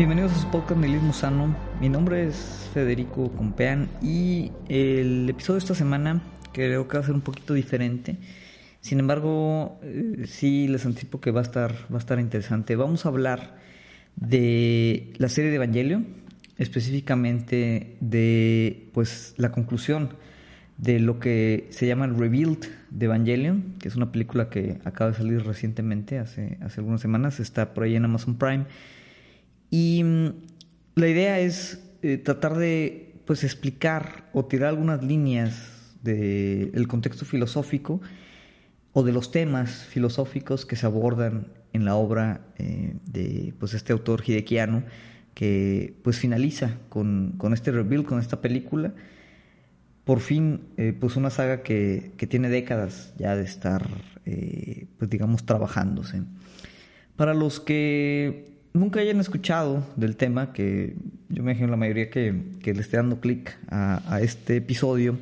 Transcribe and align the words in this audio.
Bienvenidos 0.00 0.32
a 0.32 0.38
su 0.38 0.50
podcast 0.50 0.80
Nihilismo 0.80 1.12
Sano. 1.12 1.54
Mi 1.78 1.90
nombre 1.90 2.26
es 2.26 2.70
Federico 2.72 3.30
Compean 3.32 3.90
y 4.00 4.50
el 4.70 5.28
episodio 5.28 5.56
de 5.56 5.58
esta 5.58 5.74
semana 5.74 6.22
creo 6.54 6.88
que 6.88 6.96
va 6.96 7.02
a 7.02 7.06
ser 7.06 7.14
un 7.14 7.20
poquito 7.20 7.52
diferente. 7.52 8.16
Sin 8.80 8.98
embargo, 8.98 9.78
eh, 9.82 10.24
sí 10.26 10.68
les 10.68 10.86
anticipo 10.86 11.20
que 11.20 11.32
va 11.32 11.40
a 11.40 11.42
estar, 11.42 11.74
va 11.92 11.96
a 11.96 11.98
estar 11.98 12.18
interesante. 12.18 12.76
Vamos 12.76 13.04
a 13.04 13.10
hablar 13.10 13.58
de 14.16 15.12
la 15.18 15.28
serie 15.28 15.50
de 15.50 15.56
Evangelio, 15.56 16.02
específicamente 16.56 17.98
de 18.00 18.88
pues 18.94 19.34
la 19.36 19.52
conclusión 19.52 20.14
de 20.78 20.98
lo 20.98 21.20
que 21.20 21.68
se 21.72 21.86
llama 21.86 22.06
el 22.06 22.16
Rebuild 22.16 22.64
de 22.88 23.04
Evangelion, 23.04 23.74
que 23.78 23.88
es 23.88 23.96
una 23.96 24.10
película 24.12 24.48
que 24.48 24.78
acaba 24.82 25.10
de 25.10 25.18
salir 25.18 25.44
recientemente, 25.44 26.18
hace, 26.18 26.56
hace 26.62 26.80
algunas 26.80 27.02
semanas, 27.02 27.38
está 27.38 27.74
por 27.74 27.84
ahí 27.84 27.96
en 27.96 28.06
Amazon 28.06 28.36
Prime. 28.36 28.64
Y 29.70 30.02
mm, 30.02 30.28
la 30.96 31.08
idea 31.08 31.38
es 31.38 31.80
eh, 32.02 32.18
tratar 32.18 32.56
de 32.58 33.14
pues 33.24 33.44
explicar 33.44 34.28
o 34.32 34.44
tirar 34.44 34.70
algunas 34.70 35.04
líneas 35.04 35.96
del 36.02 36.88
contexto 36.88 37.24
filosófico 37.24 38.00
o 38.92 39.02
de 39.04 39.12
los 39.12 39.30
temas 39.30 39.84
filosóficos 39.84 40.66
que 40.66 40.76
se 40.76 40.86
abordan 40.86 41.48
en 41.72 41.84
la 41.84 41.94
obra 41.94 42.40
eh, 42.58 42.96
de 43.04 43.54
pues 43.58 43.74
este 43.74 43.92
autor 43.92 44.22
hidequiano 44.26 44.82
que 45.34 45.94
pues 46.02 46.18
finaliza 46.18 46.78
con, 46.88 47.34
con 47.36 47.52
este 47.52 47.70
reveal, 47.70 48.04
con 48.04 48.18
esta 48.18 48.40
película. 48.40 48.94
Por 50.04 50.20
fin 50.20 50.62
eh, 50.76 50.92
pues 50.98 51.14
una 51.14 51.30
saga 51.30 51.62
que, 51.62 52.12
que, 52.16 52.26
tiene 52.26 52.48
décadas 52.48 53.14
ya 53.16 53.36
de 53.36 53.44
estar 53.44 53.86
pues 54.98 55.10
digamos 55.10 55.44
trabajándose. 55.44 56.22
Para 57.16 57.34
los 57.34 57.60
que 57.60 58.50
nunca 58.72 59.00
hayan 59.00 59.20
escuchado 59.20 59.86
del 59.96 60.16
tema, 60.16 60.52
que 60.52 60.94
yo 61.28 61.42
me 61.42 61.52
imagino 61.52 61.68
la 61.68 61.76
mayoría 61.76 62.10
que, 62.10 62.34
que 62.62 62.74
le 62.74 62.80
esté 62.80 62.96
dando 62.96 63.20
clic 63.20 63.56
a, 63.68 64.20
este 64.22 64.56
episodio, 64.56 65.18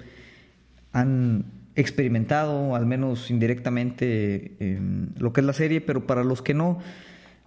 han 0.93 1.45
experimentado, 1.75 2.75
al 2.75 2.87
menos 2.87 3.31
indirectamente, 3.31 4.79
lo 5.19 5.33
que 5.33 5.41
es 5.41 5.47
la 5.47 5.53
serie, 5.53 5.81
pero 5.81 6.07
para 6.07 6.25
los 6.25 6.43
que 6.43 6.55
no, 6.55 6.79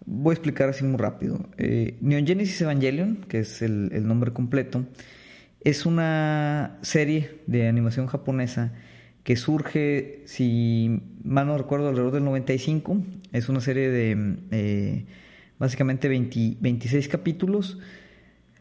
voy 0.06 0.32
a 0.32 0.36
explicar 0.36 0.70
así 0.70 0.84
muy 0.84 0.98
rápido. 0.98 1.50
Eh, 1.58 1.98
Neon 2.02 2.26
Genesis 2.26 2.62
Evangelion, 2.62 3.18
que 3.28 3.40
es 3.40 3.62
el, 3.62 3.90
el, 3.94 4.08
nombre 4.08 4.32
completo, 4.32 4.86
es 5.64 5.86
una 5.86 6.80
serie 6.82 7.40
de 7.46 7.68
animación 7.68 8.08
japonesa 8.08 8.72
que 9.24 9.36
surge, 9.36 10.24
si 10.26 11.02
mal 11.24 11.46
no 11.46 11.58
recuerdo, 11.58 11.90
alrededor 11.90 12.14
del 12.14 12.26
95. 12.26 13.04
Es 13.32 13.50
una 13.50 13.62
serie 13.62 13.90
de... 13.90 14.38
Eh, 14.52 15.06
básicamente 15.62 16.10
26 16.10 17.08
capítulos. 17.08 17.78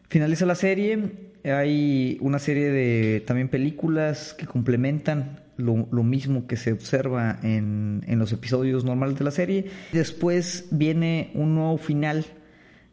Finaliza 0.07 0.45
la 0.45 0.53
serie, 0.53 1.31
hay 1.43 2.19
una 2.21 2.37
serie 2.37 2.69
de 2.69 3.21
también 3.21 3.49
películas 3.49 4.35
que 4.35 4.45
complementan 4.45 5.39
lo, 5.57 6.03
mismo 6.03 6.45
que 6.45 6.57
se 6.57 6.71
observa 6.71 7.39
en, 7.41 8.03
los 8.07 8.31
episodios 8.31 8.85
normales 8.85 9.17
de 9.17 9.25
la 9.25 9.31
serie. 9.31 9.65
Después 9.91 10.67
viene 10.69 11.31
un 11.33 11.55
nuevo 11.55 11.79
final 11.79 12.23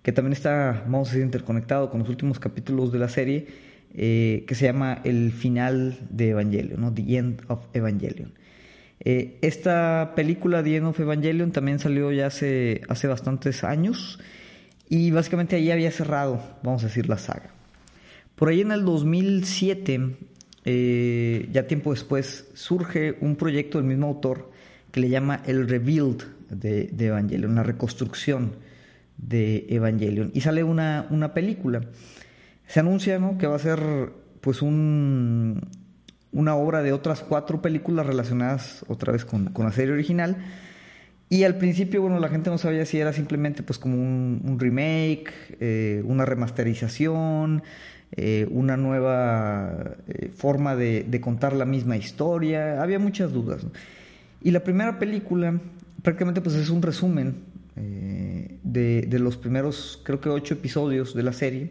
que 0.03 0.13
también 0.13 0.33
está, 0.33 0.85
vamos 0.87 1.09
a 1.09 1.11
decir, 1.11 1.25
interconectado 1.27 1.91
con 1.91 2.01
los 2.01 2.09
últimos 2.09 2.41
capítulos 2.41 2.91
de 2.93 2.99
la 2.99 3.11
serie, 3.11 3.47
eh, 3.93 4.45
que 4.49 4.55
se 4.55 4.65
llama 4.65 5.03
El 5.05 5.33
final 5.33 5.99
de 6.09 6.31
Evangelion, 6.31 6.81
¿no? 6.81 6.95
The 6.95 7.17
End 7.19 7.43
of 7.49 7.67
Evangelion. 7.75 8.33
Eh, 9.01 9.39
esta 9.43 10.13
película, 10.17 10.63
The 10.63 10.77
End 10.77 10.87
of 10.87 11.01
Evangelion, 11.01 11.53
también 11.53 11.79
salió 11.79 12.11
ya 12.13 12.27
hace, 12.27 12.83
hace 12.89 13.07
bastantes 13.07 13.65
años 13.65 14.19
y 14.89 15.11
básicamente 15.11 15.57
ahí 15.57 15.71
había 15.71 15.91
cerrado, 15.91 16.43
vamos 16.63 16.83
a 16.83 16.89
decir, 16.89 17.09
la 17.09 17.19
saga. 17.19 17.51
Por 18.35 18.49
ahí 18.49 18.61
en 18.61 18.73
el 18.73 18.85
2007, 18.85 20.17
eh, 20.65 21.49
ya 21.53 21.67
tiempo 21.67 21.93
después, 21.93 22.49
surge 22.55 23.17
un 23.21 23.37
proyecto 23.37 23.79
del 23.79 23.87
mismo 23.87 24.07
autor 24.07 24.51
que 24.91 25.01
le 25.01 25.09
llama 25.09 25.43
el 25.47 25.69
Rebuild 25.69 26.25
de, 26.51 26.91
Evangelion, 26.99 27.55
la 27.55 27.63
reconstrucción 27.63 28.57
de 29.17 29.67
Evangelion. 29.69 30.31
Y 30.35 30.41
sale 30.41 30.63
una, 30.65 31.07
una 31.11 31.35
película. 31.35 31.83
Se 32.67 32.81
anuncia 32.81 33.19
¿no? 33.19 33.39
que 33.39 33.47
va 33.47 33.57
a 33.57 33.61
ser 33.61 33.81
pues 34.41 34.63
un, 34.63 35.61
una 36.33 36.55
obra 36.57 36.83
de 36.83 36.93
otras 36.93 37.21
cuatro 37.21 37.63
películas 37.63 38.07
relacionadas 38.07 38.85
otra 38.89 39.13
vez 39.13 39.25
con, 39.25 39.53
la 39.57 39.73
serie 39.73 39.93
original. 39.93 40.37
Y 41.31 41.45
al 41.45 41.57
principio, 41.57 42.01
bueno, 42.01 42.19
la 42.21 42.29
gente 42.29 42.51
no 42.51 42.59
sabía 42.59 42.87
si 42.87 42.99
era 42.99 43.13
simplemente 43.13 43.63
pues 43.63 43.79
como 43.79 43.97
un, 43.97 44.57
remake, 44.59 45.31
eh, 45.61 46.03
una 46.07 46.25
remasterización, 46.25 47.63
eh, 48.13 48.47
una 48.51 48.79
nueva 48.79 49.97
eh, 50.07 50.31
forma 50.35 50.75
de, 50.75 51.21
contar 51.21 51.53
la 51.55 51.67
misma 51.67 51.97
historia. 51.97 52.83
Había 52.83 52.99
muchas 52.99 53.33
dudas. 53.33 53.67
Y 54.43 54.53
la 54.53 54.61
primera 54.61 54.99
película 54.99 55.61
prácticamente 56.03 56.41
pues 56.41 56.57
es 56.57 56.71
un 56.71 56.83
resumen 56.83 57.59
de, 58.63 59.03
de, 59.03 59.19
los 59.21 59.37
primeros, 59.37 60.01
creo 60.05 60.21
que 60.21 60.29
ocho 60.29 60.55
episodios 60.55 61.15
de 61.15 61.23
la 61.23 61.33
serie. 61.33 61.71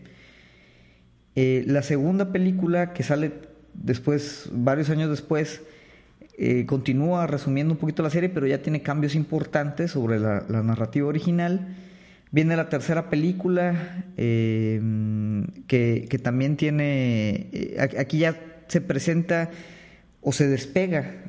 la 1.36 1.82
segunda 1.82 2.32
película 2.32 2.94
que 2.94 3.04
sale 3.04 3.47
después, 3.78 4.50
varios 4.52 4.90
años 4.90 5.10
después, 5.10 5.62
eh, 6.40 6.68
continúa 6.68 7.26
resumiendo 7.26 7.74
un 7.74 7.80
poquito 7.80 8.04
la 8.04 8.12
serie, 8.12 8.30
pero 8.30 8.46
ya 8.46 8.62
tiene 8.62 8.84
cambios 8.84 9.16
importantes 9.16 9.92
sobre 9.92 10.20
la, 10.20 10.42
narrativa 10.48 11.08
original. 11.08 11.76
Viene 12.30 12.56
la 12.56 12.70
tercera 12.70 13.10
película, 13.10 14.06
eh, 14.18 14.80
que, 15.68 16.20
también 16.22 16.58
tiene, 16.58 17.50
eh, 17.52 17.78
aquí 18.00 18.20
ya 18.20 18.40
se 18.68 18.82
presenta 18.82 19.50
o 20.22 20.32
se 20.32 20.48
despega 20.48 21.24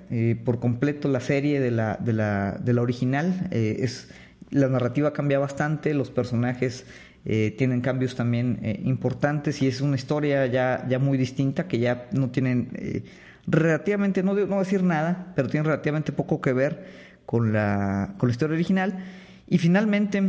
por 0.45 0.59
completo 0.59 1.09
la 1.09 1.21
serie 1.21 1.61
de 1.61 1.71
la, 1.71 1.97
de 1.97 2.13
la, 2.13 2.59
de 2.63 2.73
la 2.73 2.83
original. 2.83 3.49
es, 3.51 4.09
la 4.51 4.69
narrativa 4.69 5.13
cambia 5.13 5.39
bastante, 5.39 5.95
los 5.95 6.11
personajes 6.11 6.87
eh, 7.31 7.55
tienen 7.59 7.83
cambios 7.83 8.17
también 8.17 8.59
eh, 8.63 8.81
importantes 8.87 9.61
y 9.61 9.67
es 9.67 9.83
una 9.83 9.97
historia 9.97 10.47
ya, 10.47 10.87
ya 10.89 10.99
muy 10.99 11.19
distinta 11.19 11.69
que 11.69 11.79
ya 11.79 12.09
no 12.13 12.31
tienen 12.31 12.71
eh, 12.77 13.05
relativamente, 13.47 14.23
no, 14.23 14.33
no 14.33 14.59
decir 14.61 14.83
nada, 14.83 15.35
pero 15.37 15.51
tienen 15.51 15.67
relativamente 15.67 16.13
poco 16.13 16.41
que 16.41 16.55
ver 16.55 16.87
con 17.27 17.53
la, 17.53 18.15
con 18.17 18.31
la 18.31 18.33
historia 18.33 18.55
original. 18.55 19.05
Y 19.47 19.59
finalmente, 19.59 20.23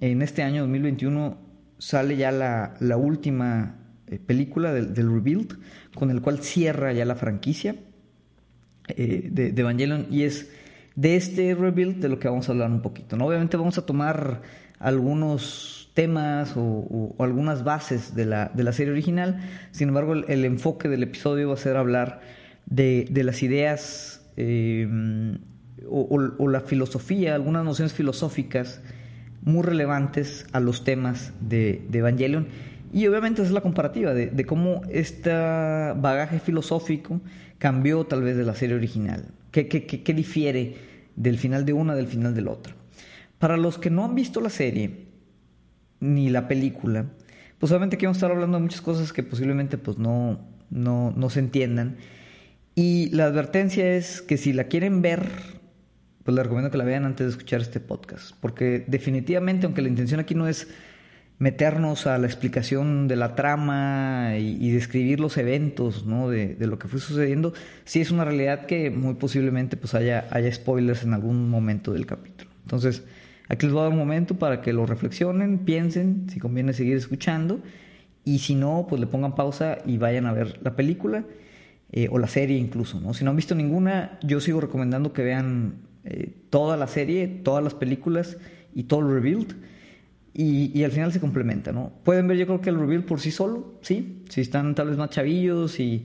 en 0.00 0.22
este 0.22 0.42
año 0.42 0.62
2021, 0.62 1.36
sale 1.76 2.16
ya 2.16 2.32
la, 2.32 2.72
la 2.80 2.96
última 2.96 3.74
película 4.24 4.72
del, 4.72 4.94
del, 4.94 5.12
Rebuild, 5.12 5.58
con 5.94 6.10
el 6.10 6.22
cual 6.22 6.38
cierra 6.38 6.90
ya 6.94 7.04
la 7.04 7.16
franquicia 7.16 7.76
de, 8.96 9.52
de 9.52 9.60
Evangelion 9.60 10.06
y 10.10 10.22
es 10.22 10.48
de 10.94 11.16
este 11.16 11.54
Rebuild 11.54 11.96
de 11.96 12.08
lo 12.08 12.18
que 12.18 12.28
vamos 12.28 12.48
a 12.48 12.52
hablar 12.52 12.70
un 12.70 12.80
poquito. 12.80 13.14
¿no? 13.18 13.26
Obviamente 13.26 13.58
vamos 13.58 13.76
a 13.76 13.84
tomar 13.84 14.40
algunos 14.78 15.75
temas 15.96 16.52
o, 16.56 17.16
algunas 17.18 17.64
bases 17.64 18.14
de 18.14 18.26
la, 18.26 18.50
de 18.54 18.62
la, 18.62 18.72
serie 18.72 18.92
original. 18.92 19.40
Sin 19.72 19.88
embargo, 19.88 20.12
el, 20.12 20.44
enfoque 20.44 20.88
del 20.88 21.02
episodio 21.02 21.48
va 21.48 21.54
a 21.54 21.56
ser 21.56 21.76
hablar 21.76 22.20
de, 22.66 23.08
de 23.10 23.24
las 23.24 23.42
ideas 23.42 24.20
eh, 24.36 24.86
o, 25.88 26.48
la 26.48 26.60
filosofía, 26.60 27.34
algunas 27.34 27.64
nociones 27.64 27.94
filosóficas 27.94 28.82
muy 29.42 29.62
relevantes 29.62 30.46
a 30.52 30.60
los 30.60 30.84
temas 30.84 31.32
de, 31.40 31.82
de 31.88 31.98
Evangelion. 31.98 32.46
Y 32.92 33.06
obviamente 33.06 33.40
es 33.40 33.50
la 33.50 33.62
comparativa 33.62 34.12
de, 34.12 34.26
de, 34.26 34.44
cómo 34.44 34.82
este 34.90 35.30
bagaje 35.30 36.40
filosófico 36.40 37.22
cambió 37.56 38.04
tal 38.04 38.22
vez 38.22 38.36
de 38.36 38.44
la 38.44 38.54
serie 38.54 38.76
original. 38.76 39.24
¿Qué, 39.50 39.66
qué, 39.66 39.86
qué, 39.86 40.02
qué 40.02 40.12
difiere 40.12 40.76
del 41.16 41.38
final 41.38 41.64
de 41.64 41.72
una 41.72 41.94
del 41.94 42.06
final 42.06 42.34
del 42.34 42.48
otro? 42.48 42.74
Para 43.38 43.56
los 43.56 43.78
que 43.78 43.88
no 43.88 44.04
han 44.04 44.14
visto 44.14 44.42
la 44.42 44.50
serie, 44.50 45.05
ni 46.14 46.30
la 46.30 46.48
película, 46.48 47.06
pues 47.58 47.72
obviamente 47.72 47.98
que 47.98 48.06
vamos 48.06 48.16
a 48.16 48.20
estar 48.20 48.30
hablando 48.30 48.58
de 48.58 48.62
muchas 48.62 48.80
cosas 48.80 49.12
que 49.12 49.22
posiblemente 49.22 49.78
pues 49.78 49.98
no, 49.98 50.40
no, 50.70 51.12
no 51.16 51.30
se 51.30 51.40
entiendan. 51.40 51.96
Y 52.74 53.08
la 53.10 53.24
advertencia 53.24 53.94
es 53.94 54.20
que 54.20 54.36
si 54.36 54.52
la 54.52 54.64
quieren 54.64 55.00
ver, 55.00 55.30
pues 56.22 56.34
les 56.34 56.44
recomiendo 56.44 56.70
que 56.70 56.78
la 56.78 56.84
vean 56.84 57.04
antes 57.04 57.26
de 57.26 57.30
escuchar 57.30 57.62
este 57.62 57.80
podcast. 57.80 58.32
Porque 58.40 58.84
definitivamente, 58.86 59.64
aunque 59.64 59.80
la 59.80 59.88
intención 59.88 60.20
aquí 60.20 60.34
no 60.34 60.46
es 60.46 60.68
meternos 61.38 62.06
a 62.06 62.18
la 62.18 62.26
explicación 62.26 63.08
de 63.08 63.16
la 63.16 63.34
trama 63.34 64.36
y, 64.38 64.70
describir 64.70 65.20
los 65.20 65.36
eventos 65.36 66.06
¿no? 66.06 66.28
de, 66.28 66.54
de, 66.54 66.66
lo 66.66 66.78
que 66.78 66.88
fue 66.88 66.98
sucediendo, 66.98 67.52
sí 67.84 68.00
es 68.00 68.10
una 68.10 68.24
realidad 68.24 68.66
que 68.66 68.90
muy 68.90 69.14
posiblemente 69.14 69.76
pues 69.76 69.94
haya, 69.94 70.28
haya 70.30 70.52
spoilers 70.52 71.02
en 71.02 71.14
algún 71.14 71.50
momento 71.50 71.92
del 71.92 72.06
capítulo. 72.06 72.50
Entonces, 72.62 73.04
Aquí 73.48 73.66
les 73.66 73.72
voy 73.72 73.80
a 73.80 73.84
dar 73.84 73.92
un 73.92 73.98
momento 73.98 74.36
para 74.36 74.60
que 74.60 74.72
lo 74.72 74.86
reflexionen, 74.86 75.60
piensen 75.60 76.26
si 76.28 76.40
conviene 76.40 76.72
seguir 76.72 76.96
escuchando 76.96 77.60
y 78.24 78.40
si 78.40 78.54
no, 78.54 78.86
pues 78.88 79.00
le 79.00 79.06
pongan 79.06 79.34
pausa 79.34 79.78
y 79.86 79.98
vayan 79.98 80.26
a 80.26 80.32
ver 80.32 80.58
la 80.62 80.74
película 80.74 81.24
eh, 81.92 82.08
o 82.10 82.18
la 82.18 82.26
serie 82.26 82.58
incluso. 82.58 83.00
¿no? 83.00 83.14
Si 83.14 83.24
no 83.24 83.30
han 83.30 83.36
visto 83.36 83.54
ninguna, 83.54 84.18
yo 84.22 84.40
sigo 84.40 84.60
recomendando 84.60 85.12
que 85.12 85.22
vean 85.22 85.76
eh, 86.04 86.34
toda 86.50 86.76
la 86.76 86.88
serie, 86.88 87.28
todas 87.28 87.62
las 87.62 87.74
películas 87.74 88.36
y 88.74 88.84
todo 88.84 89.00
el 89.00 89.14
Rebuild. 89.14 89.54
y, 90.34 90.82
al 90.82 90.90
final 90.90 91.12
se 91.12 91.20
complementa, 91.20 91.72
¿no? 91.72 91.92
Pueden 92.04 92.28
ver 92.28 92.36
yo 92.36 92.46
creo 92.46 92.60
que 92.60 92.68
el 92.68 92.78
reveal 92.78 93.04
por 93.04 93.20
sí 93.20 93.30
solo, 93.30 93.78
sí, 93.80 94.22
si 94.28 94.42
están 94.42 94.74
tal 94.74 94.88
vez 94.90 94.98
más 94.98 95.08
chavillos 95.08 95.80
y 95.80 96.04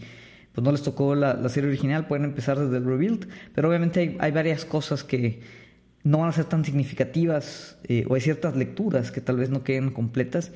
pues 0.53 0.65
no 0.65 0.71
les 0.71 0.83
tocó 0.83 1.15
la, 1.15 1.47
serie 1.49 1.69
original, 1.69 2.07
pueden 2.07 2.25
empezar 2.25 2.59
desde 2.59 2.77
el 2.77 2.85
rebuild, 2.85 3.27
pero 3.53 3.69
obviamente 3.69 4.17
hay, 4.19 4.31
varias 4.31 4.65
cosas 4.65 5.03
que 5.03 5.41
no 6.03 6.19
van 6.19 6.29
a 6.29 6.33
ser 6.33 6.45
tan 6.45 6.65
significativas 6.65 7.77
eh, 7.83 8.05
o 8.07 8.15
hay 8.15 8.21
ciertas 8.21 8.55
lecturas 8.55 9.11
que 9.11 9.21
tal 9.21 9.37
vez 9.37 9.49
no 9.49 9.63
queden 9.63 9.91
completas. 9.91 10.51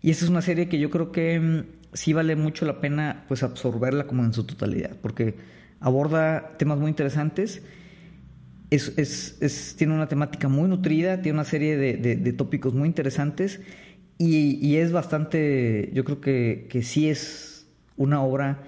Y 0.00 0.10
esta 0.10 0.24
es 0.24 0.30
una 0.30 0.42
serie 0.42 0.68
que 0.68 0.78
yo 0.78 0.90
creo 0.90 1.12
que 1.12 1.38
mm, 1.40 1.64
sí 1.92 2.12
vale 2.12 2.36
mucho 2.36 2.66
la 2.66 2.80
pena 2.80 3.24
pues 3.28 3.42
absorberla 3.42 4.06
como 4.06 4.24
en 4.24 4.32
su 4.32 4.44
totalidad, 4.44 4.96
porque 5.00 5.36
aborda 5.80 6.56
temas 6.58 6.78
muy 6.78 6.88
interesantes, 6.88 7.62
es, 8.70 9.36
es, 9.40 9.74
tiene 9.76 9.92
una 9.92 10.08
temática 10.08 10.48
muy 10.48 10.68
nutrida, 10.68 11.20
tiene 11.20 11.36
una 11.36 11.44
serie 11.44 11.76
de, 11.76 12.32
tópicos 12.32 12.72
muy 12.72 12.88
interesantes 12.88 13.60
y, 14.16 14.76
es 14.76 14.92
bastante, 14.92 15.90
yo 15.92 16.04
creo 16.04 16.20
que, 16.20 16.66
que 16.70 16.82
sí 16.82 17.10
es 17.10 17.66
una 17.96 18.22
obra 18.22 18.62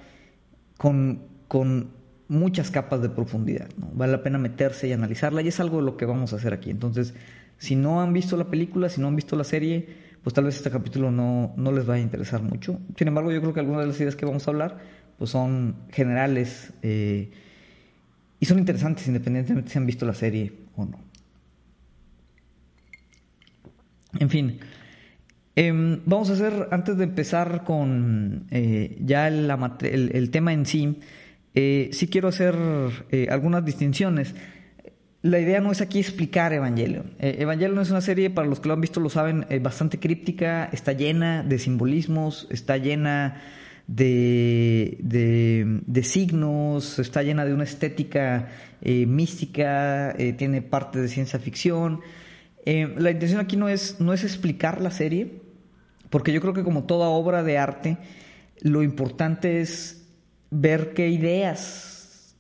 con, 0.77 1.23
con 1.49 1.91
muchas 2.29 2.71
capas 2.71 3.03
de 3.03 3.09
profundidad. 3.09 3.69
¿no? 3.77 3.91
Vale 3.93 4.13
la 4.13 4.23
pena 4.23 4.39
meterse 4.39 4.89
y 4.89 4.93
analizarla 4.93 5.43
y 5.43 5.49
es 5.49 5.61
algo 5.61 5.79
de 5.79 5.85
lo 5.85 5.97
que 5.97 6.07
vamos 6.07 6.33
a 6.33 6.37
hacer 6.37 6.53
aquí. 6.53 6.71
Entonces, 6.71 7.15
si 7.59 7.77
no 7.77 8.01
han 8.01 8.13
visto 8.13 8.37
la 8.37 8.45
película, 8.45 8.89
si 8.89 9.01
no 9.01 9.09
han 9.09 9.17
visto 9.17 9.37
la 9.37 9.45
serie, 9.45 9.87
pues 10.23 10.35
tal 10.35 10.45
vez 10.45 10.57
este 10.57 10.71
capítulo 10.71 11.11
no, 11.11 11.53
no 11.57 11.73
les 11.73 11.87
vaya 11.87 12.01
a 12.01 12.05
interesar 12.05 12.43
mucho. 12.43 12.79
Sin 12.97 13.09
embargo, 13.09 13.33
yo 13.33 13.41
creo 13.41 13.53
que 13.53 13.61
algunas 13.61 13.83
de 13.83 13.89
las 13.89 14.01
ideas 14.01 14.17
que 14.17 14.27
vamos 14.27 14.47
a 14.47 14.51
hablar 14.51 15.05
pues 15.19 15.31
son 15.31 15.77
generales 15.91 16.73
eh, 16.83 17.31
y 18.41 18.47
son 18.47 18.59
interesantes 18.59 19.07
independientemente 19.07 19.71
si 19.71 19.79
han 19.79 19.87
visto 19.87 20.05
la 20.05 20.15
serie 20.15 20.53
o 20.77 20.85
no. 20.85 20.99
En 24.19 24.31
fin, 24.31 24.59
Em, 25.57 26.01
vamos 26.05 26.31
a 26.31 26.33
hacer, 26.33 26.69
antes 26.73 26.97
de 26.97 27.05
empezar 27.05 27.63
con 27.65 28.47
eh, 28.51 28.99
ya 29.01 29.29
el, 29.29 30.31
tema 30.33 30.53
en 30.53 30.67
sí, 30.67 30.99
eh, 31.55 31.91
sí 31.93 32.09
quiero 32.09 32.29
hacer 32.29 32.57
eh, 33.11 33.29
algunas 33.31 33.65
distinciones. 33.65 34.35
La 35.23 35.39
idea 35.39 35.61
no 35.61 35.73
es 35.73 35.81
aquí 35.81 36.01
explicar 36.01 36.53
Evangelion. 36.53 37.15
Evangelion 37.19 37.79
es 37.79 37.91
una 37.91 38.03
serie, 38.03 38.29
para 38.29 38.47
los 38.47 38.61
que 38.61 38.69
lo 38.69 38.75
han 38.75 38.83
visto 38.83 39.01
lo 39.01 39.09
saben, 39.09 39.47
bastante 39.63 39.99
críptica, 39.99 40.69
está 40.71 40.93
llena 40.93 41.43
de 41.43 41.59
simbolismos, 41.59 42.47
está 42.51 42.77
llena 42.77 43.41
de, 43.87 44.99
de, 45.01 46.03
signos, 46.03 46.99
está 46.99 47.23
llena 47.23 47.47
de 47.47 47.55
una 47.55 47.65
estética 47.65 48.51
mística, 48.83 50.15
tiene 50.37 50.61
parte 50.61 51.01
de 51.01 51.09
ciencia 51.09 51.39
ficción. 51.39 52.01
la 52.67 53.11
intención 53.11 53.41
aquí 53.41 53.57
no 53.57 53.71
es, 53.71 54.01
no 54.01 54.13
es 54.13 54.25
explicar 54.25 54.83
la 54.83 54.91
serie, 54.91 55.41
porque 56.11 56.35
yo 56.35 56.43
creo 56.43 56.53
que 56.53 56.65
como 56.65 56.85
toda 56.85 57.09
obra 57.09 57.43
de 57.43 57.57
arte, 57.57 57.97
lo 58.61 58.83
importante 58.83 59.63
es 59.63 60.04
ver 60.55 60.95
qué 60.95 61.09
ideas 61.09 62.37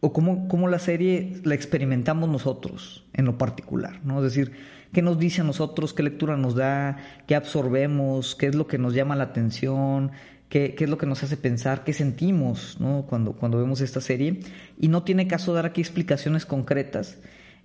o 0.00 0.12
cómo, 0.12 0.48
cómo 0.48 0.68
la 0.68 0.78
serie 0.78 1.40
la 1.44 1.54
experimentamos 1.54 2.28
nosotros 2.28 3.04
en 3.12 3.26
lo 3.26 3.36
particular, 3.36 4.00
¿no? 4.04 4.18
Es 4.18 4.34
decir, 4.34 4.52
qué 4.92 5.02
nos 5.02 5.18
dice 5.18 5.42
a 5.42 5.44
nosotros, 5.44 5.92
qué 5.92 6.02
lectura 6.02 6.36
nos 6.36 6.54
da, 6.54 6.96
qué 7.26 7.34
absorbemos, 7.34 8.34
qué 8.36 8.46
es 8.46 8.54
lo 8.54 8.66
que 8.66 8.78
nos 8.78 8.94
llama 8.94 9.16
la 9.16 9.24
atención, 9.24 10.12
qué, 10.48 10.74
qué 10.74 10.84
es 10.84 10.90
lo 10.90 10.96
que 10.96 11.06
nos 11.06 11.22
hace 11.22 11.36
pensar, 11.36 11.84
qué 11.84 11.92
sentimos 11.92 12.78
¿no? 12.80 13.04
cuando, 13.06 13.32
cuando 13.32 13.58
vemos 13.58 13.82
esta 13.82 14.00
serie. 14.00 14.40
Y 14.80 14.88
no 14.88 15.02
tiene 15.02 15.28
caso 15.28 15.52
dar 15.52 15.66
aquí 15.66 15.82
explicaciones 15.82 16.46
concretas 16.46 17.18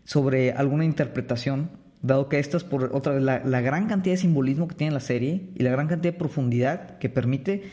sobre 0.03 0.51
alguna 0.51 0.83
interpretación, 0.83 1.69
dado 2.01 2.27
que 2.27 2.39
esta 2.39 2.57
es 2.57 2.65
por 2.65 2.91
otra 2.93 3.13
vez 3.13 3.23
la, 3.23 3.61
gran 3.61 3.87
cantidad 3.87 4.13
de 4.13 4.21
simbolismo 4.21 4.67
que 4.67 4.75
tiene 4.75 4.93
la 4.93 4.99
serie 4.99 5.49
y 5.55 5.63
la 5.63 5.71
gran 5.71 5.87
cantidad 5.87 6.13
de 6.13 6.19
profundidad 6.19 6.97
que 6.97 7.09
permite, 7.09 7.63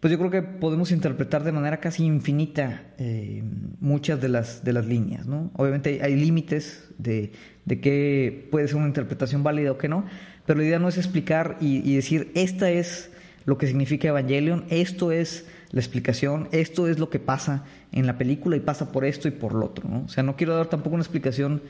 pues 0.00 0.12
yo 0.12 0.18
creo 0.18 0.30
que 0.30 0.42
podemos 0.42 0.92
interpretar 0.92 1.42
de 1.42 1.50
manera 1.50 1.78
casi 1.78 2.04
infinita 2.04 2.82
eh, 2.98 3.42
muchas 3.80 4.20
de 4.20 4.28
las, 4.28 4.62
de 4.62 4.72
las 4.72 4.86
líneas. 4.86 5.26
¿no? 5.26 5.50
Obviamente 5.56 6.00
hay, 6.02 6.14
límites 6.14 6.88
de, 6.98 7.32
de 7.64 7.80
qué 7.80 8.48
puede 8.50 8.68
ser 8.68 8.76
una 8.76 8.86
interpretación 8.86 9.42
válida 9.42 9.72
o 9.72 9.78
qué 9.78 9.88
no, 9.88 10.04
pero 10.46 10.60
la 10.60 10.66
idea 10.66 10.78
no 10.78 10.88
es 10.88 10.96
explicar 10.96 11.56
y, 11.60 11.94
decir, 11.94 12.30
esta 12.34 12.70
es 12.70 13.10
lo 13.44 13.58
que 13.58 13.66
significa 13.66 14.08
Evangelion, 14.08 14.64
esto 14.70 15.10
es 15.10 15.46
la 15.72 15.80
explicación, 15.80 16.48
esto 16.52 16.86
es 16.88 16.98
lo 16.98 17.10
que 17.10 17.18
pasa 17.18 17.64
en 17.92 18.06
la 18.06 18.16
película 18.18 18.56
y 18.56 18.60
pasa 18.60 18.92
por 18.92 19.04
esto 19.04 19.26
y 19.26 19.32
por 19.32 19.52
lo 19.52 19.66
otro. 19.66 19.88
¿no? 19.88 20.04
O 20.04 20.08
sea, 20.08 20.22
no 20.22 20.36
quiero 20.36 20.56
dar 20.56 20.68
tampoco 20.68 20.94
una 20.94 21.02
explicación 21.02 21.60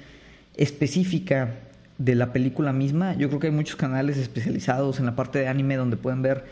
específica 0.56 1.54
de 1.96 2.14
la 2.14 2.32
película 2.32 2.72
misma. 2.72 3.14
Yo 3.14 3.28
creo 3.28 3.40
que 3.40 3.46
hay 3.48 3.52
muchos 3.52 3.76
canales 3.76 4.18
especializados 4.18 5.00
en 5.00 5.06
la 5.06 5.16
parte 5.16 5.38
de 5.38 5.48
anime 5.48 5.76
donde 5.76 5.96
pueden 5.96 6.22
ver 6.22 6.44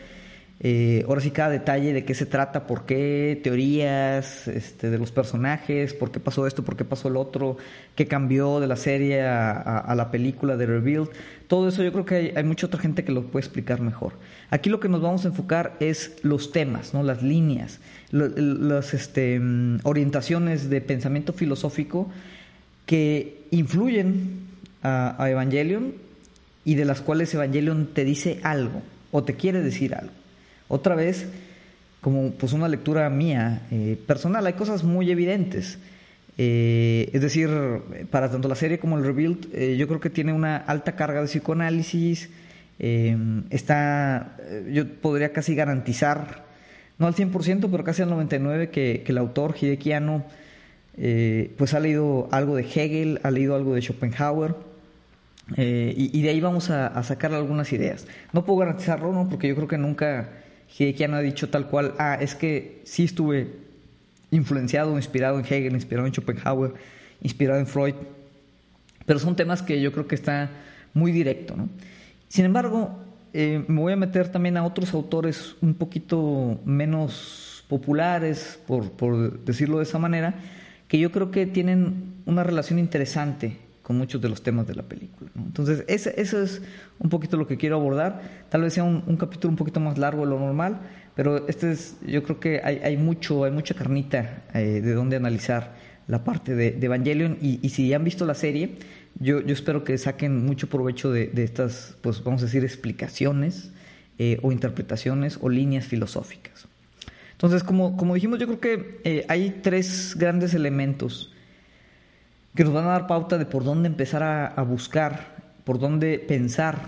eh, 0.59 1.03
ahora 1.07 1.21
sí 1.21 1.29
cada 1.29 1.49
detalle 1.49 1.93
de 1.93 2.03
qué 2.03 2.15
se 2.15 2.25
trata, 2.25 2.65
por 2.65 2.85
qué, 2.85 3.39
teorías 3.43 4.47
este, 4.47 4.89
de 4.89 4.97
los 4.97 5.11
personajes, 5.11 5.93
por 5.93 6.11
qué 6.11 6.19
pasó 6.19 6.47
esto, 6.47 6.63
por 6.63 6.75
qué 6.75 6.83
pasó 6.83 7.09
el 7.09 7.17
otro, 7.17 7.57
qué 7.93 8.07
cambió 8.07 8.59
de 8.59 8.65
la 8.65 8.75
serie 8.75 9.21
a, 9.21 9.93
la 9.95 10.09
película 10.09 10.57
de 10.57 10.65
Revealed. 10.65 11.09
Todo 11.47 11.69
eso 11.69 11.83
yo 11.83 11.91
creo 11.91 12.05
que 12.05 12.33
hay, 12.35 12.43
mucha 12.43 12.65
otra 12.65 12.79
gente 12.79 13.03
que 13.03 13.11
lo 13.11 13.23
puede 13.27 13.45
explicar 13.45 13.81
mejor. 13.81 14.13
Aquí 14.49 14.69
lo 14.69 14.79
que 14.79 14.89
nos 14.89 15.01
vamos 15.01 15.25
a 15.25 15.27
enfocar 15.27 15.77
es 15.79 16.15
los 16.23 16.51
temas, 16.51 16.93
¿no? 16.93 17.03
las 17.03 17.21
líneas, 17.21 17.79
las 18.11 18.95
este, 18.95 19.39
mm, 19.39 19.81
orientaciones 19.83 20.71
de 20.71 20.81
pensamiento 20.81 21.33
filosófico 21.33 22.09
que 22.87 23.43
influyen 23.51 24.47
a, 24.81 25.29
Evangelion 25.29 25.93
y 26.65 26.75
de 26.75 26.85
las 26.85 27.01
cuales 27.01 27.33
Evangelion 27.33 27.87
te 27.93 28.05
dice 28.05 28.39
algo 28.41 28.81
o 29.11 29.23
te 29.23 29.35
quiere 29.35 29.61
decir 29.61 29.93
algo. 29.93 30.13
Otra 30.67 30.95
vez, 30.95 31.27
como 32.01 32.31
pues 32.31 32.53
una 32.53 32.67
lectura 32.67 33.09
mía 33.09 33.63
eh, 33.71 33.97
personal, 34.05 34.45
hay 34.45 34.53
cosas 34.53 34.83
muy 34.83 35.09
evidentes. 35.11 35.79
Eh, 36.37 37.09
es 37.13 37.21
decir, 37.21 37.49
para 38.11 38.29
tanto 38.29 38.47
la 38.47 38.55
serie 38.55 38.79
como 38.79 38.97
el 38.97 39.03
Rebuild, 39.03 39.53
eh, 39.53 39.75
yo 39.77 39.87
creo 39.87 39.99
que 39.99 40.09
tiene 40.09 40.33
una 40.33 40.57
alta 40.57 40.95
carga 40.95 41.21
de 41.21 41.27
psicoanálisis. 41.27 42.29
está, 42.79 44.37
yo 44.71 44.87
podría 45.01 45.33
casi 45.33 45.55
garantizar, 45.55 46.45
no 46.99 47.07
al 47.07 47.15
100%, 47.15 47.69
pero 47.71 47.83
casi 47.83 48.03
al 48.03 48.11
99%, 48.11 48.69
que, 48.69 49.01
que 49.03 49.11
el 49.11 49.17
autor 49.17 49.55
Hideki 49.59 49.93
Anno 49.93 50.25
pues 51.57 51.73
ha 51.73 51.79
leído 51.79 52.27
algo 52.31 52.55
de 52.55 52.63
Hegel, 52.63 53.19
ha 53.23 53.31
leído 53.31 53.55
algo 53.55 53.73
de 53.73 53.81
Schopenhauer. 53.81 54.55
Y, 55.55 56.21
de 56.21 56.29
ahí 56.29 56.39
vamos 56.39 56.69
a, 56.69 57.01
sacar 57.03 57.33
algunas 57.33 57.71
ideas. 57.73 58.05
No 58.31 58.45
puedo 58.45 58.59
garantizarlo, 58.59 59.11
¿no? 59.11 59.27
Porque 59.27 59.47
yo 59.47 59.55
creo 59.55 59.67
que 59.67 59.77
nunca 59.77 60.29
Hidekian 60.75 61.13
ha 61.13 61.21
dicho 61.21 61.49
tal 61.49 61.67
cual, 61.67 61.93
ah, 61.97 62.17
es 62.19 62.35
que 62.35 62.81
sí 62.83 63.03
estuve 63.03 63.47
influenciado, 64.31 64.95
inspirado 64.95 65.39
en 65.39 65.45
Hegel, 65.45 65.73
inspirado 65.73 66.07
en 66.07 66.13
Schopenhauer, 66.13 66.73
inspirado 67.21 67.59
en 67.59 67.67
Freud. 67.67 67.95
Pero 69.05 69.19
son 69.19 69.35
temas 69.35 69.61
que 69.61 69.81
yo 69.81 69.91
creo 69.91 70.07
que 70.07 70.15
está 70.15 70.49
muy 70.93 71.11
directo, 71.11 71.55
¿no? 71.55 71.69
Sin 72.27 72.45
embargo, 72.45 72.99
eh, 73.33 73.63
me 73.67 73.79
voy 73.79 73.93
a 73.93 73.95
meter 73.95 74.29
también 74.29 74.57
a 74.57 74.65
otros 74.65 74.93
autores 74.93 75.55
un 75.61 75.73
poquito 75.73 76.59
menos 76.65 77.63
populares, 77.69 78.59
por, 78.67 78.91
por 78.91 79.39
decirlo 79.45 79.77
de 79.77 79.83
esa 79.83 79.99
manera, 79.99 80.35
que 80.87 80.99
yo 80.99 81.11
creo 81.11 81.31
que 81.31 81.45
tienen 81.45 82.15
una 82.25 82.43
relación 82.43 82.79
interesante 82.79 83.57
con 83.87 83.97
muchos 83.97 84.19
de 84.21 84.27
los 84.27 84.41
temas 84.43 84.67
de 84.67 84.75
la 84.75 84.83
película. 84.83 85.31
Entonces, 85.37 85.85
eso 85.87 86.41
es 86.43 86.61
un 86.99 87.09
poquito 87.09 87.37
lo 87.37 87.47
que 87.47 87.55
quiero 87.55 87.77
abordar. 87.77 88.21
Tal 88.49 88.63
vez 88.63 88.73
sea 88.73 88.83
un, 88.83 89.15
capítulo 89.15 89.51
un 89.51 89.55
poquito 89.55 89.79
más 89.79 89.97
largo 89.97 90.25
de 90.25 90.31
lo 90.31 90.37
normal, 90.37 90.81
pero 91.15 91.47
este 91.47 91.71
es, 91.71 91.95
yo 92.05 92.21
creo 92.21 92.37
que 92.37 92.59
hay, 92.61 92.97
mucho, 92.97 93.45
hay 93.45 93.51
mucha 93.51 93.75
carnita 93.75 94.43
eh, 94.53 94.81
de 94.81 94.93
donde 94.93 95.15
analizar 95.15 95.73
la 96.07 96.25
parte 96.25 96.53
de, 96.53 96.77
Evangelion. 96.81 97.37
Y, 97.41 97.69
si 97.69 97.87
ya 97.87 97.95
han 97.95 98.03
visto 98.03 98.25
la 98.25 98.33
serie, 98.33 98.71
yo, 99.21 99.39
yo 99.39 99.53
espero 99.53 99.85
que 99.85 99.97
saquen 99.97 100.45
mucho 100.45 100.67
provecho 100.67 101.09
de, 101.13 101.31
estas, 101.41 101.95
pues 102.01 102.21
vamos 102.25 102.41
a 102.41 102.47
decir, 102.47 102.65
explicaciones 102.65 103.71
eh, 104.17 104.37
o 104.41 104.51
interpretaciones 104.51 105.39
o 105.39 105.47
líneas 105.47 105.85
filosóficas. 105.85 106.67
Entonces, 107.31 107.63
como, 107.63 107.95
como 107.95 108.15
dijimos, 108.15 108.37
yo 108.37 108.47
creo 108.47 108.59
que 108.59 108.99
eh, 109.05 109.25
hay 109.29 109.61
tres 109.63 110.13
grandes 110.17 110.53
elementos 110.53 111.31
que 112.57 112.63
nos 112.63 112.73
van 112.73 112.85
a 112.85 112.87
dar 112.87 113.05
pauta 113.05 113.37
de 113.37 113.45
por 113.45 113.63
dónde 113.63 113.87
empezar 113.87 114.23
a, 114.23 114.61
buscar, 114.63 115.35
por 115.63 115.77
dónde 115.77 116.17
pensar 116.17 116.79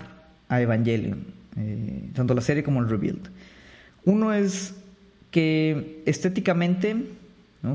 a 0.48 0.60
Evangelion, 0.60 1.26
eh, 1.56 2.10
tanto 2.12 2.34
la 2.34 2.40
serie 2.40 2.64
como 2.64 2.80
el 2.80 2.88
Rebuild. 2.88 3.30
Uno 4.04 4.34
es 4.34 4.74
que 5.30 6.02
estéticamente, 6.06 7.06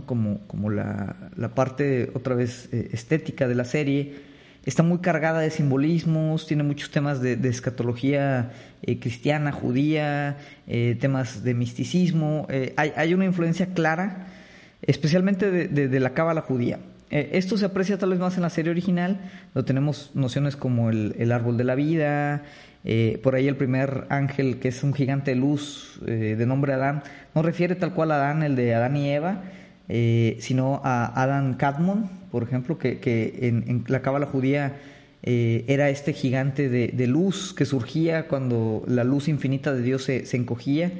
como, 0.06 0.40
como 0.48 0.70
la, 0.72 1.16
parte 1.56 2.12
otra 2.14 2.36
vez 2.36 2.68
eh, 2.74 2.90
estética 2.92 3.48
de 3.48 3.56
la 3.56 3.64
serie, 3.64 4.16
está 4.66 4.84
muy 4.84 4.98
cargada 4.98 5.40
de 5.40 5.50
simbolismos, 5.50 6.48
tiene 6.48 6.64
muchos 6.64 6.92
temas 6.92 7.22
de, 7.22 7.40
escatología 7.48 8.52
eh, 8.82 9.00
cristiana, 9.00 9.54
judía, 9.54 10.36
temas 11.00 11.46
de 11.46 11.54
misticismo. 11.54 12.46
Hay, 12.76 13.14
una 13.14 13.24
influencia 13.24 13.68
clara, 13.68 14.28
especialmente 14.82 15.50
de 15.50 16.00
la 16.02 16.10
cábala 16.10 16.42
judía. 16.42 16.78
Esto 17.10 17.58
se 17.58 17.66
aprecia 17.66 17.98
tal 17.98 18.10
vez 18.10 18.20
más 18.20 18.36
en 18.36 18.42
la 18.42 18.50
serie 18.50 18.72
original, 18.72 19.20
donde 19.54 19.68
tenemos 19.68 20.12
nociones 20.14 20.56
como 20.56 20.90
el, 20.90 21.32
árbol 21.32 21.58
de 21.58 21.64
la 21.64 21.76
vida, 21.76 22.44
por 23.24 23.36
ahí 23.36 23.48
el 23.48 23.56
primer 23.56 24.06
ángel, 24.10 24.58
que 24.58 24.70
es 24.70 24.84
un 24.84 24.94
gigante 24.94 25.32
de 25.32 25.38
luz 25.38 26.00
de 26.04 26.46
nombre 26.46 26.74
Adán, 26.74 27.04
no 27.34 27.42
refiere 27.42 27.76
tal 27.76 27.94
cual 27.94 28.12
a 28.12 28.16
Adán, 28.16 28.44
el 28.44 28.56
de 28.56 28.74
Adán 28.74 28.98
y 28.98 29.10
Eva, 29.10 29.44
sino 30.40 30.82
a 30.84 31.22
Adán 31.22 31.56
Cadmon, 31.56 32.10
por 32.32 32.44
ejemplo, 32.44 32.78
que, 32.78 33.00
en, 33.42 33.84
la 33.88 34.02
cábala 34.02 34.26
judía 34.26 34.74
era 35.22 35.90
este 35.90 36.14
gigante 36.14 36.70
de, 36.70 37.08
luz 37.08 37.54
que 37.54 37.66
surgía 37.66 38.28
cuando 38.28 38.84
la 38.88 39.04
luz 39.04 39.28
infinita 39.28 39.74
de 39.74 39.82
Dios 39.82 40.04
se, 40.04 40.26
se 40.26 40.38
encogía. 40.38 40.92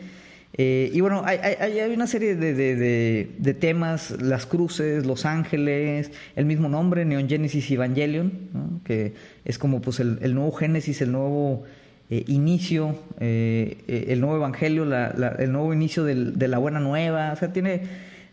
Eh, 0.58 0.90
y 0.94 1.02
bueno, 1.02 1.24
hay, 1.26 1.38
hay, 1.38 1.94
una 1.94 2.08
serie 2.08 2.36
de, 2.36 3.56
temas, 3.60 4.12
las 4.22 4.46
cruces, 4.46 5.06
los 5.06 5.26
ángeles, 5.26 6.12
el 6.38 6.46
mismo 6.46 6.70
nombre, 6.70 7.04
Neon 7.04 7.28
Genesis 7.28 7.70
Evangelion, 7.72 8.80
que 8.86 9.14
es 9.44 9.60
como 9.60 9.82
pues 9.82 10.00
el, 10.00 10.34
nuevo 10.34 10.54
Génesis, 10.54 11.02
el 11.02 11.12
nuevo 11.12 11.64
eh, 12.10 12.24
inicio, 12.28 12.98
eh, 13.20 14.06
el 14.08 14.22
nuevo 14.22 14.38
Evangelio, 14.38 14.84
el 14.84 15.52
nuevo 15.52 15.74
inicio 15.74 16.06
de 16.06 16.48
la 16.48 16.58
buena 16.58 16.80
nueva, 16.80 17.34
o 17.34 17.36
sea, 17.36 17.52
tiene 17.52 17.82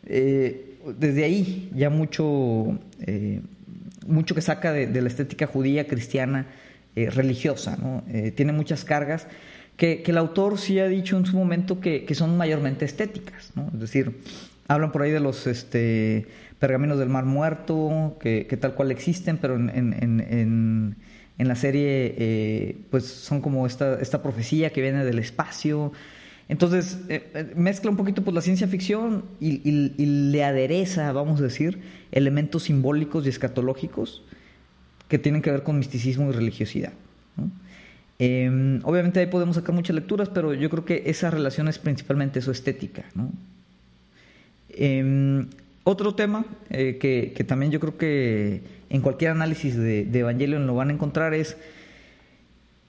desde 0.04 1.24
ahí 1.24 1.70
ya 1.74 1.90
mucho, 1.90 2.78
mucho 4.06 4.34
que 4.36 4.42
saca 4.42 4.72
de, 4.72 5.02
la 5.02 5.08
estética 5.08 5.48
judía, 5.48 5.88
cristiana, 5.88 6.46
religiosa, 6.94 7.76
¿no? 7.76 8.04
tiene 8.36 8.52
muchas 8.52 8.84
cargas 8.84 9.26
que, 9.76 10.02
el 10.06 10.18
autor 10.18 10.58
sí 10.58 10.78
ha 10.78 10.86
dicho 10.86 11.16
en 11.16 11.26
su 11.26 11.36
momento 11.36 11.80
que, 11.80 12.06
son 12.14 12.36
mayormente 12.36 12.84
estéticas, 12.84 13.52
¿no? 13.54 13.70
Es 13.74 13.80
decir, 13.80 14.20
hablan 14.68 14.92
por 14.92 15.02
ahí 15.02 15.10
de 15.10 15.20
los 15.20 15.46
este, 15.46 16.26
pergaminos 16.58 16.98
del 16.98 17.08
Mar 17.08 17.24
Muerto, 17.24 18.16
que, 18.20 18.58
tal 18.60 18.74
cual 18.74 18.90
existen, 18.90 19.38
pero 19.38 19.56
en, 19.56 19.70
en, 19.70 20.96
en, 21.38 21.48
la 21.48 21.56
serie 21.56 22.14
eh, 22.18 22.76
pues 22.90 23.04
son 23.04 23.40
como 23.40 23.66
esta, 23.66 24.00
esta 24.00 24.22
profecía 24.22 24.70
que 24.70 24.80
viene 24.80 25.04
del 25.04 25.18
espacio. 25.18 25.92
Entonces, 26.48 27.00
eh, 27.08 27.30
eh, 27.34 27.52
mezcla 27.56 27.90
un 27.90 27.96
poquito 27.96 28.22
pues, 28.22 28.34
la 28.34 28.42
ciencia 28.42 28.68
ficción 28.68 29.24
y, 29.40 29.68
y, 29.68 30.06
le 30.06 30.44
adereza, 30.44 31.10
vamos 31.12 31.40
a 31.40 31.44
decir, 31.44 31.80
elementos 32.12 32.64
simbólicos 32.64 33.26
y 33.26 33.30
escatológicos 33.30 34.22
que 35.08 35.18
tienen 35.18 35.42
que 35.42 35.50
ver 35.50 35.64
con 35.64 35.78
misticismo 35.78 36.30
y 36.30 36.32
religiosidad. 36.32 36.92
¿no? 37.36 37.50
Em, 38.24 38.78
obviamente 38.84 39.18
ahí 39.18 39.26
podemos 39.26 39.56
sacar 39.56 39.74
muchas 39.74 39.96
lecturas, 39.96 40.28
pero 40.28 40.54
yo 40.54 40.70
creo 40.70 40.84
que 40.84 41.02
esa 41.06 41.28
relación 41.28 41.66
es 41.66 41.80
principalmente 41.80 42.40
su 42.40 42.52
estética. 42.52 43.02
Em, 44.68 45.48
otro 45.82 46.14
tema 46.14 46.46
eh, 46.70 46.98
que, 47.00 47.42
también 47.42 47.72
yo 47.72 47.80
creo 47.80 47.96
que 47.96 48.62
en 48.90 49.00
cualquier 49.00 49.32
análisis 49.32 49.76
de, 49.76 50.08
Evangelion 50.12 50.68
lo 50.68 50.76
van 50.76 50.90
a 50.90 50.92
encontrar 50.92 51.34
es 51.34 51.56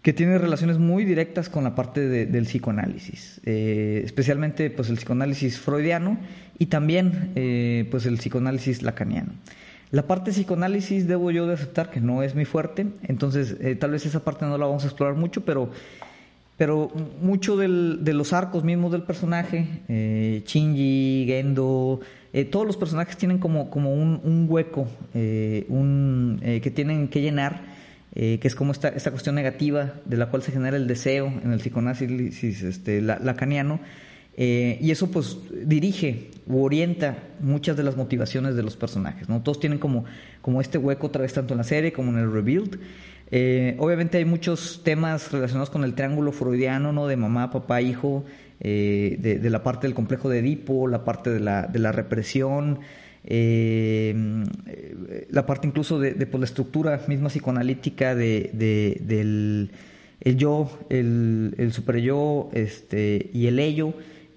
que 0.04 0.13
tiene 0.13 0.38
relaciones 0.38 0.78
muy 0.78 1.04
directas 1.04 1.50
con 1.50 1.63
la 1.63 1.74
parte 1.74 2.08
del 2.08 2.44
psicoanálisis, 2.44 3.42
eh, 3.44 4.04
especialmente 4.06 4.70
pues 4.70 4.90
el 4.90 4.98
psicoanálisis 4.98 5.58
freudiano 5.58 6.20
y 6.60 6.68
también 6.68 7.32
eh, 7.36 7.88
pues 7.90 8.06
el 8.06 8.20
psicoanálisis 8.20 8.84
lacaniano. 8.84 9.34
La 9.94 10.08
parte 10.08 10.32
psicoanálisis 10.32 11.08
debo 11.08 11.30
yo 11.30 11.46
de 11.46 11.54
aceptar 11.54 11.92
que 11.92 12.02
no 12.02 12.24
es 12.24 12.34
muy 12.34 12.46
fuerte, 12.46 12.88
entonces 13.04 13.58
eh, 13.60 13.76
tal 13.76 13.92
vez 13.92 14.04
esa 14.08 14.24
parte 14.24 14.44
no 14.44 14.58
la 14.58 14.66
vamos 14.66 14.84
a 14.86 14.88
explorar 14.88 15.14
mucho, 15.14 15.46
pero, 15.46 15.70
pero 16.58 16.92
mucho 17.22 17.56
del, 17.58 18.00
de 18.02 18.14
los 18.14 18.34
arcos 18.34 18.64
mismos 18.64 18.92
del 18.92 19.04
personaje, 19.04 19.68
eh, 19.88 20.42
Shinji, 20.48 21.26
Gendo, 21.28 22.00
eh, 22.34 22.44
todos 22.44 22.66
los 22.66 22.76
personajes 22.76 23.18
tienen 23.18 23.38
como, 23.38 23.70
como 23.70 23.94
un, 23.94 24.48
hueco 24.50 24.88
eh, 25.14 25.68
un, 25.70 26.42
que 26.42 26.72
tienen 26.72 27.08
que 27.08 27.22
llenar, 27.22 27.62
que 28.16 28.40
es 28.42 28.56
como 28.56 28.72
esta, 28.72 28.90
esta 28.90 29.12
cuestión 29.12 29.36
negativa 29.36 29.94
de 30.06 30.18
la 30.18 30.26
cual 30.32 30.42
se 30.42 30.52
genera 30.52 30.76
el 30.76 30.88
deseo 30.88 31.28
en 31.28 31.54
el 31.54 31.60
psicoanálisis 31.60 32.64
este, 32.64 33.00
lacaniano. 33.00 33.80
Eh, 34.36 34.80
y 34.82 34.92
eso 34.92 35.12
pues 35.12 35.38
dirige 35.66 36.32
u 36.48 36.63
orienta 36.63 37.18
muchas 37.40 37.78
de 37.78 37.84
las 37.84 37.96
motivaciones 37.96 38.56
de 38.56 38.63
los 38.63 38.75
personajes. 38.75 39.30
¿no? 39.30 39.42
Todos 39.42 39.60
tienen 39.60 39.80
como, 39.80 40.06
como 40.42 40.60
este 40.62 40.78
hueco 40.78 41.08
otra 41.08 41.22
vez 41.22 41.34
tanto 41.34 41.54
en 41.54 41.60
la 41.60 41.63
serie 41.63 41.94
como 41.94 42.12
en 42.12 42.18
el 42.18 42.32
Rebuild. 42.32 42.80
Eh, 43.32 43.75
obviamente 43.80 44.18
hay 44.18 44.25
muchos 44.25 44.82
temas 44.84 45.32
relacionados 45.32 45.70
con 45.70 45.84
el 45.84 45.94
triángulo 45.94 46.32
freudiano, 46.32 46.92
¿no? 46.92 47.08
De 47.08 47.16
mamá, 47.16 47.50
papá, 47.50 47.82
hijo, 47.82 48.25
eh, 48.60 49.18
de, 49.20 49.50
la 49.50 49.63
parte 49.63 49.88
del 49.88 49.96
complejo 49.96 50.30
de 50.30 50.40
Edipo, 50.40 50.88
la 50.88 51.04
parte 51.04 51.32
de 51.32 51.40
la, 51.40 51.63
de 51.63 51.80
la 51.80 51.92
represión, 51.92 52.80
la 55.30 55.46
parte 55.48 55.66
incluso 55.66 55.98
de, 56.00 56.13
pues, 56.28 56.40
la 56.40 56.46
estructura 56.46 57.02
misma 57.08 57.30
psicoanalítica 57.30 58.13
de, 58.13 58.52
del 58.54 59.72
el 60.20 60.38
yo, 60.38 60.70
el, 60.90 61.56
el 61.58 61.74
super 61.74 61.98
yo 61.98 62.50
este, 62.54 63.32
y 63.34 63.48
el 63.48 63.58
ello. 63.60 63.94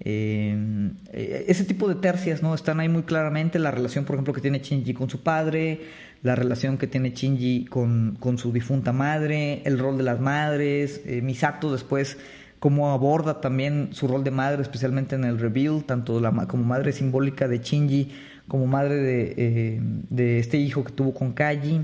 Eh, 0.09 1.43
ese 1.47 1.63
tipo 1.65 1.89
de 1.89 1.95
tercias 1.95 2.41
no 2.41 2.53
están 2.53 2.79
ahí 2.79 2.87
muy 2.87 3.03
claramente 3.03 3.59
la 3.59 3.71
relación 3.71 4.05
por 4.05 4.15
ejemplo 4.15 4.33
que 4.33 4.41
tiene 4.41 4.59
Shinji 4.59 4.93
con 4.93 5.09
su 5.09 5.21
padre 5.21 5.81
la 6.23 6.33
relación 6.35 6.77
que 6.77 6.87
tiene 6.87 7.09
Shinji 7.09 7.65
con, 7.65 8.15
con 8.19 8.37
su 8.37 8.53
difunta 8.53 8.93
madre 8.93 9.61
el 9.65 9.77
rol 9.77 9.97
de 9.97 10.03
las 10.03 10.21
madres 10.21 11.01
eh, 11.05 11.21
Misato 11.21 11.73
después 11.73 12.17
cómo 12.59 12.91
aborda 12.91 13.41
también 13.41 13.89
su 13.91 14.07
rol 14.07 14.23
de 14.23 14.31
madre 14.31 14.61
especialmente 14.61 15.15
en 15.15 15.25
el 15.25 15.39
reveal 15.39 15.83
tanto 15.83 16.21
como 16.47 16.63
madre 16.63 16.93
simbólica 16.93 17.49
de 17.49 17.57
Shinji 17.57 18.11
como 18.47 18.65
madre 18.65 18.95
de, 18.95 19.33
eh, 19.37 19.79
de 19.81 20.39
este 20.39 20.57
hijo 20.57 20.83
que 20.83 20.91
tuvo 20.91 21.13
con 21.13 21.33
Kaji. 21.33 21.81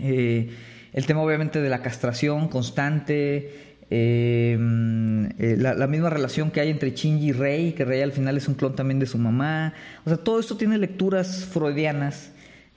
Eh, 0.00 0.50
el 0.92 1.06
tema 1.06 1.22
obviamente 1.22 1.60
de 1.60 1.68
la 1.68 1.82
castración 1.82 2.48
constante 2.48 3.71
Em, 3.94 5.26
eh, 5.38 5.56
la, 5.58 5.86
misma 5.86 6.08
relación 6.08 6.50
que 6.50 6.62
hay 6.62 6.70
entre 6.70 6.92
Shinji 6.92 7.28
y 7.28 7.32
Rei, 7.32 7.74
que 7.74 7.84
Rei 7.84 8.00
al 8.00 8.12
final 8.12 8.38
es 8.38 8.48
un 8.48 8.54
clon 8.54 8.74
también 8.74 8.98
de 8.98 9.04
su 9.04 9.18
mamá. 9.18 9.74
O 10.06 10.08
sea, 10.08 10.16
todo 10.16 10.40
esto 10.40 10.56
tiene 10.56 10.78
lecturas 10.78 11.44
freudianas 11.44 12.32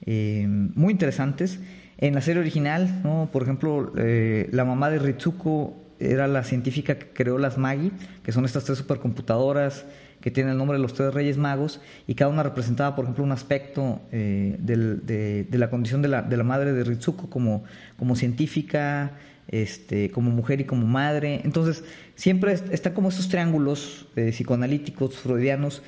em, 0.06 0.72
muy 0.76 0.92
interesantes. 0.92 1.62
En 2.00 2.16
la 2.16 2.22
serie 2.22 2.42
original, 2.42 3.00
¿no? 3.06 3.30
por 3.32 3.44
ejemplo, 3.44 3.94
eh, 3.98 4.50
la 4.52 4.66
mamá 4.66 4.90
de 4.90 5.00
Ritsuko 5.00 5.82
era 6.02 6.28
la 6.28 6.44
científica 6.44 7.00
que 7.00 7.08
creó 7.14 7.38
las 7.38 7.58
Magi, 7.58 7.94
que 8.22 8.34
son 8.34 8.44
estas 8.44 8.66
tres 8.66 8.78
supercomputadoras 8.80 9.86
que 10.20 10.32
tienen 10.32 10.52
el 10.52 10.58
nombre 10.58 10.78
de 10.78 10.82
los 10.82 10.94
tres 10.96 11.14
reyes 11.14 11.38
magos, 11.38 11.80
y 12.08 12.16
cada 12.16 12.30
una 12.30 12.44
representaba, 12.44 12.94
por 12.94 13.06
ejemplo, 13.06 13.24
un 13.24 13.32
aspecto 13.32 14.02
eh, 14.12 14.58
de, 14.60 15.48
la 15.58 15.70
condición 15.70 16.02
de 16.02 16.10
la, 16.10 16.24
de 16.24 16.36
la 16.36 16.44
madre 16.44 16.74
de 16.74 16.84
Ritsuko 16.84 17.30
como, 17.30 17.64
como 17.96 18.18
científica, 18.18 19.14
este, 19.48 20.10
como 20.12 20.32
mujer 20.32 20.62
y 20.62 20.66
como 20.66 20.88
madre. 20.88 21.42
Entonces, 21.44 21.84
siempre 22.16 22.54
están 22.54 22.94
como 22.94 23.10
estos 23.10 23.30
triángulos 23.30 24.08
eh, 24.16 24.32
psicoanalíticos, 24.32 25.18
freudianos, 25.18 25.82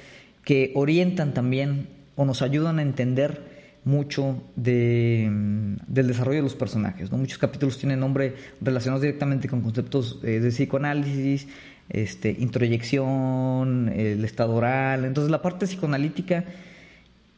que 0.44 0.72
orientan 0.76 1.34
también 1.34 1.88
o 2.16 2.26
nos 2.26 2.42
ayudan 2.42 2.80
a 2.80 2.82
entender 2.82 3.58
mucho 3.88 4.44
de, 4.56 5.28
mm, 5.32 5.76
del 5.88 6.08
desarrollo 6.08 6.38
de 6.38 6.44
los 6.44 6.56
personajes. 6.56 7.12
Muchos 7.12 7.38
capítulos 7.38 7.78
tienen 7.78 8.00
nombre 8.00 8.36
relacionados 8.62 9.02
directamente 9.02 9.48
con 9.48 9.62
conceptos 9.62 10.20
eh, 10.24 10.40
de 10.40 10.50
psicoanálisis, 10.50 11.48
este, 11.90 12.36
introyección, 12.38 13.90
el 13.90 14.26
estado 14.26 14.56
oral. 14.56 15.06
Entonces 15.06 15.32
la 15.32 15.42
parte 15.42 15.66
psicoanalítica 15.66 16.44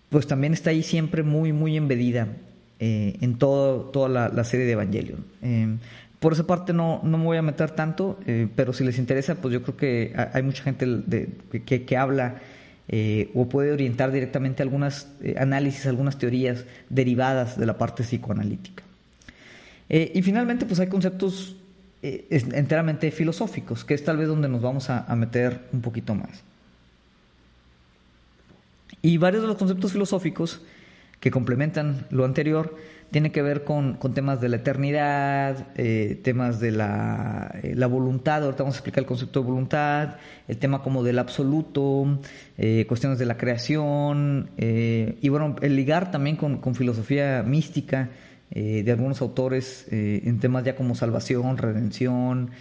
pues 0.09 0.25
también 0.25 0.53
está 0.53 0.71
ahí 0.71 0.81
siempre 0.81 1.21
muy, 1.21 1.53
muy 1.53 1.77
embedida 1.77 2.27
eh, 2.79 3.15
en 3.21 3.37
todo, 3.37 3.81
toda 3.91 4.29
la, 4.29 4.43
serie 4.43 4.65
de 4.65 4.71
Evangelion. 4.71 5.23
Por 6.19 6.33
esa 6.33 6.45
parte 6.45 6.73
no, 6.73 6.99
no 7.03 7.17
me 7.17 7.23
voy 7.23 7.37
a 7.37 7.41
meter 7.41 7.71
tanto, 7.71 8.19
eh, 8.25 8.47
pero 8.55 8.73
si 8.73 8.83
les 8.83 8.97
interesa, 8.97 9.35
pues 9.35 9.53
yo 9.53 9.63
creo 9.63 9.77
que 9.77 10.13
hay 10.33 10.43
mucha 10.43 10.63
gente 10.63 10.85
que, 11.65 11.85
que, 11.85 11.97
habla 11.97 12.35
eh, 12.89 13.31
o 13.33 13.47
puede 13.47 13.71
orientar 13.71 14.11
directamente 14.11 14.61
algunas 14.61 15.07
eh, 15.21 15.35
análisis, 15.39 15.85
algunas 15.85 16.17
teorías 16.17 16.65
derivadas 16.89 17.57
de 17.57 17.65
la 17.65 17.77
parte 17.77 18.03
psicoanalítica. 18.03 18.83
y 19.87 20.21
finalmente, 20.21 20.65
pues 20.65 20.79
hay 20.79 20.87
conceptos 20.87 21.55
enteramente 22.01 23.11
filosóficos, 23.11 23.83
que 23.83 23.93
es 23.93 24.03
tal 24.03 24.17
vez 24.17 24.27
donde 24.27 24.47
nos 24.47 24.61
vamos 24.61 24.89
a 24.89 25.15
meter 25.15 25.61
un 25.71 25.81
poquito 25.81 26.15
más. 26.15 26.43
Y 29.01 29.17
varios 29.17 29.41
de 29.41 29.47
los 29.47 29.57
conceptos 29.57 29.93
filosóficos 29.93 30.61
que 31.19 31.31
complementan 31.31 32.05
lo 32.09 32.25
anterior 32.25 32.75
tiene 33.11 33.31
que 33.31 33.41
ver 33.41 33.63
con, 33.63 33.97
temas 34.13 34.39
de 34.39 34.49
la 34.49 34.57
eternidad, 34.57 35.67
eh, 35.75 36.19
temas 36.23 36.59
de 36.59 36.71
la, 36.71 37.51
eh, 37.63 37.73
la, 37.75 37.87
voluntad, 37.87 38.43
ahorita 38.43 38.63
vamos 38.63 38.75
a 38.75 38.77
explicar 38.77 39.01
el 39.01 39.07
concepto 39.07 39.39
de 39.39 39.45
voluntad, 39.47 40.17
el 40.47 40.57
tema 40.57 40.83
como 40.83 41.03
del 41.03 41.17
absoluto, 41.17 42.19
eh, 42.57 42.85
cuestiones 42.87 43.17
de 43.17 43.25
la 43.25 43.37
creación, 43.37 44.51
y 44.57 45.29
bueno, 45.29 45.55
el 45.61 45.75
ligar 45.75 46.11
también 46.11 46.35
con, 46.35 46.75
filosofía 46.75 47.43
mística 47.43 48.09
de 48.51 48.91
algunos 48.91 49.21
autores 49.21 49.85
en 49.91 50.39
temas 50.39 50.63
ya 50.63 50.75
como 50.75 50.95
salvación, 50.95 51.57
redención, 51.57 52.51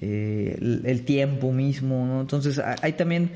el, 0.00 1.02
tiempo 1.04 1.52
mismo, 1.52 2.20
Entonces 2.20 2.60
hay 2.82 2.92
también 2.94 3.30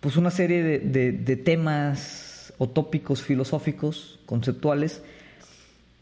pues 0.00 0.16
una 0.16 0.30
serie 0.30 0.62
de, 0.62 1.12
de 1.12 1.36
temas 1.36 2.52
o 2.58 2.68
tópicos 2.68 3.22
filosóficos, 3.22 4.20
conceptuales, 4.26 5.02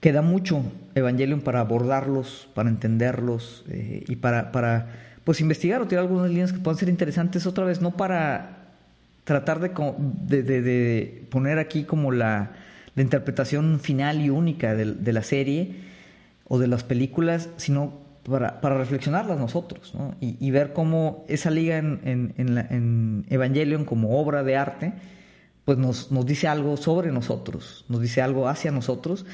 que 0.00 0.12
da 0.12 0.22
mucho 0.22 0.62
Evangelion 0.94 1.42
para 1.42 1.60
abordarlos, 1.60 2.48
para 2.54 2.70
entenderlos 2.70 3.64
eh, 3.68 4.04
y 4.08 4.16
para, 4.16 4.50
para 4.50 4.88
pues 5.24 5.40
investigar 5.40 5.82
o 5.82 5.86
tirar 5.86 6.04
algunas 6.04 6.30
líneas 6.30 6.52
que 6.52 6.58
puedan 6.58 6.78
ser 6.78 6.88
interesantes 6.88 7.46
otra 7.46 7.64
vez, 7.64 7.80
no 7.80 7.96
para 7.96 8.56
tratar 9.24 9.60
de, 9.60 10.42
de, 10.42 11.26
poner 11.30 11.58
aquí 11.58 11.84
como 11.84 12.10
la, 12.10 12.52
la, 12.94 13.02
interpretación 13.02 13.78
final 13.78 14.20
y 14.22 14.30
única 14.30 14.74
de, 14.74 15.12
la 15.12 15.22
serie 15.22 15.76
o 16.48 16.58
de 16.58 16.66
las 16.66 16.82
películas, 16.82 17.50
sino 17.56 17.92
para, 18.28 18.60
para 18.60 18.78
reflexionarlas 18.78 19.38
nosotros 19.38 19.94
¿no? 19.94 20.16
y, 20.20 20.50
ver 20.50 20.72
cómo 20.72 21.24
esa 21.28 21.50
liga 21.50 21.76
en, 21.76 22.00
en, 22.04 22.58
en, 22.58 23.26
Evangelion 23.28 23.84
como 23.84 24.18
obra 24.18 24.42
de 24.42 24.56
arte, 24.56 24.94
pues 25.66 25.76
nos, 25.76 26.10
nos 26.10 26.24
dice 26.24 26.48
algo 26.48 26.78
sobre 26.78 27.12
nosotros, 27.12 27.84
nos 27.88 28.00
dice 28.00 28.22
algo 28.22 28.48
hacia 28.48 28.72
nosotros 28.72 29.26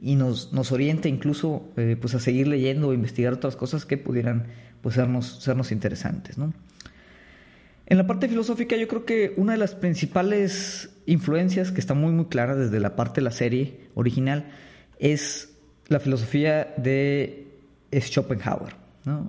y 0.00 0.16
nos, 0.16 0.52
nos 0.52 0.72
orienta 0.72 1.08
incluso 1.08 1.70
eh, 1.76 1.96
pues 2.00 2.14
a 2.14 2.20
seguir 2.20 2.46
leyendo 2.48 2.88
o 2.88 2.92
investigar 2.92 3.34
otras 3.34 3.56
cosas 3.56 3.84
que 3.84 3.98
pudieran 3.98 4.46
pues 4.80 4.94
sernos, 4.94 5.42
sernos 5.42 5.72
interesantes. 5.72 6.38
¿no? 6.38 6.52
En 7.86 7.98
la 7.98 8.06
parte 8.06 8.28
filosófica 8.28 8.76
yo 8.76 8.88
creo 8.88 9.04
que 9.04 9.34
una 9.36 9.52
de 9.52 9.58
las 9.58 9.74
principales 9.74 10.90
influencias 11.06 11.72
que 11.72 11.80
está 11.80 11.94
muy 11.94 12.12
muy 12.12 12.26
clara 12.26 12.54
desde 12.54 12.80
la 12.80 12.96
parte 12.96 13.20
de 13.20 13.24
la 13.24 13.30
serie 13.30 13.80
original 13.94 14.46
es 14.98 15.52
la 15.88 16.00
filosofía 16.00 16.72
de 16.76 17.48
Schopenhauer. 17.92 18.76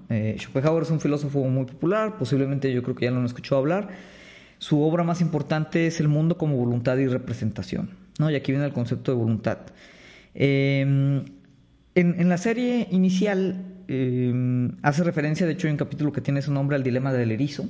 Eh, 0.09 0.35
Schopenhauer 0.37 0.83
es 0.83 0.91
un 0.91 0.99
filósofo 0.99 1.43
muy 1.45 1.65
popular, 1.65 2.17
posiblemente 2.17 2.71
yo 2.71 2.83
creo 2.83 2.95
que 2.95 3.05
ya 3.05 3.11
lo 3.11 3.17
han 3.17 3.25
escuchado 3.25 3.59
hablar. 3.59 3.89
Su 4.59 4.83
obra 4.83 5.03
más 5.03 5.21
importante 5.21 5.87
es 5.87 5.99
El 5.99 6.07
mundo 6.07 6.37
como 6.37 6.55
voluntad 6.55 6.97
y 6.97 7.07
representación. 7.07 7.89
¿no? 8.19 8.29
Y 8.29 8.35
aquí 8.35 8.51
viene 8.51 8.67
el 8.67 8.73
concepto 8.73 9.11
de 9.11 9.17
voluntad. 9.17 9.57
Em, 10.33 11.25
en, 11.95 12.29
la 12.29 12.37
serie 12.37 12.87
inicial 12.91 13.65
em, 13.87 14.77
hace 14.81 15.03
referencia, 15.03 15.45
de 15.45 15.53
hecho 15.53 15.67
hay 15.67 15.71
un 15.71 15.77
capítulo 15.77 16.11
que 16.11 16.21
tiene 16.21 16.41
su 16.41 16.53
nombre 16.53 16.75
al 16.75 16.83
dilema 16.83 17.11
del 17.11 17.31
erizo, 17.31 17.67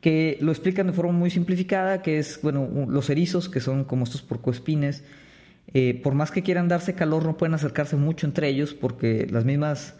que 0.00 0.38
lo 0.40 0.52
explican 0.52 0.86
de 0.86 0.92
forma 0.92 1.12
muy 1.12 1.30
simplificada, 1.30 2.02
que 2.02 2.18
es, 2.18 2.40
bueno, 2.42 2.68
los 2.88 3.10
erizos, 3.10 3.48
que 3.48 3.60
son 3.60 3.84
como 3.84 4.04
estos 4.04 4.22
porcoespines, 4.22 5.04
eh, 5.72 6.00
por 6.02 6.14
más 6.14 6.30
que 6.30 6.42
quieran 6.42 6.68
darse 6.68 6.94
calor, 6.94 7.24
no 7.24 7.36
pueden 7.36 7.54
acercarse 7.54 7.96
mucho 7.96 8.26
entre 8.26 8.48
ellos 8.48 8.74
porque 8.74 9.26
las 9.30 9.44
mismas 9.44 9.94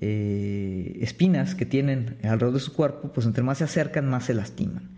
eh, 0.00 0.98
espinas 1.00 1.54
que 1.54 1.64
tienen 1.64 2.16
alrededor 2.22 2.54
de 2.54 2.60
su 2.60 2.72
cuerpo, 2.72 3.12
pues 3.12 3.26
entre 3.26 3.42
más 3.42 3.58
se 3.58 3.64
acercan, 3.64 4.08
más 4.08 4.24
se 4.24 4.34
lastiman. 4.34 4.90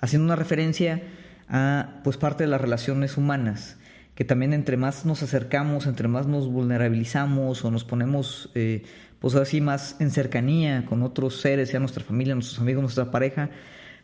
Haciendo 0.00 0.24
una 0.24 0.36
referencia 0.36 1.02
a 1.48 2.00
pues 2.04 2.16
parte 2.16 2.44
de 2.44 2.50
las 2.50 2.60
relaciones 2.60 3.16
humanas, 3.16 3.76
que 4.16 4.24
también 4.24 4.54
entre 4.54 4.76
más 4.78 5.04
nos 5.04 5.22
acercamos, 5.22 5.86
entre 5.86 6.08
más 6.08 6.26
nos 6.26 6.48
vulnerabilizamos 6.48 7.64
o 7.64 7.70
nos 7.70 7.84
ponemos 7.84 8.50
eh, 8.54 8.82
pues 9.20 9.34
así 9.34 9.60
más 9.60 9.96
en 10.00 10.10
cercanía 10.10 10.86
con 10.86 11.02
otros 11.02 11.40
seres, 11.40 11.68
sea 11.68 11.80
nuestra 11.80 12.02
familia, 12.02 12.34
nuestros 12.34 12.58
amigos, 12.58 12.82
nuestra 12.82 13.10
pareja, 13.10 13.50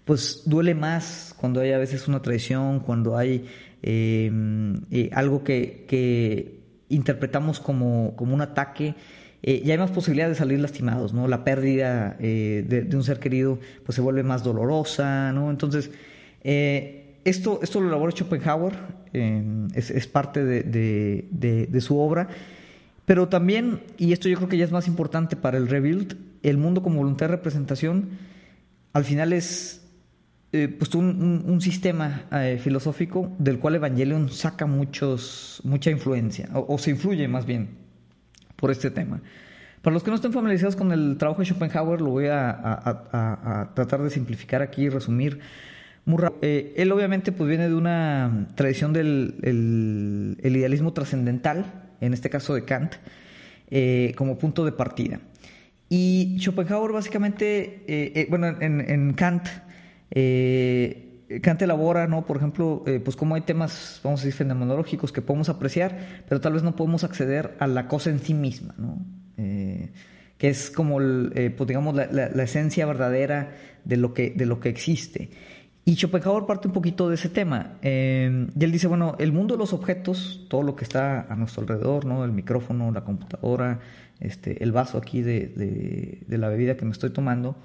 pues 0.05 0.43
duele 0.45 0.75
más 0.75 1.35
cuando 1.39 1.61
hay 1.61 1.73
a 1.73 1.79
veces 1.79 2.09
una 2.09 2.21
traición, 2.21 2.81
cuando 2.81 3.17
hay 3.17 3.47
em, 3.83 4.83
eh, 4.91 5.09
algo 5.13 5.43
que, 5.43 6.61
interpretamos 6.91 7.59
como, 7.59 8.15
como, 8.15 8.35
un 8.35 8.43
ataque. 8.43 8.95
Eh, 9.43 9.63
ya 9.65 9.73
hay 9.73 9.79
más 9.79 9.93
posibilidades 9.93 10.37
de 10.37 10.39
salir 10.41 10.61
lastimados, 10.61 11.15
¿no? 11.15 11.27
La 11.27 11.43
pérdida 11.43 12.17
eh, 12.21 12.65
de, 12.69 12.95
un 12.95 13.03
ser 13.03 13.19
querido 13.19 13.59
pues 13.85 13.97
se 13.97 14.03
vuelve 14.03 14.23
más 14.23 14.45
dolorosa, 14.45 15.33
¿no? 15.33 15.51
Entonces, 15.51 15.91
esto, 17.25 17.61
esto 17.63 17.81
lo 17.81 17.89
elaboró 17.89 18.13
Schopenhauer, 18.13 18.75
em, 19.13 19.69
es, 19.75 20.07
parte 20.07 20.45
de, 20.45 21.29
de, 21.31 21.81
su 21.81 21.99
obra, 21.99 22.29
pero 23.05 23.29
también, 23.29 23.81
y 23.99 24.13
esto 24.13 24.29
yo 24.29 24.37
creo 24.37 24.49
que 24.49 24.57
ya 24.57 24.65
es 24.65 24.73
más 24.73 24.89
importante 24.89 25.37
para 25.37 25.59
el 25.59 25.69
Rebuild, 25.69 26.17
el 26.43 26.59
mundo 26.59 26.83
como 26.83 26.99
voluntad 26.99 27.27
de 27.27 27.33
representación, 27.37 28.11
al 28.93 29.05
final 29.05 29.33
es 29.33 29.83
eh, 30.55 30.69
pues 30.69 30.95
un, 30.95 31.61
sistema 31.63 32.25
eh, 32.31 32.61
filosófico 32.63 33.33
del 33.39 33.59
cual 33.59 33.77
Evangelion 33.77 34.29
saca 34.29 34.67
muchos, 34.67 35.63
mucha 35.65 35.91
influencia, 35.91 36.51
o, 36.53 36.77
se 36.77 36.91
influye 36.91 37.27
más 37.27 37.47
bien 37.47 37.71
por 38.57 38.71
este 38.71 38.91
tema. 38.91 39.23
Para 39.81 39.95
los 39.95 40.03
que 40.03 40.11
no 40.11 40.17
estén 40.17 40.33
familiarizados 40.33 40.77
con 40.77 40.93
el 40.93 41.17
trabajo 41.17 41.41
de 41.41 41.47
Schopenhauer, 41.47 42.03
lo 42.03 42.11
voy 42.11 42.27
a, 42.31 43.71
tratar 43.75 44.03
de 44.03 44.11
simplificar 44.11 44.61
aquí 44.61 44.83
y 44.83 44.89
resumir. 44.91 45.41
Muy 46.05 46.19
eh, 46.41 46.75
él 46.77 46.91
obviamente 46.91 47.31
pues 47.31 47.49
viene 47.49 47.69
de 47.69 47.75
una 47.75 48.49
tradición 48.55 48.93
del 48.93 49.37
el, 49.43 50.57
idealismo 50.57 50.93
trascendental, 50.93 51.91
en 52.01 52.13
este 52.13 52.29
caso 52.29 52.55
de 52.55 52.65
Kant, 52.65 52.95
como 54.17 54.39
punto 54.39 54.65
de 54.65 54.73
partida. 54.73 55.21
Y 55.89 56.37
Schopenhauer 56.41 56.93
básicamente, 56.93 58.27
bueno, 58.31 58.49
en, 58.61 59.13
Kant, 59.13 59.47
eh, 60.11 61.13
Kant 61.41 61.63
elabora, 61.63 62.07
¿no? 62.07 62.27
Por 62.27 62.37
ejemplo, 62.37 62.83
eh, 62.87 63.01
pues 63.01 63.17
como 63.17 63.35
hay 63.35 63.43
temas, 63.43 64.01
vamos 64.03 64.21
a 64.21 64.25
decir, 64.25 64.37
fenomenológicos 64.37 65.13
que 65.13 65.23
podemos 65.23 65.49
apreciar, 65.49 66.25
pero 66.29 66.41
tal 66.41 66.55
vez 66.55 66.63
no 66.63 66.77
podemos 66.77 67.05
acceder 67.05 67.57
a 67.59 67.67
la 67.67 67.89
cosa 67.89 68.11
en 68.11 68.19
sí 68.19 68.35
misma, 68.35 68.75
¿no? 68.77 68.99
Eh, 69.39 69.91
que 70.37 70.49
es 70.49 70.71
como, 70.71 71.01
eh, 71.01 71.55
pues 71.57 71.69
digamos, 71.69 71.95
la, 71.95 72.43
esencia 72.43 72.85
verdadera 72.85 73.55
de 73.85 73.97
lo, 73.97 74.13
que, 74.13 74.31
de 74.31 74.45
lo 74.45 74.61
que 74.61 74.69
existe. 74.69 75.31
Y 75.85 75.97
Schopenhauer 75.97 76.47
parte 76.47 76.69
un 76.69 76.75
poquito 76.75 77.09
de 77.09 77.17
ese 77.17 77.29
tema. 77.29 77.79
y 77.83 77.87
él 77.87 78.73
dice, 78.73 78.87
bueno, 78.87 79.17
el 79.19 79.33
mundo 79.33 79.55
de 79.55 79.59
los 79.59 79.73
objetos, 79.73 80.47
todo 80.49 80.63
lo 80.63 80.77
que 80.77 80.85
está 80.85 81.27
a 81.29 81.35
nuestro 81.35 81.63
alrededor, 81.63 82.05
¿no? 82.05 82.25
El 82.25 82.33
micrófono, 82.33 82.93
la 82.93 83.03
computadora, 83.03 83.81
este, 84.21 84.63
el 84.63 84.71
vaso 84.71 84.99
aquí 84.99 85.23
de, 85.23 86.21
de 86.27 86.39
la 86.39 86.49
bebida 86.49 86.77
que 86.77 86.85
me 86.85 86.93
estoy 86.93 87.11
tomando, 87.11 87.57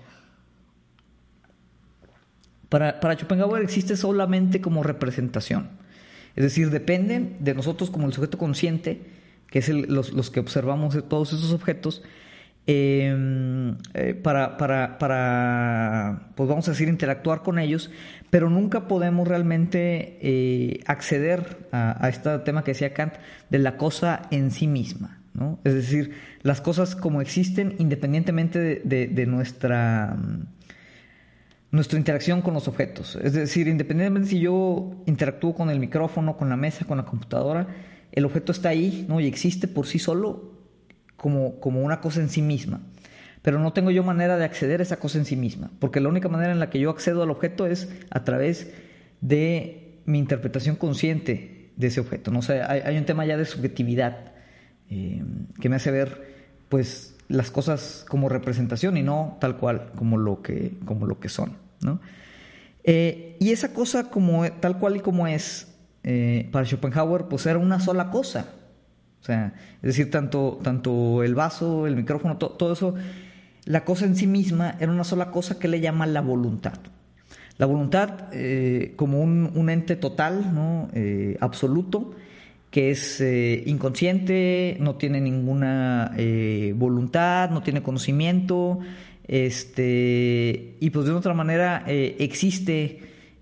para, 2.69 2.99
para 2.99 3.15
Schopenhauer 3.15 3.63
existe 3.63 3.95
solamente 3.95 4.61
como 4.61 4.83
representación. 4.83 5.69
Es 6.35 6.43
decir, 6.43 6.69
depende 6.69 7.35
de 7.39 7.53
nosotros 7.53 7.89
como 7.89 8.07
el 8.07 8.13
sujeto 8.13 8.37
consciente, 8.37 9.01
que 9.49 9.59
es 9.59 9.69
los, 9.69 10.29
que 10.29 10.39
observamos 10.39 10.97
todos 11.07 11.33
esos 11.33 11.51
objetos, 11.51 12.03
em, 12.67 13.75
eh, 13.93 14.13
para, 14.13 14.57
para, 14.57 14.97
para, 14.97 16.29
pues 16.35 16.47
vamos 16.47 16.67
a 16.67 16.71
decir, 16.71 16.87
interactuar 16.87 17.41
con 17.41 17.57
ellos, 17.59 17.89
pero 18.29 18.49
nunca 18.49 18.87
podemos 18.87 19.27
realmente 19.27 20.19
eh, 20.21 20.81
acceder 20.85 21.67
a, 21.71 22.07
este 22.09 22.37
tema 22.39 22.63
que 22.63 22.71
decía 22.71 22.93
Kant 22.93 23.15
de 23.49 23.59
la 23.59 23.77
cosa 23.77 24.23
en 24.31 24.51
sí 24.51 24.67
misma. 24.67 25.21
¿no? 25.33 25.59
Es 25.63 25.73
decir, 25.73 26.13
las 26.41 26.61
cosas 26.61 26.95
como 26.95 27.21
existen 27.21 27.75
independientemente 27.79 28.81
de 28.83 29.25
nuestra 29.27 30.17
nuestra 31.71 31.99
interacción 31.99 32.41
con 32.41 32.53
los 32.53 32.67
objetos. 32.67 33.17
Es 33.21 33.33
decir, 33.33 33.67
independientemente 33.67 34.29
si 34.29 34.39
yo 34.39 34.91
interactúo 35.05 35.53
con 35.53 35.69
el 35.69 35.79
micrófono, 35.79 36.37
con 36.37 36.49
la 36.49 36.57
mesa, 36.57 36.85
con 36.85 36.97
la 36.97 37.05
computadora, 37.05 37.67
el 38.11 38.25
objeto 38.25 38.51
está 38.51 38.69
ahí 38.69 39.05
¿no? 39.07 39.19
y 39.19 39.27
existe 39.27 39.67
por 39.67 39.85
sí 39.85 39.99
solo 39.99 40.56
como, 41.17 41.59
como 41.59 41.81
una 41.81 41.99
cosa 41.99 42.21
en 42.21 42.29
sí 42.29 42.41
misma. 42.41 42.81
Pero 43.41 43.59
no 43.59 43.73
tengo 43.73 43.91
yo 43.91 44.03
manera 44.03 44.37
de 44.37 44.45
acceder 44.45 44.79
a 44.79 44.83
esa 44.83 44.99
cosa 44.99 45.17
en 45.17 45.25
sí 45.25 45.35
misma, 45.35 45.71
porque 45.79 45.99
la 45.99 46.09
única 46.09 46.29
manera 46.29 46.51
en 46.51 46.59
la 46.59 46.69
que 46.69 46.79
yo 46.79 46.89
accedo 46.89 47.23
al 47.23 47.29
objeto 47.29 47.65
es 47.65 47.89
a 48.09 48.23
través 48.23 48.73
de 49.21 49.99
mi 50.05 50.19
interpretación 50.19 50.75
consciente 50.75 51.71
de 51.75 51.87
ese 51.87 51.99
objeto. 51.99 52.31
¿no? 52.31 52.39
hay, 52.67 52.97
un 52.97 53.05
tema 53.05 53.25
ya 53.25 53.37
de 53.37 53.45
subjetividad 53.45 54.33
eh, 54.89 55.23
que 55.59 55.69
me 55.69 55.75
hace 55.75 55.91
ver, 55.91 56.35
pues, 56.69 57.15
las 57.29 57.51
cosas 57.51 58.05
como 58.07 58.29
representación 58.29 58.97
y 58.97 59.03
no 59.03 59.37
tal 59.39 59.57
cual 59.57 59.91
como 59.95 60.17
lo 60.17 60.41
que, 60.41 60.73
como 60.85 61.05
lo 61.05 61.19
que 61.19 61.29
son. 61.29 61.53
¿no? 61.81 61.99
Eh, 62.83 63.35
y 63.39 63.51
esa 63.51 63.73
cosa 63.73 64.09
como 64.09 64.49
tal 64.59 64.79
cual 64.79 64.95
y 64.95 64.99
como 65.01 65.27
es, 65.27 65.75
eh, 66.03 66.47
para 66.51 66.65
Schopenhauer, 66.65 67.25
pues 67.25 67.45
era 67.45 67.59
una 67.59 67.79
sola 67.79 68.09
cosa. 68.09 68.53
Sea, 69.27 69.53
es 69.75 69.81
decir, 69.81 70.09
tanto, 70.09 70.57
tanto 70.63 71.21
el 71.21 71.35
vaso, 71.35 71.85
el 71.85 71.97
micrófono, 71.97 72.37
todo 72.37 72.71
eso, 72.71 72.95
la 73.65 73.83
cosa 73.83 74.05
en 74.05 74.15
sí 74.15 74.25
misma 74.25 74.77
era 74.79 74.89
una 74.89 75.03
sola 75.03 75.31
cosa 75.31 75.59
que 75.59 75.67
le 75.67 75.81
llama 75.81 76.07
la 76.07 76.21
voluntad. 76.21 76.79
La 77.57 77.65
voluntad 77.65 78.29
eh, 78.31 78.93
como 78.95 79.21
un, 79.21 79.69
ente 79.69 79.97
total, 79.97 80.53
¿no? 80.53 80.87
absoluto, 81.41 82.15
que 82.71 82.91
es 82.91 83.19
eh, 83.19 83.63
inconsciente, 83.65 84.77
no 84.79 84.95
tiene 84.95 85.19
ninguna 85.19 86.13
eh, 86.17 86.73
voluntad, 86.77 87.49
no 87.49 87.61
tiene 87.63 87.83
conocimiento, 87.83 88.79
este, 89.27 90.77
y 90.79 90.89
pues 90.89 91.05
de 91.05 91.11
otra 91.11 91.33
manera 91.33 91.83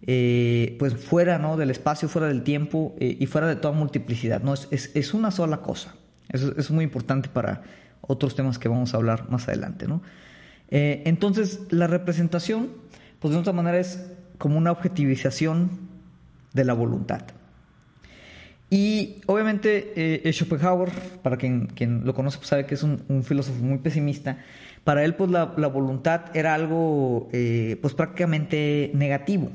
eh, 0.07 0.75
pues 0.79 0.95
fuera 0.95 1.37
¿no? 1.39 1.57
del 1.57 1.71
espacio, 1.71 2.07
fuera 2.07 2.27
del 2.27 2.43
tiempo 2.43 2.95
y 2.99 3.25
fuera 3.25 3.47
de 3.47 3.55
toda 3.55 3.73
multiplicidad. 3.73 4.41
¿no? 4.41 4.53
Es, 4.53 4.67
es, 4.71 5.13
una 5.13 5.31
sola 5.31 5.57
cosa. 5.57 5.95
Eso, 6.29 6.53
es 6.57 6.71
muy 6.71 6.83
importante 6.83 7.29
para 7.29 7.63
otros 8.01 8.35
temas 8.35 8.59
que 8.59 8.69
vamos 8.69 8.93
a 8.93 8.97
hablar 8.97 9.29
más 9.29 9.47
adelante. 9.47 9.87
¿no? 9.87 10.01
entonces, 10.69 11.61
la 11.69 11.87
representación, 11.87 12.69
pues 13.19 13.33
de 13.33 13.39
otra 13.39 13.53
manera 13.53 13.79
es 13.79 14.05
como 14.37 14.57
una 14.57 14.71
objetivización 14.71 15.69
de 16.53 16.65
la 16.65 16.73
voluntad. 16.73 17.23
Y 18.69 19.21
obviamente 19.27 19.93
eh, 19.95 20.33
Schopenhauer, 20.33 20.89
para 21.21 21.37
quien, 21.37 21.67
quien, 21.67 22.05
lo 22.05 22.13
conoce, 22.13 22.37
pues 22.37 22.49
sabe 22.49 22.65
que 22.65 22.73
es 22.73 22.83
un, 22.83 23.23
filósofo 23.23 23.63
muy 23.63 23.77
pesimista. 23.77 24.39
Para 24.83 25.03
él, 25.03 25.15
pues 25.15 25.29
la, 25.31 25.45
voluntad 25.45 26.35
era 26.35 26.53
algo, 26.53 27.29
eh, 27.31 27.77
pues 27.81 27.93
prácticamente 27.93 28.91
negativo. 28.93 29.51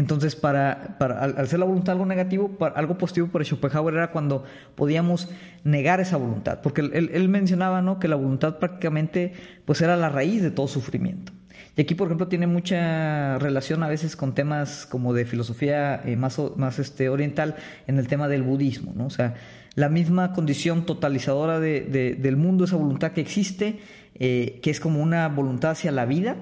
Entonces, 0.00 0.34
para, 0.34 0.96
para 0.98 1.22
al, 1.22 1.46
ser 1.46 1.58
la 1.58 1.66
voluntad 1.66 1.92
algo 1.92 2.06
negativo, 2.06 2.56
algo 2.74 2.96
positivo 2.96 3.26
para 3.26 3.44
Schopenhauer 3.44 3.94
era 3.94 4.10
cuando 4.12 4.44
podíamos 4.74 5.28
negar 5.62 6.00
esa 6.00 6.16
voluntad, 6.16 6.60
porque 6.62 6.80
él, 6.80 7.10
él, 7.12 7.28
mencionaba 7.28 7.82
¿no? 7.82 7.98
que 7.98 8.08
la 8.08 8.16
voluntad 8.16 8.58
prácticamente 8.58 9.34
pues 9.66 9.82
era 9.82 9.98
la 9.98 10.08
raíz 10.08 10.40
de 10.40 10.50
todo 10.50 10.68
sufrimiento. 10.68 11.32
Y 11.76 11.82
aquí, 11.82 11.94
por 11.94 12.08
ejemplo, 12.08 12.28
tiene 12.28 12.46
mucha 12.46 13.38
relación 13.40 13.82
a 13.82 13.88
veces 13.88 14.16
con 14.16 14.34
temas 14.34 14.86
como 14.86 15.12
de 15.12 15.26
filosofía 15.26 16.00
eh, 16.06 16.16
más, 16.16 16.40
más 16.56 16.78
este, 16.78 17.10
oriental 17.10 17.56
en 17.86 17.98
el 17.98 18.08
tema 18.08 18.26
del 18.26 18.42
budismo, 18.42 18.94
¿no? 18.96 19.04
O 19.04 19.10
sea, 19.10 19.34
la 19.74 19.90
misma 19.90 20.32
condición 20.32 20.86
totalizadora 20.86 21.60
de, 21.60 22.16
del 22.18 22.36
mundo, 22.38 22.64
esa 22.64 22.76
voluntad 22.76 23.12
que 23.12 23.20
existe, 23.20 23.80
eh, 24.14 24.60
que 24.62 24.70
es 24.70 24.80
como 24.80 25.02
una 25.02 25.28
voluntad 25.28 25.72
hacia 25.72 25.92
la 25.92 26.06
vida, 26.06 26.36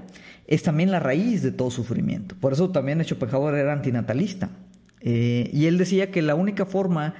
es 0.49 0.65
también 0.65 0.91
la 0.91 0.99
raíz 0.99 1.43
de 1.43 1.53
todo 1.53 1.71
sufrimiento. 1.71 2.35
Por 2.41 2.53
eso 2.53 2.71
también 2.71 3.05
Schopenhauer 3.05 3.55
era 3.55 3.73
antinatalista. 3.73 4.51
Eh, 5.01 5.49
y 5.53 5.67
él 5.67 5.79
decía 5.79 6.11
que 6.11 6.23
la 6.23 6.35
única 6.35 6.67
forma 6.67 7.15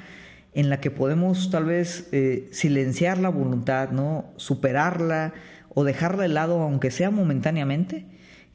en 0.53 0.69
la 0.69 0.81
que 0.81 0.91
podemos 0.91 1.51
tal 1.51 1.67
vez 1.67 2.09
silenciar 2.51 3.19
la 3.19 3.29
voluntad, 3.29 3.91
¿no? 3.91 4.33
superarla, 4.37 5.35
o 5.79 5.85
dejarla 5.85 6.25
de 6.25 6.29
lado, 6.29 6.61
aunque 6.61 6.91
sea 6.91 7.13
momentáneamente, 7.13 8.05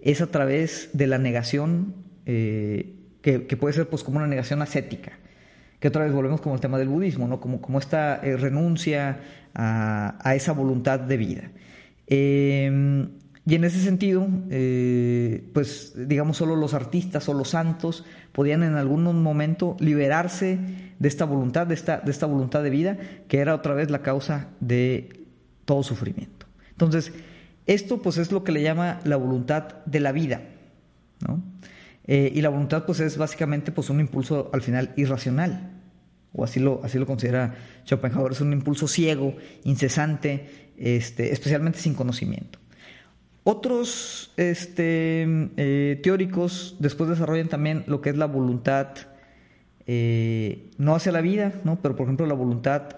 es 0.02 0.20
a 0.22 0.28
través 0.28 0.90
de 0.92 1.08
la 1.08 1.18
negación, 1.18 1.96
eh, 2.26 2.96
que, 3.22 3.40
puede 3.40 3.74
ser 3.74 3.88
pues 3.88 4.04
como 4.04 4.18
una 4.18 4.28
negación 4.28 4.62
ascética, 4.62 5.14
que 5.80 5.88
otra 5.88 6.04
vez 6.04 6.12
volvemos 6.12 6.42
como 6.42 6.56
el 6.56 6.60
tema 6.60 6.78
del 6.78 6.90
budismo, 6.90 7.28
¿no? 7.30 7.40
como, 7.40 7.62
como 7.62 7.80
esta 7.80 8.20
eh, 8.22 8.36
renuncia 8.36 9.22
a, 9.54 10.36
esa 10.36 10.52
voluntad 10.52 11.00
de 11.00 11.16
vida. 11.16 11.52
Y 13.46 13.56
en 13.56 13.66
ese 13.66 13.82
sentido, 13.82 14.28
eh, 14.50 15.50
pues 15.54 15.94
digamos, 15.96 16.38
solo 16.38 16.56
los 16.56 16.74
artistas 16.74 17.28
o 17.28 17.34
los 17.34 17.50
santos 17.50 18.06
podían 18.32 18.64
en 18.64 18.76
algún 18.76 19.22
momento 19.22 19.76
liberarse 19.80 20.58
de 20.98 21.08
esta 21.08 21.26
voluntad, 21.26 21.68
de 21.68 21.74
esta, 21.74 21.98
de 21.98 22.12
esta 22.12 22.26
voluntad 22.26 22.64
de 22.64 22.70
vida, 22.70 22.98
que 23.28 23.40
era 23.40 23.54
otra 23.54 23.74
vez 23.74 23.90
la 23.92 24.02
causa 24.02 24.48
de 24.62 25.28
todo 25.66 25.84
sufrimiento. 25.84 26.46
Entonces, 26.72 27.12
esto 27.66 28.02
pues 28.02 28.18
es 28.18 28.32
lo 28.32 28.46
que 28.46 28.54
le 28.54 28.62
llama 28.62 29.00
la 29.04 29.18
voluntad 29.18 29.84
de 29.86 30.00
la 30.00 30.14
vida, 30.14 30.42
¿no? 31.28 31.44
Eh, 32.06 32.32
y 32.36 32.42
la 32.42 32.50
voluntad 32.50 32.86
pues 32.86 33.00
es 33.00 33.18
básicamente 33.18 33.72
pues 33.72 33.90
un 33.90 34.02
impulso 34.02 34.50
al 34.54 34.62
final 34.62 34.94
irracional, 34.98 35.72
o 36.34 36.44
así 36.44 36.60
lo, 36.60 36.82
así 36.84 36.98
lo 36.98 37.06
considera 37.06 37.56
Schopenhauer, 37.86 38.34
es 38.34 38.42
un 38.42 38.52
impulso 38.52 38.88
ciego, 38.88 39.36
incesante, 39.64 40.72
este, 40.78 41.32
especialmente 41.32 41.80
sin 41.80 41.94
conocimiento. 41.94 42.60
Otros 43.44 44.32
este, 44.38 45.26
eh, 45.58 46.00
teóricos 46.02 46.78
después 46.80 47.10
desarrollan 47.10 47.50
también 47.50 47.84
lo 47.88 48.02
que 48.02 48.10
es 48.10 48.18
la 48.18 48.26
voluntad 48.26 48.88
eh, 49.86 50.70
no 50.78 50.96
hacia 50.96 51.12
la 51.12 51.20
vida, 51.20 51.54
¿no? 51.66 51.78
pero 51.82 51.96
por 51.96 52.06
ejemplo 52.06 52.26
la 52.26 52.36
voluntad 52.36 52.96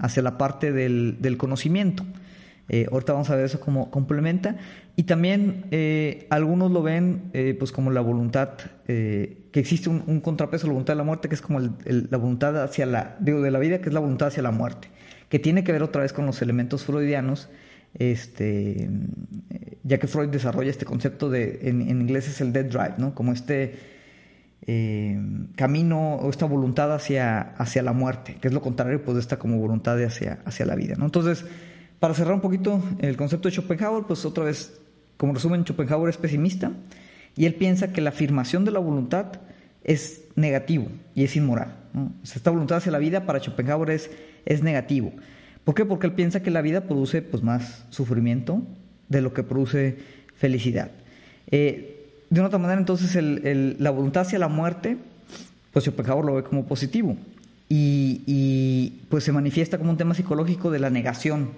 hacia 0.00 0.22
la 0.22 0.36
parte 0.36 0.72
del, 0.72 1.18
del 1.20 1.36
conocimiento. 1.36 2.04
Eh, 2.68 2.86
ahorita 2.90 3.12
vamos 3.12 3.30
a 3.30 3.36
ver 3.36 3.44
eso 3.44 3.60
como 3.60 3.90
complementa. 3.90 4.56
Y 4.96 5.04
también 5.04 5.66
eh, 5.70 6.26
algunos 6.30 6.70
lo 6.70 6.82
ven 6.82 7.30
eh, 7.32 7.54
pues 7.58 7.70
como 7.70 7.90
la 7.90 8.00
voluntad, 8.00 8.50
que 8.86 9.60
existe 9.60 9.88
un, 9.88 10.20
contrapeso 10.20 10.66
a 10.66 10.68
la 10.68 10.72
voluntad 10.72 10.94
de 10.94 10.98
la 10.98 11.04
muerte, 11.04 11.28
que 11.28 11.34
es 11.34 11.42
como 11.42 11.60
la 11.60 12.18
voluntad 12.18 12.62
hacia 12.62 12.86
la, 12.86 13.16
digo, 13.20 13.40
de 13.40 13.50
la 13.50 13.58
vida, 13.58 13.80
que 13.80 13.88
es 13.88 13.94
la 13.94 14.00
voluntad 14.00 14.28
hacia 14.28 14.42
la 14.42 14.50
muerte, 14.50 14.88
que 15.28 15.38
tiene 15.38 15.64
que 15.64 15.72
ver 15.72 15.82
otra 15.82 16.02
vez 16.02 16.12
con 16.12 16.26
los 16.26 16.40
elementos 16.40 16.84
freudianos, 16.84 17.48
este, 17.98 18.88
ya 19.82 19.98
que 19.98 20.06
Freud 20.06 20.28
desarrolla 20.28 20.70
este 20.70 20.84
concepto 20.84 21.30
de, 21.30 21.60
en, 21.62 21.82
inglés 21.82 22.28
es 22.28 22.40
el 22.40 22.52
dead 22.52 22.66
drive, 22.66 22.94
¿no? 22.98 23.14
Como 23.14 23.32
este 23.32 23.96
camino 25.54 26.16
o 26.16 26.28
esta 26.28 26.44
voluntad 26.44 26.92
hacia, 26.92 27.40
hacia 27.56 27.82
la 27.82 27.92
muerte, 27.92 28.36
que 28.40 28.48
es 28.48 28.54
lo 28.54 28.60
contrario 28.60 29.00
pues 29.04 29.14
de 29.14 29.20
esta 29.20 29.38
como 29.38 29.58
voluntad 29.58 30.02
hacia, 30.02 30.40
hacia 30.44 30.66
la 30.66 30.74
vida. 30.74 30.96
Entonces, 31.00 31.44
para 32.00 32.14
cerrar 32.14 32.34
un 32.34 32.40
poquito 32.40 32.82
el 32.98 33.16
concepto 33.16 33.48
de 33.48 33.54
Schopenhauer, 33.54 34.04
pues 34.04 34.24
otra 34.24 34.44
vez, 34.44 34.80
como 35.16 35.34
resumen, 35.34 35.64
Schopenhauer 35.64 36.10
es 36.10 36.16
pesimista 36.16 36.72
y 37.36 37.46
él 37.46 37.54
piensa 37.54 37.92
que 37.92 38.00
la 38.00 38.10
afirmación 38.10 38.64
de 38.64 38.72
la 38.72 38.80
voluntad 38.80 39.40
es 39.84 40.24
negativo 40.34 40.88
y 41.14 41.22
es 41.22 41.36
inmoral. 41.36 41.76
esta 42.24 42.50
voluntad 42.50 42.78
hacia 42.78 42.90
la 42.90 42.98
vida 42.98 43.24
para 43.24 43.38
Schopenhauer 43.38 43.90
es, 43.90 44.10
es 44.44 44.62
negativo. 44.62 45.12
¿Por 45.66 45.74
qué? 45.74 45.84
Porque 45.84 46.06
él 46.06 46.12
piensa 46.12 46.44
que 46.44 46.52
la 46.52 46.62
vida 46.62 46.82
produce 46.82 47.22
pues, 47.22 47.42
más 47.42 47.82
sufrimiento 47.90 48.62
de 49.08 49.20
lo 49.20 49.34
que 49.34 49.42
produce 49.42 49.98
felicidad. 50.36 50.92
Eh, 51.50 52.06
de 52.30 52.38
una 52.40 52.46
otra 52.46 52.60
manera, 52.60 52.78
entonces, 52.78 53.20
la 53.20 53.90
voluntad 53.90 54.22
hacia 54.22 54.38
la 54.38 54.46
muerte, 54.46 54.96
pues 55.72 55.84
Schopenhauer 55.84 56.24
lo 56.24 56.34
ve 56.36 56.44
como 56.44 56.66
positivo 56.66 57.16
y, 57.68 59.00
pues 59.08 59.24
se 59.24 59.32
manifiesta 59.32 59.76
como 59.76 59.90
un 59.90 59.96
tema 59.96 60.14
psicológico 60.14 60.70
de 60.70 60.78
la 60.78 60.88
negación 60.88 61.50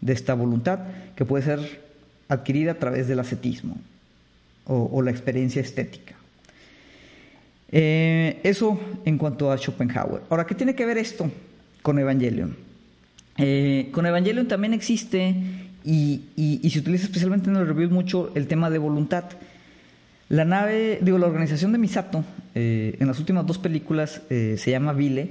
de 0.00 0.12
esta 0.12 0.34
voluntad 0.34 0.78
que 1.16 1.24
puede 1.24 1.42
ser 1.42 1.82
adquirida 2.28 2.72
a 2.72 2.78
través 2.78 3.08
del 3.08 3.18
ascetismo 3.18 3.78
o, 4.66 5.02
la 5.02 5.10
experiencia 5.10 5.60
estética. 5.60 6.14
Eh, 7.72 8.38
eso 8.44 8.78
en 9.04 9.18
cuanto 9.18 9.50
a 9.50 9.58
Schopenhauer. 9.58 10.22
Ahora, 10.30 10.46
¿qué 10.46 10.54
tiene 10.54 10.76
que 10.76 10.86
ver 10.86 10.98
esto 10.98 11.28
con 11.82 11.98
Evangelion? 11.98 12.65
Eh, 13.38 13.88
con 13.92 14.06
Evangelion 14.06 14.48
también 14.48 14.74
existe 14.74 15.34
y, 15.84 16.22
se 16.70 16.78
utiliza 16.78 17.04
especialmente 17.04 17.50
en 17.50 17.56
el 17.56 17.66
review 17.66 17.90
mucho 17.90 18.32
el 18.34 18.46
tema 18.46 18.70
de 18.70 18.78
voluntad. 18.78 19.24
La 20.28 20.44
nave, 20.44 20.98
digo, 21.02 21.18
la 21.18 21.26
organización 21.26 21.72
de 21.72 21.78
Misato 21.78 22.24
eh, 22.54 22.96
en 22.98 23.06
las 23.06 23.18
últimas 23.18 23.46
dos 23.46 23.58
películas 23.58 24.22
se 24.28 24.70
llama 24.70 24.92
Vile, 24.92 25.30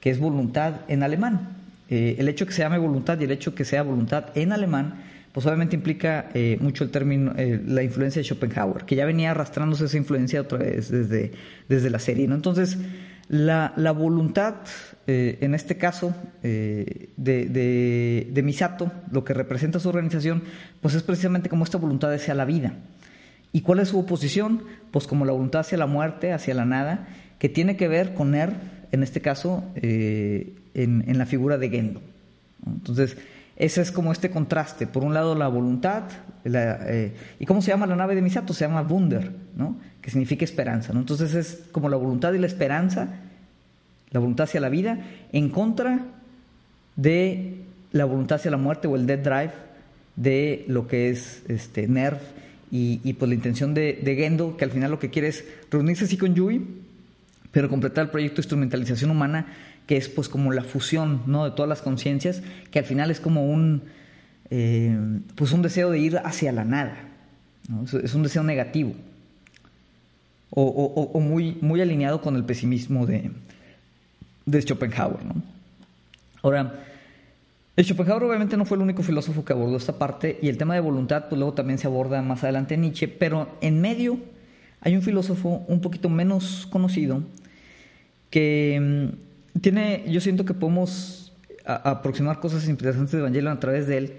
que 0.00 0.10
es 0.10 0.18
voluntad 0.18 0.82
en 0.88 1.02
alemán. 1.02 1.54
Eh, 1.90 2.16
el 2.18 2.28
hecho 2.28 2.46
que 2.46 2.52
se 2.52 2.62
llame 2.62 2.78
voluntad 2.78 3.20
y 3.20 3.24
el 3.24 3.30
hecho 3.30 3.54
que 3.54 3.64
sea 3.64 3.82
voluntad 3.82 4.26
en 4.34 4.52
alemán, 4.52 5.02
pues 5.32 5.46
obviamente 5.46 5.76
implica 5.76 6.30
eh, 6.34 6.56
mucho 6.60 6.84
el 6.84 6.90
término, 6.90 7.32
eh, 7.36 7.60
la 7.66 7.82
influencia 7.82 8.20
de 8.20 8.24
Schopenhauer, 8.24 8.84
que 8.84 8.96
ya 8.96 9.04
venía 9.04 9.32
arrastrándose 9.32 9.84
esa 9.84 9.96
influencia 9.96 10.40
otra 10.40 10.58
vez 10.58 10.90
desde, 10.90 11.32
desde 11.68 11.90
la 11.90 11.98
serie. 11.98 12.26
¿no? 12.26 12.34
Entonces, 12.34 12.78
la, 13.28 13.72
voluntad, 13.96 14.54
en 15.06 15.54
este 15.54 15.76
caso, 15.76 16.14
de, 16.42 17.10
de, 17.16 18.42
Misato, 18.42 18.90
lo 19.10 19.24
que 19.24 19.34
representa 19.34 19.80
su 19.80 19.88
organización, 19.88 20.42
pues 20.80 20.94
es 20.94 21.02
precisamente 21.02 21.48
como 21.48 21.64
esta 21.64 21.78
voluntad 21.78 22.12
hacia 22.12 22.34
la 22.34 22.44
vida. 22.44 22.74
¿Y 23.52 23.60
cuál 23.60 23.80
es 23.80 23.88
su 23.88 23.98
oposición? 23.98 24.64
Pues 24.90 25.06
como 25.06 25.24
la 25.24 25.32
voluntad 25.32 25.60
hacia 25.60 25.78
la 25.78 25.86
muerte, 25.86 26.32
hacia 26.32 26.54
la 26.54 26.64
nada, 26.64 27.06
que 27.38 27.48
tiene 27.48 27.76
que 27.76 27.88
ver 27.88 28.14
con 28.14 28.34
Er, 28.34 28.52
en 28.92 29.02
este 29.02 29.20
caso, 29.20 29.64
en, 29.74 31.18
la 31.18 31.26
figura 31.26 31.58
de 31.58 31.68
Gendo. 31.70 32.00
Entonces, 32.66 33.16
ese 33.56 33.82
es 33.82 33.92
como 33.92 34.12
este 34.12 34.30
contraste. 34.30 34.86
Por 34.86 35.04
un 35.04 35.14
lado, 35.14 35.34
la 35.34 35.48
voluntad. 35.48 36.04
Eh, 36.44 37.14
¿Y 37.38 37.46
cómo 37.46 37.62
se 37.62 37.70
llama 37.70 37.86
la 37.86 37.96
nave 37.96 38.14
de 38.14 38.22
Misato? 38.22 38.52
Se 38.52 38.64
llama 38.66 38.82
Wunder, 38.82 39.30
¿no? 39.56 39.76
que 40.00 40.10
significa 40.10 40.44
esperanza. 40.44 40.92
¿no? 40.92 41.00
Entonces, 41.00 41.34
es 41.34 41.62
como 41.70 41.88
la 41.88 41.96
voluntad 41.96 42.32
y 42.32 42.38
la 42.38 42.46
esperanza, 42.46 43.08
la 44.10 44.20
voluntad 44.20 44.44
hacia 44.44 44.60
la 44.60 44.68
vida, 44.68 44.98
en 45.32 45.50
contra 45.50 46.06
de 46.96 47.54
la 47.92 48.04
voluntad 48.04 48.36
hacia 48.36 48.50
la 48.50 48.56
muerte 48.56 48.88
o 48.88 48.96
el 48.96 49.06
dead 49.06 49.18
drive 49.18 49.52
de 50.16 50.64
lo 50.68 50.86
que 50.86 51.10
es 51.10 51.42
este, 51.48 51.88
Nerv 51.88 52.18
y, 52.70 53.12
pues 53.12 53.28
la 53.28 53.36
intención 53.36 53.72
de, 53.72 54.00
Gendo, 54.04 54.56
que 54.56 54.64
al 54.64 54.72
final 54.72 54.90
lo 54.90 54.98
que 54.98 55.10
quiere 55.10 55.28
es 55.28 55.44
reunirse 55.70 56.06
así 56.06 56.16
con 56.16 56.34
Yui, 56.34 56.60
pero 57.52 57.68
completar 57.68 58.06
el 58.06 58.10
proyecto 58.10 58.36
de 58.36 58.40
instrumentalización 58.40 59.10
humana 59.12 59.46
que 59.86 59.96
es 59.96 60.08
pues 60.08 60.28
como 60.28 60.52
la 60.52 60.64
fusión 60.64 61.22
¿no? 61.26 61.44
de 61.44 61.50
todas 61.50 61.68
las 61.68 61.82
conciencias, 61.82 62.42
que 62.70 62.78
al 62.78 62.84
final 62.84 63.10
es 63.10 63.20
como 63.20 63.46
un, 63.46 63.82
eh, 64.50 64.96
pues 65.34 65.52
un 65.52 65.62
deseo 65.62 65.90
de 65.90 65.98
ir 65.98 66.18
hacia 66.18 66.52
la 66.52 66.64
nada, 66.64 66.96
es 68.02 68.14
un 68.14 68.22
deseo 68.22 68.42
negativo, 68.42 68.94
o, 70.50 71.20
muy, 71.20 71.58
muy 71.60 71.80
alineado 71.80 72.20
con 72.20 72.36
el 72.36 72.44
pesimismo 72.44 73.06
de, 73.06 73.30
de 74.46 74.62
Schopenhauer. 74.62 75.24
¿no? 75.24 75.34
Ahora, 76.42 76.84
Schopenhauer 77.76 78.24
obviamente 78.24 78.56
no 78.56 78.64
fue 78.64 78.76
el 78.76 78.82
único 78.82 79.02
filósofo 79.02 79.44
que 79.44 79.52
abordó 79.52 79.76
esta 79.76 79.98
parte 79.98 80.38
y 80.42 80.48
el 80.48 80.58
tema 80.58 80.74
de 80.74 80.80
voluntad 80.80 81.24
pues 81.28 81.38
luego 81.38 81.54
también 81.54 81.78
se 81.78 81.86
aborda 81.86 82.22
más 82.22 82.42
adelante 82.44 82.74
en 82.74 82.82
Nietzsche, 82.82 83.08
pero 83.08 83.56
en 83.60 83.80
medio 83.80 84.18
hay 84.80 84.96
un 84.96 85.02
filósofo 85.02 85.64
un 85.66 85.80
poquito 85.80 86.08
menos 86.08 86.68
conocido 86.70 87.22
que 88.30 89.10
tiene, 89.60 90.04
yo 90.08 90.20
siento 90.20 90.44
que 90.44 90.54
podemos 90.54 91.32
aproximar 91.64 92.40
cosas 92.40 92.68
interesantes 92.68 93.12
de 93.12 93.18
Evangelion 93.18 93.52
a 93.52 93.60
través 93.60 93.86
de 93.86 93.98
él. 93.98 94.12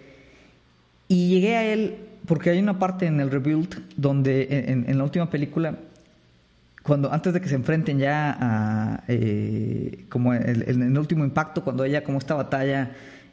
Y 1.07 1.29
llegué 1.29 1.55
a 1.55 1.71
él 1.71 1.97
porque 2.25 2.49
hay 2.49 2.59
una 2.59 2.79
parte 2.79 3.05
en 3.05 3.19
el 3.19 3.29
Rebuild 3.29 3.83
donde 3.97 4.65
en, 4.67 4.97
la 4.97 5.03
última 5.03 5.29
película, 5.29 5.75
cuando 6.85 7.11
antes 7.11 7.33
de 7.33 7.41
que 7.41 7.49
se 7.49 7.55
enfrenten 7.55 7.97
ya 7.97 8.37
a, 8.39 9.03
eh, 9.07 10.05
como 10.07 10.35
el, 10.35 10.95
último 10.99 11.25
impacto, 11.25 11.63
cuando 11.63 11.81
haya 11.81 12.03
como 12.03 12.19
esta 12.19 12.35
batalla 12.35 12.91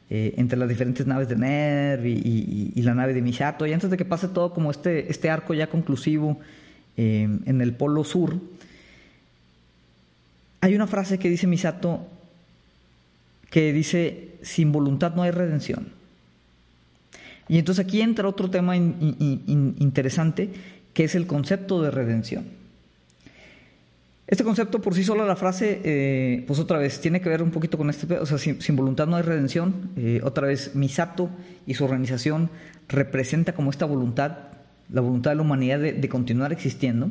eh, 0.09 0.33
entre 0.39 0.59
las 0.59 0.71
diferentes 0.71 1.07
naves 1.07 1.29
de 1.29 1.37
Nerv 1.37 2.07
y, 2.07 2.81
la 2.81 2.95
nave 2.95 3.13
de 3.13 3.21
Misato, 3.21 3.67
y 3.67 3.75
antes 3.75 3.91
de 3.91 3.99
que 3.99 4.07
pase 4.07 4.29
todo 4.29 4.55
como 4.55 4.71
este, 4.71 5.11
este 5.11 5.29
arco 5.29 5.53
ya 5.53 5.67
conclusivo 5.67 6.41
eh, 6.97 7.29
en 7.45 7.61
el 7.61 7.75
polo 7.75 8.05
sur, 8.05 8.41
hay 10.63 10.75
una 10.75 10.87
frase 10.87 11.19
que 11.19 11.29
dice 11.29 11.47
Misato 11.47 12.07
que 13.51 13.75
dice, 13.75 14.31
sin 14.41 14.73
voluntad 14.73 15.15
no 15.15 15.25
hay 15.25 15.31
redención. 15.31 15.89
Y 17.49 17.59
entonces 17.59 17.85
aquí 17.85 18.01
entra 18.01 18.27
otro 18.27 18.49
tema 18.49 18.79
interesante, 18.79 20.49
que 20.95 21.05
es 21.05 21.15
el 21.15 21.27
concepto 21.27 21.83
de 21.83 21.91
redención. 21.91 22.62
Este 24.33 24.45
concepto 24.45 24.81
por 24.81 24.95
sí 24.95 25.05
solo, 25.05 25.27
la 25.27 25.37
frase, 25.37 25.83
eh, 25.85 26.45
pues 26.47 26.59
otra 26.59 26.79
vez, 26.79 27.03
tiene 27.03 27.21
que 27.21 27.29
ver 27.29 27.43
un 27.43 27.51
poquito 27.51 27.77
con 27.77 27.91
este, 27.91 28.15
o 28.15 28.25
sea, 28.25 28.39
sin, 28.39 28.77
voluntad 28.77 29.07
no 29.07 29.17
hay 29.17 29.23
redención. 29.23 29.91
Eh, 29.95 30.23
otra 30.25 30.47
vez, 30.47 30.75
Misato 30.75 31.29
y 31.67 31.75
su 31.75 31.85
organización 31.85 32.49
representa 32.89 33.53
como 33.53 33.69
esta 33.69 33.85
voluntad, 33.85 34.39
la 34.91 35.03
voluntad 35.03 35.33
de 35.33 35.35
la 35.35 35.43
humanidad 35.43 35.81
de, 35.81 36.09
continuar 36.09 36.51
existiendo. 36.51 37.11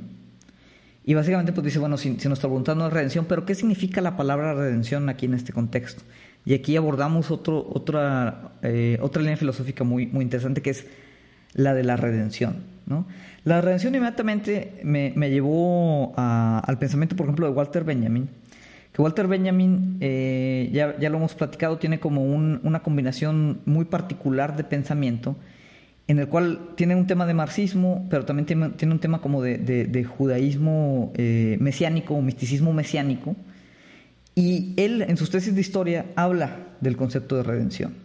Y 1.05 1.13
básicamente 1.13 1.53
pues 1.53 1.65
dice, 1.65 1.77
bueno, 1.77 1.95
si, 1.95 2.09
nuestra 2.09 2.49
voluntad 2.49 2.75
no 2.75 2.87
es 2.87 2.93
redención, 2.93 3.25
pero 3.25 3.45
¿qué 3.45 3.53
significa 3.53 4.01
la 4.01 4.17
palabra 4.17 4.55
redención 4.55 5.07
aquí 5.07 5.27
en 5.27 5.35
este 5.35 5.53
contexto? 5.53 6.01
Y 6.43 6.55
aquí 6.55 6.75
abordamos 6.75 7.29
otro, 7.29 7.67
otra, 7.71 8.53
eh, 8.63 8.97
otra 8.99 9.21
línea 9.21 9.37
filosófica 9.37 9.83
muy, 9.83 10.07
muy 10.07 10.23
interesante 10.23 10.63
que 10.63 10.71
es 10.71 10.87
la 11.53 11.75
de 11.75 11.83
la 11.83 11.97
redención. 11.97 12.63
¿no? 12.87 13.05
La 13.43 13.59
redención 13.59 13.95
inmediatamente 13.95 14.81
me, 14.83 15.11
llevó 15.29 16.13
al 16.15 16.77
pensamiento, 16.77 17.15
por 17.15 17.25
ejemplo, 17.25 17.47
de 17.47 17.53
Walter 17.53 17.83
Benjamin, 17.83 18.29
que 18.93 19.01
Walter 19.01 19.27
Benjamin, 19.27 19.97
eh, 19.99 20.69
ya, 20.71 21.09
lo 21.09 21.17
hemos 21.17 21.33
platicado, 21.33 21.77
tiene 21.77 21.99
como 21.99 22.23
una 22.23 22.83
combinación 22.83 23.61
muy 23.65 23.85
particular 23.85 24.55
de 24.55 24.63
pensamiento, 24.63 25.35
en 26.07 26.19
el 26.19 26.27
cual 26.27 26.71
tiene 26.75 26.95
un 26.95 27.07
tema 27.07 27.25
de 27.25 27.33
marxismo, 27.33 28.05
pero 28.09 28.25
también 28.25 28.45
tiene, 28.45 28.93
un 28.93 28.99
tema 28.99 29.21
como 29.21 29.41
de, 29.41 30.03
judaísmo 30.03 31.11
eh, 31.15 31.57
mesiánico, 31.59 32.13
o 32.13 32.21
misticismo 32.21 32.73
mesiánico, 32.73 33.35
y 34.35 34.73
él 34.77 35.01
en 35.01 35.17
sus 35.17 35.31
tesis 35.31 35.55
de 35.55 35.61
historia 35.61 36.05
habla 36.15 36.57
del 36.79 36.95
concepto 36.95 37.37
de 37.37 37.43
redención, 37.43 37.95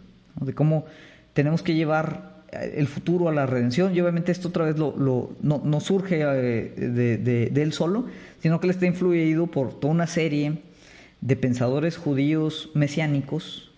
de 0.41 0.53
cómo 0.53 0.85
tenemos 1.33 1.61
que 1.61 1.75
llevar 1.75 2.36
el 2.51 2.87
futuro 2.87 3.29
a 3.29 3.33
la 3.33 3.45
redención 3.45 3.95
y 3.95 4.01
obviamente 4.01 4.31
esto 4.31 4.47
otra 4.49 4.65
vez 4.65 4.77
lo, 4.77 4.95
no, 5.41 5.79
surge 5.79 6.21
eh, 6.21 6.73
de, 6.77 7.61
él 7.61 7.73
solo, 7.73 8.05
sino 8.41 8.59
que 8.59 8.67
él 8.67 8.71
está 8.71 8.85
influido 8.85 9.47
por 9.47 9.79
toda 9.79 9.93
una 9.93 10.07
serie 10.07 10.59
de 11.21 11.35
pensadores 11.35 11.97
judíos 11.97 12.69
mesiánicos, 12.73 13.71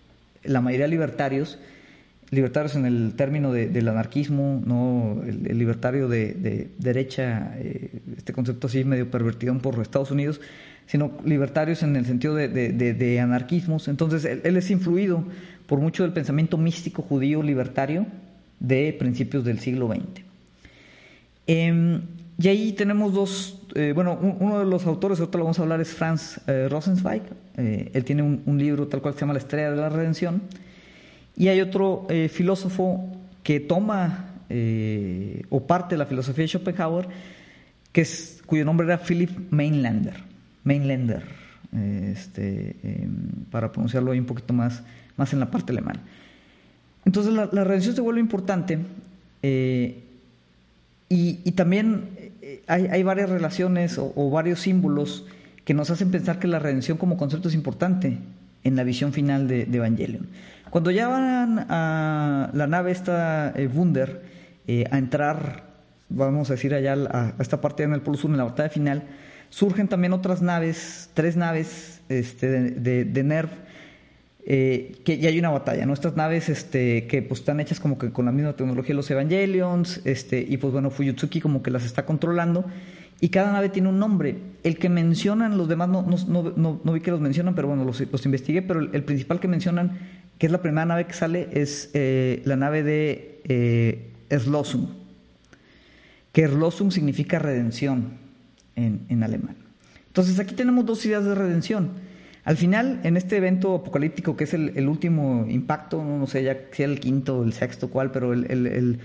la 0.44 0.60
mayoría 0.60 0.86
libertarios, 0.86 1.58
libertarios 2.30 2.76
en 2.76 2.86
el 2.86 3.14
término 3.16 3.52
del 3.52 3.88
anarquismo, 3.88 4.62
no 4.64 5.20
el, 5.26 5.58
libertario 5.58 6.08
de, 6.08 6.70
derecha, 6.78 7.54
eh, 7.58 7.90
este 8.16 8.32
concepto 8.32 8.68
así 8.68 8.84
medio 8.84 9.10
pervertido 9.10 9.56
por 9.58 9.80
Estados 9.80 10.12
Unidos, 10.12 10.40
sino 10.86 11.12
libertarios 11.24 11.82
en 11.82 11.96
el 11.96 12.06
sentido 12.06 12.36
de, 12.36 13.20
anarquismos. 13.20 13.88
Entonces 13.88 14.24
él 14.44 14.56
es 14.56 14.70
influido 14.70 15.24
por 15.66 15.80
mucho 15.80 16.04
del 16.04 16.12
pensamiento 16.12 16.56
místico 16.56 17.02
judío 17.02 17.42
libertario, 17.42 18.06
de 18.60 18.94
principios 18.98 19.44
del 19.44 19.58
siglo 19.58 19.88
XX. 19.88 20.22
Em, 21.46 22.02
y 22.38 22.48
ahí 22.48 22.72
tenemos 22.72 23.12
dos, 23.12 23.58
eh, 23.74 23.92
bueno, 23.94 24.16
uno 24.38 24.60
de 24.60 24.66
los 24.66 24.86
autores, 24.86 25.18
ahorita 25.18 25.38
lo 25.38 25.44
vamos 25.44 25.58
a 25.58 25.62
hablar, 25.62 25.80
es 25.80 25.88
Franz 25.88 26.40
eh, 26.46 26.68
Rosenzweig. 26.70 27.22
Eh, 27.56 27.90
él 27.92 28.04
tiene 28.04 28.22
un, 28.22 28.58
libro 28.58 28.86
tal 28.86 29.02
cual 29.02 29.14
se 29.14 29.20
llama 29.20 29.32
La 29.32 29.40
Estrella 29.40 29.70
de 29.70 29.76
la 29.76 29.88
Redención. 29.88 30.42
Y 31.36 31.48
hay 31.48 31.60
otro 31.60 32.06
filósofo 32.28 33.08
que 33.42 33.60
toma 33.60 34.26
o 35.48 35.66
parte 35.66 35.94
de 35.94 35.98
la 35.98 36.04
filosofía 36.04 36.42
de 36.42 36.48
Schopenhauer, 36.48 37.08
que 37.92 38.02
es, 38.02 38.42
cuyo 38.44 38.64
nombre 38.64 38.86
era 38.86 38.98
Philip 38.98 39.30
Mainlander. 39.50 40.14
Mainlander, 40.64 41.22
este, 42.12 42.76
em, 42.82 43.44
para 43.50 43.72
pronunciarlo 43.72 44.12
ahí 44.12 44.18
un 44.18 44.26
poquito 44.26 44.52
más, 44.52 44.82
más 45.16 45.32
en 45.32 45.40
la 45.40 45.50
parte 45.50 45.72
alemana. 45.72 46.00
Entonces 47.04 47.32
la, 47.32 47.64
redención 47.64 47.94
se 47.94 48.00
vuelve 48.00 48.20
importante 48.20 48.78
eh, 49.42 50.02
y, 51.08 51.52
también 51.52 52.10
eh, 52.42 52.62
hay, 52.66 53.02
varias 53.02 53.30
relaciones 53.30 53.98
o, 53.98 54.30
varios 54.30 54.60
símbolos 54.60 55.26
que 55.64 55.74
nos 55.74 55.90
hacen 55.90 56.10
pensar 56.10 56.38
que 56.38 56.46
la 56.46 56.58
redención 56.58 56.98
como 56.98 57.16
concepto 57.16 57.48
es 57.48 57.54
importante 57.54 58.18
en 58.62 58.76
la 58.76 58.84
visión 58.84 59.12
final 59.12 59.48
de, 59.48 59.62
Evangelion. 59.62 60.28
Cuando 60.68 60.90
ya 60.90 61.08
van 61.08 61.66
a 61.68 62.50
la 62.52 62.66
nave 62.66 62.92
esta 62.92 63.52
eh, 63.56 63.66
Wunder 63.66 64.22
a 64.90 64.98
entrar, 64.98 65.64
vamos 66.10 66.48
a 66.50 66.52
decir 66.52 66.74
allá 66.74 66.92
a, 66.92 67.34
esta 67.40 67.60
parte 67.60 67.82
en 67.82 67.92
el 67.92 68.02
Polo 68.02 68.16
Sur, 68.16 68.30
en 68.30 68.36
la 68.36 68.44
batalla 68.44 68.68
final, 68.68 69.02
surgen 69.48 69.88
también 69.88 70.12
otras 70.12 70.42
naves, 70.42 71.10
tres 71.14 71.36
naves 71.36 72.02
este, 72.08 72.70
de, 72.70 73.04
de 73.04 73.22
NERV, 73.24 73.50
eh, 74.46 74.96
que 75.04 75.18
ya 75.18 75.28
hay 75.28 75.38
una 75.38 75.50
batalla, 75.50 75.84
¿no? 75.86 75.92
Estas 75.92 76.16
naves 76.16 76.48
este, 76.48 77.06
que 77.06 77.22
pues 77.22 77.40
están 77.40 77.60
hechas 77.60 77.78
como 77.78 77.98
que 77.98 78.10
con 78.10 78.24
la 78.24 78.32
misma 78.32 78.54
tecnología 78.54 78.88
de 78.88 78.94
los 78.94 79.10
Evangelions, 79.10 80.00
este, 80.04 80.44
y 80.46 80.56
pues 80.56 80.72
bueno, 80.72 80.90
Fuyutsuki 80.90 81.40
como 81.40 81.62
que 81.62 81.70
las 81.70 81.84
está 81.84 82.06
controlando, 82.06 82.64
y 83.20 83.28
cada 83.28 83.52
nave 83.52 83.68
tiene 83.68 83.90
un 83.90 83.98
nombre. 83.98 84.36
El 84.62 84.78
que 84.78 84.88
mencionan, 84.88 85.58
los 85.58 85.68
demás 85.68 85.88
no, 85.88 86.02
no, 86.02 86.52
no, 86.56 86.80
no 86.82 86.92
vi 86.92 87.00
que 87.00 87.10
los 87.10 87.20
mencionan, 87.20 87.54
pero 87.54 87.68
bueno, 87.68 87.84
los, 87.84 88.00
los 88.00 88.24
investigué, 88.24 88.62
pero 88.62 88.80
el, 88.80 89.04
principal 89.04 89.40
que 89.40 89.48
mencionan, 89.48 89.98
que 90.38 90.46
es 90.46 90.52
la 90.52 90.62
primera 90.62 90.86
nave 90.86 91.06
que 91.06 91.12
sale, 91.12 91.48
es 91.52 91.90
eh, 91.92 92.40
la 92.46 92.56
nave 92.56 92.82
de 92.82 93.42
eh, 93.44 94.10
Erlosum, 94.30 94.88
que 96.32 96.42
Erlosum 96.42 96.90
significa 96.90 97.38
redención 97.38 98.14
en, 98.74 99.02
en 99.10 99.22
alemán. 99.22 99.56
Entonces 100.06 100.38
aquí 100.38 100.54
tenemos 100.54 100.86
dos 100.86 101.04
ideas 101.04 101.24
de 101.24 101.34
redención 101.34 102.09
al 102.44 102.56
final, 102.56 103.00
en 103.04 103.16
este 103.16 103.36
evento 103.36 103.74
apocalíptico, 103.74 104.36
que 104.36 104.44
es 104.44 104.54
el, 104.54 104.88
último 104.88 105.46
impacto, 105.48 106.02
no, 106.02 106.26
sé 106.26 106.42
ya 106.42 106.56
si 106.72 106.82
el 106.82 106.98
quinto, 106.98 107.42
el 107.44 107.52
sexto, 107.52 107.90
cuál, 107.90 108.10
pero 108.12 108.32
el, 108.32 108.98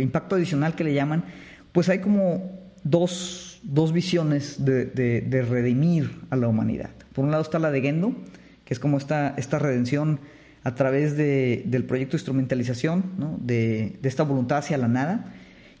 impacto 0.00 0.34
adicional 0.34 0.74
que 0.74 0.84
le 0.84 0.92
llaman, 0.92 1.24
pues 1.72 1.88
hay 1.88 2.00
como 2.00 2.58
dos, 2.82 3.60
visiones 3.92 4.64
de, 4.64 5.46
redimir 5.48 6.10
a 6.30 6.36
la 6.36 6.48
humanidad. 6.48 6.90
Por 7.12 7.24
un 7.24 7.30
lado 7.30 7.42
está 7.42 7.58
la 7.60 7.70
de 7.70 7.82
Gendo, 7.82 8.14
que 8.64 8.74
es 8.74 8.80
como 8.80 8.98
esta, 8.98 9.34
esta 9.36 9.58
redención 9.60 10.20
a 10.64 10.74
través 10.74 11.16
del 11.16 11.84
proyecto 11.84 12.12
de 12.12 12.20
instrumentalización, 12.20 13.38
de, 13.40 13.98
esta 14.02 14.24
voluntad 14.24 14.58
hacia 14.58 14.76
la 14.76 14.88
nada. 14.88 15.32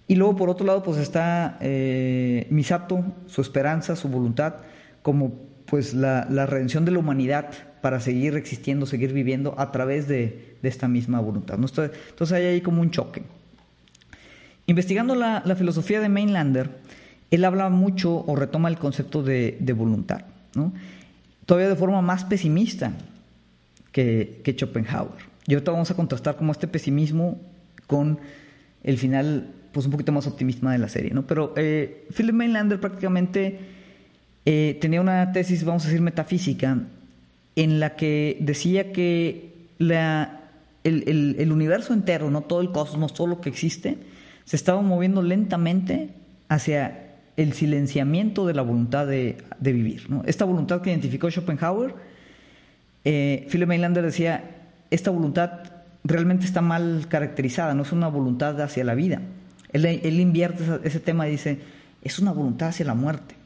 Y 0.06 0.14
luego, 0.14 0.36
por 0.36 0.50
otro 0.50 0.66
lado, 0.66 0.82
pues 0.84 0.98
está 0.98 1.58
eh, 1.60 2.46
Misato, 2.50 3.04
su 3.26 3.40
esperanza, 3.40 3.96
su 3.96 4.08
voluntad, 4.08 4.56
como 5.02 5.49
pues 5.70 5.94
la, 5.94 6.24
redención 6.46 6.84
de 6.84 6.90
la 6.90 6.98
humanidad 6.98 7.50
para 7.80 8.00
seguir 8.00 8.34
existiendo, 8.34 8.86
seguir 8.86 9.12
viviendo 9.12 9.54
a 9.56 9.70
través 9.70 10.08
de, 10.08 10.56
esta 10.64 10.88
misma 10.88 11.20
voluntad. 11.20 11.58
Entonces 11.58 12.32
hay 12.32 12.44
ahí 12.44 12.60
como 12.60 12.82
un 12.82 12.90
choque. 12.90 13.22
Investigando 14.66 15.14
la, 15.14 15.42
filosofía 15.56 16.00
de 16.00 16.08
Mainlander, 16.08 16.70
él 17.30 17.44
habla 17.44 17.70
mucho 17.70 18.24
o 18.26 18.34
retoma 18.34 18.68
el 18.68 18.78
concepto 18.78 19.22
de, 19.22 19.74
voluntad, 19.74 20.22
todavía 21.46 21.68
de 21.68 21.76
forma 21.76 22.02
más 22.02 22.24
pesimista 22.24 22.92
que, 23.92 24.42
Schopenhauer. 24.44 25.30
Y 25.46 25.54
ahorita 25.54 25.70
vamos 25.70 25.90
a 25.92 25.94
contrastar 25.94 26.36
como 26.36 26.50
este 26.50 26.66
pesimismo 26.66 27.40
con 27.86 28.18
el 28.82 28.98
final 28.98 29.54
pues 29.72 29.86
un 29.86 29.92
poquito 29.92 30.10
más 30.10 30.26
optimista 30.26 30.68
de 30.68 30.78
la 30.78 30.88
serie. 30.88 31.12
¿no? 31.12 31.26
Pero 31.26 31.54
eh, 31.56 32.08
Philip 32.14 32.34
Mainlander 32.34 32.80
prácticamente 32.80 33.79
eh, 34.46 34.78
tenía 34.80 35.00
una 35.00 35.32
tesis, 35.32 35.64
vamos 35.64 35.84
a 35.84 35.88
decir, 35.88 36.00
metafísica, 36.00 36.78
en 37.56 37.80
la 37.80 37.96
que 37.96 38.38
decía 38.40 38.92
que 38.92 39.54
la, 39.78 40.40
el, 40.84 41.52
universo 41.52 41.92
entero, 41.92 42.30
no 42.30 42.42
todo 42.42 42.60
el 42.60 42.70
cosmos, 42.70 43.12
todo 43.14 43.26
lo 43.26 43.40
que 43.40 43.48
existe, 43.48 43.98
se 44.44 44.56
estaba 44.56 44.80
moviendo 44.80 45.22
lentamente 45.22 46.10
hacia 46.48 47.06
el 47.36 47.52
silenciamiento 47.52 48.46
de 48.46 48.54
la 48.54 48.62
voluntad 48.62 49.06
de, 49.06 49.36
vivir. 49.60 50.06
Esta 50.26 50.44
voluntad 50.44 50.80
que 50.80 50.90
identificó 50.90 51.30
Schopenhauer, 51.30 51.94
eh, 53.04 53.46
Philip 53.50 53.68
Mailander 53.68 54.04
decía, 54.04 54.44
esta 54.90 55.10
voluntad 55.10 55.62
realmente 56.04 56.46
está 56.46 56.60
mal 56.60 57.06
caracterizada, 57.08 57.74
no 57.74 57.82
es 57.82 57.92
una 57.92 58.08
voluntad 58.08 58.60
hacia 58.60 58.84
la 58.84 58.94
vida. 58.94 59.20
Él, 59.72 60.20
invierte 60.20 60.64
ese 60.82 61.00
tema 61.00 61.28
y 61.28 61.32
dice, 61.32 61.60
es 62.02 62.18
una 62.18 62.32
voluntad 62.32 62.68
hacia 62.68 62.86
la 62.86 62.94
muerte. 62.94 63.39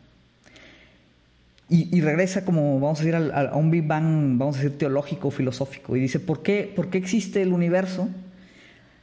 Y, 1.70 2.02
regresa 2.02 2.44
como, 2.44 2.78
vamos 2.78 3.00
a 3.00 3.04
decir, 3.04 3.14
a, 3.14 3.56
un 3.56 3.70
Big 3.70 3.86
Bang, 3.86 4.36
vamos 4.36 4.56
a 4.56 4.62
decir, 4.62 4.76
teológico, 4.76 5.30
filosófico, 5.30 5.96
y 5.96 6.00
dice, 6.00 6.20
¿por 6.20 6.42
qué, 6.42 6.70
¿por 6.74 6.90
qué 6.90 6.98
existe 6.98 7.40
el 7.40 7.54
universo? 7.54 8.08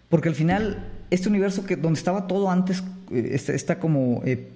Porque 0.10 0.30
al 0.30 0.36
final, 0.36 0.88
este 1.10 1.28
universo 1.28 1.66
que 1.66 1.76
donde 1.76 1.98
estaba 1.98 2.28
todo 2.28 2.52
antes, 2.52 2.84
eh, 3.12 3.32
está, 3.34 3.80
como 3.80 4.22
eh, 4.26 4.48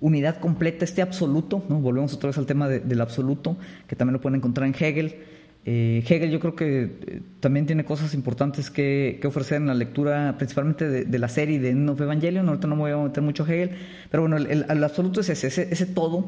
unidad 0.00 0.38
completa, 0.38 0.84
este 0.84 1.02
absoluto, 1.02 1.64
¿no? 1.68 1.80
volvemos 1.80 2.14
otra 2.14 2.28
vez 2.28 2.38
al 2.38 2.46
tema 2.46 2.68
del 2.68 3.00
absoluto, 3.00 3.56
que 3.88 3.96
también 3.96 4.12
lo 4.12 4.20
pueden 4.20 4.36
encontrar 4.36 4.68
en 4.68 4.74
Hegel. 4.74 5.16
Hegel 5.64 6.30
yo 6.30 6.40
creo 6.40 6.54
que 6.54 7.22
también 7.40 7.66
tiene 7.66 7.84
cosas 7.84 8.14
importantes 8.14 8.70
que, 8.70 9.20
ofrecer 9.24 9.56
en 9.56 9.66
la 9.66 9.74
lectura, 9.74 10.36
principalmente 10.38 10.88
de, 10.88 11.18
la 11.18 11.28
serie 11.28 11.58
de 11.58 11.70
End 11.70 11.90
of 11.90 12.00
Evangelion, 12.00 12.48
ahorita 12.48 12.68
no 12.68 12.76
me 12.76 12.82
voy 12.82 12.92
a 12.92 12.96
meter 12.96 13.22
mucho 13.22 13.44
a 13.44 13.46
Hegel, 13.46 13.70
pero 14.10 14.22
bueno, 14.22 14.36
el, 14.36 14.84
absoluto 14.84 15.20
es 15.20 15.28
ese, 15.28 15.48
ese, 15.48 15.68
ese 15.70 15.86
todo, 15.86 16.26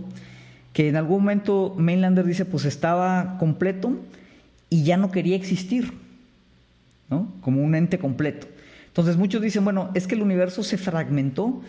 que 0.72 0.88
en 0.88 0.96
algún 0.96 1.20
momento 1.20 1.74
Mainlander 1.76 2.24
dice, 2.24 2.44
pues 2.44 2.64
estaba 2.64 3.36
completo 3.38 3.96
y 4.70 4.84
ya 4.84 4.96
no 4.96 5.10
quería 5.10 5.36
existir, 5.36 5.92
¿no? 7.10 7.32
Como 7.42 7.62
un 7.62 7.74
ente 7.74 7.98
completo. 7.98 8.46
Entonces 8.86 9.16
muchos 9.16 9.42
dicen, 9.42 9.64
bueno, 9.64 9.90
es 9.94 10.06
que 10.06 10.14
el 10.14 10.22
universo 10.22 10.62
se 10.62 10.78
fragmentó 10.78 11.62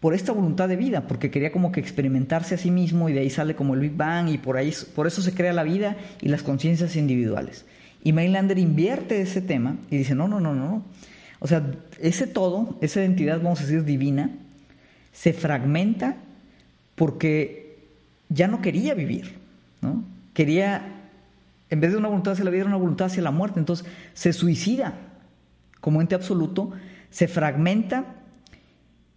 por 0.00 0.14
esta 0.14 0.32
voluntad 0.32 0.68
de 0.68 0.76
vida, 0.76 1.06
porque 1.08 1.30
quería 1.30 1.50
como 1.50 1.72
que 1.72 1.80
experimentarse 1.80 2.54
a 2.54 2.58
sí 2.58 2.70
mismo 2.70 3.08
y 3.08 3.12
de 3.12 3.20
ahí 3.20 3.30
sale 3.30 3.54
como 3.54 3.74
el 3.74 3.80
Big 3.80 3.96
Bang 3.96 4.28
y 4.28 4.38
por 4.38 4.56
ahí 4.56 4.72
por 4.94 5.06
eso 5.06 5.22
se 5.22 5.34
crea 5.34 5.52
la 5.52 5.64
vida 5.64 5.96
y 6.20 6.28
las 6.28 6.42
conciencias 6.42 6.96
individuales. 6.96 7.64
Y 8.04 8.12
Mainlander 8.12 8.58
invierte 8.58 9.20
ese 9.20 9.42
tema 9.42 9.76
y 9.90 9.98
dice, 9.98 10.14
no, 10.14 10.28
no, 10.28 10.40
no, 10.40 10.54
no. 10.54 10.84
O 11.40 11.48
sea, 11.48 11.70
ese 12.00 12.26
todo, 12.26 12.78
esa 12.80 13.00
identidad, 13.00 13.40
vamos 13.42 13.60
a 13.60 13.64
decir, 13.64 13.84
divina, 13.84 14.30
se 15.12 15.32
fragmenta 15.32 16.16
porque 16.94 17.67
ya 18.28 18.48
no 18.48 18.60
quería 18.60 18.94
vivir, 18.94 19.34
¿no? 19.80 20.04
Quería, 20.34 20.82
en 21.70 21.80
vez 21.80 21.92
de 21.92 21.96
una 21.96 22.08
voluntad 22.08 22.32
hacia 22.32 22.44
la 22.44 22.50
vida, 22.50 22.60
era 22.60 22.68
una 22.68 22.78
voluntad 22.78 23.06
hacia 23.06 23.22
la 23.22 23.30
muerte. 23.30 23.58
Entonces 23.58 23.86
se 24.14 24.32
suicida 24.32 24.94
como 25.80 26.00
ente 26.00 26.14
absoluto, 26.14 26.72
se 27.10 27.28
fragmenta 27.28 28.04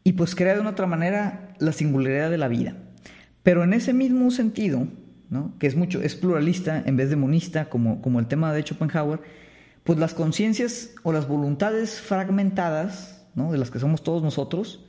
y 0.04 0.14
pues 0.14 0.36
crea 0.36 0.56
de 0.56 0.62
una 0.62 0.72
otra 0.72 0.88
manera 0.88 1.54
la 1.60 1.72
singularidad 1.72 2.30
de 2.30 2.38
la 2.38 2.48
vida. 2.48 2.76
Pero 3.44 3.64
en 3.64 3.74
ese 3.74 3.94
mismo 3.94 4.32
sentido, 4.32 4.88
¿no? 5.30 5.54
que 5.60 5.68
es 5.68 5.76
mucho, 5.76 6.02
es 6.02 6.16
pluralista 6.16 6.82
en 6.86 6.96
vez 6.96 7.10
de 7.10 7.16
monista, 7.16 7.70
como, 7.70 8.02
como 8.02 8.20
el 8.20 8.28
tema 8.28 8.54
de 8.54 8.64
Schopenhauer, 8.64 9.22
pues 9.84 9.98
las 9.98 10.14
conciencias 10.14 10.92
o 11.04 11.12
las 11.12 11.28
voluntades 11.28 12.00
fragmentadas, 12.00 13.26
¿no? 13.36 13.52
de 13.52 13.58
las 13.58 13.72
que 13.72 13.80
somos 13.80 14.04
todos 14.04 14.22
nosotros, 14.22 14.86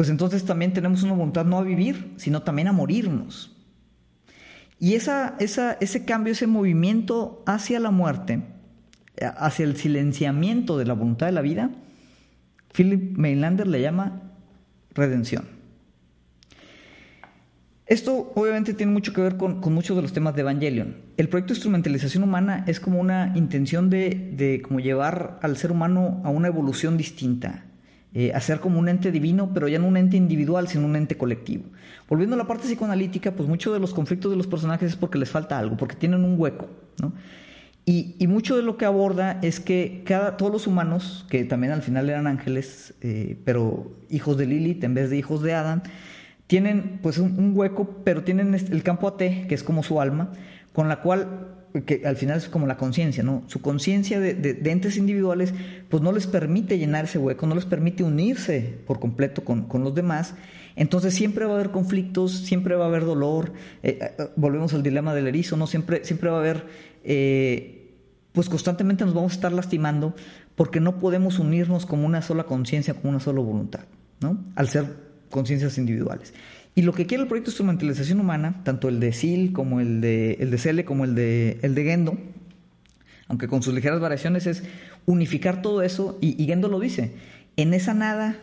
pues 0.00 0.08
entonces 0.08 0.46
también 0.46 0.72
tenemos 0.72 1.02
una 1.02 1.12
voluntad 1.12 1.44
no 1.44 1.58
a 1.58 1.62
vivir, 1.62 2.14
sino 2.16 2.40
también 2.40 2.68
a 2.68 2.72
morirnos. 2.72 3.54
Y 4.78 4.94
esa, 4.94 5.36
ese 5.38 6.04
cambio, 6.06 6.32
ese 6.32 6.46
movimiento 6.46 7.42
hacia 7.46 7.78
la 7.80 7.90
muerte, 7.90 8.40
hacia 9.20 9.66
el 9.66 9.76
silenciamiento 9.76 10.78
de 10.78 10.86
la 10.86 10.94
voluntad 10.94 11.26
de 11.26 11.32
la 11.32 11.42
vida, 11.42 11.70
Philip 12.72 13.14
Mainlander 13.18 13.66
le 13.66 13.82
llama 13.82 14.22
redención. 14.94 15.44
Esto 17.84 18.32
obviamente 18.34 18.72
tiene 18.72 18.92
mucho 18.92 19.12
que 19.12 19.20
ver 19.20 19.36
con, 19.36 19.60
muchos 19.70 19.94
de 19.96 20.02
los 20.02 20.14
temas 20.14 20.34
de 20.34 20.40
Evangelion. 20.40 20.96
El 21.18 21.28
proyecto 21.28 21.52
de 21.52 21.58
instrumentalización 21.58 22.22
humana 22.22 22.64
es 22.66 22.80
como 22.80 23.00
una 23.00 23.34
intención 23.36 23.90
de, 23.90 24.32
de 24.34 24.62
como 24.62 24.80
llevar 24.80 25.38
al 25.42 25.58
ser 25.58 25.72
humano 25.72 26.22
a 26.24 26.30
una 26.30 26.48
evolución 26.48 26.96
distinta, 26.96 27.66
eh, 28.12 28.32
a 28.34 28.40
ser 28.40 28.60
como 28.60 28.78
un 28.78 28.88
ente 28.88 29.12
divino, 29.12 29.50
pero 29.54 29.68
ya 29.68 29.78
no 29.78 29.86
un 29.86 29.96
ente 29.96 30.16
individual, 30.16 30.68
sino 30.68 30.86
un 30.86 30.96
ente 30.96 31.16
colectivo. 31.16 31.64
Volviendo 32.08 32.34
a 32.34 32.38
la 32.38 32.46
parte 32.46 32.66
psicoanalítica, 32.66 33.32
pues 33.32 33.48
muchos 33.48 33.72
de 33.72 33.78
los 33.78 33.94
conflictos 33.94 34.30
de 34.30 34.36
los 34.36 34.46
personajes 34.46 34.90
es 34.90 34.96
porque 34.96 35.18
les 35.18 35.30
falta 35.30 35.58
algo, 35.58 35.76
porque 35.76 35.94
tienen 35.94 36.24
un 36.24 36.34
hueco. 36.38 36.68
Y, 37.86 38.26
mucho 38.28 38.56
de 38.56 38.62
lo 38.62 38.76
que 38.76 38.84
aborda 38.84 39.40
es 39.42 39.58
que 39.58 40.02
cada, 40.06 40.36
todos 40.36 40.52
los 40.52 40.66
humanos, 40.66 41.26
que 41.28 41.44
también 41.44 41.72
al 41.72 41.82
final 41.82 42.08
eran 42.08 42.26
ángeles, 42.28 42.94
eh, 43.00 43.36
pero 43.44 43.96
hijos 44.08 44.36
de 44.36 44.46
Lilith 44.46 44.84
en 44.84 44.94
vez 44.94 45.10
de 45.10 45.16
hijos 45.16 45.42
de 45.42 45.54
Adán, 45.54 45.82
tienen 46.46 46.98
pues 47.02 47.18
un, 47.18 47.52
hueco, 47.54 48.02
pero 48.04 48.22
tienen 48.22 48.54
el 48.54 48.82
campo 48.82 49.08
AT, 49.08 49.18
que 49.18 49.54
es 49.54 49.62
como 49.62 49.82
su 49.82 50.00
alma, 50.00 50.30
con 50.72 50.88
la 50.88 51.00
cual, 51.00 51.59
que 51.86 52.02
al 52.04 52.16
final 52.16 52.38
es 52.38 52.48
como 52.48 52.66
la 52.66 52.76
conciencia, 52.76 53.22
¿no? 53.22 53.44
Su 53.46 53.60
conciencia 53.60 54.18
de, 54.20 54.60
entes 54.64 54.96
individuales, 54.96 55.54
pues 55.88 56.02
no 56.02 56.12
les 56.12 56.26
permite 56.26 56.78
llenar 56.78 57.04
ese 57.04 57.18
hueco, 57.18 57.46
no 57.46 57.54
les 57.54 57.64
permite 57.64 58.02
unirse 58.02 58.78
por 58.86 59.00
completo 59.00 59.44
con, 59.44 59.66
los 59.82 59.94
demás. 59.94 60.34
Entonces 60.76 61.14
siempre 61.14 61.44
va 61.44 61.52
a 61.52 61.54
haber 61.56 61.70
conflictos, 61.70 62.32
siempre 62.32 62.74
va 62.74 62.84
a 62.84 62.88
haber 62.88 63.04
dolor. 63.04 63.52
Eh, 63.82 63.98
eh, 64.00 64.28
volvemos 64.36 64.74
al 64.74 64.82
dilema 64.82 65.14
del 65.14 65.26
erizo, 65.26 65.56
¿no? 65.56 65.66
Siempre, 65.66 66.04
siempre 66.04 66.30
va 66.30 66.36
a 66.36 66.40
haber 66.40 66.66
pues 68.32 68.48
constantemente 68.48 69.04
nos 69.04 69.14
vamos 69.14 69.32
a 69.32 69.34
estar 69.34 69.52
lastimando 69.52 70.14
porque 70.54 70.80
no 70.80 70.98
podemos 70.98 71.38
unirnos 71.38 71.86
como 71.86 72.06
una 72.06 72.22
sola 72.22 72.44
conciencia, 72.44 72.94
como 72.94 73.10
una 73.10 73.20
sola 73.20 73.40
voluntad, 73.40 73.84
¿no? 74.20 74.38
Al 74.54 74.68
ser 74.68 74.84
conciencias 75.30 75.78
individuales. 75.78 76.34
Y 76.74 76.82
lo 76.82 76.92
que 76.92 77.06
quiere 77.06 77.22
el 77.22 77.28
proyecto 77.28 77.50
de 77.50 77.54
instrumentalización 77.54 78.20
humana, 78.20 78.62
tanto 78.64 78.88
el 78.88 79.00
de 79.00 79.12
SIL 79.12 79.52
como 79.52 79.80
el 79.80 80.00
de, 80.00 80.34
el 80.40 80.50
de 80.50 80.58
Cele 80.58 80.84
como 80.84 81.04
el 81.04 81.14
de, 81.14 81.58
el 81.62 81.74
de 81.74 81.84
Gendo, 81.84 82.18
aunque 83.28 83.48
con 83.48 83.62
sus 83.62 83.74
ligeras 83.74 84.00
variaciones, 84.00 84.46
es 84.46 84.62
unificar 85.06 85.62
todo 85.62 85.82
eso, 85.82 86.18
y, 86.20 86.44
Gendo 86.46 86.68
lo 86.68 86.80
dice, 86.80 87.14
en 87.56 87.74
esa 87.74 87.94
nada, 87.94 88.38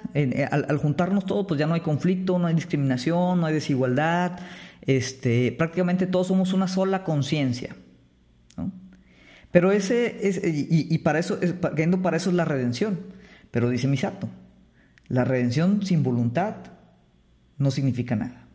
al, 0.52 0.66
al, 0.70 0.78
juntarnos 0.78 1.26
todos, 1.26 1.46
pues 1.48 1.60
ya 1.60 1.68
no 1.68 1.74
hay 1.74 1.82
conflicto, 1.82 2.38
no 2.40 2.48
hay 2.48 2.54
discriminación, 2.54 3.40
no 3.40 3.46
hay 3.46 3.54
desigualdad, 3.54 4.40
este, 4.88 5.52
prácticamente 5.52 6.08
todos 6.08 6.28
somos 6.28 6.54
una 6.54 6.68
sola 6.68 7.04
conciencia. 7.04 7.76
Pero 9.52 9.72
ese 9.72 10.28
es, 10.28 10.42
y, 10.44 10.98
para 11.00 11.20
eso, 11.20 11.40
es, 11.42 11.54
para 11.54 12.18
eso 12.18 12.30
es 12.30 12.36
la 12.36 12.46
redención. 12.46 13.00
Pero 13.52 13.70
dice 13.70 13.88
Misato, 13.88 14.30
la 15.08 15.24
redención 15.24 15.86
sin 15.86 16.04
voluntad 16.04 16.56
no 17.58 17.72
significa 17.72 18.15
nada. 18.15 18.48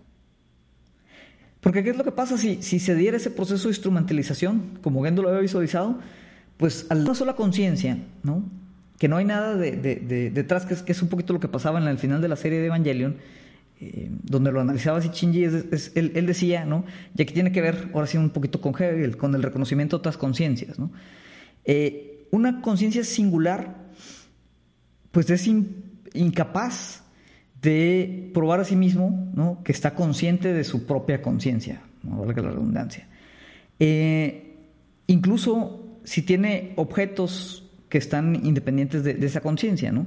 Porque 1.60 1.84
¿qué 1.84 1.90
es 1.90 1.96
lo 1.96 2.04
que 2.04 2.12
pasa 2.12 2.36
si, 2.36 2.60
si 2.62 2.80
se 2.80 2.94
diera 2.94 3.16
ese 3.16 3.30
proceso 3.30 3.68
de 3.68 3.70
instrumentalización, 3.70 4.78
como 4.82 5.02
Gendo 5.04 5.22
lo 5.22 5.28
había 5.28 5.40
visualizado? 5.40 5.98
Pues 6.56 6.86
a 6.90 6.94
una 6.94 7.14
sola 7.14 7.34
conciencia, 7.34 7.98
¿no? 8.22 8.44
Que 8.98 9.08
no 9.08 9.16
hay 9.16 9.24
nada 9.24 9.56
de, 9.56 10.30
detrás, 10.32 10.66
que 10.66 10.74
es, 10.74 10.82
que 10.82 10.92
es, 10.92 11.02
un 11.02 11.08
poquito 11.08 11.32
lo 11.32 11.40
que 11.40 11.48
pasaba 11.48 11.80
en 11.80 11.86
el 11.86 11.98
final 11.98 12.20
de 12.20 12.28
la 12.28 12.36
serie 12.36 12.58
de 12.58 12.66
Evangelion, 12.66 13.16
eh, 13.80 14.10
donde 14.22 14.52
lo 14.52 14.60
analizaba 14.60 14.98
así 14.98 15.10
Shinji, 15.12 15.44
él, 15.44 16.26
decía, 16.26 16.64
¿no? 16.64 16.84
ya 17.14 17.24
que 17.24 17.32
tiene 17.32 17.50
que 17.50 17.60
ver 17.60 17.90
ahora 17.94 18.06
sí 18.06 18.16
un 18.16 18.30
poquito 18.30 18.60
con 18.60 18.74
Hegel, 18.74 19.16
con 19.16 19.34
el 19.34 19.42
reconocimiento 19.42 19.96
de 19.96 20.00
otras 20.00 20.16
conciencias. 20.16 20.78
¿no? 20.78 20.92
Eh, 21.64 22.26
una 22.30 22.60
conciencia 22.60 23.04
singular, 23.04 23.88
pues 25.10 25.30
es 25.30 25.48
incapaz 26.14 27.01
de 27.62 28.30
probar 28.34 28.60
a 28.60 28.64
sí 28.64 28.76
mismo 28.76 29.30
¿no? 29.34 29.58
que 29.64 29.72
está 29.72 29.94
consciente 29.94 30.52
de 30.52 30.64
su 30.64 30.84
propia 30.84 31.22
conciencia, 31.22 31.82
no 32.02 32.18
valga 32.18 32.42
la 32.42 32.50
redundancia. 32.50 33.06
Eh, 33.78 34.56
incluso 35.06 35.80
si 36.04 36.22
tiene 36.22 36.72
objetos 36.76 37.68
que 37.88 37.98
están 37.98 38.44
independientes 38.44 39.04
de, 39.04 39.24
esa 39.24 39.40
conciencia, 39.40 39.92
¿no? 39.92 40.06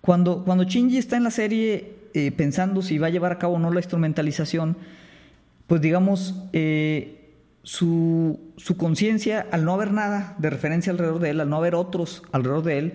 Cuando, 0.00 0.44
cuando 0.44 0.64
Shinji 0.64 0.98
está 0.98 1.16
en 1.16 1.24
la 1.24 1.30
serie 1.30 1.92
eh, 2.14 2.32
pensando 2.32 2.82
si 2.82 2.98
va 2.98 3.08
a 3.08 3.10
llevar 3.10 3.32
a 3.32 3.38
cabo 3.38 3.54
o 3.54 3.58
no 3.58 3.70
la 3.70 3.80
instrumentalización, 3.80 4.76
pues 5.66 5.80
digamos, 5.80 6.34
eh, 6.52 7.28
su, 7.62 8.40
su 8.56 8.76
conciencia, 8.76 9.46
al 9.50 9.64
no 9.64 9.74
haber 9.74 9.92
nada 9.92 10.34
de 10.38 10.50
referencia 10.50 10.90
alrededor 10.90 11.20
de 11.20 11.30
él, 11.30 11.40
al 11.40 11.50
no 11.50 11.56
haber 11.56 11.74
otros 11.74 12.22
alrededor 12.32 12.64
de 12.64 12.78
él, 12.78 12.94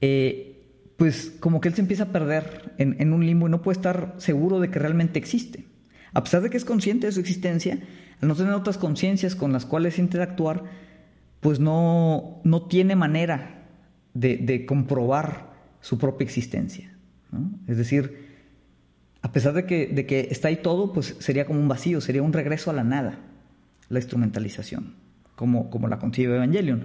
eh, 0.00 0.55
pues 0.96 1.32
como 1.40 1.60
que 1.60 1.68
él 1.68 1.74
se 1.74 1.82
empieza 1.82 2.04
a 2.04 2.12
perder 2.12 2.74
en, 2.78 3.12
un 3.12 3.24
limbo 3.24 3.46
y 3.46 3.50
no 3.50 3.62
puede 3.62 3.76
estar 3.76 4.14
seguro 4.18 4.60
de 4.60 4.70
que 4.70 4.78
realmente 4.78 5.18
existe. 5.18 5.66
A 6.12 6.22
pesar 6.22 6.42
de 6.42 6.50
que 6.50 6.56
es 6.56 6.64
consciente 6.64 7.06
de 7.06 7.12
su 7.12 7.20
existencia, 7.20 7.78
al 8.22 8.28
no 8.28 8.34
tener 8.34 8.54
otras 8.54 8.78
conciencias 8.78 9.34
con 9.34 9.52
las 9.52 9.66
cuales 9.66 9.98
interactuar, 9.98 10.64
pues 11.40 11.60
no, 11.60 12.40
no 12.44 12.62
tiene 12.62 12.96
manera 12.96 13.66
de, 14.14 14.38
de 14.38 14.64
comprobar 14.64 15.52
su 15.80 15.98
propia 15.98 16.24
existencia. 16.24 16.92
Es 17.66 17.76
decir, 17.76 18.26
a 19.22 19.32
pesar 19.32 19.52
de 19.54 19.66
que, 19.66 19.86
de 19.88 20.06
que 20.06 20.28
está 20.30 20.48
ahí 20.48 20.56
todo, 20.56 20.92
pues 20.92 21.16
sería 21.18 21.46
como 21.46 21.60
un 21.60 21.68
vacío, 21.68 22.00
sería 22.00 22.22
un 22.22 22.32
regreso 22.32 22.70
a 22.70 22.74
la 22.74 22.84
nada, 22.84 23.18
la 23.88 23.98
instrumentalización, 23.98 24.94
como, 25.34 25.68
como 25.68 25.88
la 25.88 25.98
concibe 25.98 26.36
Evangelion. 26.36 26.84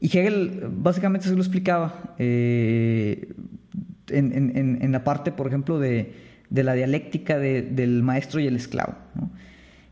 Y 0.00 0.06
Hegel 0.06 0.68
básicamente 0.70 1.28
se 1.28 1.34
lo 1.34 1.40
explicaba 1.40 2.14
eh, 2.18 3.32
en, 4.08 4.92
la 4.92 5.04
parte, 5.04 5.32
por 5.32 5.46
ejemplo, 5.46 5.78
de, 5.78 6.12
la 6.50 6.74
dialéctica 6.74 7.38
del 7.38 8.02
maestro 8.02 8.40
y 8.40 8.46
el 8.46 8.56
esclavo. 8.56 8.94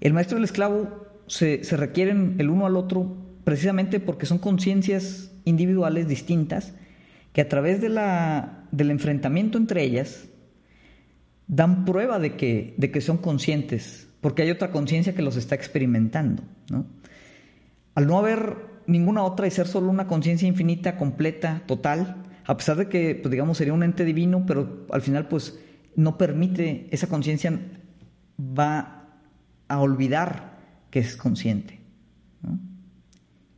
El 0.01 0.13
maestro 0.13 0.37
y 0.37 0.41
el 0.41 0.45
esclavo 0.45 1.07
se, 1.27 1.63
requieren 1.73 2.37
el 2.39 2.51
uno 2.51 2.67
al 2.67 2.77
otro 2.77 3.17
precisamente 3.45 4.01
porque 4.01 4.27
son 4.27 4.39
conciencias 4.39 5.31
individuales 5.45 6.09
distintas 6.09 6.75
que 7.33 7.41
a 7.41 7.49
través 7.49 7.81
de 7.81 7.89
la, 7.89 8.67
del 8.71 8.91
enfrentamiento 8.91 9.59
entre 9.59 9.83
ellas 9.83 10.27
dan 11.47 11.85
prueba 11.85 12.19
de 12.19 12.37
que, 12.37 13.01
son 13.01 13.19
conscientes, 13.19 14.09
porque 14.21 14.43
hay 14.43 14.51
otra 14.51 14.71
conciencia 14.71 15.15
que 15.15 15.23
los 15.23 15.37
está 15.37 15.55
experimentando. 15.55 16.43
Al 17.95 18.07
no 18.07 18.19
haber 18.19 18.74
ninguna 18.87 19.22
otra 19.22 19.47
y 19.47 19.51
ser 19.51 19.66
solo 19.66 19.91
una 19.91 20.07
conciencia 20.07 20.49
infinita, 20.49 20.97
completa, 20.97 21.62
total, 21.66 22.16
a 22.47 22.57
pesar 22.57 22.76
de 22.76 22.89
que, 22.89 23.14
pues, 23.14 23.30
digamos, 23.30 23.59
sería 23.59 23.72
un 23.72 23.82
ente 23.82 24.05
divino, 24.05 24.45
pero 24.47 24.87
al 24.91 25.03
final, 25.03 25.28
pues, 25.28 25.59
no 25.97 26.18
permite, 26.18 26.89
esa 26.91 27.07
conciencia 27.07 27.59
va 28.39 29.09
a 29.68 29.80
olvidar 29.80 30.59
que 30.91 31.01
es 31.01 31.16
consciente. 31.16 31.80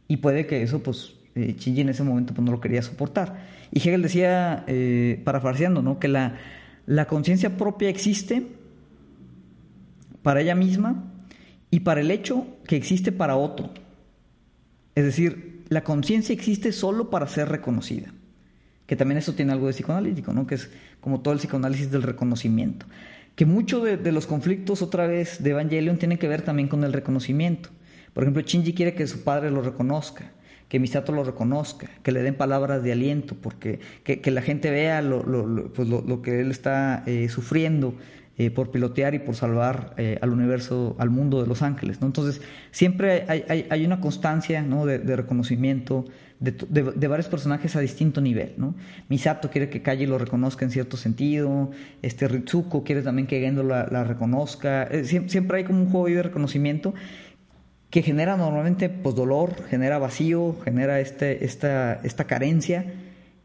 Y 0.09 0.19
puede 0.19 0.47
que 0.47 0.63
eso, 0.63 0.83
pues, 0.83 1.15
eh, 1.35 1.57
en 1.65 1.89
ese 1.89 2.03
momento 2.03 2.33
pues, 2.33 2.45
no 2.45 2.53
lo 2.53 2.61
quería 2.61 2.83
soportar. 2.83 3.45
Y 3.73 3.81
Hegel 3.81 4.03
decía, 4.03 4.65
eh, 4.67 5.21
parafraseando, 5.25 5.83
¿no? 5.83 5.99
que 5.99 6.09
la, 6.09 6.37
la 6.87 7.07
conciencia 7.07 7.57
propia 7.57 7.89
existe 7.89 8.47
para 10.23 10.41
ella 10.41 10.55
misma 10.55 11.05
y 11.71 11.81
para 11.81 12.01
el 12.01 12.11
hecho 12.11 12.47
que 12.67 12.77
existe 12.77 13.13
para 13.13 13.37
otro. 13.37 13.71
Es 14.97 15.05
decir, 15.05 15.63
la 15.69 15.85
conciencia 15.85 16.33
existe 16.33 16.73
solo 16.73 17.11
para 17.11 17.29
ser 17.29 17.49
reconocida. 17.49 18.13
Que 18.87 18.97
también 18.97 19.19
eso 19.19 19.35
tiene 19.35 19.53
algo 19.53 19.67
de 19.67 19.75
psicoanalítico, 19.75 20.33
¿no? 20.33 20.47
Que 20.47 20.57
es 20.57 20.71
como 21.01 21.21
todo 21.21 21.35
el 21.35 21.39
psicoanálisis 21.39 21.91
del 21.91 22.03
reconocimiento. 22.03 22.87
Que 23.35 23.45
muchos 23.45 23.85
de, 23.85 24.13
los 24.13 24.27
conflictos, 24.27 24.81
otra 24.81 25.07
vez, 25.07 25.43
de 25.43 25.51
Evangelion 25.51 25.99
tienen 25.99 26.19
que 26.19 26.29
ver 26.29 26.43
también 26.43 26.69
con 26.69 26.83
el 26.83 26.93
reconocimiento. 26.93 27.69
Por 28.15 28.25
ejemplo, 28.25 28.43
Shinji 28.43 28.73
quiere 28.73 28.95
que 28.95 29.07
su 29.07 29.23
padre 29.23 29.51
lo 29.51 29.61
reconozca, 29.61 30.31
que 30.71 30.81
Misato 30.81 31.13
lo 31.13 31.23
reconozca, 31.23 31.91
que 32.03 32.13
le 32.13 32.23
den 32.23 32.35
palabras 32.35 32.83
de 32.83 32.93
aliento, 32.93 33.35
porque 33.35 33.81
que, 34.05 34.31
la 34.31 34.41
gente 34.41 34.71
vea 34.71 35.03
lo, 35.03 35.23
pues 35.75 35.87
lo, 35.87 36.23
que 36.23 36.41
él 36.41 36.51
está 36.51 37.03
eh, 37.07 37.29
sufriendo 37.29 37.95
eh, 38.39 38.51
por 38.51 38.71
pilotear 38.71 39.15
y 39.15 39.19
por 39.19 39.35
salvar 39.35 39.95
eh, 39.97 40.19
al 40.21 40.31
universo, 40.31 40.95
al 40.99 41.09
mundo 41.09 41.41
de 41.41 41.49
los 41.49 41.63
ángeles. 41.63 41.99
Entonces, 42.03 42.43
siempre 42.71 43.25
hay, 43.29 43.85
una 43.87 43.99
constancia 44.01 44.63
de, 44.63 45.17
reconocimiento 45.17 46.05
de, 46.39 47.09
varios 47.09 47.29
personajes 47.29 47.77
a 47.77 47.81
distinto 47.81 48.21
nivel. 48.21 48.55
Misato 49.09 49.49
quiere 49.51 49.71
que 49.71 49.81
Kaji 49.81 50.05
lo 50.05 50.19
reconozca 50.19 50.67
en 50.67 50.71
cierto 50.71 50.99
sentido, 50.99 51.71
este 52.03 52.29
Ritsuko 52.29 52.85
quiere 52.85 53.01
también 53.01 53.27
que 53.27 53.41
Gendo 53.41 53.63
la, 53.63 54.05
reconozca. 54.05 54.87
siempre 55.05 55.57
hay 55.57 55.65
como 55.65 55.81
un 55.81 55.91
juego 55.91 56.07
de 56.09 56.23
reconocimiento 56.23 56.93
que 57.89 58.03
genera 58.03 58.37
normalmente 58.37 58.91
pues, 58.91 59.15
dolor, 59.15 59.55
genera 59.71 59.99
vacío, 59.99 60.57
genera 60.63 61.01
este, 61.01 61.47
esta, 61.47 61.95
esta 62.03 62.25
carencia, 62.25 62.93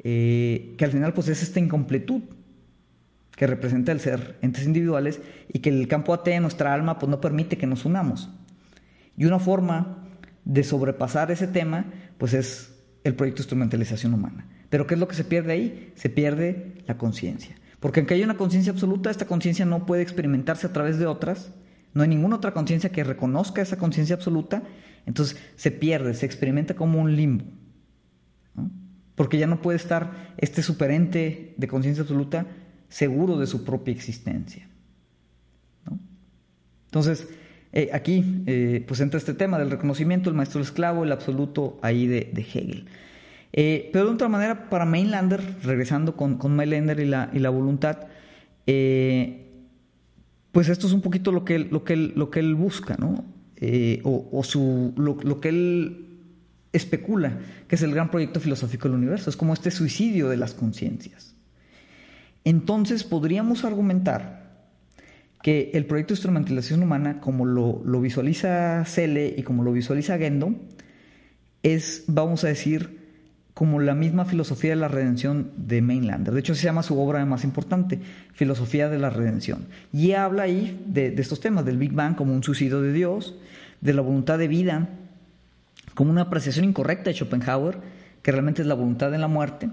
eh, 0.03 0.73
que 0.77 0.83
al 0.83 0.91
final 0.91 1.13
pues, 1.13 1.29
es 1.29 1.41
esta 1.43 1.61
incompletud 1.61 2.23
que 3.41 3.47
representa 3.47 3.91
el 3.91 3.99
ser 3.99 4.37
entes 4.43 4.67
individuales 4.67 5.19
y 5.51 5.61
que 5.61 5.69
el 5.69 5.87
campo 5.87 6.13
AT 6.13 6.25
de 6.25 6.39
nuestra 6.39 6.75
alma 6.75 6.99
pues, 6.99 7.09
no 7.09 7.19
permite 7.19 7.57
que 7.57 7.65
nos 7.65 7.85
unamos. 7.85 8.29
Y 9.17 9.25
una 9.25 9.39
forma 9.39 9.97
de 10.45 10.63
sobrepasar 10.63 11.31
ese 11.31 11.47
tema 11.47 11.85
pues, 12.19 12.35
es 12.35 12.75
el 13.03 13.15
proyecto 13.15 13.39
de 13.39 13.45
instrumentalización 13.45 14.13
humana. 14.13 14.45
Pero 14.69 14.85
¿qué 14.85 14.93
es 14.93 14.99
lo 14.99 15.07
que 15.07 15.15
se 15.15 15.23
pierde 15.23 15.53
ahí? 15.53 15.91
Se 15.95 16.07
pierde 16.07 16.83
la 16.85 16.99
conciencia. 16.99 17.55
Porque 17.79 18.01
aunque 18.01 18.13
hay 18.13 18.21
una 18.23 18.37
conciencia 18.37 18.73
absoluta, 18.73 19.09
esta 19.09 19.25
conciencia 19.25 19.65
no 19.65 19.87
puede 19.87 20.03
experimentarse 20.03 20.67
a 20.67 20.71
través 20.71 20.99
de 20.99 21.07
otras, 21.07 21.51
no 21.95 22.03
hay 22.03 22.09
ninguna 22.09 22.35
otra 22.35 22.53
conciencia 22.53 22.91
que 22.91 23.03
reconozca 23.03 23.63
esa 23.63 23.79
conciencia 23.79 24.15
absoluta, 24.15 24.61
entonces 25.07 25.41
se 25.55 25.71
pierde, 25.71 26.13
se 26.13 26.27
experimenta 26.27 26.75
como 26.75 27.01
un 27.01 27.15
limbo. 27.15 27.45
Porque 29.15 29.39
ya 29.39 29.47
no 29.47 29.63
puede 29.63 29.77
estar 29.77 30.35
este 30.37 30.61
superente 30.61 31.55
de 31.57 31.67
conciencia 31.67 32.03
absoluta 32.03 32.45
seguro 32.91 33.39
de 33.39 33.47
su 33.47 33.63
propia 33.63 33.91
existencia. 33.91 34.67
Entonces, 36.85 37.27
eh, 37.73 37.89
aquí 37.93 38.43
eh, 38.45 38.83
pues 38.87 38.99
entra 38.99 39.17
este 39.17 39.33
tema 39.33 39.57
del 39.57 39.71
reconocimiento, 39.71 40.29
el 40.29 40.35
maestro 40.35 40.61
esclavo, 40.61 41.03
el 41.03 41.11
absoluto 41.11 41.79
ahí 41.81 42.05
de, 42.05 42.31
Hegel. 42.35 42.85
Eh, 43.53 43.89
pero 43.91 44.05
de 44.05 44.11
otra 44.11 44.29
manera, 44.29 44.69
para 44.69 44.85
Mainlander, 44.85 45.41
regresando 45.63 46.15
con, 46.15 46.37
con 46.37 46.55
Mainlander 46.55 46.99
y 46.99 47.05
la, 47.05 47.31
y 47.33 47.39
la 47.39 47.49
voluntad, 47.49 47.97
pues 50.51 50.69
esto 50.69 50.85
es 50.85 50.93
un 50.93 51.01
poquito 51.01 51.31
lo 51.31 51.43
que 51.43 51.55
él, 51.55 51.67
lo 51.71 51.83
que 51.83 51.95
lo 51.95 52.29
que 52.29 52.39
él 52.39 52.55
busca, 52.55 52.95
¿no? 52.97 53.25
Eh, 53.63 54.01
o, 54.03 54.43
su, 54.43 54.91
lo, 54.97 55.39
que 55.39 55.49
él 55.49 56.07
especula, 56.73 57.37
que 57.67 57.75
es 57.75 57.83
el 57.83 57.93
gran 57.93 58.09
proyecto 58.09 58.39
filosófico 58.39 58.87
del 58.87 58.97
universo, 58.97 59.29
es 59.29 59.37
como 59.37 59.53
este 59.53 59.69
suicidio 59.69 60.29
de 60.29 60.37
las 60.37 60.55
conciencias. 60.55 61.30
Entonces 62.43 63.03
podríamos 63.03 63.63
argumentar 63.63 64.41
que 65.41 65.71
el 65.73 65.85
proyecto 65.85 66.13
de 66.13 66.17
instrumentalización 66.17 66.83
humana, 66.83 67.19
como 67.19 67.45
lo, 67.45 68.01
visualiza 68.01 68.83
Cele 68.85 69.33
y 69.37 69.43
como 69.43 69.63
lo 69.63 69.71
visualiza 69.71 70.17
Gendo, 70.17 70.53
es, 71.63 72.03
vamos 72.07 72.43
a 72.43 72.47
decir, 72.47 72.99
como 73.53 73.79
la 73.79 73.95
misma 73.95 74.25
filosofía 74.25 74.71
de 74.71 74.75
la 74.77 74.87
redención 74.87 75.51
de 75.57 75.81
Mainlander. 75.81 76.33
De 76.33 76.39
hecho, 76.39 76.55
se 76.55 76.63
llama 76.63 76.83
su 76.83 76.99
obra 76.99 77.23
más 77.25 77.43
importante, 77.43 77.99
Filosofía 78.33 78.87
de 78.89 78.97
la 78.97 79.09
Redención. 79.09 79.67
Y 79.91 80.13
habla 80.13 80.43
ahí 80.43 80.81
de, 80.87 81.13
estos 81.17 81.39
temas, 81.39 81.65
del 81.65 81.77
Big 81.77 81.91
Bang 81.91 82.15
como 82.15 82.33
un 82.33 82.43
suicidio 82.43 82.81
de 82.81 82.93
Dios, 82.93 83.35
de 83.81 83.93
la 83.93 84.01
voluntad 84.01 84.37
de 84.37 84.47
vida 84.47 84.89
como 85.93 86.11
una 86.11 86.21
apreciación 86.21 86.65
incorrecta 86.65 87.09
de 87.09 87.15
Schopenhauer, 87.15 87.77
que 88.21 88.31
realmente 88.31 88.61
es 88.61 88.67
la 88.67 88.75
voluntad 88.75 89.11
de 89.11 89.17
la 89.17 89.27
muerte, 89.27 89.69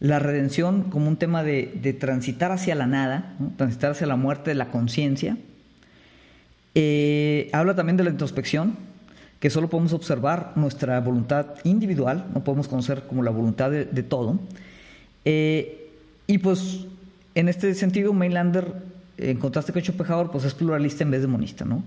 la 0.00 0.18
redención 0.18 0.84
como 0.84 1.08
un 1.08 1.16
tema 1.16 1.44
de, 1.44 1.96
transitar 2.00 2.52
hacia 2.52 2.74
la 2.74 2.86
nada, 2.86 3.36
transitar 3.56 3.92
hacia 3.92 4.06
la 4.06 4.16
muerte 4.16 4.50
de 4.50 4.54
la 4.54 4.68
conciencia. 4.68 5.36
Eh, 6.74 7.50
habla 7.52 7.76
también 7.76 7.98
de 7.98 8.04
la 8.04 8.10
introspección, 8.10 8.76
que 9.40 9.50
solo 9.50 9.68
podemos 9.68 9.92
observar 9.92 10.52
nuestra 10.56 11.00
voluntad 11.00 11.46
individual, 11.64 12.26
no 12.34 12.42
podemos 12.44 12.66
conocer 12.66 13.02
como 13.08 13.22
la 13.22 13.30
voluntad 13.30 13.70
de, 13.70 14.02
todo. 14.02 14.40
Eh, 15.26 15.90
y 16.26 16.38
pues 16.38 16.86
en 17.34 17.48
este 17.48 17.74
sentido, 17.74 18.12
Mainlander, 18.14 18.72
en 19.18 19.36
contraste 19.36 19.72
con 19.72 19.82
Schopenhauer, 19.82 20.28
pues 20.28 20.44
es 20.44 20.54
pluralista 20.54 21.04
en 21.04 21.10
vez 21.10 21.20
de 21.20 21.26
monista. 21.26 21.64
¿no? 21.66 21.82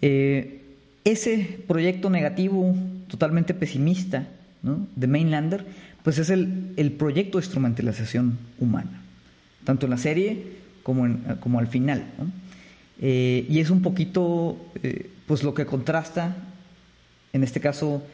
Eh, 0.00 0.62
ese 1.04 1.60
proyecto 1.66 2.08
negativo, 2.08 2.74
totalmente 3.08 3.52
pesimista 3.54 4.26
de 4.62 5.06
Mainlander, 5.06 5.64
pues 6.06 6.18
es 6.18 6.30
el, 6.30 6.72
el, 6.76 6.92
proyecto 6.92 7.36
de 7.36 7.42
instrumentalización 7.44 8.38
humana, 8.60 9.02
tanto 9.64 9.86
en 9.86 9.90
la 9.90 9.98
serie 9.98 10.52
como, 10.84 11.04
como 11.40 11.58
al 11.58 11.66
final. 11.66 12.04
Eh, 13.00 13.44
y 13.50 13.58
es 13.58 13.70
un 13.70 13.82
poquito 13.82 14.56
pues 15.26 15.42
lo 15.42 15.52
que 15.52 15.66
contrasta 15.66 16.36
en 17.32 17.42
este 17.42 17.58
caso 17.58 18.04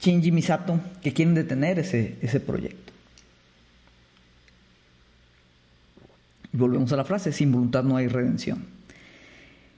Shinji 0.00 0.32
Misato, 0.32 0.80
que 1.02 1.12
quieren 1.12 1.34
detener 1.34 1.78
ese, 1.78 2.16
ese 2.22 2.40
proyecto. 2.40 2.90
Y 6.54 6.56
volvemos 6.56 6.90
a 6.90 6.96
la 6.96 7.04
frase, 7.04 7.32
sin 7.32 7.52
voluntad 7.52 7.84
no 7.84 7.98
hay 7.98 8.08
redención. 8.08 8.64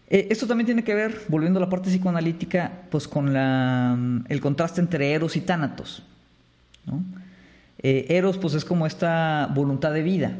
Eh, 0.09 0.29
esto 0.31 0.47
también 0.47 0.66
tiene 0.66 0.85
que 0.85 0.95
ver, 0.95 1.22
volviendo 1.26 1.59
a 1.59 1.62
la 1.62 1.68
parte 1.68 1.91
psicoanalítica, 1.91 2.70
pues 2.89 3.09
con 3.09 3.33
la, 3.33 3.99
el 4.29 4.41
contraste 4.41 4.81
entre 4.81 5.11
Eros 5.11 5.35
y 5.35 5.41
Tánatos. 5.41 6.05
Eh, 7.78 8.07
Eros 8.11 8.39
pues 8.39 8.55
es 8.55 8.64
como 8.64 8.86
esta 8.86 9.51
voluntad 9.55 9.93
de 9.93 10.03
vida, 10.03 10.36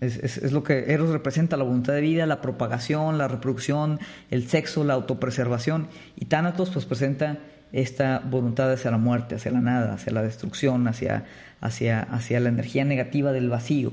es, 0.00 0.52
lo 0.52 0.62
que 0.62 0.92
Eros 0.92 1.10
representa, 1.10 1.56
la 1.56 1.64
voluntad 1.64 1.92
de 1.92 2.00
vida, 2.00 2.26
la 2.26 2.40
propagación, 2.40 3.18
la 3.18 3.26
reproducción, 3.26 3.98
el 4.30 4.48
sexo, 4.48 4.84
la 4.84 4.94
autopreservación. 4.94 5.88
Y 6.16 6.26
Thanatos 6.26 6.70
pues 6.70 6.84
presenta 6.84 7.38
esta 7.72 8.20
voluntad 8.20 8.72
hacia 8.72 8.92
la 8.92 8.98
muerte, 8.98 9.34
hacia 9.34 9.50
la 9.50 9.60
nada, 9.60 9.94
hacia 9.94 10.12
la 10.12 10.22
destrucción, 10.22 10.86
hacia, 10.86 11.24
hacia, 11.60 12.02
hacia 12.02 12.38
la 12.38 12.50
energía 12.50 12.84
negativa 12.84 13.32
del 13.32 13.48
vacío. 13.48 13.92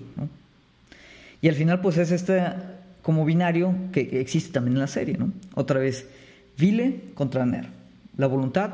Y 1.42 1.50
al 1.50 1.56
final 1.56 1.82
pues 1.82 1.98
es 1.98 2.12
este 2.12 2.44
como 3.02 3.26
binario 3.26 3.74
que 3.92 4.20
existe 4.22 4.54
también 4.54 4.76
en 4.76 4.82
la 4.82 4.88
serie. 4.88 5.18
Otra 5.56 5.80
vez, 5.80 6.08
Vile 6.58 7.12
contra 7.16 7.46
Ner, 7.46 7.68
la 8.18 8.28
voluntad 8.28 8.72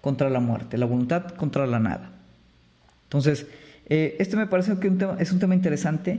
contra 0.00 0.30
la 0.30 0.40
muerte, 0.40 0.78
la 0.78 0.86
voluntad 0.86 1.30
contra 1.30 1.66
la 1.66 1.80
nada. 1.80 2.13
Entonces, 3.14 3.46
eh, 3.86 4.16
este 4.18 4.36
me 4.36 4.48
parece 4.48 4.76
que 4.80 4.92
es 5.20 5.30
un 5.30 5.38
tema 5.38 5.54
interesante 5.54 6.18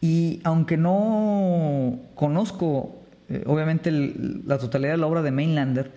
y 0.00 0.40
aunque 0.42 0.78
no 0.78 2.00
conozco, 2.14 3.02
eh, 3.28 3.44
obviamente, 3.44 3.90
la 3.90 4.56
totalidad 4.56 4.92
de 4.92 4.96
la 4.96 5.06
obra 5.06 5.20
de 5.20 5.32
Mainlander, 5.32 5.90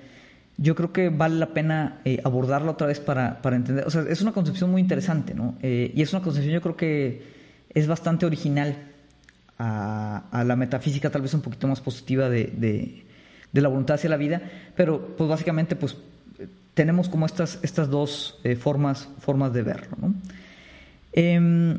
yo 0.58 0.76
creo 0.76 0.92
que 0.92 1.08
vale 1.08 1.36
la 1.36 1.54
pena 1.54 2.02
eh, 2.04 2.20
abordarla 2.26 2.72
otra 2.72 2.88
vez 2.88 3.00
para, 3.00 3.40
entender. 3.42 3.88
O 3.88 3.90
sea, 3.90 4.02
es 4.02 4.22
una 4.22 4.34
concepción 4.34 4.70
muy 4.70 4.82
interesante, 4.82 5.34
¿no? 5.34 5.56
y 5.62 6.02
es 6.02 6.12
una 6.12 6.22
concepción, 6.22 6.54
yo 6.54 6.62
creo 6.62 6.76
que 6.76 7.24
es 7.70 7.88
bastante 7.88 8.26
original 8.26 8.76
a, 9.58 10.44
la 10.46 10.58
metafísica, 10.58 11.10
tal 11.10 11.22
vez 11.22 11.34
un 11.34 11.42
poquito 11.42 11.70
más 11.70 11.80
positiva 11.80 12.28
de, 12.30 13.06
la 13.54 13.70
voluntad 13.70 13.96
hacia 13.96 14.10
la 14.10 14.18
vida, 14.18 14.42
pero 14.76 15.16
pues 15.16 15.30
básicamente, 15.30 15.78
pues 15.78 15.96
tenemos 16.74 17.10
como 17.10 17.26
estas, 17.26 17.60
estas 17.62 17.90
dos 17.90 18.40
formas, 18.60 19.08
formas 19.20 19.54
de 19.54 19.62
verlo. 19.62 19.98
Em, 21.14 21.78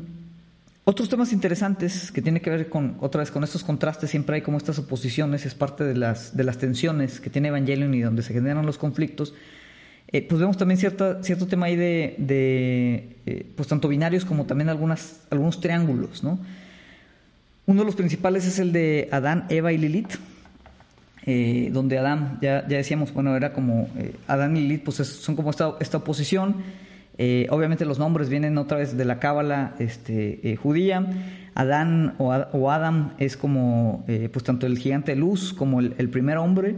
otros 0.87 1.09
temas 1.09 1.33
interesantes 1.33 2.11
que 2.11 2.21
tienen 2.21 2.41
que 2.41 2.51
ver 2.51 2.69
con, 2.69 2.97
otra 3.01 3.19
vez, 3.19 3.31
con 3.31 3.43
estos 3.43 3.63
contrastes, 3.63 4.11
siempre 4.11 4.35
hay 4.35 4.41
como 4.41 4.57
estas 4.57 4.77
oposiciones, 4.77 5.45
es 5.45 5.55
parte 5.55 5.83
de 5.83 5.95
las, 5.95 6.37
de 6.37 6.43
las 6.43 6.59
tensiones 6.59 7.19
que 7.19 7.31
tiene 7.31 7.47
Evangelion 7.47 7.93
y 7.95 8.01
donde 8.01 8.21
se 8.21 8.33
generan 8.33 8.67
los 8.67 8.77
conflictos, 8.77 9.33
eh, 10.09 10.21
pues 10.21 10.39
vemos 10.39 10.57
también 10.57 10.79
cierta, 10.79 11.23
cierto 11.23 11.47
tema 11.47 11.65
ahí 11.65 11.75
de, 11.75 12.15
eh, 13.25 13.51
pues 13.55 13.67
tanto 13.67 13.87
binarios 13.87 14.25
como 14.25 14.45
también 14.45 14.69
algunas, 14.69 15.21
algunos 15.31 15.59
triángulos, 15.59 16.23
¿no? 16.23 16.39
Uno 17.65 17.81
de 17.81 17.85
los 17.85 17.95
principales 17.95 18.45
es 18.45 18.59
el 18.59 18.71
de 18.71 19.09
Adán, 19.11 19.47
Eva 19.49 19.73
y 19.73 19.79
Lilith, 19.79 20.13
eh, 21.25 21.69
donde 21.71 21.97
Adán, 21.97 22.37
ya, 22.41 22.67
ya, 22.67 22.77
decíamos, 22.77 23.13
bueno, 23.13 23.35
era 23.35 23.53
como 23.53 23.89
Adán 24.27 24.57
y 24.57 24.61
Lilith, 24.61 24.83
pues 24.83 24.97
son 24.97 25.35
como 25.35 25.49
esta, 25.49 25.75
esta 25.79 25.97
oposición. 25.97 26.57
obviamente 27.49 27.85
los 27.85 27.99
nombres 27.99 28.29
vienen 28.29 28.57
otra 28.57 28.77
vez 28.77 28.95
de 28.97 29.05
la 29.05 29.19
cábala 29.19 29.75
este, 29.79 30.57
judía. 30.61 31.05
Adán 31.55 32.15
o, 32.17 32.33
o, 32.33 32.69
Adam 32.69 33.13
es 33.17 33.37
como, 33.37 34.05
pues 34.05 34.43
tanto 34.43 34.67
el 34.67 34.77
gigante 34.77 35.13
de 35.13 35.17
luz 35.17 35.53
como 35.53 35.79
el, 35.79 36.09
primer 36.09 36.37
hombre. 36.37 36.75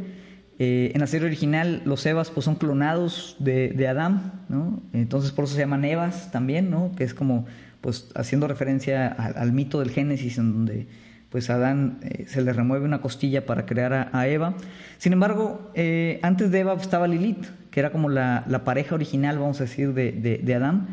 Eh, 0.59 0.91
en 0.95 1.01
la 1.01 1.07
serie 1.07 1.27
original 1.27 1.83
los 1.85 2.03
Evas 2.07 2.31
pues, 2.31 2.45
son 2.45 2.55
clonados 2.55 3.35
de, 3.37 3.69
de, 3.69 3.87
Adán, 3.87 4.45
¿no? 4.49 4.81
Entonces 4.91 5.31
por 5.31 5.45
eso 5.45 5.53
se 5.53 5.59
llaman 5.59 5.85
Evas 5.85 6.31
también, 6.31 6.71
¿no? 6.71 6.93
Que 6.95 7.03
es 7.03 7.13
como 7.13 7.45
pues 7.81 8.09
haciendo 8.15 8.47
referencia 8.47 9.07
al, 9.07 9.53
mito 9.53 9.79
del 9.79 9.91
Génesis 9.91 10.39
en 10.39 10.53
donde 10.53 10.87
pues 11.29 11.49
Adán 11.49 11.99
eh, 12.03 12.25
se 12.27 12.41
le 12.41 12.53
remueve 12.53 12.85
una 12.85 13.01
costilla 13.01 13.45
para 13.45 13.65
crear 13.65 14.09
a, 14.11 14.27
Eva. 14.27 14.55
Sin 14.97 15.13
embargo, 15.13 15.71
eh, 15.75 16.19
antes 16.21 16.51
de 16.51 16.59
Eva 16.59 16.73
estaba 16.73 17.07
Lilith, 17.07 17.45
que 17.71 17.79
era 17.79 17.91
como 17.91 18.09
la, 18.09 18.45
la 18.47 18.63
pareja 18.63 18.95
original, 18.95 19.37
vamos 19.37 19.59
a 19.59 19.65
decir, 19.65 19.93
de, 19.93 20.11
de, 20.11 20.53
Adán. 20.55 20.87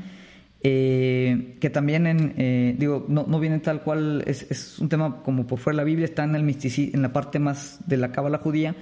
que 0.62 1.70
también 1.72 2.74
digo, 2.78 3.06
no, 3.08 3.24
no, 3.28 3.40
viene 3.40 3.58
tal 3.60 3.82
cual, 3.82 4.24
es, 4.26 4.46
es, 4.50 4.78
un 4.78 4.88
tema 4.88 5.22
como 5.22 5.46
por 5.46 5.58
fuera 5.58 5.76
de 5.76 5.82
la 5.82 5.84
Biblia, 5.84 6.04
está 6.04 6.24
en, 6.24 6.34
el 6.34 6.56
en 6.74 7.02
la 7.02 7.12
parte 7.12 7.38
más 7.38 7.78
de 7.86 7.96
la 7.96 8.12
cábala 8.12 8.38
judía, 8.38 8.74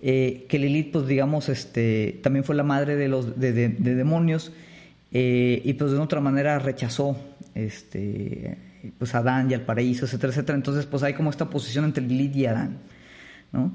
eh, 0.00 0.46
que 0.48 0.58
Lilith, 0.58 0.92
pues 0.92 1.06
digamos, 1.06 1.48
este, 1.48 2.20
también 2.22 2.44
fue 2.44 2.54
la 2.54 2.62
madre 2.62 2.96
de 2.96 3.08
los 3.08 3.40
de, 3.40 3.68
demonios 3.68 4.52
eh, 5.10 5.62
y 5.64 5.72
pues 5.72 5.92
de 5.92 5.98
otra 5.98 6.20
manera 6.20 6.58
rechazó 6.58 7.16
este, 7.54 8.58
pues 8.98 9.14
Adán 9.14 9.50
y 9.50 9.54
al 9.54 9.62
paraíso, 9.62 10.04
etcétera, 10.04 10.32
etcétera. 10.32 10.56
Entonces, 10.56 10.86
pues 10.86 11.02
hay 11.02 11.14
como 11.14 11.30
esta 11.30 11.48
posición 11.50 11.84
entre 11.84 12.04
Lilith 12.04 12.36
y 12.36 12.46
Adán, 12.46 12.78
¿no? 13.52 13.72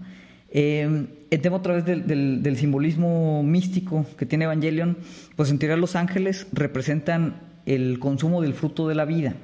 Eh, 0.53 1.07
el 1.30 1.41
tema 1.41 1.55
otra 1.55 1.74
vez 1.76 1.86
del, 1.86 2.43
del, 2.43 2.57
simbolismo 2.57 3.41
místico 3.41 4.05
que 4.18 4.26
tiene 4.26 4.43
Evangelion, 4.43 4.97
pues 5.38 5.49
en 5.49 5.59
teoría 5.59 5.78
los 5.78 5.95
ángeles 5.95 6.45
representan 6.51 7.36
el 7.66 7.99
consumo 7.99 8.41
del 8.41 8.53
fruto 8.53 8.88
de 8.88 8.95
la 8.95 9.05
vida, 9.05 9.36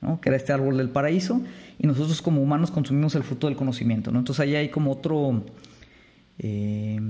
¿no? 0.00 0.20
que 0.20 0.28
era 0.28 0.36
este 0.36 0.52
árbol 0.52 0.76
del 0.76 0.88
paraíso, 0.88 1.42
y 1.78 1.86
nosotros 1.86 2.22
como 2.22 2.42
humanos 2.42 2.70
consumimos 2.70 3.16
el 3.16 3.24
fruto 3.24 3.48
del 3.48 3.56
conocimiento. 3.56 4.12
¿no? 4.12 4.20
Entonces 4.20 4.40
ahí 4.40 4.54
hay 4.54 4.68
como 4.68 4.92
otro, 4.92 5.44
eh, 6.38 7.00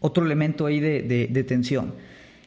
otro 0.00 0.24
elemento 0.26 0.66
ahí 0.66 0.80
de, 0.80 1.44
tensión. 1.48 1.94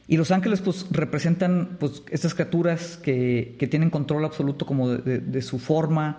Y 0.08 0.16
los 0.16 0.30
ángeles 0.30 0.60
pues 0.60 0.86
representan 0.90 1.76
pues 1.80 2.02
estas 2.10 2.34
criaturas 2.34 2.96
que, 2.96 3.56
tienen 3.70 3.90
control 3.90 4.24
absoluto 4.24 4.64
como 4.64 4.88
de, 4.90 5.42
su 5.42 5.58
forma 5.58 6.18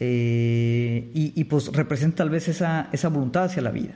eh, 0.00 1.08
y, 1.14 1.44
pues 1.44 1.72
representa 1.72 2.18
tal 2.18 2.30
vez 2.30 2.48
esa, 2.48 2.88
esa 2.92 3.08
voluntad 3.08 3.44
hacia 3.44 3.62
la 3.62 3.70
vida, 3.70 3.94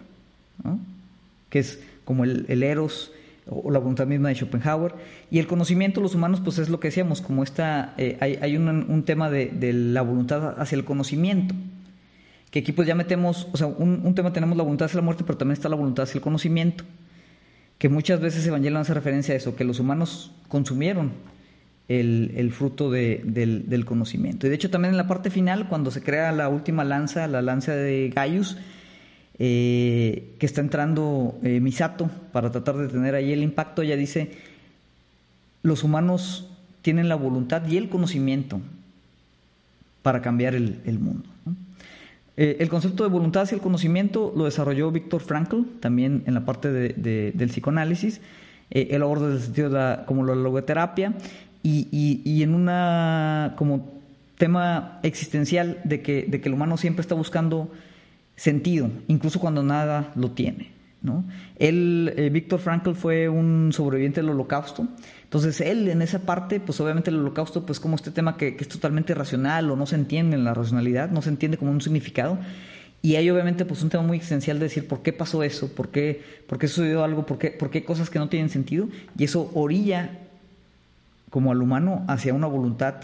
que 1.50 1.58
es 1.58 1.80
como 2.04 2.24
el, 2.24 2.62
eros 2.62 3.12
o 3.48 3.72
la 3.72 3.80
voluntad 3.80 4.06
misma 4.06 4.28
de 4.28 4.36
Schopenhauer. 4.36 4.94
Y 5.30 5.40
el 5.40 5.48
conocimiento 5.48 5.98
de 6.00 6.04
los 6.04 6.14
humanos 6.14 6.40
pues 6.40 6.58
es 6.58 6.68
lo 6.68 6.78
que 6.78 6.88
decíamos, 6.88 7.20
como 7.20 7.42
esta, 7.42 7.94
eh, 7.98 8.16
hay, 8.20 8.38
hay 8.40 8.56
un, 8.56 8.68
un, 8.68 9.02
tema 9.02 9.28
de, 9.28 9.72
la 9.72 10.02
voluntad 10.02 10.60
hacia 10.60 10.76
el 10.76 10.84
conocimiento 10.84 11.54
que 12.52 12.58
aquí 12.58 12.70
pues 12.70 12.86
ya 12.86 12.94
metemos, 12.94 13.48
o 13.50 13.56
sea, 13.56 13.66
un, 13.66 14.14
tema 14.14 14.30
tenemos 14.30 14.58
la 14.58 14.62
voluntad 14.62 14.84
hacia 14.84 14.98
la 14.98 15.02
muerte, 15.02 15.24
pero 15.26 15.38
también 15.38 15.54
está 15.54 15.70
la 15.70 15.74
voluntad 15.74 16.02
hacia 16.02 16.18
el 16.18 16.22
conocimiento, 16.22 16.84
que 17.82 17.88
muchas 17.88 18.20
veces 18.20 18.46
Evangelio 18.46 18.78
hace 18.78 18.94
referencia 18.94 19.34
a 19.34 19.36
eso, 19.36 19.56
que 19.56 19.64
los 19.64 19.80
humanos 19.80 20.30
consumieron 20.46 21.10
el, 21.88 22.52
fruto 22.52 22.92
del, 22.92 23.84
conocimiento. 23.84 24.46
Y 24.46 24.50
de 24.50 24.54
hecho 24.54 24.70
también 24.70 24.94
en 24.94 24.98
la 24.98 25.08
parte 25.08 25.30
final, 25.30 25.66
cuando 25.68 25.90
se 25.90 26.00
crea 26.00 26.30
la 26.30 26.48
última 26.48 26.84
lanza, 26.84 27.26
la 27.26 27.42
lanza 27.42 27.74
de 27.74 28.12
Gaius, 28.14 28.56
eh, 29.40 30.36
que 30.38 30.46
está 30.46 30.60
entrando 30.60 31.40
eh, 31.42 31.58
Misato 31.58 32.08
para 32.30 32.52
tratar 32.52 32.76
de 32.76 32.86
tener 32.86 33.16
ahí 33.16 33.32
el 33.32 33.42
impacto, 33.42 33.82
ella 33.82 33.96
dice, 33.96 34.30
los 35.64 35.82
humanos 35.82 36.48
tienen 36.82 37.08
la 37.08 37.16
voluntad 37.16 37.66
y 37.66 37.78
el 37.78 37.88
conocimiento 37.88 38.60
para 40.02 40.22
cambiar 40.22 40.54
el, 40.54 40.78
el 40.86 41.00
mundo. 41.00 41.31
Eh, 42.36 42.56
el 42.60 42.68
concepto 42.68 43.04
de 43.04 43.10
voluntad 43.10 43.42
hacia 43.42 43.56
el 43.56 43.60
conocimiento 43.60 44.32
lo 44.36 44.44
desarrolló 44.44 44.90
Víctor 44.90 45.20
Frankl, 45.20 45.62
también 45.80 46.22
en 46.26 46.34
la 46.34 46.44
parte 46.44 46.70
del 46.70 47.48
psicoanálisis. 47.48 48.20
Eh, 48.70 48.88
él 48.90 49.02
aborda 49.02 49.32
el 49.32 49.40
sentido 49.40 49.68
de 49.68 49.74
la, 49.74 50.04
como 50.06 50.24
la 50.24 50.34
logoterapia 50.34 51.14
y, 51.62 52.42
en 52.42 52.54
una 52.54 53.54
como 53.56 54.00
tema 54.38 54.98
existencial 55.02 55.80
de 55.84 56.00
que, 56.02 56.24
de 56.26 56.40
que 56.40 56.48
el 56.48 56.54
humano 56.54 56.76
siempre 56.76 57.02
está 57.02 57.14
buscando 57.14 57.70
sentido, 58.34 58.90
incluso 59.08 59.38
cuando 59.38 59.62
nada 59.62 60.12
lo 60.16 60.30
tiene. 60.30 60.70
¿no? 61.02 61.24
Él, 61.58 62.12
eh, 62.16 62.30
Víctor 62.30 62.60
Frankl 62.60 62.94
fue 62.94 63.28
un 63.28 63.70
sobreviviente 63.72 64.20
del 64.20 64.30
holocausto, 64.30 64.88
entonces 65.32 65.62
él 65.62 65.88
en 65.88 66.02
esa 66.02 66.18
parte, 66.18 66.60
pues 66.60 66.78
obviamente 66.82 67.08
el 67.08 67.16
holocausto, 67.16 67.64
pues 67.64 67.80
como 67.80 67.96
este 67.96 68.10
tema 68.10 68.36
que, 68.36 68.54
es 68.60 68.68
totalmente 68.68 69.14
racional 69.14 69.70
o 69.70 69.76
no 69.76 69.86
se 69.86 69.94
entiende 69.94 70.36
en 70.36 70.44
la 70.44 70.52
racionalidad, 70.52 71.10
no 71.10 71.22
se 71.22 71.30
entiende 71.30 71.56
como 71.56 71.70
un 71.70 71.80
significado, 71.80 72.36
y 73.00 73.16
hay 73.16 73.30
obviamente 73.30 73.64
pues 73.64 73.82
un 73.82 73.88
tema 73.88 74.02
muy 74.02 74.18
esencial 74.18 74.58
de 74.58 74.64
decir 74.64 74.86
por 74.86 75.00
qué 75.00 75.14
pasó 75.14 75.42
eso, 75.42 75.72
por 75.72 75.88
qué, 75.88 76.22
por 76.46 76.58
qué 76.58 76.68
sucedió 76.68 77.02
algo, 77.02 77.24
por 77.24 77.38
qué, 77.38 77.50
por 77.50 77.70
qué 77.70 77.82
cosas 77.82 78.10
que 78.10 78.18
no 78.18 78.28
tienen 78.28 78.50
sentido, 78.50 78.90
y 79.16 79.24
eso 79.24 79.50
orilla 79.54 80.18
como 81.30 81.50
al 81.50 81.62
humano 81.62 82.04
hacia 82.08 82.34
una 82.34 82.46
voluntad 82.46 82.96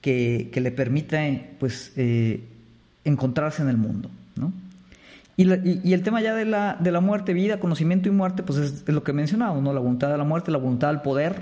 que, 0.00 0.50
que 0.52 0.60
le 0.60 0.72
permita 0.72 1.20
pues 1.60 1.92
eh, 1.94 2.40
encontrarse 3.04 3.62
en 3.62 3.68
el 3.68 3.76
mundo, 3.76 4.10
¿no? 4.34 4.52
Y, 5.44 5.92
el 5.92 6.02
tema 6.02 6.20
ya 6.20 6.34
de 6.34 6.44
la, 6.44 6.76
de 6.78 6.92
la 6.92 7.00
muerte, 7.00 7.32
vida, 7.32 7.58
conocimiento 7.58 8.08
y 8.08 8.12
muerte, 8.12 8.42
pues 8.42 8.58
es, 8.58 8.88
lo 8.88 9.02
que 9.02 9.12
mencionado, 9.12 9.60
¿no? 9.60 9.72
La 9.72 9.80
voluntad 9.80 10.10
de 10.10 10.18
la 10.18 10.24
muerte, 10.24 10.50
la 10.50 10.58
voluntad 10.58 10.88
del 10.88 11.00
poder, 11.00 11.34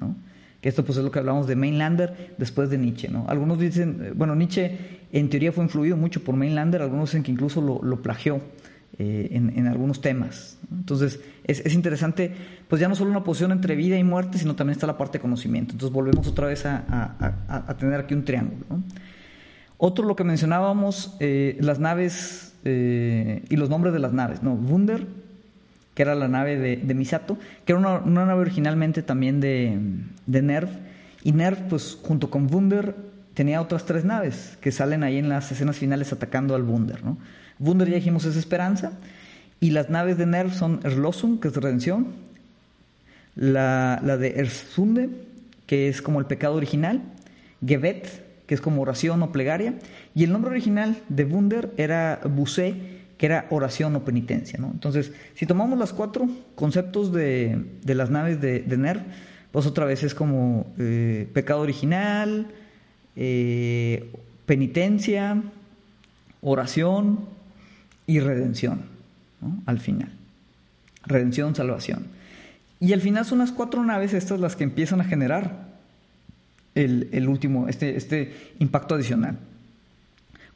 ¿no? 0.00 0.16
Que 0.60 0.68
esto 0.68 0.84
pues 0.84 0.98
es 0.98 1.04
lo 1.04 1.10
que 1.10 1.20
hablamos 1.20 1.46
de 1.46 1.54
Mainlander 1.56 2.34
después 2.36 2.68
de 2.68 2.78
Nietzsche, 2.78 3.08
¿no? 3.08 3.24
Algunos 3.28 3.58
dicen, 3.58 4.00
eh, 4.02 4.12
bueno, 4.14 4.34
Nietzsche 4.34 4.98
en 5.12 5.30
teoría 5.30 5.52
fue 5.52 5.64
influido 5.64 5.96
mucho 5.96 6.22
por 6.22 6.34
Mainlander, 6.36 6.82
algunos 6.82 7.10
dicen 7.10 7.22
que 7.22 7.30
incluso 7.30 7.60
lo, 7.60 7.80
lo 7.82 8.02
plagió 8.02 8.40
eh, 8.98 9.28
en, 9.30 9.66
algunos 9.68 10.00
temas. 10.00 10.58
Entonces, 10.72 11.20
es, 11.44 11.60
es, 11.60 11.74
interesante, 11.74 12.34
pues 12.66 12.80
ya 12.80 12.88
no 12.88 12.96
solo 12.96 13.10
una 13.10 13.22
posición 13.22 13.52
entre 13.52 13.76
vida 13.76 13.96
y 13.96 14.04
muerte, 14.04 14.38
sino 14.38 14.56
también 14.56 14.72
está 14.72 14.86
la 14.86 14.98
parte 14.98 15.18
de 15.18 15.22
conocimiento. 15.22 15.72
Entonces 15.72 15.94
volvemos 15.94 16.26
otra 16.26 16.48
vez 16.48 16.66
a, 16.66 16.84
a, 16.88 17.64
a 17.68 17.76
tener 17.76 18.00
aquí 18.00 18.14
un 18.14 18.24
triángulo, 18.24 18.66
¿no? 18.68 18.82
Otro, 19.80 20.04
lo 20.04 20.16
que 20.16 20.24
mencionábamos, 20.24 21.16
eh, 21.20 21.56
las 21.60 21.78
naves 21.78 22.47
eh, 22.64 23.44
y 23.48 23.56
los 23.56 23.68
nombres 23.68 23.92
de 23.92 23.98
las 23.98 24.12
naves, 24.12 24.42
¿no? 24.42 24.54
Wunder, 24.54 25.06
que 25.94 26.02
era 26.02 26.14
la 26.14 26.28
nave 26.28 26.56
de, 26.58 26.94
Misato, 26.94 27.38
que 27.64 27.72
era 27.72 27.80
una, 27.80 28.24
nave 28.24 28.40
originalmente 28.40 29.02
también 29.02 29.40
de, 29.40 29.78
de, 30.26 30.42
Nerv, 30.42 30.68
y 31.24 31.32
Nerv, 31.32 31.68
pues 31.68 31.98
junto 32.02 32.30
con 32.30 32.52
Wunder, 32.52 32.94
tenía 33.34 33.60
otras 33.60 33.84
tres 33.84 34.04
naves 34.04 34.56
que 34.60 34.72
salen 34.72 35.02
ahí 35.02 35.18
en 35.18 35.28
las 35.28 35.50
escenas 35.50 35.76
finales 35.76 36.12
atacando 36.12 36.54
al 36.54 36.62
Wunder, 36.62 37.04
¿no? 37.04 37.18
Wunder 37.58 37.88
ya 37.88 37.96
dijimos 37.96 38.24
es 38.24 38.36
esperanza, 38.36 38.92
y 39.60 39.70
las 39.70 39.90
naves 39.90 40.18
de 40.18 40.26
Nerv 40.26 40.52
son 40.52 40.80
Erlosum, 40.84 41.40
que 41.40 41.48
es 41.48 41.56
redención, 41.56 42.08
la, 43.34 44.00
la 44.04 44.16
de 44.16 44.38
Ersunde, 44.38 45.10
que 45.66 45.88
es 45.88 46.00
como 46.00 46.20
el 46.20 46.26
pecado 46.26 46.54
original, 46.54 47.02
Gebet, 47.64 48.46
que 48.46 48.54
es 48.54 48.60
como 48.60 48.82
oración 48.82 49.22
o 49.22 49.30
plegaria, 49.30 49.74
y 50.18 50.24
el 50.24 50.32
nombre 50.32 50.50
original 50.50 50.96
de 51.08 51.24
Wunder 51.24 51.72
era 51.76 52.18
Busé, 52.28 52.74
que 53.18 53.26
era 53.26 53.46
oración 53.50 53.94
o 53.94 54.04
penitencia. 54.04 54.58
¿no? 54.58 54.68
Entonces, 54.72 55.12
si 55.36 55.46
tomamos 55.46 55.78
los 55.78 55.92
cuatro 55.92 56.28
conceptos 56.56 57.12
de, 57.12 57.64
las 57.84 58.10
naves 58.10 58.40
de, 58.40 58.58
de 58.58 59.00
pues 59.52 59.64
otra 59.66 59.84
vez 59.84 60.02
es 60.02 60.16
como 60.16 60.66
eh, 60.76 61.28
pecado 61.32 61.60
original, 61.60 62.48
eh, 63.14 64.10
penitencia, 64.44 65.40
oración 66.42 67.20
y 68.08 68.18
redención, 68.18 68.80
al 69.66 69.78
final. 69.78 70.10
Redención, 71.06 71.54
salvación. 71.54 72.08
Y 72.80 72.92
al 72.92 73.02
final 73.02 73.24
son 73.24 73.38
las 73.38 73.52
cuatro 73.52 73.84
naves 73.84 74.14
estas 74.14 74.40
las 74.40 74.56
que 74.56 74.64
empiezan 74.64 75.00
a 75.00 75.04
generar 75.04 75.68
el, 76.74 77.28
último, 77.28 77.68
este, 77.68 77.96
este 77.96 78.34
impacto 78.58 78.96
adicional. 78.96 79.38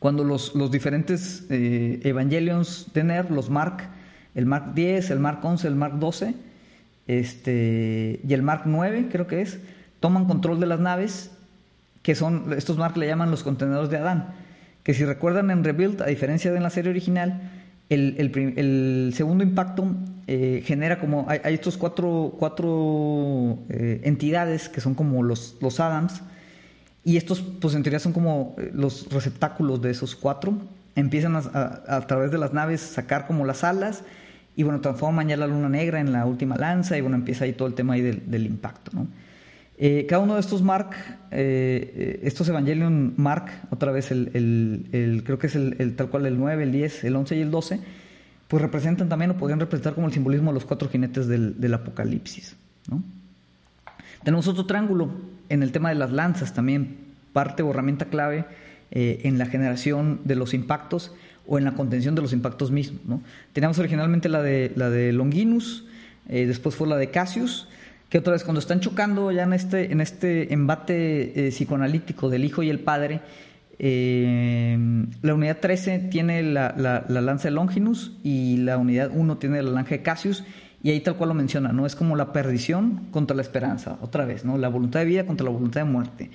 Cuando 0.03 0.25
los, 0.25 0.57
los 0.57 0.73
diferentes 0.73 1.47
eh, 1.49 2.01
evangelions 2.03 2.89
de 2.93 3.05
NER, 3.05 3.31
los 3.31 3.51
Mark, 3.51 3.89
el 4.35 4.47
Mark 4.47 4.75
10, 4.75 5.13
el 5.13 5.21
Mark 5.21 5.39
11, 5.45 5.69
el 5.69 5.77
Mark 5.77 6.01
12 6.01 6.35
este, 7.07 8.19
y 8.27 8.33
el 8.35 8.43
Mark 8.43 8.63
9, 8.65 9.11
creo 9.13 9.29
que 9.29 9.43
es, 9.43 9.61
toman 10.01 10.25
control 10.25 10.59
de 10.59 10.67
las 10.67 10.81
naves, 10.81 11.31
que 12.03 12.17
son, 12.17 12.53
estos 12.53 12.79
Mark 12.79 12.97
le 12.97 13.07
llaman 13.07 13.31
los 13.31 13.45
contenedores 13.45 13.91
de 13.91 13.99
Adán, 13.99 14.35
que 14.83 14.93
si 14.93 15.05
recuerdan 15.05 15.53
en 15.53 15.63
Rebuild, 15.63 16.03
a 16.03 16.07
diferencia 16.07 16.51
de 16.51 16.57
en 16.57 16.65
la 16.65 16.71
serie 16.71 16.91
original, 16.91 17.41
El, 17.89 19.13
segundo 19.15 19.45
impacto 19.45 19.87
eh, 20.27 20.65
genera 20.67 20.99
como, 20.99 21.27
hay, 21.29 21.55
estos 21.55 21.77
cuatro, 21.77 22.35
cuatro 22.41 23.59
eh, 23.69 24.01
entidades 24.03 24.69
que 24.69 24.81
son 24.81 24.97
como 24.97 25.23
los, 25.23 25.59
los 25.61 25.79
Adams, 25.79 26.23
y 27.05 27.17
estos 27.17 27.41
pues 27.41 27.75
en 27.75 27.83
teoría 27.83 27.99
son 27.99 28.13
como 28.13 28.55
eh, 28.59 28.71
los 28.75 29.11
receptáculos 29.11 29.81
de 29.83 29.91
esos 29.91 30.15
cuatro, 30.15 30.55
empiezan 30.95 31.37
a, 31.37 31.83
a, 31.87 32.07
través 32.07 32.31
de 32.31 32.39
las 32.39 32.53
naves 32.53 32.81
sacar 32.81 33.27
como 33.27 33.45
las 33.45 33.65
alas, 33.65 34.05
y 34.55 34.63
bueno, 34.63 34.81
transforman 34.81 35.29
ya 35.29 35.37
la 35.37 35.47
luna 35.47 35.69
negra 35.69 36.01
en 36.01 36.13
la 36.13 36.27
última 36.27 36.57
lanza, 36.57 36.97
y 36.99 37.01
bueno, 37.01 37.17
empieza 37.17 37.45
ahí 37.45 37.53
todo 37.53 37.69
el 37.69 37.75
tema 37.75 37.95
ahí 37.95 38.03
del, 38.03 38.31
del 38.31 38.47
impacto, 38.47 38.91
¿no? 38.95 39.07
Eh, 39.85 40.07
cada 40.09 40.23
uno 40.23 40.35
de 40.35 40.41
estos 40.41 40.63
Mark, 40.63 40.95
eh, 41.33 42.21
estos 42.23 42.49
Evangelion 42.49 43.15
Mark, 43.17 43.47
otra 43.71 43.91
vez 43.91 44.13
el, 44.13 45.23
creo 45.25 45.41
que 45.41 45.49
es 45.49 45.57
el, 45.57 45.97
tal 45.97 46.09
cual 46.09 46.27
el 46.27 46.39
9, 46.39 46.63
el 46.63 46.71
10, 46.71 47.03
el 47.03 47.17
11 47.17 47.37
y 47.37 47.41
el 47.41 47.51
12, 47.51 47.81
pues 48.47 48.63
representan 48.63 49.09
también 49.09 49.33
o 49.33 49.37
podrían 49.37 49.59
representar 49.59 49.95
como 49.95 50.07
el 50.07 50.13
simbolismo 50.13 50.51
de 50.51 50.55
los 50.55 50.65
cuatro 50.67 50.89
jinetes 50.89 51.27
del, 51.27 51.75
Apocalipsis. 51.75 52.55
Tenemos 54.23 54.47
otro 54.47 54.67
triángulo 54.67 55.11
en 55.49 55.63
el 55.63 55.73
tema 55.73 55.89
de 55.89 55.95
las 55.95 56.13
lanzas, 56.13 56.55
también 56.55 56.97
parte 57.33 57.63
o 57.63 57.71
herramienta 57.71 58.07
clave 58.07 58.45
en 58.91 59.39
la 59.39 59.47
generación 59.47 60.21
de 60.25 60.35
los 60.35 60.53
impactos 60.53 61.13
o 61.47 61.57
en 61.57 61.65
la 61.65 61.73
contención 61.73 62.15
de 62.15 62.21
los 62.21 62.35
impactos 62.35 62.71
mismos. 62.71 63.01
¿no? 63.07 63.23
Teníamos 63.55 63.79
originalmente 63.79 64.29
la 64.29 64.43
de, 64.43 64.71
la 64.77 64.91
de 64.91 65.13
Longinus, 65.13 65.87
después 66.29 66.75
fue 66.75 66.87
la 66.87 66.97
de 66.97 67.11
Cassius, 67.11 67.69
que 68.13 68.19
otra 68.19 68.35
vez 68.35 68.45
cuando 68.45 68.61
están 68.61 68.81
chocando 68.81 69.33
ya 69.33 69.45
en 69.45 69.55
este, 69.55 69.91
en 69.91 70.03
este 70.03 70.53
embate 70.53 71.47
eh, 71.47 71.51
psicoanalítico 71.51 72.29
del 72.29 72.45
hijo 72.45 72.63
y 72.63 72.69
el 72.69 72.79
padre, 72.79 73.23
eh, 73.79 74.77
la 75.23 75.33
unidad 75.35 75.61
13 75.61 75.99
tiene 76.11 76.43
la, 76.43 76.75
lanza 77.09 77.49
de 77.49 77.53
Longinus 77.53 78.13
y 78.23 78.59
la 78.59 78.77
unidad 78.77 79.11
1 79.15 79.39
tiene 79.39 79.63
la 79.63 79.71
lanza 79.71 79.93
de 79.93 80.03
Cassius 80.03 80.45
y 80.83 80.91
ahí 80.91 81.01
tal 81.01 81.17
cual 81.17 81.29
lo 81.29 81.35
menciona, 81.35 81.73
¿no? 81.73 81.87
Es 81.87 81.95
como 81.95 82.17
la 82.17 82.33
perdición 82.33 83.09
contra 83.11 83.37
la 83.37 83.43
esperanza, 83.43 83.99
otra 84.01 84.25
vez, 84.25 84.45
¿no? 84.45 84.59
La 84.59 84.69
voluntad 84.69 85.01
de 85.01 85.07
vida 85.07 85.27
contra 85.27 85.45
la 85.45 85.51
voluntad 85.51 85.83
de 85.83 85.91
muerte. 85.91 86.31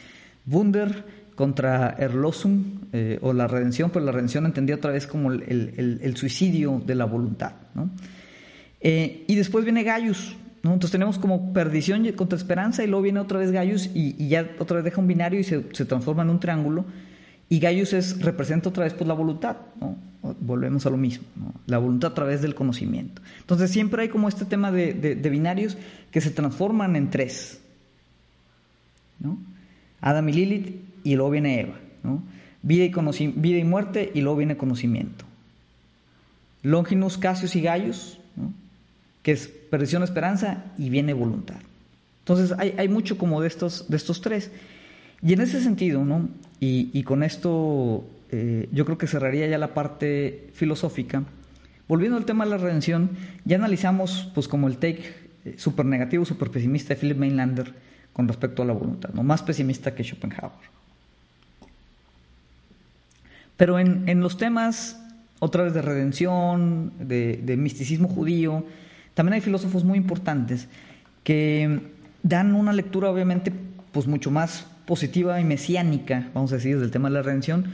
Wunder 0.46 1.04
contra 1.36 1.96
Erlosum, 2.00 2.80
eh, 2.94 3.20
o 3.22 3.34
la 3.34 3.48
redención, 3.48 3.92
pues 3.92 4.04
la 4.04 4.12
redención 4.12 4.46
entendida 4.46 4.78
otra 4.78 4.92
vez 4.92 5.06
como 5.06 5.32
el, 5.32 6.14
suicidio 6.16 6.82
de 6.86 6.96
la 6.96 7.06
voluntad, 7.06 7.54
¿no? 7.76 7.90
y 8.80 9.36
después 9.36 9.66
viene 9.66 9.84
Gaius, 9.84 10.38
entonces 10.74 10.92
tenemos 10.92 11.18
como 11.18 11.54
perdición 11.54 12.10
contra 12.14 12.38
esperanza 12.38 12.84
y 12.84 12.88
luego 12.88 13.04
viene 13.04 13.20
otra 13.20 13.40
vez 13.40 13.52
Gaius 13.52 13.90
y, 13.94 14.28
ya 14.28 14.50
otra 14.60 14.78
vez 14.78 14.86
deja 14.86 15.02
un 15.02 15.08
binario 15.08 15.40
y 15.40 15.44
se, 15.44 15.62
transforma 15.62 16.24
en 16.24 16.30
un 16.30 16.40
triángulo. 16.40 16.86
Y 17.50 17.60
Gaius 17.60 17.94
es, 17.94 18.22
representa 18.22 18.70
otra 18.70 18.84
vez 18.84 18.94
pues, 18.94 19.08
la 19.08 19.14
voluntad, 19.14 19.58
volvemos 20.40 20.86
a 20.86 20.90
lo 20.90 20.98
mismo, 20.98 21.26
la 21.66 21.78
voluntad 21.78 22.12
a 22.12 22.16
través 22.16 22.42
del 22.42 22.56
conocimiento. 22.56 23.22
Entonces 23.40 23.72
siempre 23.72 24.04
hay 24.04 24.10
como 24.10 24.28
este 24.28 24.46
tema 24.46 24.72
de, 24.72 25.16
binarios 25.30 25.78
que 26.12 26.22
se 26.22 26.32
transforman 26.32 26.96
en 26.96 27.10
tres. 27.10 27.62
¿no? 29.20 29.38
Adam 30.02 30.28
y 30.30 30.34
Lilith 30.34 30.76
y 31.04 31.16
luego 31.16 31.32
viene 31.32 31.62
Eva. 31.62 31.76
Vida, 32.62 32.84
y 32.84 33.28
vida 33.28 33.58
y 33.60 33.64
muerte 33.64 34.12
y 34.14 34.22
luego 34.22 34.38
viene 34.38 34.58
conocimiento. 34.58 35.26
Longinus, 36.64 37.18
Cassius 37.18 37.56
y 37.56 37.62
Gaius, 37.62 38.20
que 39.24 39.32
es 39.32 39.48
perdición 39.48 40.04
esperanza 40.04 40.66
y 40.78 40.90
viene 40.90 41.14
voluntad. 41.14 41.58
Entonces 42.20 42.58
hay, 42.58 42.90
mucho 42.90 43.18
como 43.18 43.40
de 43.40 43.48
estos, 43.48 43.90
de 43.90 43.96
estos 43.96 44.20
tres. 44.20 44.52
Y 45.22 45.32
en 45.32 45.42
ese 45.42 45.62
sentido, 45.62 46.04
¿no? 46.04 46.28
Y, 46.60 47.04
con 47.04 47.24
esto 47.24 48.04
eh, 48.32 48.68
yo 48.72 48.86
creo 48.86 48.98
que 48.98 49.08
cerraría 49.08 49.48
ya 49.48 49.58
la 49.58 49.74
parte 49.74 50.50
filosófica. 50.54 51.24
Volviendo 51.88 52.18
al 52.18 52.26
tema 52.26 52.46
de 52.46 52.52
la 52.52 52.58
redención, 52.58 53.12
ya 53.46 53.58
analizamos 53.58 54.32
pues 54.34 54.48
como 54.48 54.68
el 54.68 54.78
take 54.78 55.14
eh, 55.46 55.56
súper 55.58 55.86
negativo, 55.86 56.26
súper 56.26 56.50
pesimista 56.50 56.94
de 56.94 57.00
Philip 57.00 57.18
Mainlander 57.18 57.74
con 58.12 58.28
respecto 58.28 58.64
a 58.64 58.66
la 58.66 58.74
voluntad, 58.74 59.10
¿no? 59.14 59.24
más 59.24 59.44
pesimista 59.44 59.94
que 59.94 60.04
Schopenhauer. 60.04 60.78
Pero 63.56 63.80
en, 63.80 64.20
los 64.20 64.38
temas, 64.38 65.02
otra 65.40 65.64
vez 65.64 65.74
de 65.74 65.82
redención, 65.82 66.94
de, 67.00 67.40
de 67.44 67.58
misticismo 67.58 68.08
judío, 68.08 68.66
también 69.14 69.34
hay 69.34 69.42
filósofos 69.42 69.84
muy 69.84 69.98
importantes 69.98 70.68
que 71.24 71.80
dan 72.22 72.54
una 72.54 72.74
lectura 72.74 73.10
obviamente 73.10 73.52
pues 73.92 74.06
mucho 74.06 74.30
más 74.30 74.68
positiva 74.88 75.40
y 75.40 75.44
mesiánica, 75.44 76.32
vamos 76.34 76.52
a 76.54 76.56
decir, 76.56 76.80
del 76.80 76.90
tema 76.90 77.10
de 77.10 77.16
la 77.16 77.22
redención. 77.22 77.66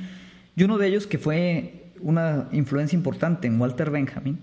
Y 0.57 0.63
uno 0.63 0.77
de 0.77 0.87
ellos 0.87 1.07
que 1.07 1.17
fue 1.17 1.91
una 2.01 2.49
influencia 2.51 2.97
importante 2.97 3.47
en 3.47 3.61
Walter 3.61 3.89
Benjamin 3.89 4.39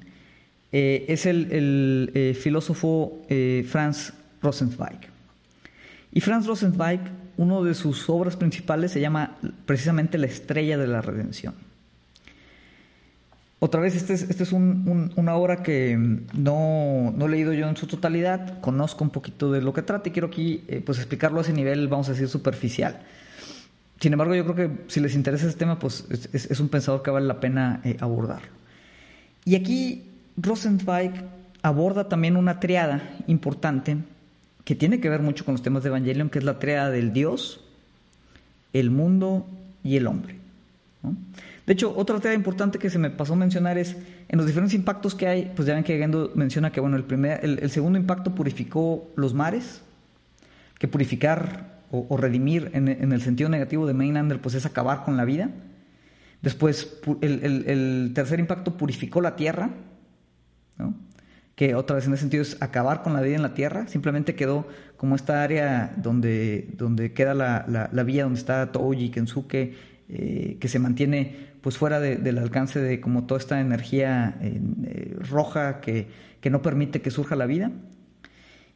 eh, 0.73 1.05
es 1.09 1.27
el, 1.27 2.11
eh, 2.15 2.35
filósofo 2.41 3.21
eh, 3.29 3.67
Franz 3.69 4.15
Rosenzweig. 4.41 5.11
Y 6.13 6.21
Franz 6.21 6.47
Rosenzweig, 6.47 7.01
una 7.37 7.61
de 7.61 7.75
sus 7.75 8.09
obras 8.09 8.37
principales 8.37 8.93
se 8.93 9.01
llama 9.01 9.37
precisamente 9.67 10.17
La 10.17 10.27
estrella 10.27 10.79
de 10.79 10.87
la 10.87 11.03
redención. 11.03 11.55
Otra 13.63 13.83
vez, 13.83 13.95
esta 13.95 14.15
es, 14.15 14.23
este 14.23 14.43
es 14.43 14.53
una 14.53 15.35
obra 15.35 15.63
que 15.63 15.95
no, 16.33 17.15
he 17.21 17.29
leído 17.29 17.53
yo 17.53 17.69
en 17.69 17.77
su 17.77 17.87
totalidad, 17.87 18.59
conozco 18.63 19.05
un 19.05 19.11
poquito 19.11 19.53
de 19.53 19.61
lo 19.61 19.75
que 19.75 19.83
trata 19.83 20.09
y 20.09 20.13
quiero 20.13 20.29
aquí 20.29 20.65
eh, 20.67 20.83
pues 20.85 20.97
explicarlo 20.97 21.41
a 21.41 21.43
ese 21.43 21.53
nivel, 21.53 21.87
vamos 21.87 22.09
a 22.09 22.13
decir, 22.13 22.27
superficial. 22.29 23.01
Sin 24.01 24.15
embargo, 24.15 24.35
yo 24.35 24.45
creo 24.45 24.57
que 24.57 24.85
si 24.89 25.01
les 25.01 25.15
interesa 25.15 25.47
ese 25.47 25.59
tema, 25.59 25.79
pues 25.79 26.07
es, 26.33 26.59
un 26.59 26.71
pensador 26.71 27.03
que 27.03 27.11
vale 27.11 27.27
la 27.27 27.39
pena 27.39 27.83
eh. 27.85 27.99
Y 29.45 29.55
aquí 29.57 30.05
Rosenzweig 30.39 31.13
aborda 31.61 32.09
también 32.09 32.39
una 32.39 32.61
triada 32.61 33.03
importante 33.27 33.99
que 34.65 34.75
tiene 34.75 35.01
que 35.01 35.11
ver 35.11 35.21
mucho 35.21 35.45
con 35.45 35.53
los 35.53 35.63
temas 35.63 35.83
de 35.83 35.91
Evangelion, 35.91 36.31
que 36.31 36.39
es 36.39 36.45
la 36.47 36.59
triada 36.59 36.89
del 36.89 37.13
Dios, 37.13 37.61
el 38.73 38.91
mundo 38.91 39.47
y 39.85 39.99
el 39.99 40.07
hombre. 40.07 40.37
¿no? 41.03 41.15
De 41.71 41.75
hecho, 41.75 41.95
otra 41.97 42.19
tema 42.19 42.35
importante 42.35 42.81
que 42.81 42.91
se 42.91 42.99
me 42.99 43.11
pasó 43.11 43.35
a 43.35 43.37
mencionar 43.37 43.79
es, 43.79 43.97
en 44.29 44.37
los 44.37 44.45
diferentes 44.45 44.75
impactos 44.75 45.15
que 45.15 45.29
hay, 45.29 45.53
pues 45.55 45.69
ya 45.69 45.75
ven 45.75 45.85
que 45.85 45.97
Gendo 45.99 46.33
menciona 46.35 46.73
que 46.73 46.81
bueno, 46.81 46.97
el, 46.97 47.05
primer, 47.05 47.45
el, 47.45 47.71
segundo 47.71 47.97
impacto 47.97 48.35
purificó 48.35 49.09
los 49.15 49.35
mares, 49.35 49.81
que 50.81 50.89
purificar 50.89 51.79
o, 51.93 52.17
redimir 52.17 52.73
en, 52.75 53.13
el 53.13 53.23
sentido 53.23 53.49
negativo 53.49 53.87
de 53.87 53.95
Mainlander, 53.95 54.41
pues 54.41 54.57
es 54.57 54.67
acabar 54.67 55.05
con 55.05 55.17
la 55.17 55.25
vida. 55.25 55.49
Después, 56.43 56.99
el, 57.21 58.11
tercer 58.17 58.41
impacto 58.41 58.77
purificó 58.77 59.21
la 59.21 59.37
tierra, 59.37 59.71
que 61.55 61.77
otra 61.77 61.95
vez 61.95 62.05
en 62.05 62.15
ese 62.15 62.23
sentido 62.23 62.43
es 62.43 62.61
acabar 62.61 63.05
con 63.05 63.13
la 63.13 63.21
vida 63.21 63.37
en 63.37 63.43
la 63.43 63.55
tierra, 63.55 63.87
simplemente 63.87 64.35
quedó 64.35 64.67
como 64.97 65.15
esta 65.15 65.45
área 65.45 65.95
donde, 65.99 66.69
donde 66.77 67.13
queda 67.13 67.33
la, 67.33 67.89
la, 67.93 68.03
vía 68.03 68.25
donde 68.25 68.41
está 68.41 68.73
Touji, 68.73 69.11
Kensuke, 69.11 69.77
eh, 70.09 70.57
que 70.59 70.67
se 70.67 70.81
mantiene 70.81 71.50
pues 71.61 71.77
fuera 71.77 72.01
del 72.01 72.39
alcance 72.39 72.81
de 72.81 73.01
como 73.01 73.27
toda 73.27 73.39
esta 73.39 73.61
energía 73.61 74.39
eh, 74.41 75.17
roja 75.19 75.81
que, 75.81 76.09
no 76.51 76.63
permite 76.63 77.03
que 77.03 77.11
surja 77.11 77.37
la 77.37 77.47
vida. 77.47 77.71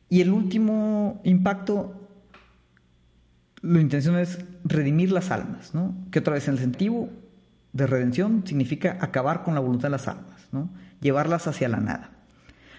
Y 0.08 0.20
el 0.20 0.30
último 0.30 1.20
impacto, 1.24 2.08
la 3.62 3.80
intención 3.80 4.18
es 4.18 4.38
redimir 4.64 5.12
las 5.12 5.30
almas, 5.30 5.74
¿no? 5.74 5.94
que 6.10 6.18
otra 6.18 6.34
vez 6.34 6.46
el 6.48 6.58
sentido 6.58 7.08
de 7.72 7.86
redención 7.86 8.44
significa 8.46 8.98
acabar 9.00 9.42
con 9.42 9.54
la 9.54 9.60
voluntad 9.60 9.88
de 9.88 9.92
las 9.92 10.06
almas, 10.06 10.46
¿no? 10.52 10.70
llevarlas 11.00 11.46
hacia 11.46 11.68
la 11.68 11.80
nada. 11.80 12.10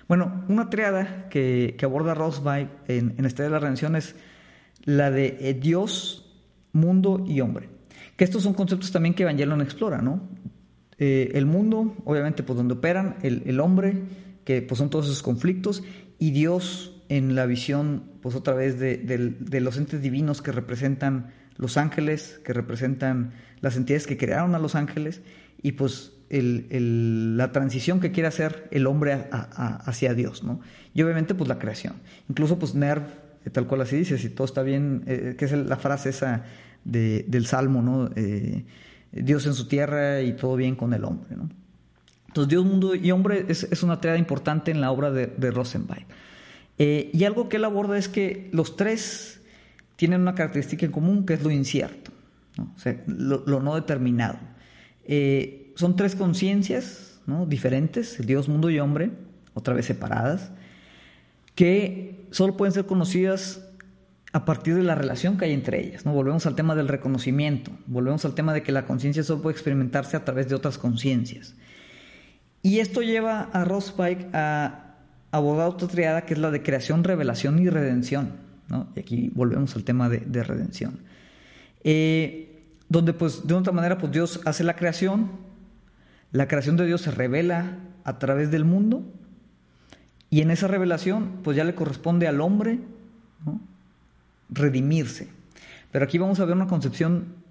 Bueno, 0.07 0.43
una 0.47 0.69
triada 0.69 1.29
que, 1.29 1.75
aborda 1.83 2.13
Rosby 2.13 2.69
en, 2.87 3.15
en 3.17 3.25
esta 3.25 3.41
de 3.41 3.49
la 3.49 3.59
redención 3.59 3.95
es 3.95 4.15
la 4.83 5.09
de 5.09 5.37
eh, 5.39 5.55
Dios, 5.55 6.31
mundo 6.73 7.23
y 7.27 7.41
hombre. 7.41 7.74
Que 8.15 8.23
estos 8.23 8.43
son 8.43 8.53
conceptos 8.53 8.91
también 8.91 9.13
que 9.13 9.23
Evangelion 9.23 9.61
explora, 9.61 10.01
¿no? 10.01 10.21
Eh, 10.97 11.31
el 11.33 11.45
mundo, 11.45 11.95
obviamente, 12.05 12.43
pues 12.43 12.55
donde 12.55 12.75
operan, 12.75 13.17
el, 13.21 13.59
hombre, 13.59 14.03
que 14.45 14.61
pues 14.61 14.77
son 14.77 14.89
todos 14.89 15.05
esos 15.05 15.21
conflictos, 15.21 15.83
y 16.19 16.31
Dios 16.31 17.01
en 17.09 17.35
la 17.35 17.45
visión, 17.45 18.03
pues 18.21 18.35
otra 18.35 18.53
vez, 18.53 18.79
de, 18.79 19.59
los 19.59 19.77
entes 19.77 20.01
divinos 20.01 20.41
que 20.41 20.51
representan 20.51 21.33
los 21.57 21.77
ángeles, 21.77 22.39
que 22.45 22.53
representan 22.53 23.33
las 23.59 23.75
entidades 23.75 24.07
que 24.07 24.17
crearon 24.17 24.55
a 24.55 24.59
los 24.59 24.75
ángeles, 24.75 25.21
y 25.61 25.73
pues 25.73 26.13
la 26.29 27.51
transición 27.51 27.99
que 27.99 28.11
quiere 28.11 28.27
hacer 28.27 28.67
el 28.71 28.87
hombre 28.87 29.27
hacia 29.31 30.13
Dios, 30.13 30.43
¿no? 30.43 30.59
Y 30.93 31.01
obviamente, 31.03 31.35
pues 31.35 31.47
la 31.47 31.59
creación. 31.59 31.95
Incluso, 32.29 32.57
pues 32.57 32.73
Nerv, 32.73 33.03
tal 33.51 33.67
cual 33.67 33.81
así 33.81 33.97
dice, 33.97 34.17
si 34.17 34.29
todo 34.29 34.45
está 34.45 34.63
bien, 34.63 35.03
eh, 35.05 35.35
que 35.37 35.45
es 35.45 35.51
la 35.51 35.77
frase 35.77 36.09
esa 36.09 36.45
del 36.85 37.45
Salmo. 37.45 38.09
Eh, 38.15 38.63
Dios 39.11 39.45
en 39.45 39.53
su 39.53 39.67
tierra 39.67 40.21
y 40.21 40.33
todo 40.33 40.55
bien 40.55 40.75
con 40.75 40.93
el 40.93 41.03
hombre. 41.03 41.35
Entonces, 42.27 42.49
Dios, 42.49 42.65
mundo 42.65 42.95
y 42.95 43.11
hombre 43.11 43.45
es, 43.47 43.83
una 43.83 43.99
tarea 44.01 44.17
importante 44.17 44.71
en 44.71 44.81
la 44.81 44.91
obra 44.91 45.11
de, 45.11 45.27
de. 45.27 45.53
Eh, 46.77 47.09
y 47.13 47.23
algo 47.23 47.47
que 47.47 47.57
él 47.57 47.63
aborda 47.63 47.97
es 47.97 48.09
que 48.09 48.49
los 48.51 48.75
tres 48.75 49.39
tienen 49.95 50.21
una 50.21 50.35
característica 50.35 50.85
en 50.85 50.91
común, 50.91 51.25
que 51.25 51.35
es 51.35 51.43
lo 51.43 51.51
incierto, 51.51 52.11
lo, 53.07 53.61
no 53.61 53.75
determinado. 53.75 54.37
Eh, 55.05 55.71
son 55.75 55.95
tres 55.95 56.15
conciencias, 56.15 57.21
diferentes, 57.47 58.25
Dios, 58.25 58.49
mundo 58.49 58.69
y 58.69 58.79
hombre, 58.79 59.11
otra 59.53 59.73
vez 59.73 59.85
separadas, 59.85 60.51
que 61.55 62.27
solo 62.31 62.57
pueden 62.57 62.73
ser 62.73 62.85
conocidas 62.85 63.64
a 64.35 64.43
partir 64.43 64.75
de 64.75 64.83
la 64.83 64.95
relación 64.95 65.37
que 65.37 65.45
hay 65.45 65.53
entre 65.53 65.79
ellas. 65.79 66.05
¿no? 66.05 66.11
Volvemos 66.11 66.45
al 66.45 66.55
tema 66.55 66.75
del 66.75 66.89
reconocimiento, 66.89 67.71
volvemos 67.87 68.25
al 68.25 68.35
tema 68.35 68.53
de 68.53 68.63
que 68.63 68.73
la 68.73 68.85
conciencia 68.85 69.23
solo 69.23 69.41
puede 69.41 69.53
experimentarse 69.53 70.17
a 70.17 70.25
través 70.25 70.49
de 70.49 70.55
otras 70.55 70.77
conciencias. 70.77 71.55
Y 72.61 72.79
esto 72.79 73.01
lleva 73.01 73.43
a 73.53 73.63
Rospike 73.63 74.27
a 74.33 74.97
abordar 75.31 75.69
otra 75.69 75.87
triada 75.87 76.25
que 76.25 76.33
es 76.33 76.39
la 76.41 76.51
de 76.51 76.61
creación, 76.61 77.05
revelación 77.05 77.59
y 77.59 77.69
redención. 77.69 78.33
¿no? 78.67 78.89
Y 78.97 78.99
aquí 78.99 79.31
volvemos 79.33 79.73
al 79.77 79.85
tema 79.85 80.09
de, 80.09 80.17
de 80.17 80.43
redención. 80.43 80.99
Eh, 81.85 82.61
donde 82.89 83.13
pues 83.13 83.47
de 83.47 83.53
otra 83.53 83.71
manera 83.71 83.97
pues 83.97 84.11
Dios 84.11 84.41
hace 84.43 84.65
la 84.65 84.75
creación, 84.75 85.31
la 86.33 86.49
creación 86.49 86.75
de 86.75 86.85
Dios 86.85 86.99
se 86.99 87.11
revela 87.11 87.77
a 88.03 88.19
través 88.19 88.51
del 88.51 88.65
mundo 88.65 89.01
y 90.29 90.41
en 90.41 90.51
esa 90.51 90.67
revelación 90.67 91.39
pues 91.41 91.55
ya 91.55 91.63
le 91.63 91.73
corresponde 91.73 92.27
al 92.27 92.41
hombre 92.41 92.81
redimirse. 94.55 95.29
Pero 95.91 96.05
aquí 96.05 96.17
vamos 96.17 96.39
a 96.39 96.45
ver 96.45 96.55
una 96.55 96.67
concepción 96.67 97.45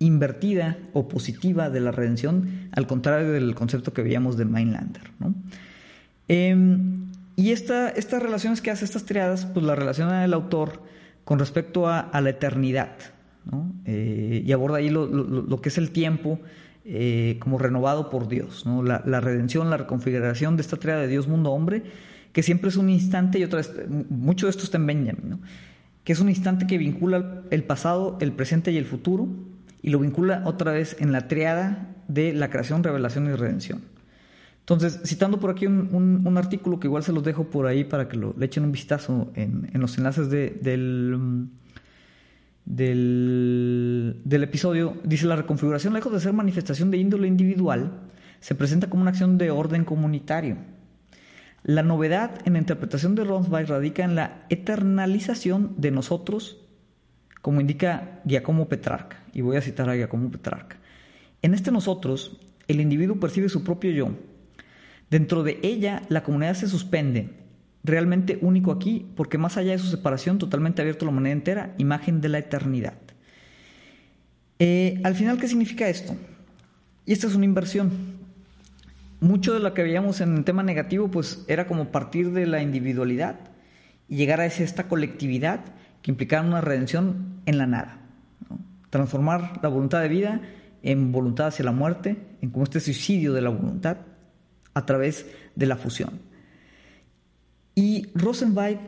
invertida 0.00 0.78
o 0.94 1.08
positiva 1.08 1.70
de 1.70 1.80
la 1.80 1.92
redención, 1.92 2.68
al 2.72 2.86
contrario 2.86 3.32
del 3.32 3.54
concepto 3.54 3.92
que 3.92 4.02
veíamos 4.02 4.36
de 4.36 4.46
Mainlander. 4.46 5.12
Em, 6.26 7.12
y 7.36 7.52
esta, 7.52 7.90
estas 7.90 8.22
relaciones 8.22 8.60
que 8.60 8.70
hace 8.70 8.84
estas 8.84 9.04
triadas, 9.04 9.46
pues 9.46 9.64
la 9.64 9.76
relaciona 9.76 10.24
el 10.24 10.32
autor 10.32 10.82
con 11.24 11.38
respecto 11.38 11.86
a, 11.86 12.10
la 12.20 12.30
eternidad, 12.30 12.96
eh, 13.84 14.42
y 14.44 14.52
aborda 14.52 14.78
ahí 14.78 14.90
lo, 14.90 15.60
que 15.60 15.68
es 15.68 15.78
el 15.78 15.90
tiempo 15.90 16.40
eh, 16.84 17.36
como 17.38 17.58
renovado 17.58 18.10
por 18.10 18.26
Dios, 18.26 18.64
la, 18.66 19.20
redención, 19.20 19.70
la 19.70 19.76
reconfiguración 19.76 20.56
de 20.56 20.62
esta 20.62 20.78
triada 20.78 21.02
de 21.02 21.08
Dios, 21.08 21.28
mundo, 21.28 21.52
hombre, 21.52 21.84
que 22.32 22.42
siempre 22.42 22.70
es 22.70 22.76
un 22.76 22.88
instante, 22.88 23.38
y 23.38 23.44
otra 23.44 23.58
vez, 23.58 23.70
mucho 24.08 24.46
de 24.46 24.50
esto 24.50 24.64
está 24.64 24.78
en 24.78 24.86
Benjamin, 24.86 25.40
que 26.04 26.12
es 26.12 26.20
un 26.20 26.28
instante 26.28 26.66
que 26.66 26.78
vincula 26.78 27.42
el 27.50 27.64
pasado, 27.64 28.16
el 28.20 28.32
presente 28.32 28.72
y 28.72 28.76
el 28.76 28.86
futuro, 28.86 29.28
y 29.82 29.90
lo 29.90 29.98
vincula 29.98 30.42
otra 30.44 30.72
vez 30.72 30.96
en 31.00 31.12
la 31.12 31.28
triada 31.28 31.88
de 32.08 32.32
la 32.32 32.50
creación, 32.50 32.82
revelación 32.82 33.26
y 33.26 33.34
redención. 33.34 33.82
Entonces, 34.60 35.00
citando 35.04 35.40
por 35.40 35.50
aquí 35.50 35.66
un, 35.66 36.34
artículo 36.36 36.78
que 36.78 36.86
igual 36.86 37.02
se 37.02 37.12
los 37.12 37.24
dejo 37.24 37.44
por 37.44 37.66
ahí 37.66 37.84
para 37.84 38.08
que 38.08 38.16
lo, 38.16 38.34
le 38.38 38.46
echen 38.46 38.64
un 38.64 38.72
vistazo 38.72 39.32
en, 39.34 39.68
los 39.74 39.98
enlaces 39.98 40.30
del, 40.30 40.60
del, 42.64 44.20
del, 44.24 44.42
episodio, 44.44 44.96
dice 45.02 45.26
la 45.26 45.36
reconfiguración, 45.36 45.92
lejos 45.92 46.12
de 46.12 46.20
ser 46.20 46.32
manifestación 46.32 46.90
de 46.90 46.98
índole 46.98 47.26
individual, 47.26 47.90
se 48.38 48.54
presenta 48.54 48.88
como 48.88 49.02
una 49.02 49.10
acción 49.10 49.38
de 49.38 49.50
orden 49.50 49.84
comunitario. 49.84 50.56
La 51.62 51.82
novedad 51.82 52.40
en 52.44 52.54
la 52.54 52.58
interpretación 52.58 53.14
de 53.14 53.24
Ronsby 53.24 53.64
radica 53.64 54.04
en 54.04 54.14
la 54.14 54.44
eternalización 54.48 55.74
de 55.76 55.90
nosotros, 55.90 56.58
como 57.42 57.60
indica 57.60 58.20
Giacomo 58.24 58.68
Petrarca, 58.68 59.22
y 59.32 59.42
voy 59.42 59.56
a 59.56 59.62
citar 59.62 59.88
a 59.88 59.96
Giacomo 59.96 60.30
Petrarca. 60.30 60.78
En 61.42 61.54
este 61.54 61.70
nosotros, 61.70 62.38
el 62.68 62.80
individuo 62.80 63.20
percibe 63.20 63.48
su 63.48 63.64
propio 63.64 63.90
yo, 63.90 64.14
Dentro 65.10 65.42
de 65.42 65.58
ella, 65.62 66.02
la 66.08 66.22
comunidad 66.22 66.54
se 66.54 66.68
suspende, 66.68 67.30
realmente 67.82 68.38
único 68.42 68.70
aquí, 68.70 69.06
porque 69.16 69.38
más 69.38 69.56
allá 69.56 69.72
de 69.72 69.78
su 69.78 69.88
separación, 69.88 70.38
totalmente 70.38 70.80
abierto 70.80 71.04
la 71.04 71.10
humanidad 71.10 71.32
entera, 71.32 71.74
imagen 71.78 72.20
de 72.20 72.28
la 72.28 72.38
eternidad. 72.38 72.94
Eh, 74.60 75.00
al 75.02 75.16
final, 75.16 75.38
¿qué 75.40 75.48
significa 75.48 75.88
esto? 75.88 76.14
Y 77.06 77.12
esta 77.12 77.26
es 77.26 77.34
una 77.34 77.44
inversión. 77.44 78.19
Mucho 79.20 79.52
de 79.52 79.60
lo 79.60 79.74
que 79.74 79.82
veíamos 79.82 80.22
en 80.22 80.38
el 80.38 80.44
tema 80.44 80.62
negativo, 80.62 81.10
pues 81.10 81.44
era 81.46 81.66
como 81.66 81.92
partir 81.92 82.32
de 82.32 82.46
la 82.46 82.62
individualidad 82.62 83.38
y 84.08 84.16
llegar 84.16 84.40
a 84.40 84.46
esta 84.46 84.88
colectividad 84.88 85.60
que 86.00 86.10
implicaba 86.10 86.46
una 86.46 86.62
redención 86.62 87.40
en 87.44 87.58
la 87.58 87.66
nada. 87.66 87.98
Transformar 88.88 89.60
la 89.62 89.68
voluntad 89.68 90.00
de 90.00 90.08
vida 90.08 90.40
en 90.82 91.12
voluntad 91.12 91.48
hacia 91.48 91.66
la 91.66 91.72
muerte, 91.72 92.16
en 92.40 92.50
como 92.50 92.64
este 92.64 92.80
suicidio 92.80 93.34
de 93.34 93.42
la 93.42 93.50
voluntad 93.50 93.98
a 94.72 94.86
través 94.86 95.26
de 95.54 95.66
la 95.66 95.76
fusión. 95.76 96.22
Y 97.74 98.08
Rosenweig 98.14 98.78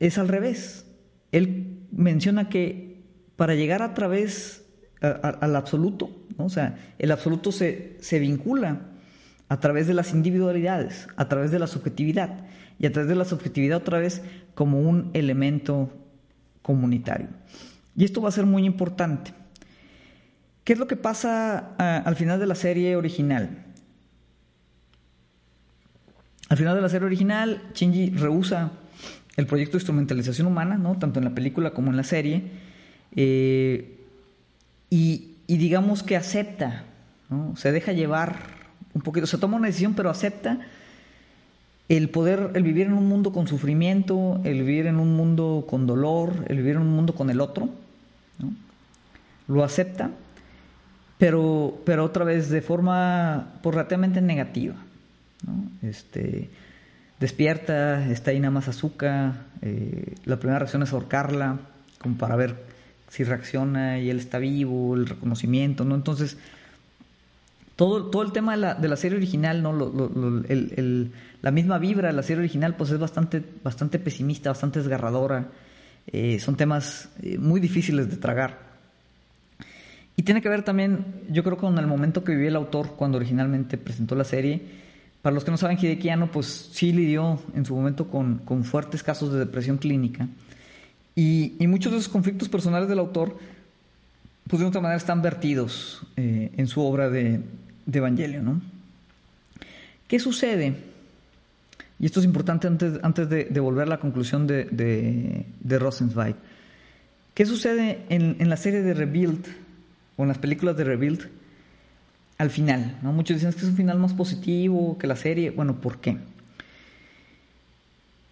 es 0.00 0.18
al 0.18 0.26
revés. 0.28 0.84
Él 1.30 1.86
menciona 1.92 2.48
que 2.48 3.04
para 3.36 3.54
llegar 3.54 3.82
a 3.82 3.94
través 3.94 4.64
al 5.00 5.56
absoluto, 5.56 6.10
o 6.36 6.48
sea, 6.48 6.94
el 6.98 7.10
absoluto 7.12 7.52
se, 7.52 7.96
se 8.00 8.18
vincula 8.18 8.89
a 9.50 9.58
través 9.58 9.88
de 9.88 9.94
las 9.94 10.14
individualidades, 10.14 11.08
a 11.16 11.28
través 11.28 11.50
de 11.50 11.58
la 11.58 11.66
subjetividad 11.66 12.30
y 12.78 12.86
a 12.86 12.92
través 12.92 13.08
de 13.08 13.16
la 13.16 13.24
subjetividad 13.24 13.78
otra 13.78 13.98
vez 13.98 14.22
como 14.54 14.80
un 14.80 15.10
elemento 15.12 15.92
comunitario. 16.62 17.26
Y 17.96 18.04
esto 18.04 18.22
va 18.22 18.28
a 18.28 18.32
ser 18.32 18.46
muy 18.46 18.64
importante. 18.64 19.32
¿Qué 20.62 20.74
es 20.74 20.78
lo 20.78 20.86
que 20.86 20.94
pasa 20.94 21.74
al 21.78 22.14
final 22.14 22.38
de 22.38 22.46
la 22.46 22.54
serie 22.54 22.94
original? 22.94 23.64
Al 26.48 26.56
final 26.56 26.76
de 26.76 26.82
la 26.82 26.88
serie 26.88 27.06
original, 27.06 27.60
Shinji 27.74 28.10
rehúsa 28.10 28.70
el 29.36 29.46
proyecto 29.46 29.72
de 29.72 29.78
instrumentalización 29.78 30.46
humana, 30.46 30.78
¿no? 30.78 30.96
tanto 30.96 31.18
en 31.18 31.24
la 31.24 31.34
película 31.34 31.72
como 31.72 31.90
en 31.90 31.96
la 31.96 32.04
serie, 32.04 32.44
eh, 33.16 33.98
y, 34.90 35.34
digamos 35.48 36.04
que 36.04 36.16
acepta, 36.16 36.84
¿no? 37.28 37.56
se 37.56 37.72
deja 37.72 37.92
llevar 37.92 38.59
un 38.94 39.02
poquito, 39.02 39.26
se 39.26 39.38
toma 39.38 39.56
una 39.56 39.68
decisión, 39.68 39.94
pero 39.94 40.10
acepta 40.10 40.60
el 41.88 42.08
poder, 42.08 42.52
el 42.54 42.62
vivir 42.62 42.86
en 42.86 42.92
un 42.92 43.08
mundo 43.08 43.32
con 43.32 43.48
sufrimiento, 43.48 44.40
el 44.44 44.62
vivir 44.62 44.86
en 44.86 44.96
un 44.96 45.16
mundo 45.16 45.66
con 45.68 45.86
dolor, 45.86 46.44
el 46.48 46.58
vivir 46.58 46.76
en 46.76 46.82
un 46.82 46.94
mundo 46.94 47.14
con 47.14 47.30
el 47.30 47.40
otro, 47.40 47.68
¿no? 48.38 48.52
lo 49.48 49.64
acepta, 49.64 50.10
pero, 51.18 51.80
pero 51.84 52.04
otra 52.04 52.24
vez 52.24 52.48
de 52.48 52.62
forma 52.62 53.54
pues, 53.62 53.74
relativamente 53.74 54.20
negativa. 54.20 54.76
Este, 55.82 56.48
despierta, 57.18 58.08
está 58.08 58.30
ahí 58.30 58.38
nada 58.38 58.52
más 58.52 58.68
azúcar, 58.68 59.46
eh, 59.60 60.14
la 60.24 60.38
primera 60.38 60.60
reacción 60.60 60.82
es 60.82 60.92
ahorcarla, 60.92 61.58
como 62.00 62.16
para 62.16 62.36
ver 62.36 62.54
si 63.08 63.24
reacciona 63.24 63.98
y 63.98 64.10
él 64.10 64.18
está 64.18 64.38
vivo, 64.38 64.94
el 64.94 65.06
reconocimiento, 65.06 65.84
¿no? 65.84 65.96
Entonces, 65.96 66.38
todo, 67.80 68.10
todo 68.10 68.20
el 68.20 68.32
tema 68.32 68.74
de 68.74 68.88
la, 68.88 68.96
serie 68.96 69.16
original, 69.16 69.62
¿no? 69.62 69.72
la 71.40 71.50
misma 71.50 71.78
vibra 71.78 72.08
de 72.08 72.12
la 72.12 72.22
serie 72.22 72.40
original, 72.40 72.76
pues 72.76 72.90
es 72.90 72.98
bastante, 72.98 73.42
bastante 73.64 73.98
pesimista, 73.98 74.50
bastante 74.50 74.80
desgarradora. 74.80 75.48
Eh, 76.06 76.38
son 76.40 76.56
temas 76.56 77.08
eh, 77.22 77.38
muy 77.38 77.58
difíciles 77.58 78.10
de 78.10 78.18
tragar. 78.18 78.58
Y 80.14 80.24
tiene 80.24 80.42
que 80.42 80.50
ver 80.50 80.62
también, 80.62 81.22
yo 81.30 81.42
creo, 81.42 81.56
con 81.56 81.78
el 81.78 81.86
momento 81.86 82.22
que 82.22 82.32
vivió 82.32 82.48
el 82.48 82.56
autor 82.56 82.96
cuando 82.98 83.16
originalmente 83.16 83.78
presentó 83.78 84.14
la 84.14 84.24
serie 84.24 84.60
para 85.22 85.32
los 85.32 85.42
que 85.42 85.50
no 85.50 85.56
saben, 85.56 85.78
Hidekiano 85.80 86.30
pues 86.30 86.68
sí 86.72 86.92
lidió 86.92 87.40
en 87.54 87.64
su 87.64 87.74
momento 87.74 88.08
con, 88.08 88.40
con 88.40 88.62
fuertes 88.64 89.02
casos 89.02 89.32
de 89.32 89.38
depresión 89.38 89.78
clínica 89.78 90.28
y, 91.14 91.54
y, 91.58 91.66
muchos 91.66 91.92
de 91.92 91.98
esos 91.98 92.12
conflictos 92.12 92.50
personales 92.50 92.90
del 92.90 92.98
autor 92.98 93.36
pues 94.48 94.60
de 94.60 94.66
otra 94.66 94.80
manera 94.80 94.96
están 94.96 95.22
vertidos 95.22 96.02
eh, 96.16 96.50
en 96.56 96.66
su 96.66 96.82
obra 96.82 97.08
de, 97.08 97.40
de 97.90 97.98
Evangelio. 97.98 98.42
¿no? 98.42 98.60
¿Qué 100.06 100.18
sucede? 100.18 100.74
Y 101.98 102.06
esto 102.06 102.20
es 102.20 102.26
importante 102.26 102.66
antes, 102.66 102.98
antes 103.02 103.28
de, 103.28 103.60
volver 103.60 103.86
a 103.86 103.90
la 103.90 104.00
conclusión 104.00 104.46
de, 104.46 104.64
de, 104.64 105.46
de 105.60 105.78
Rosenzweig. 105.78 106.36
¿Qué 107.34 107.46
sucede 107.46 108.00
en, 108.08 108.36
en 108.38 108.48
la 108.48 108.56
serie 108.56 108.82
de 108.82 108.94
Rebuild 108.94 109.46
o 110.16 110.22
en 110.22 110.28
las 110.28 110.38
películas 110.38 110.76
de 110.76 110.84
Rebuild? 110.84 111.28
al 112.40 112.48
final. 112.48 112.96
¿no? 113.02 113.12
Muchos 113.12 113.36
dicen 113.36 113.52
que 113.52 113.58
es 113.58 113.64
un 113.64 113.76
final 113.76 113.98
más 113.98 114.14
positivo 114.14 114.96
que 114.96 115.06
la 115.06 115.14
serie. 115.14 115.50
Bueno, 115.50 115.74
¿por 115.76 115.98
qué? 115.98 116.16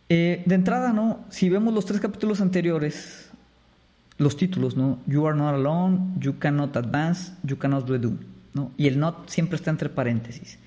Eh, 0.09 0.42
de 0.46 0.54
entrada, 0.54 0.94
¿no? 0.94 1.26
Si 1.28 1.50
vemos 1.50 1.74
los 1.74 1.84
tres 1.84 2.00
capítulos 2.00 2.40
anteriores, 2.40 3.28
los 4.16 4.34
títulos, 4.38 4.78
¿no? 4.78 4.98
You 5.06 5.26
are 5.26 5.36
not 5.36 5.52
alone, 5.52 6.14
you 6.18 6.38
cannot 6.38 6.74
advance, 6.78 7.32
you 7.42 7.59
cannot 7.59 7.86
redo, 7.86 8.12
¿no? 8.59 8.72
Y 8.76 8.88
el 8.88 8.98
not 8.98 9.28
siempre 9.28 9.54
está 9.54 9.70
entre 9.70 9.88
paréntesis. 9.88 10.59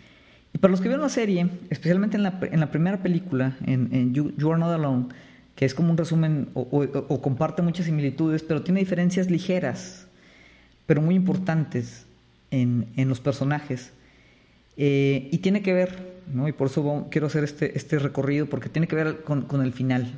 Y 0.54 0.58
para 0.60 0.72
los 0.72 0.80
que 0.80 0.88
vieron 0.88 1.04
la 1.04 1.10
serie, 1.10 1.50
especialmente 1.70 2.16
en 2.16 2.24
la, 2.24 2.40
en 2.42 2.62
la 2.62 2.72
primera 2.72 3.04
película, 3.04 3.58
en, 3.66 4.14
you, 4.14 4.32
Are 4.50 4.60
Not 4.60 4.72
Alone, 4.72 5.08
que 5.56 5.66
es 5.66 5.74
como 5.74 5.92
un 5.92 5.98
resumen 5.98 6.48
o, 6.54 6.62
o 6.62 7.22
comparte 7.22 7.62
muchas 7.62 7.86
similitudes, 7.86 8.44
pero 8.44 8.62
tiene 8.62 8.80
diferencias 8.80 9.30
ligeras, 9.30 10.08
pero 10.86 11.02
muy 11.02 11.16
importantes 11.16 12.06
en, 12.50 12.88
en 12.96 13.10
los 13.10 13.20
personajes. 13.20 13.92
Eh, 14.78 15.28
y 15.32 15.40
tiene 15.40 15.62
que 15.62 15.74
ver, 15.74 16.22
¿no? 16.34 16.48
y 16.48 16.54
por 16.54 16.68
eso 16.68 17.08
quiero 17.12 17.28
hacer 17.28 17.44
este, 17.44 17.78
este 17.78 18.00
recorrido, 18.00 18.46
porque 18.46 18.70
tiene 18.70 18.88
que 18.88 18.96
ver 18.96 19.22
con, 19.24 19.42
con 19.44 19.62
el 19.62 19.74
final 19.74 20.12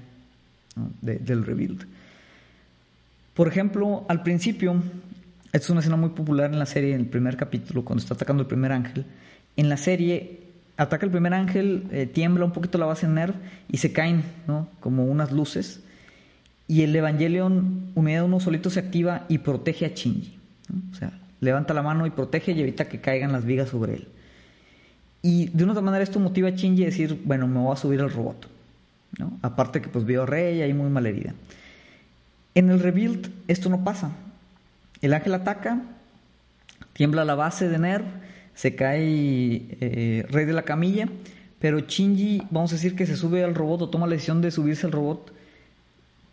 del 1.01 1.43
rebuild. 1.43 1.85
Por 3.33 3.47
ejemplo, 3.47 4.05
al 4.07 4.21
principio, 4.21 4.75
Esta 5.53 5.67
es 5.67 5.69
una 5.69 5.81
escena 5.81 5.97
muy 5.97 6.09
popular 6.09 6.51
en 6.51 6.57
la 6.57 6.65
serie, 6.65 6.95
en 6.95 7.01
el 7.01 7.05
primer 7.05 7.37
capítulo, 7.37 7.85
cuando 7.85 8.01
está 8.01 8.15
atacando 8.15 8.41
el 8.41 8.47
primer 8.47 8.71
ángel. 8.71 9.05
En 9.55 9.69
la 9.69 9.77
serie 9.77 10.39
ataca 10.77 11.05
el 11.05 11.11
primer 11.11 11.35
ángel, 11.35 11.85
eh, 11.91 12.07
tiembla 12.07 12.43
un 12.43 12.51
poquito 12.51 12.79
la 12.79 12.87
base 12.87 13.05
en 13.05 13.13
Nerv 13.13 13.35
y 13.69 13.77
se 13.77 13.93
caen, 13.93 14.23
¿no? 14.47 14.67
Como 14.79 15.05
unas 15.05 15.31
luces. 15.31 15.81
Y 16.67 16.81
el 16.81 16.95
Evangelion, 16.95 17.91
unidad 17.93 18.25
uno 18.25 18.39
solito, 18.39 18.71
se 18.71 18.79
activa 18.79 19.25
y 19.29 19.37
protege 19.37 19.85
a 19.85 19.89
Shinji. 19.89 20.39
O 20.91 20.95
sea, 20.95 21.19
levanta 21.39 21.75
la 21.75 21.83
mano 21.83 22.07
y 22.07 22.09
protege 22.09 22.53
y 22.53 22.59
evita 22.59 22.89
que 22.89 22.99
caigan 22.99 23.31
las 23.31 23.45
vigas 23.45 23.69
sobre 23.69 23.93
él. 23.93 24.07
Y 25.21 25.49
de 25.49 25.65
una 25.65 25.73
otra 25.73 25.83
manera 25.83 26.03
esto 26.03 26.19
motiva 26.19 26.47
a 26.47 26.51
Shinji 26.51 26.81
a 26.81 26.87
decir, 26.87 27.21
bueno, 27.25 27.47
me 27.47 27.59
voy 27.59 27.73
a 27.73 27.77
subir 27.77 28.01
al 28.01 28.11
robot. 28.11 28.47
¿no? 29.19 29.37
Aparte 29.43 29.83
que 29.83 29.89
pues 29.89 30.03
vio 30.03 30.23
a 30.23 30.25
Rey 30.25 30.63
ahí 30.63 30.73
muy 30.73 30.89
mal 30.89 31.05
herida. 31.05 31.35
En 32.55 32.71
el 32.71 32.79
rebuild 32.79 33.29
esto 33.47 33.69
no 33.69 33.83
pasa. 33.83 34.13
El 35.03 35.13
ángel 35.13 35.33
ataca, 35.33 35.81
tiembla 36.93 37.25
la 37.25 37.35
base 37.35 37.67
de 37.67 37.77
Nerv, 37.77 38.05
se 38.55 38.73
cae 38.73 39.67
eh, 39.81 40.25
Rey 40.29 40.45
de 40.45 40.53
la 40.53 40.61
camilla, 40.61 41.09
pero 41.59 41.81
Shinji, 41.81 42.43
vamos 42.51 42.71
a 42.71 42.75
decir 42.75 42.95
que 42.95 43.05
se 43.05 43.17
sube 43.17 43.43
al 43.43 43.53
robot 43.53 43.81
o 43.81 43.89
toma 43.89 44.07
la 44.07 44.13
decisión 44.13 44.39
de 44.39 44.49
subirse 44.49 44.85
al 44.85 44.93
robot 44.93 45.33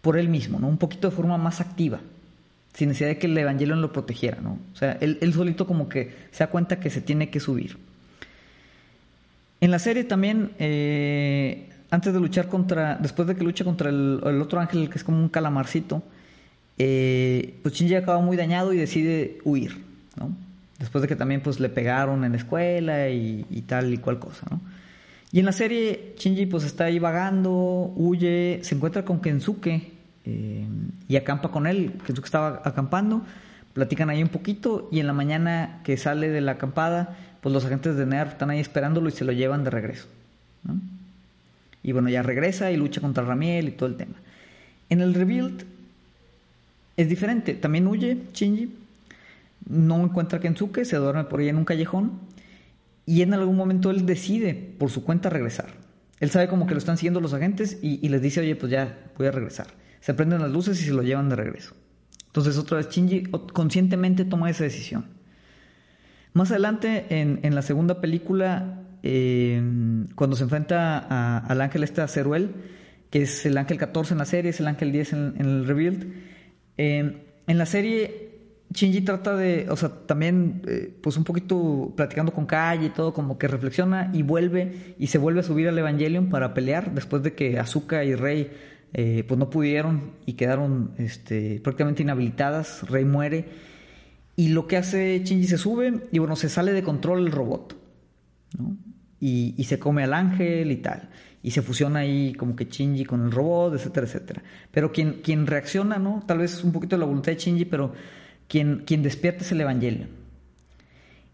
por 0.03 0.17
él 0.17 0.29
mismo, 0.29 0.61
¿no? 0.61 0.69
Un 0.69 0.79
poquito 0.79 1.11
de 1.11 1.17
forma 1.17 1.37
más 1.37 1.61
activa, 1.61 1.99
sin 2.73 2.91
necesidad 2.91 3.09
de 3.09 3.19
que 3.19 3.27
el 3.27 3.37
Evangelion 3.37 3.83
lo 3.83 3.93
protegiera, 3.93 4.41
¿no? 4.41 4.61
O 4.73 4.77
sea, 4.77 4.93
él, 5.01 5.35
solito 5.35 5.67
como 5.67 5.89
que 5.89 6.15
se 6.31 6.45
da 6.45 6.51
cuenta 6.51 6.79
que 6.79 6.91
se 6.91 7.01
tiene 7.01 7.29
que 7.29 7.41
subir. 7.41 7.77
En 9.61 9.73
la 9.73 9.81
serie 9.81 10.05
también, 10.05 10.53
eh, 10.61 11.71
antes 11.91 12.15
de 12.15 12.21
luchar 12.21 12.47
contra, 12.47 12.99
después 13.03 13.27
de 13.27 13.35
que 13.35 13.43
lucha 13.43 13.65
contra 13.65 13.91
el, 13.91 14.21
otro 14.41 14.61
ángel 14.61 14.89
que 14.89 14.97
es 14.97 15.03
como 15.03 15.19
un 15.19 15.29
calamarcito, 15.29 16.05
eh, 16.83 17.59
pues 17.63 17.75
Shinji 17.75 17.95
acaba 17.95 18.21
muy 18.23 18.39
dañado 18.39 18.73
y 18.73 18.79
decide 18.79 19.39
huir, 19.45 19.85
¿no? 20.17 20.35
Después 20.79 21.03
de 21.03 21.09
que 21.09 21.15
también 21.15 21.43
pues 21.43 21.61
le 21.61 21.69
pegaron 21.69 22.25
en 22.25 22.33
la 22.33 22.39
escuela 22.39 23.11
y, 23.11 23.65
tal 23.67 23.93
y 23.93 23.99
cual 23.99 24.19
cosa, 24.19 24.47
¿no? 24.51 24.63
Y 25.31 25.41
en 25.41 25.45
la 25.45 25.53
serie, 25.53 26.15
Shinji 26.17 26.47
pues 26.47 26.65
está 26.65 26.85
ahí 26.85 26.99
vagando, 26.99 27.93
huye, 27.97 28.61
se 28.63 28.75
encuentra 28.75 29.05
con 29.05 29.21
Kensuke 29.21 29.93
eh, 30.25 30.67
y 31.07 31.17
acampa 31.17 31.51
con 31.51 31.67
él. 31.67 31.93
Kensuke 32.07 32.25
estaba 32.25 32.63
acampando, 32.65 33.27
platican 33.75 34.09
ahí 34.09 34.23
un 34.23 34.31
poquito 34.31 34.89
y 34.91 35.01
en 35.01 35.07
la 35.07 35.13
mañana 35.13 35.83
que 35.85 35.99
sale 35.99 36.31
de 36.31 36.41
la 36.41 36.53
acampada, 36.53 37.15
pues 37.43 37.53
los 37.53 37.67
agentes 37.67 37.97
de 37.97 38.07
NERV 38.07 38.31
están 38.31 38.49
ahí 38.49 38.59
esperándolo 38.59 39.11
y 39.11 39.13
se 39.13 39.27
lo 39.27 39.33
llevan 39.33 39.65
de 39.65 39.71
regreso. 39.71 40.09
Y 41.83 41.93
bueno, 41.93 42.09
ya 42.09 42.23
regresa 42.23 42.71
y 42.71 42.79
lucha 42.79 43.03
contra 43.03 43.23
Ramiel 43.23 43.69
y 43.69 43.73
todo 43.73 43.91
el 43.91 43.97
tema. 43.97 44.15
En 44.89 45.03
el 45.03 45.13
rebuild 45.13 45.65
es 47.01 47.09
diferente, 47.09 47.55
también 47.55 47.87
huye 47.87 48.25
Shinji, 48.33 48.75
no 49.69 50.03
encuentra 50.03 50.39
a 50.39 50.41
Kensuke, 50.41 50.85
se 50.85 50.97
duerme 50.97 51.25
por 51.25 51.41
ahí 51.41 51.49
en 51.49 51.57
un 51.57 51.65
callejón 51.65 52.21
y 53.07 53.23
en 53.23 53.35
algún 53.35 53.57
momento 53.57 53.91
él 53.91 54.07
decide 54.07 54.55
por 54.55 54.91
su 54.91 55.05
cuenta 55.05 55.31
regresar. 55.31 55.75
Él 56.19 56.31
sabe 56.31 56.49
como 56.49 56.67
que 56.67 56.75
lo 56.75 56.79
están 56.79 56.99
siguiendo 56.99 57.21
los 57.21 57.33
agentes 57.33 57.79
y, 57.81 58.07
les 58.09 58.21
dice, 58.21 58.41
oye, 58.41 58.55
pues 58.55 58.71
ya 58.71 58.99
voy 59.17 59.27
a 59.27 59.31
regresar. 59.31 59.69
Se 60.01 60.13
prenden 60.13 60.43
las 60.43 60.51
luces 60.51 60.81
y 60.83 60.85
se 60.85 60.93
lo 60.93 61.03
llevan 61.03 61.31
de 61.31 61.37
regreso. 61.37 61.75
Entonces 62.27 62.59
otra 62.59 62.77
vez 62.77 62.91
Shinji 62.91 63.25
conscientemente 63.53 64.25
toma 64.25 64.51
esa 64.51 64.65
decisión. 64.65 65.07
Más 66.35 66.51
adelante, 66.51 67.07
en, 67.09 67.55
la 67.55 67.63
segunda 67.63 68.01
película, 68.01 68.83
eh, 69.03 69.61
cuando 70.15 70.37
se 70.37 70.45
enfrenta 70.45 71.39
al 71.39 71.61
ángel 71.61 71.83
este 71.83 72.07
Ceruel, 72.07 72.51
que 73.11 73.23
es 73.23 73.45
el 73.47 73.59
ángel 73.59 73.79
14 73.79 74.15
en 74.15 74.19
la 74.19 74.25
serie, 74.25 74.51
es 74.51 74.61
el 74.61 74.69
ángel 74.69 74.93
10 74.93 75.13
en, 75.13 75.35
el 75.39 75.67
Rebuild, 75.67 76.13
eh, 76.83 77.13
en 77.47 77.59
la 77.59 77.67
serie 77.67 78.31
Shinji 78.73 79.03
trata 79.03 79.37
de, 79.37 79.67
o 79.69 79.77
sea, 79.77 79.91
también, 80.07 80.63
eh, 80.67 80.97
pues 81.03 81.19
un 81.19 81.25
poquito 81.25 81.93
platicando 81.95 82.33
con 82.33 82.47
Kai 82.47 82.87
y 82.87 82.89
todo, 82.89 83.13
como 83.13 83.37
que 83.37 83.49
reflexiona 83.49 84.11
y 84.15 84.23
vuelve 84.23 84.95
y 84.99 85.09
se 85.09 85.19
vuelve 85.19 85.41
a 85.41 85.43
subir 85.43 85.69
al 85.69 85.79
Evangelion 85.79 86.31
para 86.31 86.55
pelear 86.55 86.95
después 86.95 87.23
de 87.23 87.35
que 87.35 87.59
Azuka 87.59 88.03
y 88.03 88.15
Rey, 88.15 88.51
eh, 88.95 89.25
pues 89.29 89.39
no 89.39 89.51
pudieron 89.51 90.13
y 90.25 90.33
quedaron 90.35 90.93
este, 90.97 91.61
prácticamente 91.63 92.03
inhabilitadas. 92.03 92.89
Rey 92.89 93.05
muere 93.05 93.45
y 94.37 94.49
lo 94.49 94.67
que 94.67 94.79
hace 94.79 95.21
Shinji 95.23 95.49
se 95.49 95.59
sube 95.59 96.09
y 96.11 96.19
bueno, 96.19 96.35
se 96.35 96.49
sale 96.49 96.73
de 96.73 96.83
control 96.83 97.27
el 97.27 97.33
robot, 97.33 97.77
¿no? 98.59 98.75
Y, 99.21 99.55
y 99.59 99.65
se 99.65 99.79
come 99.79 100.03
al 100.03 100.15
ángel 100.15 100.73
y 100.73 100.77
tal. 100.77 101.11
Y 101.43 101.53
se 101.53 101.63
fusiona 101.63 102.01
ahí 102.01 102.35
como 102.35 102.55
que 102.55 102.67
Shinji 102.67 103.05
con 103.05 103.25
el 103.25 103.33
robot, 103.33 103.75
etcétera, 103.75 104.07
etcétera. 104.07 104.43
Pero 104.71 104.93
quien, 104.93 105.21
quien 105.23 105.47
reacciona, 105.47 105.99
¿no? 105.99 106.23
Tal 106.27 106.39
vez 106.39 106.63
un 106.63 106.73
poquito 106.73 106.97
de 106.97 107.01
la 107.01 107.07
voluntad 107.07 107.33
de 107.33 107.39
Shinji, 107.39 107.65
pero 107.65 107.93
quien, 108.47 108.85
despierta 109.03 109.45
es 109.45 109.53
el 109.53 109.61
Evangelio. 109.61 110.09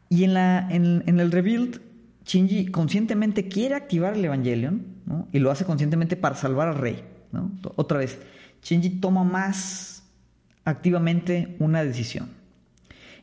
Y 0.08 0.24
en, 0.24 0.34
la, 0.34 0.68
en, 0.70 1.02
el 1.18 1.32
Rebuild, 1.32 1.80
Shinji 2.24 2.66
conscientemente 2.66 3.48
quiere 3.48 3.74
activar 3.74 4.14
el 4.14 4.24
Evangelion, 4.24 4.84
¿no? 5.06 5.28
y 5.32 5.38
lo 5.38 5.50
hace 5.50 5.64
conscientemente 5.64 6.16
para 6.16 6.36
salvar 6.36 6.68
al 6.68 6.76
rey. 6.76 7.02
¿no? 7.32 7.50
Otra 7.74 7.98
vez, 7.98 8.18
Shinji 8.62 9.00
toma 9.00 9.24
más 9.24 10.04
activamente 10.64 11.56
una 11.58 11.82
decisión. 11.82 12.28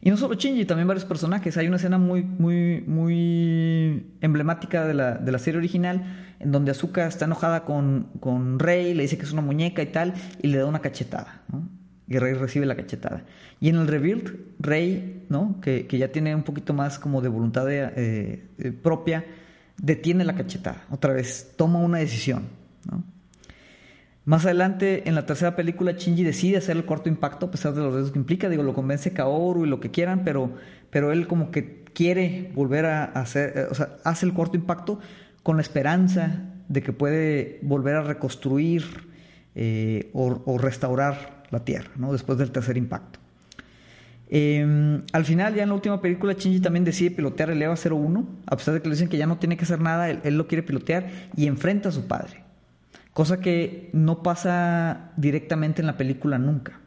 Y 0.05 0.09
no 0.09 0.17
solo 0.17 0.35
Shinji, 0.35 0.65
también 0.65 0.87
varios 0.87 1.05
personajes. 1.05 1.55
Hay 1.55 1.67
una 1.67 1.77
escena 1.77 1.97
muy, 1.97 2.23
muy, 2.23 2.83
muy 2.85 4.05
emblemática 4.19 4.85
de 4.85 4.93
la, 4.93 5.13
de 5.15 5.31
la 5.31 5.39
serie 5.39 5.59
original, 5.59 6.35
en 6.39 6.51
donde 6.51 6.71
Azuka 6.71 7.07
está 7.07 7.23
enojada 7.23 7.63
con, 7.63 8.09
con 8.19 8.59
Rey, 8.59 8.93
le 8.93 9.03
dice 9.03 9.17
que 9.17 9.23
es 9.23 9.31
una 9.31 9.41
muñeca 9.41 9.81
y 9.81 9.87
tal, 9.87 10.13
y 10.41 10.49
le 10.49 10.57
da 10.57 10.65
una 10.65 10.79
cachetada. 10.79 11.41
¿no? 11.51 11.69
y 12.07 12.17
Rey 12.19 12.33
recibe 12.33 12.65
la 12.65 12.75
cachetada. 12.75 13.23
Y 13.59 13.69
en 13.69 13.77
el 13.77 13.87
Rebuild, 13.87 14.37
Rey, 14.59 15.25
¿no? 15.29 15.59
que, 15.61 15.87
ya 15.89 16.09
tiene 16.09 16.35
un 16.35 16.43
poquito 16.43 16.73
más 16.73 16.99
como 16.99 17.21
de 17.21 17.29
voluntad 17.29 17.71
eh, 17.71 18.49
eh, 18.57 18.71
propia, 18.71 19.25
detiene 19.77 20.25
la 20.25 20.35
cachetada. 20.35 20.85
Otra 20.91 21.13
vez, 21.13 21.53
toma 21.55 21.79
una 21.79 21.99
decisión. 21.99 22.43
Más 24.25 24.45
adelante, 24.45 25.07
en 25.07 25.15
la 25.15 25.25
tercera 25.25 25.55
película, 25.55 25.93
Shinji 25.93 26.23
decide 26.23 26.57
hacer 26.57 26.77
el 26.77 26.85
cuarto 26.85 27.09
impacto, 27.09 27.47
a 27.47 27.51
pesar 27.51 27.73
de 27.73 27.81
los 27.81 27.93
riesgos 27.93 28.13
que 28.13 28.19
implica. 28.19 28.49
Digo, 28.49 28.63
lo 28.63 28.73
convence 28.73 29.11
Kaoru 29.11 29.65
y 29.65 29.69
lo 29.69 29.79
que 29.79 29.91
quieran, 29.91 30.23
pero, 30.23 30.51
pero 30.89 31.11
él 31.11 31.27
como 31.27 31.51
que 31.51 31.83
quiere 31.93 32.51
volver 32.55 32.85
a 32.85 33.03
hacer, 33.03 33.53
eh, 33.55 33.67
o 33.69 33.75
sea, 33.75 33.97
hace 34.03 34.25
el 34.25 34.33
cuarto 34.33 34.55
impacto 34.55 34.99
con 35.43 35.57
la 35.57 35.61
esperanza 35.61 36.45
de 36.69 36.81
que 36.81 36.93
puede 36.93 37.59
volver 37.61 37.95
a 37.95 38.01
reconstruir 38.01 39.11
o 40.13 40.57
restaurar 40.57 41.43
la 41.51 41.63
Tierra, 41.63 41.91
¿no? 41.97 42.11
después 42.11 42.39
del 42.39 42.51
tercer 42.51 42.77
impacto. 42.77 43.19
Em, 44.35 45.03
al 45.11 45.25
final, 45.25 45.53
ya 45.53 45.61
en 45.61 45.69
la 45.69 45.75
última 45.75 46.01
película, 46.01 46.33
Shinji 46.33 46.59
también 46.59 46.83
decide 46.83 47.11
pilotear 47.11 47.51
el 47.51 47.61
EVA 47.61 47.75
01, 47.75 48.27
a 48.47 48.57
pesar 48.57 48.73
de 48.73 48.81
que 48.81 48.87
le 48.87 48.95
dicen 48.95 49.07
que 49.07 49.17
ya 49.17 49.27
no 49.27 49.37
tiene 49.37 49.57
que 49.57 49.63
hacer 49.63 49.79
nada, 49.79 50.09
él, 50.09 50.37
lo 50.37 50.47
quiere 50.47 50.63
pilotear 50.63 51.07
y 51.37 51.45
enfrenta 51.45 51.89
a 51.89 51.91
su 51.91 52.07
padre. 52.07 52.42
Cosa 53.13 53.39
que 53.39 53.89
no 53.93 54.23
pasa 54.23 55.11
directamente 55.17 55.81
en 55.81 55.87
la 55.87 55.97
película 55.97 56.39
nunca. 56.39 56.79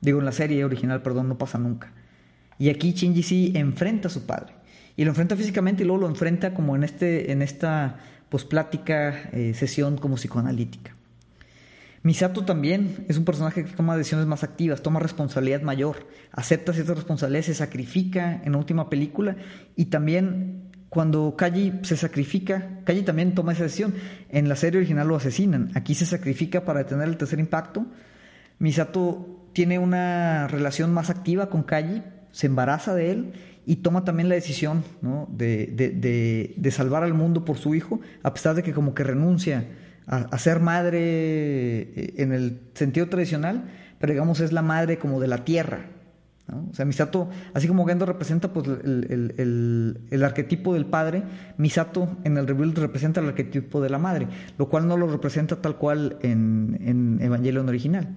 Digo, 0.00 0.18
en 0.18 0.26
la 0.26 0.32
serie 0.32 0.64
original, 0.64 1.02
perdón, 1.02 1.28
no 1.28 1.38
pasa 1.38 1.58
nunca. 1.58 1.92
Y 2.58 2.68
aquí 2.68 2.92
Shinji 2.92 3.22
sí 3.22 3.52
enfrenta 3.54 4.08
a 4.08 4.10
su 4.10 4.26
padre. 4.26 4.54
Y 4.96 5.04
lo 5.04 5.10
enfrenta 5.10 5.36
físicamente 5.36 5.82
y 5.82 5.86
luego 5.86 6.02
lo 6.02 6.08
enfrenta 6.08 6.52
como 6.52 6.76
en, 6.76 6.84
este, 6.84 7.32
en 7.32 7.40
esta 7.40 7.98
pues, 8.28 8.44
plática, 8.44 9.30
eh, 9.32 9.54
sesión 9.54 9.96
como 9.96 10.16
psicoanalítica. 10.16 10.94
Misato 12.02 12.44
también 12.44 13.04
es 13.08 13.16
un 13.16 13.24
personaje 13.24 13.64
que 13.64 13.72
toma 13.72 13.96
decisiones 13.96 14.26
más 14.26 14.44
activas, 14.44 14.82
toma 14.82 15.00
responsabilidad 15.00 15.62
mayor, 15.62 16.06
acepta 16.30 16.72
ciertas 16.72 16.96
responsabilidades, 16.96 17.46
se 17.46 17.54
sacrifica 17.54 18.40
en 18.44 18.52
la 18.52 18.58
última 18.58 18.88
película 18.88 19.36
y 19.76 19.86
también 19.86 20.67
cuando 20.88 21.34
Kaji 21.36 21.80
se 21.82 21.96
sacrifica, 21.96 22.80
Kaji 22.84 23.02
también 23.02 23.34
toma 23.34 23.52
esa 23.52 23.64
decisión. 23.64 23.94
En 24.30 24.48
la 24.48 24.56
serie 24.56 24.78
original 24.78 25.06
lo 25.06 25.16
asesinan, 25.16 25.70
aquí 25.74 25.94
se 25.94 26.06
sacrifica 26.06 26.64
para 26.64 26.80
detener 26.80 27.08
el 27.08 27.16
tercer 27.16 27.38
impacto. 27.38 27.86
Misato 28.58 29.48
tiene 29.52 29.78
una 29.78 30.48
relación 30.48 30.92
más 30.92 31.10
activa 31.10 31.50
con 31.50 31.62
Kaji, 31.62 32.02
se 32.32 32.46
embaraza 32.46 32.94
de 32.94 33.10
él 33.10 33.32
y 33.66 33.76
toma 33.76 34.04
también 34.04 34.28
la 34.28 34.34
decisión 34.34 34.82
de, 35.28 36.54
de 36.56 36.70
salvar 36.70 37.02
al 37.02 37.14
mundo 37.14 37.44
por 37.44 37.58
su 37.58 37.74
hijo, 37.74 38.00
a 38.22 38.32
pesar 38.32 38.54
de 38.54 38.62
que 38.62 38.72
como 38.72 38.94
que 38.94 39.04
renuncia 39.04 39.66
a, 40.08 40.38
ser 40.38 40.60
madre 40.60 41.00
eh, 41.00 42.14
en 42.16 42.32
el 42.32 42.60
sentido 42.74 43.08
tradicional, 43.08 43.64
pero 43.98 44.12
digamos 44.12 44.40
es 44.40 44.52
la 44.52 44.62
madre 44.62 44.98
como 44.98 45.20
de 45.20 45.28
la 45.28 45.44
tierra. 45.44 45.80
O 46.50 46.74
sea, 46.74 46.84
Misato, 46.84 47.28
así 47.52 47.68
como 47.68 47.86
Gendo 47.86 48.06
representa 48.06 48.52
pues, 48.52 48.66
el, 48.66 50.22
arquetipo 50.24 50.72
del 50.74 50.86
padre, 50.86 51.22
Misato 51.58 52.16
en 52.24 52.38
el 52.38 52.46
Rebuild 52.46 52.78
representa 52.78 53.20
el 53.20 53.28
arquetipo 53.28 53.82
de 53.82 53.90
la 53.90 53.98
madre, 53.98 54.28
lo 54.56 54.68
cual 54.68 54.88
no 54.88 54.96
lo 54.96 55.06
representa 55.08 55.56
tal 55.56 55.76
cual 55.76 56.18
en, 56.22 56.78
en 56.82 57.20
Evangelion 57.20 57.68
original. 57.68 58.16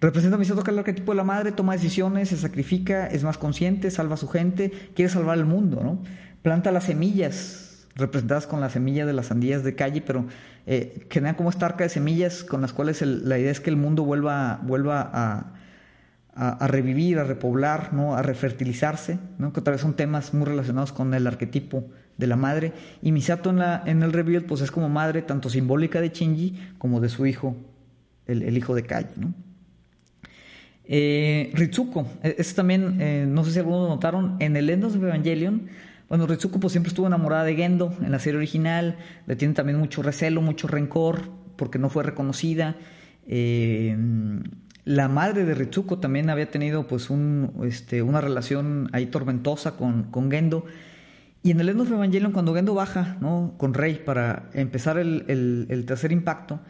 Representa 0.00 0.36
a 0.36 0.38
Misato 0.38 0.62
que 0.62 0.70
el 0.70 0.78
arquetipo 0.78 1.12
de 1.12 1.16
la 1.16 1.24
madre, 1.24 1.52
toma 1.52 1.72
decisiones, 1.72 2.28
se 2.28 2.36
sacrifica, 2.36 3.06
es 3.06 3.24
más 3.24 3.38
consciente, 3.38 3.90
salva 3.90 4.14
a 4.14 4.18
su 4.18 4.28
gente, 4.28 4.70
quiere 4.94 5.10
salvar 5.10 5.38
el 5.38 5.46
mundo, 5.46 5.80
¿no? 5.82 6.02
Planta 6.42 6.70
las 6.70 6.84
semillas 6.84 7.86
representadas 7.96 8.46
con 8.46 8.60
la 8.60 8.70
semilla 8.70 9.06
de 9.06 9.12
las 9.12 9.26
sandías 9.26 9.64
de 9.64 9.74
calle, 9.74 10.00
pero 10.00 10.26
eh, 10.66 11.06
generan 11.10 11.34
como 11.34 11.50
esta 11.50 11.66
arca 11.66 11.84
de 11.84 11.90
semillas 11.90 12.44
con 12.44 12.60
las 12.60 12.72
cuales 12.72 13.02
la 13.02 13.38
idea 13.38 13.50
es 13.50 13.60
que 13.60 13.70
el 13.70 13.76
mundo 13.76 14.04
vuelva, 14.04 14.60
vuelva 14.62 15.10
a, 15.12 15.57
a, 16.40 16.68
revivir, 16.68 17.18
a 17.18 17.24
repoblar, 17.24 17.92
¿no? 17.92 18.14
a 18.14 18.22
refertilizarse, 18.22 19.18
¿no? 19.38 19.52
que 19.52 19.58
otra 19.58 19.72
vez 19.72 19.80
son 19.80 19.94
temas 19.94 20.32
muy 20.34 20.46
relacionados 20.46 20.92
con 20.92 21.12
el 21.12 21.26
arquetipo 21.26 21.84
de 22.16 22.26
la 22.28 22.36
madre. 22.36 22.72
Y 23.02 23.10
Misato 23.10 23.50
en, 23.50 23.58
la, 23.58 23.82
en 23.84 24.04
el 24.04 24.12
rebuild 24.12 24.46
pues 24.46 24.60
es 24.60 24.70
como 24.70 24.88
madre 24.88 25.22
tanto 25.22 25.50
simbólica 25.50 26.00
de 26.00 26.10
Shinji 26.10 26.74
como 26.78 27.00
de 27.00 27.08
su 27.08 27.26
hijo, 27.26 27.56
el, 28.26 28.56
hijo 28.56 28.76
de 28.76 28.84
Kai. 28.84 29.06
¿no? 29.16 29.34
Eh, 30.84 31.50
Ritsuko, 31.54 32.06
e, 32.22 32.36
este 32.38 32.54
también, 32.54 32.98
eh, 33.00 33.26
no 33.28 33.44
sé 33.44 33.50
si 33.50 33.58
algunos 33.58 33.88
notaron, 33.88 34.36
en 34.38 34.56
el 34.56 34.70
End 34.70 34.84
of 34.84 34.94
Evangelion, 34.94 35.66
bueno, 36.08 36.28
Ritsuko 36.28 36.60
pues 36.60 36.70
siempre 36.72 36.88
estuvo 36.88 37.08
enamorada 37.08 37.42
de 37.42 37.56
Gendo 37.56 37.92
en 38.00 38.12
la 38.12 38.20
serie 38.20 38.38
original, 38.38 38.96
le 39.26 39.34
tiene 39.34 39.54
también 39.54 39.78
mucho 39.78 40.02
recelo, 40.02 40.40
mucho 40.40 40.68
rencor, 40.68 41.30
porque 41.56 41.80
no 41.80 41.90
fue 41.90 42.04
reconocida. 42.04 42.76
Eh, 43.26 43.94
la 44.88 45.06
madre 45.06 45.44
de 45.44 45.54
Ritsuko 45.54 45.98
también 45.98 46.30
había 46.30 46.50
tenido 46.50 46.86
pues 46.86 47.10
un, 47.10 47.52
este, 47.64 48.00
una 48.00 48.22
relación 48.22 48.88
ahí 48.94 49.04
tormentosa 49.04 49.72
con, 49.72 50.04
con 50.04 50.30
Gendo. 50.30 50.64
Y 51.42 51.50
en 51.50 51.60
el 51.60 51.68
End 51.68 51.82
of 51.82 51.90
Evangelion, 51.90 52.32
cuando 52.32 52.54
Gendo 52.54 52.72
baja 52.72 53.18
¿no? 53.20 53.52
con 53.58 53.74
Rey 53.74 54.00
para 54.02 54.48
empezar 54.54 54.96
el, 54.96 55.84
tercer 55.86 56.10
impacto, 56.10 56.60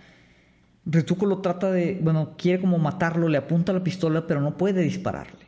Ritsuko 0.84 1.26
lo 1.26 1.38
trata 1.42 1.70
de, 1.70 2.00
bueno, 2.02 2.34
quiere 2.36 2.60
como 2.60 2.78
matarlo, 2.78 3.28
le 3.28 3.38
apunta 3.38 3.72
la 3.72 3.84
pistola, 3.84 4.26
pero 4.26 4.40
no 4.40 4.56
puede 4.56 4.82
dispararle. 4.82 5.46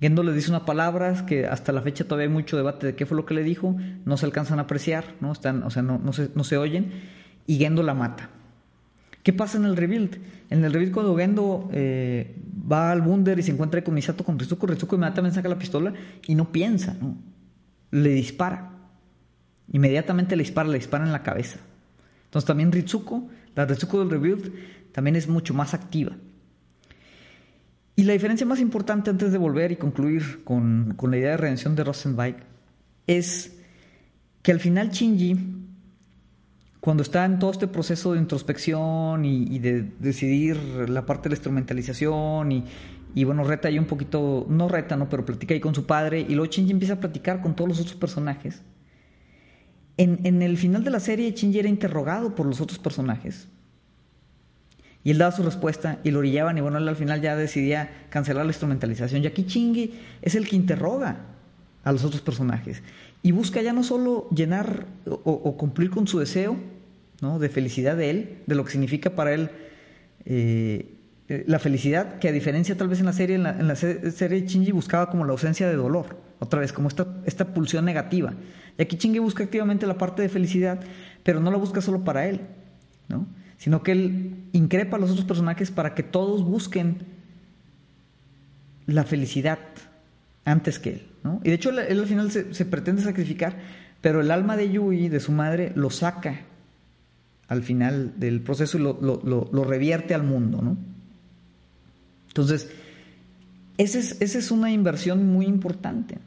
Gendo 0.00 0.24
le 0.24 0.32
dice 0.32 0.50
unas 0.50 0.62
palabras 0.62 1.22
que 1.22 1.46
hasta 1.46 1.70
la 1.70 1.82
fecha 1.82 2.02
todavía 2.02 2.26
hay 2.26 2.32
mucho 2.32 2.56
debate 2.56 2.88
de 2.88 2.96
qué 2.96 3.06
fue 3.06 3.16
lo 3.16 3.26
que 3.26 3.34
le 3.34 3.44
dijo, 3.44 3.76
no 4.04 4.16
se 4.16 4.26
alcanzan 4.26 4.58
a 4.58 4.62
apreciar, 4.62 5.04
¿no? 5.20 5.30
Están, 5.30 5.62
o 5.62 5.70
sea, 5.70 5.84
se, 6.12 6.30
no 6.34 6.42
se 6.42 6.56
oyen, 6.56 6.90
y 7.46 7.58
Gendo 7.58 7.84
la 7.84 7.94
mata. 7.94 8.30
¿Qué 9.24 9.32
pasa 9.32 9.56
en 9.56 9.64
el 9.64 9.74
rebuild? 9.74 10.18
En 10.50 10.62
el 10.64 10.72
rebuild 10.72 10.92
cuando 10.92 11.16
Gendo 11.16 11.70
eh, 11.72 12.36
va 12.70 12.92
al 12.92 13.00
Wunder 13.00 13.38
y 13.38 13.42
se 13.42 13.52
encuentra 13.52 13.82
con 13.82 13.94
Misato 13.94 14.22
con 14.22 14.38
Ritsuko, 14.38 14.66
Ritsuko 14.66 14.96
inmediatamente 14.96 15.34
saca 15.34 15.48
la 15.48 15.58
pistola 15.58 15.94
y 16.26 16.34
no 16.34 16.52
piensa, 16.52 16.94
¿no? 17.00 17.16
Le 17.90 18.10
dispara. 18.10 18.70
Inmediatamente 19.72 20.36
le 20.36 20.42
dispara, 20.42 20.68
le 20.68 20.76
dispara 20.76 21.06
en 21.06 21.12
la 21.12 21.22
cabeza. 21.22 21.58
Entonces 22.26 22.46
también 22.46 22.70
Ritsuko, 22.70 23.30
la 23.56 23.64
Ritsuko 23.64 24.00
del 24.00 24.10
rebuild, 24.10 24.52
también 24.92 25.16
es 25.16 25.26
mucho 25.26 25.54
más 25.54 25.72
activa. 25.72 26.12
Y 27.96 28.02
la 28.02 28.12
diferencia 28.12 28.46
más 28.46 28.60
importante 28.60 29.08
antes 29.08 29.32
de 29.32 29.38
volver 29.38 29.72
y 29.72 29.76
concluir 29.76 30.44
con, 30.44 30.92
con 30.98 31.10
la 31.10 31.16
idea 31.16 31.30
de 31.30 31.36
redención 31.38 31.74
de 31.76 31.84
Rosenbach 31.84 32.36
es 33.06 33.56
que 34.42 34.52
al 34.52 34.60
final 34.60 34.90
Shinji 34.90 35.63
cuando 36.84 37.02
está 37.02 37.24
en 37.24 37.38
todo 37.38 37.50
este 37.50 37.66
proceso 37.66 38.12
de 38.12 38.18
introspección 38.18 39.24
y, 39.24 39.58
de 39.58 39.90
decidir 40.00 40.58
la 40.90 41.06
parte 41.06 41.22
de 41.22 41.28
la 41.30 41.36
instrumentalización 41.36 42.52
y, 42.52 42.64
y, 43.14 43.24
bueno, 43.24 43.42
reta 43.42 43.68
ahí 43.68 43.78
un 43.78 43.86
poquito, 43.86 44.44
no 44.50 44.68
reta, 44.68 44.94
¿no? 44.94 45.08
Pero 45.08 45.24
platica 45.24 45.54
ahí 45.54 45.60
con 45.60 45.74
su 45.74 45.86
padre 45.86 46.20
y 46.20 46.34
luego 46.34 46.52
Shinji 46.52 46.72
empieza 46.72 46.92
a 46.92 47.00
platicar 47.00 47.40
con 47.40 47.56
todos 47.56 47.68
los 47.68 47.80
otros 47.80 47.96
personajes. 47.96 48.60
En, 49.96 50.20
en 50.24 50.42
el 50.42 50.58
final 50.58 50.84
de 50.84 50.90
la 50.90 51.00
serie 51.00 51.32
Shinji 51.32 51.58
era 51.58 51.70
interrogado 51.70 52.34
por 52.34 52.44
los 52.44 52.60
otros 52.60 52.78
personajes 52.78 53.48
y 55.02 55.10
él 55.10 55.16
daba 55.16 55.32
su 55.32 55.42
respuesta 55.42 56.00
y 56.04 56.10
lo 56.10 56.18
orillaban 56.18 56.58
y 56.58 56.60
bueno, 56.60 56.76
él 56.76 56.86
al 56.86 56.96
final 56.96 57.22
ya 57.22 57.34
decidía 57.34 58.08
cancelar 58.10 58.44
la 58.44 58.50
instrumentalización 58.50 59.24
y 59.24 59.26
aquí 59.26 59.44
Shinji 59.44 59.94
es 60.20 60.34
el 60.34 60.46
que 60.46 60.56
interroga 60.56 61.16
a 61.82 61.92
los 61.92 62.04
otros 62.04 62.20
personajes 62.20 62.82
y 63.22 63.32
busca 63.32 63.62
ya 63.62 63.72
no 63.72 63.82
solo 63.82 64.28
llenar 64.28 64.84
o 65.06 65.56
cumplir 65.56 65.88
con 65.88 66.06
su 66.06 66.18
deseo, 66.18 66.73
de 67.38 67.48
felicidad 67.48 67.96
de 67.96 68.10
él, 68.10 68.38
de 68.46 68.54
lo 68.54 68.64
que 68.64 68.72
significa 68.72 69.10
para 69.10 69.32
él 69.34 69.50
eh, 70.24 70.94
eh, 71.28 71.44
la 71.46 71.58
felicidad, 71.58 72.18
que 72.18 72.28
a 72.28 72.32
diferencia 72.32 72.76
tal 72.76 72.88
vez 72.88 73.00
en 73.00 73.06
la 73.06 73.12
serie, 73.14 73.36
en 73.36 73.66
la, 73.66 73.76
serie 73.76 74.46
Shinji 74.46 74.72
buscaba 74.72 75.10
como 75.10 75.24
la 75.24 75.32
ausencia 75.32 75.66
de 75.66 75.74
dolor, 75.74 76.18
otra 76.38 76.60
vez, 76.60 76.72
como 76.72 76.88
esta, 76.88 77.06
esta 77.24 77.54
pulsión 77.54 77.86
negativa. 77.86 78.34
Y 78.76 78.82
aquí 78.82 78.96
Shinji 78.96 79.20
busca 79.20 79.42
activamente 79.42 79.86
la 79.86 79.96
parte 79.96 80.20
de 80.20 80.28
felicidad, 80.28 80.80
pero 81.22 81.40
no 81.40 81.50
la 81.50 81.56
busca 81.56 81.80
solo 81.80 82.04
para 82.04 82.28
él, 82.28 82.42
¿no? 83.08 83.26
sino 83.56 83.82
que 83.82 83.92
él 83.92 84.36
increpa 84.52 84.98
a 84.98 85.00
los 85.00 85.10
otros 85.10 85.24
personajes 85.24 85.70
para 85.70 85.94
que 85.94 86.02
todos 86.02 86.44
busquen 86.44 86.98
la 88.84 89.04
felicidad 89.04 89.58
antes 90.44 90.78
que 90.78 90.90
él. 90.90 91.06
¿no? 91.22 91.40
Y 91.42 91.48
de 91.48 91.54
hecho 91.54 91.70
él, 91.70 91.78
al 91.78 92.06
final 92.06 92.30
se, 92.30 92.52
se, 92.52 92.66
pretende 92.66 93.00
sacrificar, 93.00 93.56
pero 94.02 94.20
el 94.20 94.30
alma 94.30 94.58
de 94.58 94.70
Yui, 94.70 95.08
de 95.08 95.20
su 95.20 95.32
madre, 95.32 95.72
lo 95.74 95.88
saca 95.88 96.42
al 97.48 97.62
final 97.62 98.14
del 98.16 98.40
proceso 98.40 98.78
y 98.78 98.82
lo, 98.82 99.64
revierte 99.64 100.14
al 100.14 100.22
mundo, 100.22 100.62
¿no? 100.62 100.76
Entonces, 102.28 102.70
esa 103.78 103.98
es, 103.98 104.50
una 104.50 104.70
inversión 104.70 105.26
muy 105.26 105.46
importante. 105.46 106.18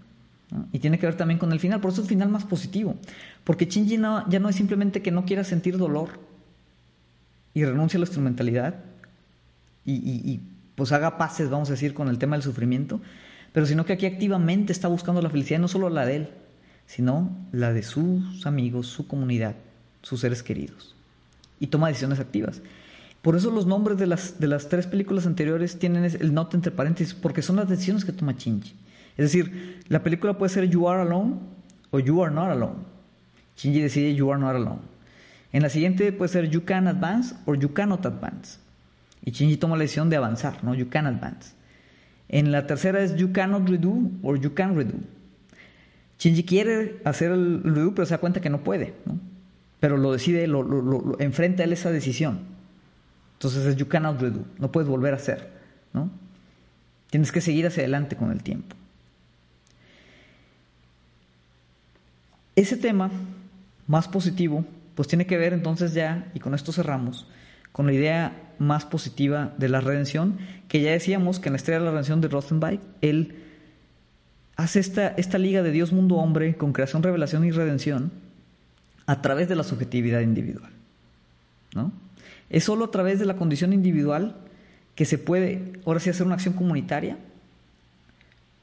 Y 0.71 0.79
tiene 0.79 0.97
que 0.97 1.05
ver 1.05 1.15
también 1.15 1.39
con 1.39 1.51
el 1.51 1.59
final, 1.59 1.81
por 1.81 1.91
eso 1.91 2.01
es 2.01 2.05
el 2.05 2.09
final 2.09 2.29
más 2.29 2.45
positivo. 2.45 2.95
Porque 3.43 3.65
Shinji 3.65 3.97
ya 3.97 4.39
no 4.39 4.49
es 4.49 4.55
simplemente 4.55 5.01
que 5.01 5.11
no 5.11 5.25
quiera 5.25 5.43
sentir 5.43 5.77
dolor 5.77 6.19
y 7.53 7.65
renuncia 7.65 7.97
a 7.97 7.99
la 7.99 8.05
instrumentalidad 8.05 8.75
y, 9.83 9.93
y, 9.93 10.39
pues 10.75 10.91
haga 10.91 11.17
paces, 11.17 11.49
vamos 11.49 11.69
a 11.69 11.73
decir, 11.73 11.93
con 11.93 12.07
el 12.07 12.19
tema 12.19 12.35
del 12.35 12.43
sufrimiento, 12.43 13.01
pero 13.51 13.65
sino 13.65 13.85
que 13.85 13.93
aquí 13.93 14.05
activamente 14.05 14.71
está 14.71 14.87
buscando 14.87 15.21
la 15.21 15.29
felicidad, 15.29 15.59
no 15.59 15.67
solo 15.67 15.89
la 15.89 16.05
de 16.05 16.15
él, 16.17 16.29
sino 16.85 17.35
la 17.51 17.73
de 17.73 17.83
sus 17.83 18.45
amigos, 18.45 18.87
su 18.87 19.07
comunidad, 19.07 19.55
sus 20.03 20.21
seres 20.21 20.43
queridos 20.43 20.96
y 21.59 21.67
toma 21.67 21.87
decisiones 21.87 22.19
activas. 22.19 22.61
Por 23.21 23.35
eso 23.35 23.51
los 23.51 23.65
nombres 23.65 23.97
de 23.97 24.07
las, 24.07 24.39
de 24.39 24.47
las 24.47 24.69
tres 24.69 24.87
películas 24.87 25.25
anteriores 25.25 25.79
tienen 25.79 26.05
el 26.05 26.33
note 26.33 26.55
entre 26.55 26.71
paréntesis, 26.71 27.13
porque 27.13 27.41
son 27.41 27.57
las 27.57 27.67
decisiones 27.67 28.05
que 28.05 28.11
toma 28.11 28.33
Shinji. 28.37 28.73
Es 29.17 29.25
decir, 29.25 29.81
la 29.87 30.03
película 30.03 30.37
puede 30.37 30.53
ser 30.53 30.69
You 30.69 30.87
Are 30.87 31.01
Alone 31.01 31.35
o 31.91 31.99
You 31.99 32.23
Are 32.23 32.33
Not 32.33 32.51
Alone. 32.51 32.79
Shinji 33.57 33.81
decide 33.81 34.13
You 34.13 34.31
Are 34.31 34.39
Not 34.39 34.55
Alone. 34.55 34.81
En 35.51 35.63
la 35.63 35.69
siguiente 35.69 36.11
puede 36.11 36.29
ser 36.29 36.49
You 36.49 36.63
Can 36.65 36.87
Advance 36.87 37.35
o 37.45 37.55
You 37.55 37.73
Cannot 37.73 38.05
Advance. 38.05 38.59
Y 39.23 39.31
Shinji 39.31 39.57
toma 39.57 39.75
la 39.75 39.81
decisión 39.81 40.09
de 40.09 40.15
avanzar, 40.15 40.63
¿no? 40.63 40.75
You 40.75 40.89
Can 40.89 41.07
Advance. 41.07 41.53
En 42.29 42.51
la 42.51 42.67
tercera 42.67 43.01
es 43.01 43.15
You 43.15 43.31
Cannot 43.31 43.67
Redo 43.67 43.93
o 44.21 44.35
You 44.35 44.53
Can 44.53 44.75
Redo. 44.75 44.93
Shinji 46.19 46.43
quiere 46.43 47.01
hacer 47.03 47.31
el 47.31 47.63
redo, 47.63 47.93
pero 47.93 48.05
se 48.05 48.13
da 48.13 48.19
cuenta 48.19 48.41
que 48.41 48.49
no 48.49 48.63
puede, 48.63 48.93
¿no? 49.05 49.19
Pero 49.79 49.97
lo 49.97 50.11
decide, 50.11 50.47
lo, 50.47 50.63
lo, 50.63 51.19
enfrenta 51.19 51.63
a 51.63 51.65
él 51.65 51.73
esa 51.73 51.91
decisión. 51.91 52.39
Entonces 53.33 53.65
es 53.65 53.75
you 53.75 53.87
cannot 53.87 54.19
redo, 54.19 54.45
no 54.57 54.71
puedes 54.71 54.89
volver 54.89 55.13
a 55.13 55.17
hacer, 55.17 55.49
¿no? 55.93 56.09
Tienes 57.09 57.31
que 57.31 57.41
seguir 57.41 57.67
hacia 57.67 57.83
adelante 57.83 58.15
con 58.15 58.31
el 58.31 58.43
tiempo. 58.43 58.75
Ese 62.55 62.75
tema 62.75 63.11
más 63.85 64.07
positivo, 64.07 64.65
pues 64.95 65.07
tiene 65.07 65.27
que 65.27 65.37
ver 65.37 65.53
entonces 65.53 65.93
ya, 65.93 66.31
y 66.33 66.39
con 66.39 66.55
esto 66.55 66.71
cerramos, 66.71 67.27
con 67.71 67.85
la 67.85 67.93
idea 67.93 68.53
más 68.57 68.85
positiva 68.85 69.53
de 69.59 69.69
la 69.69 69.81
redención, 69.81 70.39
que 70.67 70.81
ya 70.81 70.91
decíamos 70.91 71.39
que 71.39 71.49
en 71.49 71.53
la 71.53 71.57
estrella 71.57 71.79
de 71.79 71.85
la 71.85 71.91
redención 71.91 72.19
de 72.19 72.27
Rosenbach, 72.27 72.79
él 73.01 73.43
hace 74.55 74.79
esta, 74.79 75.09
esta 75.09 75.37
liga 75.37 75.61
de 75.61 75.71
Dios, 75.71 75.93
mundo, 75.93 76.15
hombre, 76.15 76.57
con 76.57 76.73
creación, 76.73 77.03
revelación 77.03 77.45
y 77.45 77.51
redención, 77.51 78.11
a 79.07 79.21
través 79.21 79.49
de 79.49 79.55
la 79.55 79.63
subjetividad 79.63 80.19
individual. 80.19 80.71
¿no? 81.73 81.91
Es 82.49 82.65
solo 82.65 82.85
a 82.85 82.91
través 82.91 83.19
de 83.19 83.25
la 83.25 83.35
condición 83.35 83.73
individual 83.73 84.35
que 84.95 85.05
se 85.05 85.17
puede, 85.17 85.73
ahora 85.85 85.99
sí, 85.99 86.09
hacer 86.09 86.25
una 86.25 86.35
acción 86.35 86.53
comunitaria 86.53 87.17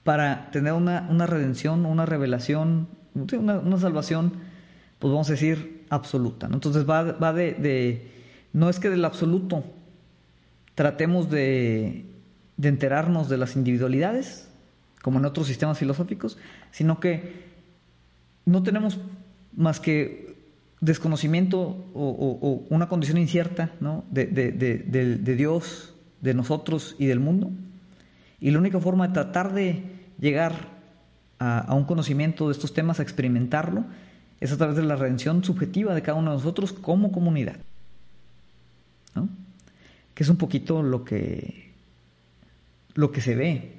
para 0.04 0.50
tener 0.50 0.74
una, 0.74 1.06
una 1.10 1.26
redención, 1.26 1.86
una 1.86 2.06
revelación, 2.06 2.88
una, 3.14 3.78
salvación, 3.78 4.34
pues 4.98 5.10
vamos 5.10 5.28
a 5.28 5.32
decir, 5.32 5.84
absoluta. 5.88 6.48
Entonces 6.52 6.88
va, 6.88 7.02
va 7.02 7.32
de, 7.32 7.54
de, 7.54 8.10
no 8.52 8.68
es 8.68 8.78
que 8.78 8.90
del 8.90 9.04
absoluto 9.04 9.64
tratemos 10.74 11.30
de, 11.30 12.04
de 12.56 12.68
enterarnos 12.68 13.28
de 13.28 13.38
las 13.38 13.56
individualidades, 13.56 14.48
como 15.02 15.18
en 15.18 15.24
otros 15.24 15.46
sistemas 15.46 15.78
filosóficos, 15.78 16.36
sino 16.70 17.00
que 17.00 17.44
no 18.44 18.62
tenemos 18.62 18.98
más 19.56 19.80
que 19.80 20.33
desconocimiento 20.80 21.86
o, 21.94 22.64
una 22.68 22.88
condición 22.88 23.18
incierta 23.18 23.72
¿no? 23.80 24.04
de, 24.10 24.26
de, 24.26 25.36
Dios, 25.36 25.94
de 26.20 26.34
nosotros 26.34 26.96
y 26.98 27.06
del 27.06 27.20
mundo. 27.20 27.50
Y 28.40 28.50
la 28.50 28.58
única 28.58 28.80
forma 28.80 29.08
de 29.08 29.14
tratar 29.14 29.54
de 29.54 29.82
llegar 30.18 30.68
a, 31.38 31.74
un 31.74 31.84
conocimiento 31.84 32.48
de 32.48 32.52
estos 32.52 32.74
temas, 32.74 33.00
a 33.00 33.02
experimentarlo, 33.02 33.84
es 34.40 34.52
a 34.52 34.56
través 34.56 34.76
de 34.76 34.82
la 34.82 34.96
redención 34.96 35.42
subjetiva 35.42 35.94
de 35.94 36.02
cada 36.02 36.18
uno 36.18 36.32
de 36.32 36.36
nosotros 36.36 36.72
como 36.72 37.12
comunidad. 37.12 37.56
¿no? 39.14 39.28
Que 40.14 40.22
es 40.22 40.28
un 40.28 40.36
poquito 40.36 40.82
lo 40.82 41.04
que, 41.04 41.72
lo 42.94 43.10
que 43.10 43.20
se 43.20 43.34
ve 43.34 43.78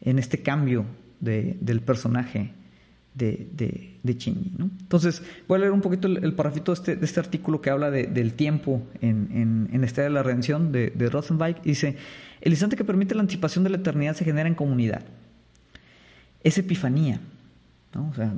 en 0.00 0.18
este 0.18 0.42
cambio 0.42 0.84
del 1.20 1.80
personaje 1.80 2.52
de, 3.14 3.48
de, 3.52 3.98
de 4.02 4.32
¿no? 4.56 4.70
Entonces, 4.80 5.22
voy 5.46 5.56
a 5.56 5.60
leer 5.60 5.72
un 5.72 5.80
poquito 5.80 6.08
el, 6.08 6.24
el 6.24 6.34
de 6.34 6.72
este, 6.72 6.96
de 6.96 7.04
este, 7.04 7.20
artículo 7.20 7.60
que 7.60 7.70
habla 7.70 7.90
del 7.90 8.32
tiempo 8.32 8.82
en, 9.00 9.28
en, 9.32 9.68
en, 9.72 9.80
de 9.80 10.10
la 10.10 10.22
redención 10.22 10.72
de, 10.72 10.90
de. 10.90 11.56
Dice, 11.62 11.96
el 12.40 12.52
instante 12.52 12.76
que 12.76 12.84
permite 12.84 13.14
la 13.14 13.20
anticipación 13.20 13.64
de 13.64 13.70
la 13.70 13.76
eternidad 13.76 14.16
se 14.16 14.24
genera 14.24 14.48
en 14.48 14.54
comunidad. 14.54 15.02
Es 16.42 16.58
epifanía, 16.58 17.20
¿no? 17.94 18.08
o 18.08 18.14
sea, 18.14 18.32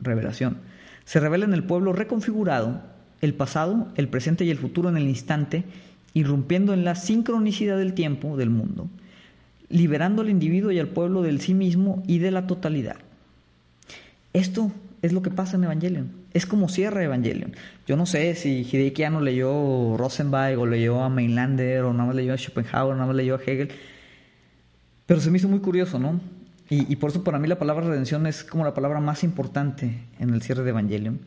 revelación. 0.00 0.58
Se 1.04 1.18
revela 1.20 1.44
en 1.44 1.54
el 1.54 1.64
pueblo 1.64 1.92
reconfigurado 1.92 2.82
el 3.20 3.34
pasado, 3.34 3.88
el 3.96 4.08
presente 4.08 4.44
y 4.44 4.50
el 4.50 4.58
futuro 4.58 4.88
en 4.88 4.96
el 4.96 5.08
instante, 5.08 5.64
irrumpiendo 6.12 6.74
en 6.74 6.84
la 6.84 6.94
sincronicidad 6.94 7.78
del 7.78 7.94
tiempo 7.94 8.36
del 8.36 8.50
mundo, 8.50 8.88
liberando 9.68 10.22
al 10.22 10.30
individuo 10.30 10.70
y 10.70 10.78
al 10.78 10.88
pueblo 10.88 11.22
del 11.22 11.40
sí 11.40 11.54
mismo 11.54 12.02
y 12.06 12.18
de 12.18 12.30
la 12.30 12.46
totalidad. 12.46 12.96
Esto 14.34 14.72
es 15.00 15.12
lo 15.12 15.22
que 15.22 15.30
pasa 15.30 15.56
en 15.56 15.64
Evangelion. 15.64 16.10
Es 16.32 16.44
como 16.44 16.68
cierra 16.68 17.02
Evangelion. 17.04 17.54
Yo 17.86 17.96
no 17.96 18.04
sé 18.04 18.34
si 18.34 18.68
Hideki 18.70 19.04
no 19.04 19.20
leyó 19.20 19.96
Rosenberg 19.96 20.58
o 20.58 20.66
leyó 20.66 21.02
a 21.02 21.08
Mainlander 21.08 21.84
o 21.84 21.92
nada 21.92 22.06
más 22.06 22.16
leyó 22.16 22.34
a 22.34 22.36
Schopenhauer 22.36 22.92
o 22.92 22.94
nada 22.94 23.06
más 23.06 23.16
leyó 23.16 23.36
a 23.36 23.38
Hegel. 23.38 23.70
Pero 25.06 25.20
se 25.20 25.30
me 25.30 25.38
hizo 25.38 25.48
muy 25.48 25.60
curioso, 25.60 25.98
¿no? 25.98 26.20
Y, 26.68 26.92
y, 26.92 26.96
por 26.96 27.10
eso 27.10 27.22
para 27.22 27.38
mí 27.38 27.46
la 27.46 27.58
palabra 27.58 27.86
redención 27.86 28.26
es 28.26 28.42
como 28.42 28.64
la 28.64 28.74
palabra 28.74 28.98
más 28.98 29.22
importante 29.22 30.00
en 30.18 30.30
el 30.30 30.42
cierre 30.42 30.64
de 30.64 30.70
Evangelion. 30.70 31.20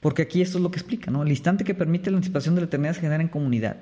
Porque 0.00 0.22
aquí 0.22 0.42
esto 0.42 0.58
es 0.58 0.62
lo 0.62 0.70
que 0.70 0.78
explica, 0.78 1.10
¿no? 1.10 1.22
El 1.22 1.30
instante 1.30 1.64
que 1.64 1.74
permite 1.74 2.10
la 2.10 2.18
anticipación 2.18 2.54
de 2.56 2.60
la 2.60 2.66
eternidad 2.66 2.92
se 2.94 3.00
genera 3.00 3.22
en 3.22 3.28
comunidad. 3.28 3.76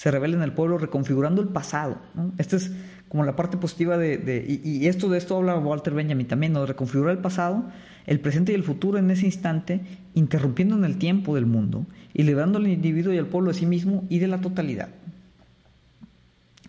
Se 0.00 0.10
revela 0.10 0.34
en 0.34 0.42
el 0.42 0.52
pueblo 0.52 0.78
reconfigurando 0.78 1.42
el 1.42 1.48
pasado. 1.48 1.98
Esta 2.38 2.56
es 2.56 2.72
como 3.10 3.22
la 3.22 3.36
parte 3.36 3.58
positiva 3.58 3.98
de... 3.98 4.46
y, 4.64 4.86
esto 4.86 5.10
de 5.10 5.18
esto 5.18 5.36
habla 5.36 5.58
Walter 5.58 5.92
Benjamin 5.92 6.26
también, 6.26 6.54
¿no? 6.54 6.64
Reconfigurar 6.64 7.14
el 7.14 7.20
pasado, 7.20 7.64
el 8.06 8.18
presente 8.18 8.52
y 8.52 8.54
el 8.54 8.62
futuro 8.62 8.96
en 8.96 9.10
ese 9.10 9.26
instante, 9.26 9.82
interrumpiendo 10.14 10.74
en 10.74 10.86
el 10.86 10.96
tiempo 10.96 11.34
del 11.34 11.44
mundo 11.44 11.84
y 12.14 12.22
liberando 12.22 12.56
al 12.56 12.66
individuo 12.66 13.12
y 13.12 13.18
al 13.18 13.26
pueblo 13.26 13.52
de 13.52 13.58
sí 13.58 13.66
mismo 13.66 14.06
y 14.08 14.20
de 14.20 14.28
la 14.28 14.40
totalidad. 14.40 14.88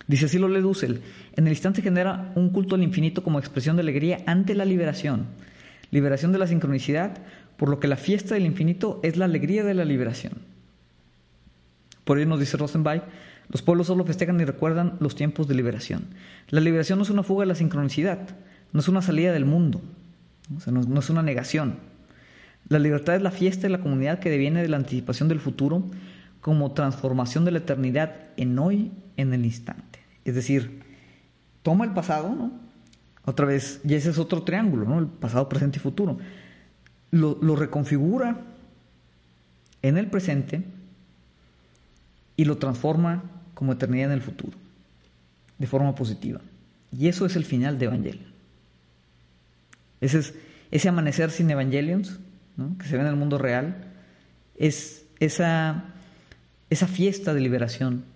Dice 0.06 0.26
así 0.26 0.36
lo 0.36 0.48
lee 0.48 0.60
Dussel, 0.60 1.00
en 1.34 1.46
el 1.46 1.54
instante 1.54 1.80
genera 1.80 2.32
un 2.34 2.50
culto 2.50 2.74
al 2.74 2.82
infinito 2.82 3.22
como 3.22 3.38
expresión 3.38 3.76
de 3.76 3.80
alegría 3.80 4.18
ante 4.26 4.54
la 4.54 4.66
liberación, 4.66 5.24
liberación 5.90 6.32
de 6.32 6.38
la 6.38 6.48
sincronicidad, 6.48 7.16
por 7.56 7.70
lo 7.70 7.80
que 7.80 7.88
la 7.88 7.96
fiesta 7.96 8.34
del 8.34 8.44
infinito 8.44 9.00
es 9.02 9.16
la 9.16 9.24
alegría 9.24 9.64
de 9.64 9.72
la 9.72 9.86
liberación. 9.86 10.51
Por 12.04 12.18
ello 12.18 12.28
nos 12.28 12.40
dice 12.40 12.56
Rosenberg, 12.56 13.04
los 13.48 13.62
pueblos 13.62 13.86
solo 13.86 14.04
festejan 14.04 14.40
y 14.40 14.44
recuerdan 14.44 14.96
los 15.00 15.14
tiempos 15.14 15.46
de 15.48 15.54
liberación. 15.54 16.06
La 16.48 16.60
liberación 16.60 16.98
no 16.98 17.04
es 17.04 17.10
una 17.10 17.22
fuga 17.22 17.42
de 17.42 17.48
la 17.48 17.54
sincronicidad, 17.54 18.18
no 18.72 18.80
es 18.80 18.88
una 18.88 19.02
salida 19.02 19.32
del 19.32 19.44
mundo, 19.44 19.80
no, 20.66 21.00
es 21.00 21.10
una 21.10 21.22
negación. 21.22 21.76
La 22.68 22.78
libertad 22.78 23.16
es 23.16 23.22
la 23.22 23.30
fiesta 23.30 23.62
de 23.62 23.70
la 23.70 23.80
comunidad 23.80 24.20
que 24.20 24.30
deviene 24.30 24.62
de 24.62 24.68
la 24.68 24.76
anticipación 24.76 25.28
del 25.28 25.40
futuro 25.40 25.84
como 26.40 26.72
transformación 26.72 27.44
de 27.44 27.52
la 27.52 27.58
eternidad 27.58 28.14
en 28.36 28.58
hoy, 28.58 28.92
en 29.16 29.32
el 29.34 29.44
instante. 29.44 30.00
Es 30.24 30.34
decir, 30.34 30.82
toma 31.62 31.84
el 31.84 31.92
pasado. 31.92 32.50
Otra 33.24 33.46
vez, 33.46 33.80
y 33.84 33.94
ese 33.94 34.10
es 34.10 34.18
otro 34.18 34.42
triángulo. 34.42 34.98
El 34.98 35.06
pasado, 35.06 35.48
presente 35.48 35.78
y 35.78 35.80
futuro 35.80 36.18
lo 37.10 37.56
reconfigura 37.56 38.40
en 39.82 39.98
el 39.98 40.06
presente 40.06 40.64
y 42.42 42.44
lo 42.44 42.58
transforma 42.58 43.22
como 43.54 43.72
eternidad 43.72 44.06
en 44.06 44.14
el 44.14 44.20
futuro, 44.20 44.58
de 45.58 45.66
forma 45.68 45.94
positiva. 45.94 46.40
Y 46.90 47.06
eso 47.06 47.24
es 47.24 47.36
el 47.36 47.44
final 47.44 47.78
de 47.78 47.84
Evangelion. 47.84 48.32
Ese, 50.00 50.18
es, 50.18 50.34
ese 50.72 50.88
amanecer 50.88 51.30
sin 51.30 51.48
Evangelions, 51.52 52.18
que 52.80 52.86
se 52.88 52.96
ve 52.96 53.02
en 53.02 53.06
el 53.06 53.14
mundo 53.14 53.38
real, 53.38 53.92
es 54.56 55.06
esa, 55.20 55.84
esa 56.68 56.88
fiesta 56.88 57.32
de 57.32 57.42
liberación 57.42 58.06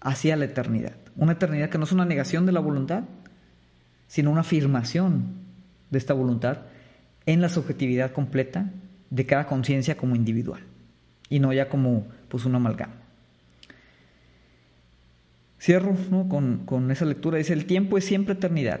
hacia 0.00 0.34
la 0.34 0.46
eternidad. 0.46 0.96
Una 1.14 1.34
eternidad 1.34 1.70
que 1.70 1.78
no 1.78 1.84
es 1.84 1.92
una 1.92 2.04
negación 2.04 2.46
de 2.46 2.52
la 2.52 2.58
voluntad, 2.58 3.04
sino 4.08 4.32
una 4.32 4.40
afirmación 4.40 5.36
de 5.88 5.98
esta 5.98 6.14
voluntad 6.14 6.62
en 7.26 7.40
la 7.40 7.48
subjetividad 7.48 8.10
completa 8.10 8.72
de 9.10 9.24
cada 9.24 9.46
conciencia 9.46 9.96
como 9.96 10.16
individual 10.16 10.62
y 11.28 11.38
no 11.38 11.52
ya 11.52 11.68
como 11.68 12.08
pues 12.28 12.44
una 12.44 12.56
amalgama. 12.56 13.01
Cierro 15.62 15.94
¿no? 16.10 16.28
con, 16.28 16.66
con, 16.66 16.90
esa 16.90 17.04
lectura. 17.04 17.38
Dice, 17.38 17.52
el 17.52 17.66
tiempo 17.66 17.96
es 17.96 18.04
siempre 18.04 18.34
eternidad. 18.34 18.80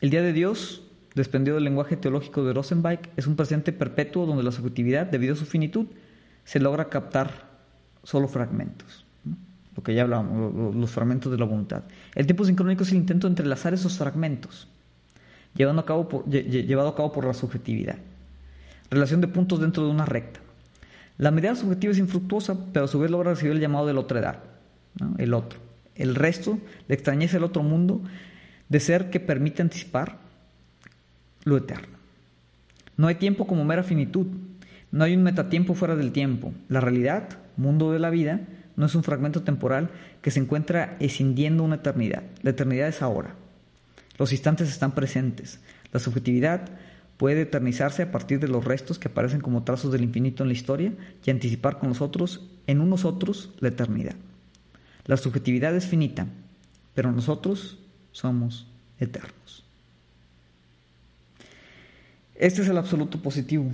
El 0.00 0.10
día 0.10 0.20
de 0.20 0.32
Dios, 0.32 0.82
desprendido 1.14 1.54
del 1.54 1.64
lenguaje 1.64 1.96
teológico 1.96 2.44
de 2.44 2.52
Rosenbach, 2.52 3.08
es 3.16 3.28
un 3.28 3.36
presente 3.36 3.72
perpetuo 3.72 4.26
donde 4.26 4.42
la 4.42 4.50
subjetividad, 4.50 5.06
debido 5.06 5.34
a 5.34 5.36
su 5.36 5.46
finitud, 5.46 5.86
se 6.44 6.58
logra 6.58 6.88
captar 6.88 7.46
solo 8.02 8.26
fragmentos. 8.26 9.06
Lo 9.76 9.82
que 9.84 9.94
ya 9.94 10.02
hablábamos, 10.02 10.74
los 10.74 10.90
fragmentos 10.90 11.30
de 11.30 11.38
la 11.38 11.44
voluntad. 11.44 11.84
El 12.16 12.26
tiempo 12.26 12.44
sincrónico 12.44 12.82
es 12.82 12.90
el 12.90 12.96
intento 12.96 13.28
de 13.28 13.32
entrelazar 13.32 13.72
esos 13.74 13.96
fragmentos 13.96 14.66
llevando 15.54 15.82
a 15.82 15.86
cabo 15.86 16.08
por, 16.08 16.24
llevado 16.26 16.88
a 16.88 16.96
cabo 16.96 17.12
por 17.12 17.24
la 17.24 17.34
subjetividad. 17.34 17.96
Relación 18.90 19.20
de 19.20 19.28
puntos 19.28 19.60
dentro 19.60 19.84
de 19.84 19.90
una 19.90 20.06
recta. 20.06 20.40
La 21.18 21.30
medida 21.30 21.54
subjetiva 21.54 21.92
es 21.92 21.98
infructuosa, 21.98 22.56
pero 22.72 22.84
a 22.86 22.88
su 22.88 22.98
vez 22.98 23.10
logra 23.10 23.30
recibir 23.30 23.52
el 23.52 23.60
llamado 23.60 23.86
del 23.86 23.98
otredad, 23.98 24.38
¿no? 25.00 25.14
el 25.18 25.34
otro. 25.34 25.67
El 25.98 26.14
resto, 26.14 26.58
la 26.88 26.94
extrañeza 26.94 27.34
del 27.34 27.44
otro 27.44 27.62
mundo, 27.62 28.00
de 28.68 28.80
ser 28.80 29.10
que 29.10 29.20
permite 29.20 29.62
anticipar 29.62 30.18
lo 31.44 31.56
eterno. 31.56 31.98
No 32.96 33.06
hay 33.08 33.16
tiempo 33.16 33.46
como 33.46 33.64
mera 33.64 33.82
finitud, 33.82 34.26
no 34.90 35.04
hay 35.04 35.14
un 35.14 35.22
metatiempo 35.22 35.74
fuera 35.74 35.96
del 35.96 36.12
tiempo. 36.12 36.52
La 36.68 36.80
realidad, 36.80 37.28
mundo 37.56 37.92
de 37.92 37.98
la 37.98 38.10
vida, 38.10 38.40
no 38.76 38.86
es 38.86 38.94
un 38.94 39.02
fragmento 39.02 39.42
temporal 39.42 39.90
que 40.22 40.30
se 40.30 40.40
encuentra 40.40 40.96
escindiendo 41.00 41.62
una 41.62 41.76
eternidad. 41.76 42.22
La 42.42 42.50
eternidad 42.50 42.88
es 42.88 43.02
ahora. 43.02 43.34
Los 44.18 44.32
instantes 44.32 44.68
están 44.68 44.92
presentes. 44.92 45.60
La 45.92 46.00
subjetividad 46.00 46.68
puede 47.16 47.42
eternizarse 47.42 48.02
a 48.02 48.12
partir 48.12 48.40
de 48.40 48.48
los 48.48 48.64
restos 48.64 48.98
que 48.98 49.08
aparecen 49.08 49.40
como 49.40 49.64
trazos 49.64 49.92
del 49.92 50.04
infinito 50.04 50.42
en 50.42 50.48
la 50.48 50.54
historia 50.54 50.92
y 51.24 51.30
anticipar 51.30 51.78
con 51.78 51.88
nosotros, 51.90 52.48
en 52.66 52.80
unos 52.80 53.04
otros, 53.04 53.50
la 53.58 53.68
eternidad. 53.68 54.14
La 55.08 55.16
subjetividad 55.16 55.74
es 55.74 55.86
finita, 55.86 56.26
pero 56.94 57.10
nosotros 57.10 57.78
somos 58.12 58.68
eternos. 59.00 59.64
Este 62.36 62.62
es 62.62 62.68
el 62.68 62.78
absoluto 62.78 63.20
positivo, 63.20 63.72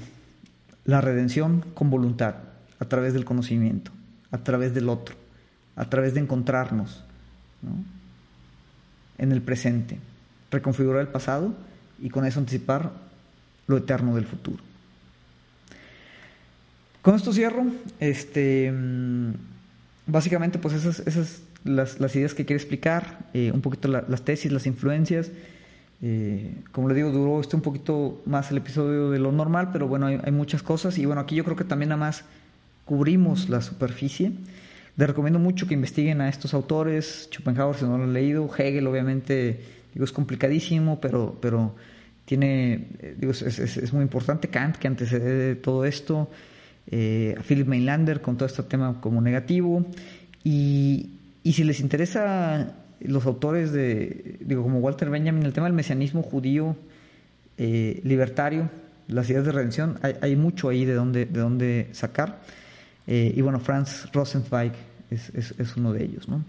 la 0.86 1.02
redención 1.02 1.60
con 1.74 1.90
voluntad, 1.90 2.36
a 2.78 2.86
través 2.86 3.12
del 3.12 3.26
conocimiento, 3.26 3.90
a 4.30 4.38
través 4.38 4.72
del 4.72 4.88
otro, 4.88 5.14
a 5.76 5.90
través 5.90 6.14
de 6.14 6.20
encontrarnos 6.20 7.04
¿no? 7.60 7.84
en 9.18 9.32
el 9.32 9.42
presente 9.42 9.98
reconfigurar 10.54 11.02
el 11.02 11.08
pasado 11.08 11.54
y 12.00 12.08
con 12.08 12.24
eso 12.24 12.38
anticipar 12.38 12.92
lo 13.66 13.76
eterno 13.76 14.14
del 14.14 14.24
futuro. 14.24 14.62
Con 17.02 17.14
esto 17.14 17.32
cierro. 17.32 17.66
Este, 18.00 18.72
mm, 18.72 19.32
básicamente, 20.06 20.58
pues 20.58 20.74
esas, 20.74 21.00
esas 21.00 21.42
las, 21.64 22.00
las 22.00 22.14
ideas 22.16 22.34
que 22.34 22.44
quiero 22.44 22.58
explicar, 22.58 23.30
eh, 23.34 23.50
un 23.52 23.60
poquito 23.60 23.88
la, 23.88 24.04
las 24.08 24.22
tesis, 24.22 24.52
las 24.52 24.66
influencias. 24.66 25.30
Eh, 26.02 26.54
como 26.72 26.88
le 26.88 26.94
digo, 26.94 27.10
duró 27.10 27.40
este 27.40 27.56
un 27.56 27.62
poquito 27.62 28.22
más 28.26 28.50
el 28.50 28.58
episodio 28.58 29.10
de 29.10 29.18
lo 29.18 29.32
normal, 29.32 29.70
pero 29.72 29.88
bueno, 29.88 30.06
hay, 30.06 30.20
hay, 30.22 30.32
muchas 30.32 30.62
cosas. 30.62 30.98
Y 30.98 31.06
bueno, 31.06 31.20
aquí 31.20 31.34
yo 31.34 31.44
creo 31.44 31.56
que 31.56 31.64
también 31.64 31.90
nada 31.90 32.00
más 32.00 32.24
cubrimos 32.84 33.48
la 33.48 33.62
superficie. 33.62 34.32
Les 34.96 35.08
recomiendo 35.08 35.38
mucho 35.38 35.66
que 35.66 35.74
investiguen 35.74 36.20
a 36.20 36.28
estos 36.28 36.54
autores, 36.54 37.28
Schopenhauer 37.32 37.76
si 37.76 37.84
no 37.84 37.98
lo 37.98 38.04
han 38.04 38.12
leído, 38.12 38.48
Hegel 38.56 38.86
obviamente 38.86 39.60
Digo, 39.94 40.04
es 40.04 40.12
complicadísimo, 40.12 41.00
pero, 41.00 41.38
pero 41.40 41.74
tiene, 42.24 42.88
eh, 42.98 43.14
digo, 43.16 43.30
es, 43.30 43.42
es, 43.42 43.76
es 43.76 43.92
muy 43.92 44.02
importante. 44.02 44.48
Kant, 44.48 44.76
que 44.76 44.88
antecede 44.88 45.54
todo 45.54 45.84
esto, 45.84 46.28
eh, 46.90 47.34
a 47.38 47.42
Philip 47.42 47.66
Mainlander 47.66 48.20
con 48.20 48.36
todo 48.36 48.46
este 48.46 48.62
tema 48.62 49.00
como 49.00 49.20
negativo. 49.20 49.86
Y, 50.42 51.10
y 51.42 51.52
si 51.52 51.64
les 51.64 51.80
interesa 51.80 52.74
los 53.00 53.26
autores 53.26 53.72
de, 53.72 54.36
digo, 54.40 54.62
como 54.62 54.78
Walter 54.78 55.10
Benjamin, 55.10 55.44
el 55.44 55.52
tema 55.52 55.66
del 55.66 55.74
mesianismo 55.74 56.22
judío 56.22 56.76
eh, 57.56 58.00
libertario, 58.04 58.70
las 59.08 59.28
ideas 59.30 59.44
de 59.44 59.52
redención, 59.52 59.98
hay, 60.02 60.36
mucho 60.36 60.68
ahí 60.68 60.84
de 60.84 60.94
dónde, 60.94 61.26
de 61.26 61.40
dónde 61.40 61.88
sacar. 61.92 62.40
Eh, 63.06 63.32
y 63.36 63.40
bueno, 63.42 63.60
Franz 63.60 64.10
Rosenzweig 64.12 64.72
es, 65.10 65.30
es, 65.34 65.54
es 65.58 65.76
uno 65.76 65.92
de 65.92 66.04
ellos, 66.04 66.28
¿no? 66.28 66.44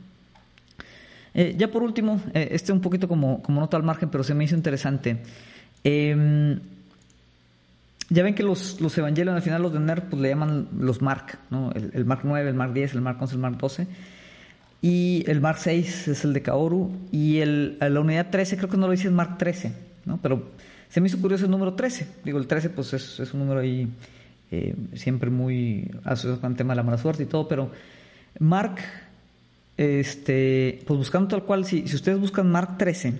Ya 1.57 1.69
por 1.69 1.83
último, 1.83 2.21
este 2.33 2.71
un 2.71 2.79
poquito 2.79 3.09
como, 3.09 3.43
como 3.43 3.59
nota 3.59 3.75
al 3.75 3.83
margen, 3.83 4.07
pero 4.07 4.23
se 4.23 4.33
me 4.33 4.45
hizo 4.45 4.55
interesante. 4.55 5.17
Ya 8.09 8.23
ven 8.23 8.35
que 8.35 8.43
los, 8.43 8.79
los 8.81 8.97
evangelios 8.97 9.35
al 9.35 9.41
final 9.41 9.61
los 9.61 9.73
de 9.73 9.79
NER 9.79 10.03
pues, 10.09 10.21
le 10.21 10.29
llaman 10.29 10.67
los 10.79 11.01
Mark, 11.01 11.39
¿no? 11.49 11.71
El, 11.71 11.91
el, 11.93 12.05
Mark 12.05 12.21
9, 12.23 12.49
el 12.49 12.55
Mark 12.55 12.73
10, 12.73 12.93
el 12.93 13.01
Mark 13.01 13.17
11, 13.19 13.35
el 13.35 13.41
Mark 13.41 13.57
12. 13.57 13.87
Y 14.81 15.23
el 15.27 15.41
Mark 15.41 15.57
6 15.59 16.09
es 16.09 16.23
el 16.25 16.33
de 16.33 16.41
Kaoru. 16.43 16.91
Y 17.11 17.39
el, 17.39 17.77
la 17.79 17.99
unidad 17.99 18.29
13 18.29 18.57
creo 18.57 18.69
que 18.69 18.77
no 18.77 18.85
lo 18.85 18.91
dice 18.91 19.07
el 19.07 19.13
Mark 19.13 19.37
13, 19.37 19.73
¿no? 20.05 20.19
Pero 20.21 20.51
Se 20.89 21.01
me 21.01 21.07
hizo 21.07 21.19
curioso 21.19 21.45
el 21.45 21.51
número 21.51 21.73
13. 21.73 22.07
Digo, 22.23 22.37
el 22.37 22.45
13 22.45 22.69
pues 22.69 22.93
es, 22.93 23.19
es 23.19 23.33
un 23.33 23.39
número 23.39 23.61
ahí 23.61 23.87
eh, 24.51 24.75
siempre 24.93 25.31
muy 25.31 25.89
asociado 26.03 26.39
con 26.39 26.51
el 26.51 26.57
tema 26.57 26.73
de 26.73 26.77
la 26.77 26.83
mala 26.83 26.99
suerte 26.99 27.23
y 27.23 27.25
todo, 27.25 27.47
pero 27.47 27.71
Mark, 28.39 28.77
este, 29.75 30.83
pues 30.85 30.97
buscando 30.97 31.29
tal 31.29 31.43
cual, 31.43 31.65
si, 31.65 31.87
si 31.87 31.95
ustedes 31.95 32.19
buscan 32.19 32.51
Mark 32.51 32.77
13 32.77 33.13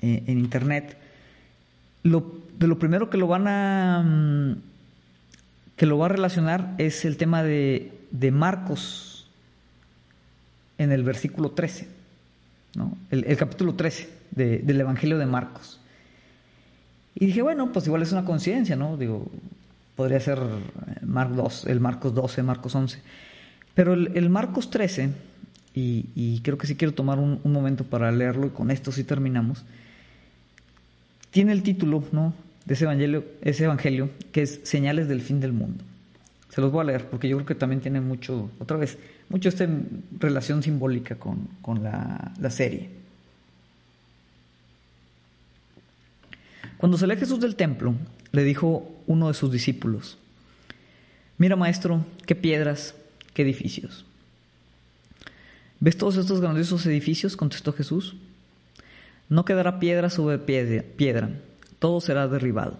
eh, 0.00 0.22
en 0.26 0.38
internet, 0.38 0.96
lo, 2.04 2.38
de 2.60 2.66
lo 2.66 2.78
primero 2.78 3.08
que 3.08 3.16
lo 3.16 3.26
van 3.26 3.48
a 3.48 4.02
mm, 4.04 4.56
que 5.76 5.86
lo 5.86 5.96
va 5.96 6.06
a 6.06 6.08
relacionar 6.10 6.74
es 6.76 7.06
el 7.06 7.16
tema 7.16 7.42
de, 7.42 7.90
de 8.10 8.30
Marcos 8.30 9.26
en 10.76 10.92
el 10.92 11.02
versículo 11.02 11.52
13, 11.52 11.88
¿no? 12.74 12.98
el, 13.10 13.36
capítulo 13.38 13.74
13 13.74 14.10
del 14.30 14.78
Evangelio 14.78 15.16
de 15.16 15.24
Marcos. 15.24 15.80
Y 17.14 17.26
dije, 17.26 17.40
bueno, 17.40 17.72
pues 17.72 17.86
igual 17.86 18.02
es 18.02 18.12
una 18.12 18.26
coincidencia, 18.26 18.76
¿no? 18.76 18.98
Digo, 18.98 19.30
podría 19.96 20.20
ser 20.20 20.38
Mar 21.02 21.34
2, 21.34 21.66
el 21.66 21.80
Marcos 21.80 22.14
12, 22.14 22.42
Marcos 22.42 22.74
11. 22.74 22.98
Pero 23.74 23.94
el, 23.94 24.28
Marcos 24.28 24.70
13, 24.70 25.10
y, 25.74 26.40
creo 26.42 26.58
que 26.58 26.66
sí 26.66 26.76
quiero 26.76 26.92
tomar 26.92 27.18
un, 27.18 27.40
momento 27.44 27.84
para 27.84 28.12
leerlo 28.12 28.46
y 28.46 28.50
con 28.50 28.70
esto 28.70 28.92
sí 28.92 29.04
terminamos, 29.04 29.64
tiene 31.30 31.52
el 31.52 31.62
título, 31.62 32.04
¿no? 32.12 32.34
De 32.70 32.74
ese 32.74 32.84
evangelio, 32.84 33.24
ese 33.42 33.64
evangelio, 33.64 34.10
que 34.30 34.42
es 34.42 34.60
Señales 34.62 35.08
del 35.08 35.22
fin 35.22 35.40
del 35.40 35.52
mundo. 35.52 35.82
Se 36.50 36.60
los 36.60 36.70
voy 36.70 36.82
a 36.82 36.84
leer 36.84 37.10
porque 37.10 37.28
yo 37.28 37.36
creo 37.38 37.46
que 37.46 37.56
también 37.56 37.80
tiene 37.80 38.00
mucho, 38.00 38.48
otra 38.60 38.76
vez, 38.76 38.96
mucho 39.28 39.48
esta 39.48 39.68
relación 40.20 40.62
simbólica 40.62 41.16
con, 41.16 41.48
con 41.62 41.82
la, 41.82 42.30
la 42.38 42.48
serie. 42.48 42.88
Cuando 46.76 46.96
salió 46.96 47.16
Jesús 47.16 47.40
del 47.40 47.56
templo, 47.56 47.96
le 48.30 48.44
dijo 48.44 48.88
uno 49.08 49.26
de 49.26 49.34
sus 49.34 49.50
discípulos, 49.50 50.16
Mira 51.38 51.56
maestro, 51.56 52.06
qué 52.24 52.36
piedras, 52.36 52.94
qué 53.34 53.42
edificios. 53.42 54.06
¿Ves 55.80 55.98
todos 55.98 56.16
estos 56.18 56.40
grandiosos 56.40 56.86
edificios? 56.86 57.36
contestó 57.36 57.72
Jesús. 57.72 58.14
No 59.28 59.44
quedará 59.44 59.80
piedra 59.80 60.08
sobre 60.08 60.38
piedra, 60.38 61.30
todo 61.80 62.00
será 62.00 62.28
derribado. 62.28 62.78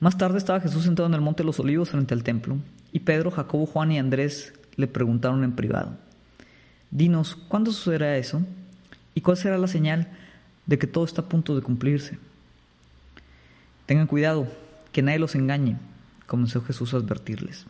Más 0.00 0.18
tarde 0.18 0.38
estaba 0.38 0.60
Jesús 0.60 0.82
sentado 0.82 1.06
en 1.06 1.14
el 1.14 1.20
monte 1.20 1.44
de 1.44 1.46
los 1.46 1.60
olivos 1.60 1.90
frente 1.90 2.12
al 2.14 2.24
templo, 2.24 2.58
y 2.90 3.00
Pedro, 3.00 3.30
Jacobo, 3.30 3.66
Juan 3.66 3.92
y 3.92 3.98
Andrés 4.00 4.52
le 4.74 4.88
preguntaron 4.88 5.44
en 5.44 5.52
privado, 5.52 5.96
Dinos, 6.90 7.36
¿cuándo 7.36 7.72
sucederá 7.72 8.16
eso? 8.16 8.42
¿Y 9.14 9.20
cuál 9.20 9.36
será 9.36 9.58
la 9.58 9.68
señal 9.68 10.08
de 10.66 10.78
que 10.78 10.86
todo 10.86 11.04
está 11.04 11.22
a 11.22 11.28
punto 11.28 11.54
de 11.54 11.62
cumplirse? 11.62 12.18
Tengan 13.86 14.06
cuidado, 14.06 14.48
que 14.92 15.02
nadie 15.02 15.18
los 15.18 15.34
engañe, 15.34 15.76
comenzó 16.26 16.62
Jesús 16.62 16.94
a 16.94 16.96
advertirles. 16.96 17.66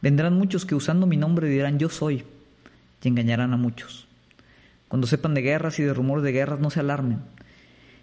Vendrán 0.00 0.36
muchos 0.36 0.64
que 0.64 0.74
usando 0.74 1.06
mi 1.06 1.16
nombre 1.16 1.48
dirán 1.48 1.78
yo 1.78 1.88
soy, 1.88 2.24
y 3.02 3.08
engañarán 3.08 3.52
a 3.52 3.56
muchos. 3.56 4.06
Cuando 4.88 5.06
sepan 5.06 5.34
de 5.34 5.42
guerras 5.42 5.78
y 5.78 5.82
de 5.82 5.94
rumores 5.94 6.24
de 6.24 6.32
guerras, 6.32 6.60
no 6.60 6.70
se 6.70 6.80
alarmen. 6.80 7.20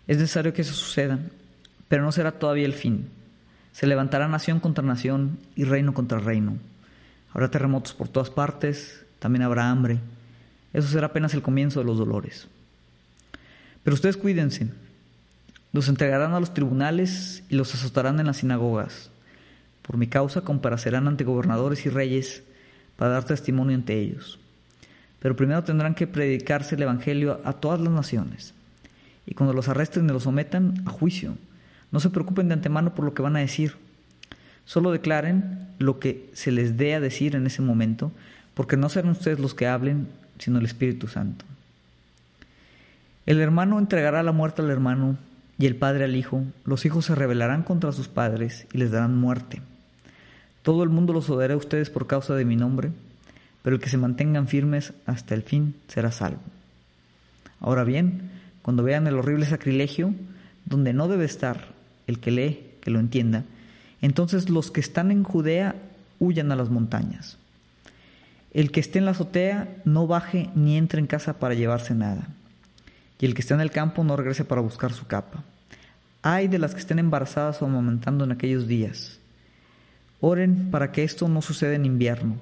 Es 0.08 0.18
necesario 0.18 0.54
que 0.54 0.62
eso 0.62 0.74
suceda, 0.74 1.20
pero 1.88 2.04
no 2.04 2.12
será 2.12 2.34
todavía 2.34 2.66
el 2.66 2.74
fin. 2.74 3.10
Se 3.72 3.88
levantará 3.88 4.28
nación 4.28 4.60
contra 4.60 4.84
nación 4.84 5.38
y 5.56 5.64
reino 5.64 5.94
contra 5.94 6.20
reino. 6.20 6.58
Habrá 7.34 7.50
terremotos 7.52 7.94
por 7.94 8.08
todas 8.08 8.30
partes, 8.30 9.04
también 9.20 9.44
habrá 9.44 9.70
hambre. 9.70 10.00
Eso 10.74 10.88
será 10.88 11.08
apenas 11.08 11.34
el 11.34 11.42
comienzo 11.42 11.80
de 11.80 11.86
los 11.86 11.98
dolores. 11.98 12.48
Pero 13.84 13.96
ustedes 13.96 14.18
cuídense, 14.18 14.70
los 15.74 15.90
entregarán 15.90 16.34
a 16.34 16.40
los 16.40 16.54
tribunales 16.54 17.44
y 17.50 17.56
los 17.56 17.74
azotarán 17.76 18.20
en 18.20 18.28
las 18.28 18.38
sinagogas. 18.38 19.10
Por 19.82 19.98
mi 19.98 20.08
causa 20.08 20.42
comparecerán 20.42 21.08
ante 21.08 21.24
gobernadores 21.24 21.86
y 21.86 21.90
reyes 21.90 22.44
para 22.96 23.12
dar 23.12 23.26
testimonio 23.26 23.76
ante 23.76 24.00
ellos. 24.00 24.40
Pero 25.20 25.36
primero 25.36 25.64
tendrán 25.64 25.96
que 25.96 26.08
predicarse 26.08 26.76
el 26.76 26.84
Evangelio 26.84 27.42
a 27.44 27.54
todas 27.54 27.80
las 27.80 27.92
naciones. 27.92 28.54
Y 29.26 29.34
cuando 29.34 29.54
los 29.54 29.68
arresten 29.68 30.06
y 30.06 30.14
los 30.14 30.24
sometan 30.24 30.84
a 30.86 30.90
juicio, 30.90 31.36
no 31.92 32.00
se 32.00 32.10
preocupen 32.10 32.48
de 32.48 32.54
antemano 32.54 32.94
por 32.94 33.06
lo 33.06 33.14
que 33.14 33.22
van 33.22 33.36
a 33.36 33.40
decir. 33.40 33.76
Solo 34.66 34.92
declaren 34.92 35.68
lo 35.80 36.00
que 36.00 36.30
se 36.34 36.52
les 36.52 36.78
dé 36.78 36.96
a 36.96 37.00
decir 37.00 37.36
en 37.36 37.46
ese 37.46 37.62
momento, 37.62 38.12
porque 38.54 38.78
no 38.78 38.90
serán 38.90 39.12
ustedes 39.12 39.40
los 39.40 39.54
que 39.54 39.68
hablen, 39.68 40.08
sino 40.40 40.60
el 40.60 40.66
Espíritu 40.66 41.08
Santo. 41.08 41.46
El 43.26 43.40
hermano 43.40 43.80
entregará 43.80 44.24
la 44.24 44.32
muerte 44.32 44.62
al 44.62 44.70
hermano 44.70 45.18
y 45.58 45.66
el 45.66 45.76
padre 45.76 46.04
al 46.04 46.16
hijo, 46.16 46.44
los 46.66 46.86
hijos 46.86 47.06
se 47.06 47.16
rebelarán 47.16 47.64
contra 47.64 47.92
sus 47.92 48.08
padres 48.08 48.68
y 48.74 48.78
les 48.78 48.92
darán 48.92 49.18
muerte. 49.18 49.62
Todo 50.62 50.84
el 50.84 50.90
mundo 50.90 51.14
los 51.14 51.30
odiará 51.30 51.54
a 51.54 51.58
ustedes 51.58 51.90
por 51.90 52.08
causa 52.08 52.36
de 52.36 52.46
mi 52.46 52.56
nombre, 52.56 52.92
pero 53.62 53.76
el 53.76 53.82
que 53.82 53.90
se 53.90 53.98
mantengan 53.98 54.48
firmes 54.48 54.94
hasta 55.06 55.34
el 55.34 55.44
fin 55.44 55.76
será 55.88 56.12
salvo. 56.12 56.42
Ahora 57.60 57.84
bien, 57.84 58.30
cuando 58.66 58.82
vean 58.82 59.06
el 59.06 59.14
horrible 59.14 59.46
sacrilegio, 59.46 60.16
donde 60.66 60.92
no 60.92 61.08
debe 61.08 61.26
estar 61.26 61.68
el 62.08 62.20
que 62.20 62.32
lee, 62.32 62.72
que 62.82 62.90
lo 62.90 63.00
entienda, 63.00 63.44
entonces 64.02 64.50
los 64.50 64.72
que 64.72 64.80
están 64.80 65.12
en 65.12 65.24
Judea 65.24 65.76
huyan 66.18 66.52
a 66.52 66.56
las 66.56 66.72
montañas. 66.72 67.38
El 68.56 68.72
que 68.72 68.80
esté 68.80 68.98
en 68.98 69.06
la 69.06 69.12
azotea 69.12 69.70
no 69.86 70.08
baje 70.08 70.50
ni 70.56 70.78
entre 70.78 71.00
en 71.00 71.06
casa 71.06 71.38
para 71.38 71.54
llevarse 71.54 71.94
nada 71.94 72.28
y 73.20 73.28
el 73.28 73.36
que 73.36 73.42
esté 73.42 73.54
en 73.54 73.62
el 73.62 73.70
campo 73.70 74.04
no 74.04 74.16
regrese 74.16 74.46
para 74.46 74.62
buscar 74.62 74.94
su 74.94 75.06
capa. 75.06 75.44
Ay 76.24 76.48
de 76.48 76.58
las 76.58 76.74
que 76.74 76.80
estén 76.80 76.98
embarazadas 76.98 77.62
o 77.62 77.66
amamentando 77.66 78.24
en 78.24 78.32
aquellos 78.32 78.68
días. 78.68 79.20
Oren 80.22 80.72
para 80.72 80.92
que 80.92 81.04
esto 81.04 81.28
no 81.28 81.44
suceda 81.44 81.76
en 81.76 81.86
invierno, 81.86 82.38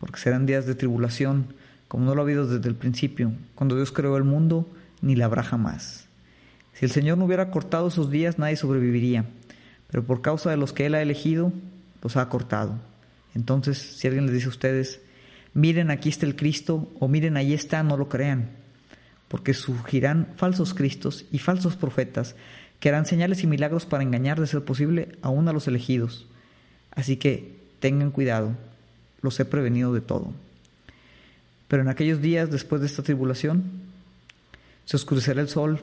porque 0.00 0.20
serán 0.20 0.44
días 0.44 0.66
de 0.66 0.74
tribulación, 0.74 1.46
como 1.88 2.04
no 2.04 2.14
lo 2.14 2.20
ha 2.20 2.24
habido 2.24 2.46
desde 2.46 2.68
el 2.68 2.74
principio, 2.74 3.32
cuando 3.54 3.74
Dios 3.74 3.90
creó 3.90 4.18
el 4.18 4.24
mundo, 4.24 4.68
ni 5.02 5.14
la 5.14 5.26
habrá 5.26 5.42
jamás. 5.42 6.06
Si 6.72 6.86
el 6.86 6.90
Señor 6.90 7.18
no 7.18 7.26
hubiera 7.26 7.50
cortado 7.50 7.88
esos 7.88 8.10
días, 8.10 8.38
nadie 8.38 8.56
sobreviviría, 8.56 9.26
pero 9.90 10.04
por 10.04 10.22
causa 10.22 10.50
de 10.50 10.56
los 10.56 10.72
que 10.72 10.86
Él 10.86 10.94
ha 10.94 11.02
elegido, 11.02 11.52
los 12.02 12.16
ha 12.16 12.28
cortado. 12.30 12.78
Entonces, 13.34 13.78
si 13.78 14.06
alguien 14.06 14.24
les 14.24 14.34
dice 14.34 14.46
a 14.46 14.50
ustedes, 14.50 15.00
miren 15.52 15.90
aquí 15.90 16.08
está 16.08 16.24
el 16.24 16.36
Cristo, 16.36 16.90
o 16.98 17.08
miren 17.08 17.36
ahí 17.36 17.52
está, 17.52 17.82
no 17.82 17.98
lo 17.98 18.08
crean 18.08 18.62
porque 19.32 19.54
surgirán 19.54 20.28
falsos 20.36 20.74
cristos 20.74 21.24
y 21.32 21.38
falsos 21.38 21.74
profetas 21.74 22.34
que 22.80 22.90
harán 22.90 23.06
señales 23.06 23.42
y 23.42 23.46
milagros 23.46 23.86
para 23.86 24.02
engañar, 24.02 24.38
de 24.38 24.46
ser 24.46 24.62
posible, 24.62 25.16
aún 25.22 25.48
a 25.48 25.54
los 25.54 25.66
elegidos. 25.66 26.26
Así 26.90 27.16
que 27.16 27.56
tengan 27.80 28.10
cuidado, 28.10 28.52
los 29.22 29.40
he 29.40 29.46
prevenido 29.46 29.94
de 29.94 30.02
todo. 30.02 30.34
Pero 31.66 31.80
en 31.80 31.88
aquellos 31.88 32.20
días 32.20 32.50
después 32.50 32.82
de 32.82 32.88
esta 32.88 33.02
tribulación, 33.02 33.62
se 34.84 34.96
oscurecerá 34.96 35.40
el 35.40 35.48
sol 35.48 35.80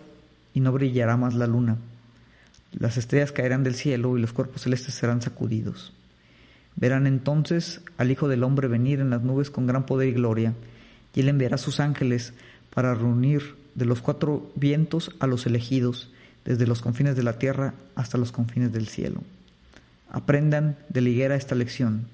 y 0.54 0.60
no 0.60 0.72
brillará 0.72 1.18
más 1.18 1.36
la 1.36 1.48
luna. 1.48 1.78
Las 2.72 2.98
estrellas 2.98 3.32
caerán 3.32 3.64
del 3.64 3.76
cielo 3.76 4.18
y 4.18 4.22
los 4.22 4.34
cuerpos 4.34 4.64
celestes 4.64 4.94
serán 4.94 5.22
sacudidos. 5.22 5.94
Verán 6.76 7.08
entonces 7.08 7.82
al 7.98 8.12
Hijo 8.12 8.28
del 8.28 8.44
Hombre 8.44 8.68
venir 8.68 9.00
en 9.00 9.10
las 9.10 9.22
nubes 9.22 9.50
con 9.50 9.68
gran 9.68 9.86
poder 9.86 10.10
y 10.10 10.14
gloria, 10.14 10.54
y 11.14 11.22
él 11.22 11.30
enviará 11.30 11.56
a 11.56 11.60
sus 11.60 11.80
ángeles 11.80 12.34
para 12.74 12.94
reunir 12.94 13.56
de 13.76 13.86
los 13.86 14.02
cuatro 14.02 14.52
vientos 14.56 15.12
a 15.20 15.28
los 15.28 15.46
elegidos, 15.46 16.12
desde 16.46 16.68
los 16.68 16.82
confines 16.82 17.16
de 17.16 17.24
la 17.24 17.38
tierra 17.38 17.74
hasta 17.96 18.18
los 18.18 18.32
confines 18.32 18.72
del 18.72 18.88
cielo. 18.88 19.22
Aprendan 20.10 20.78
de 20.90 21.02
liguera 21.02 21.36
esta 21.36 21.56
lección. 21.56 22.08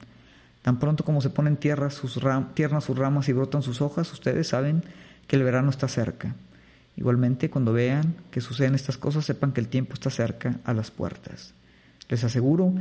Tan 0.62 0.80
pronto 0.80 1.06
como 1.06 1.22
se 1.22 1.30
ponen 1.30 1.58
tierra 1.58 1.92
sus 1.92 2.20
tiernas 2.54 2.84
sus 2.84 2.98
ramas 2.98 3.30
y 3.30 3.34
brotan 3.34 3.62
sus 3.62 3.82
hojas, 3.82 4.12
ustedes 4.12 4.48
saben 4.48 4.84
que 5.28 5.36
el 5.36 5.44
verano 5.44 5.70
está 5.70 5.88
cerca. 5.88 6.36
Igualmente, 6.98 7.50
cuando 7.50 7.74
vean 7.74 8.16
que 8.32 8.42
suceden 8.42 8.76
estas 8.76 8.98
cosas, 8.98 9.26
sepan 9.26 9.52
que 9.52 9.62
el 9.62 9.68
tiempo 9.68 9.94
está 9.94 10.10
cerca 10.10 10.60
a 10.64 10.74
las 10.74 10.92
puertas. 10.92 11.54
Les 12.10 12.24
aseguro 12.24 12.74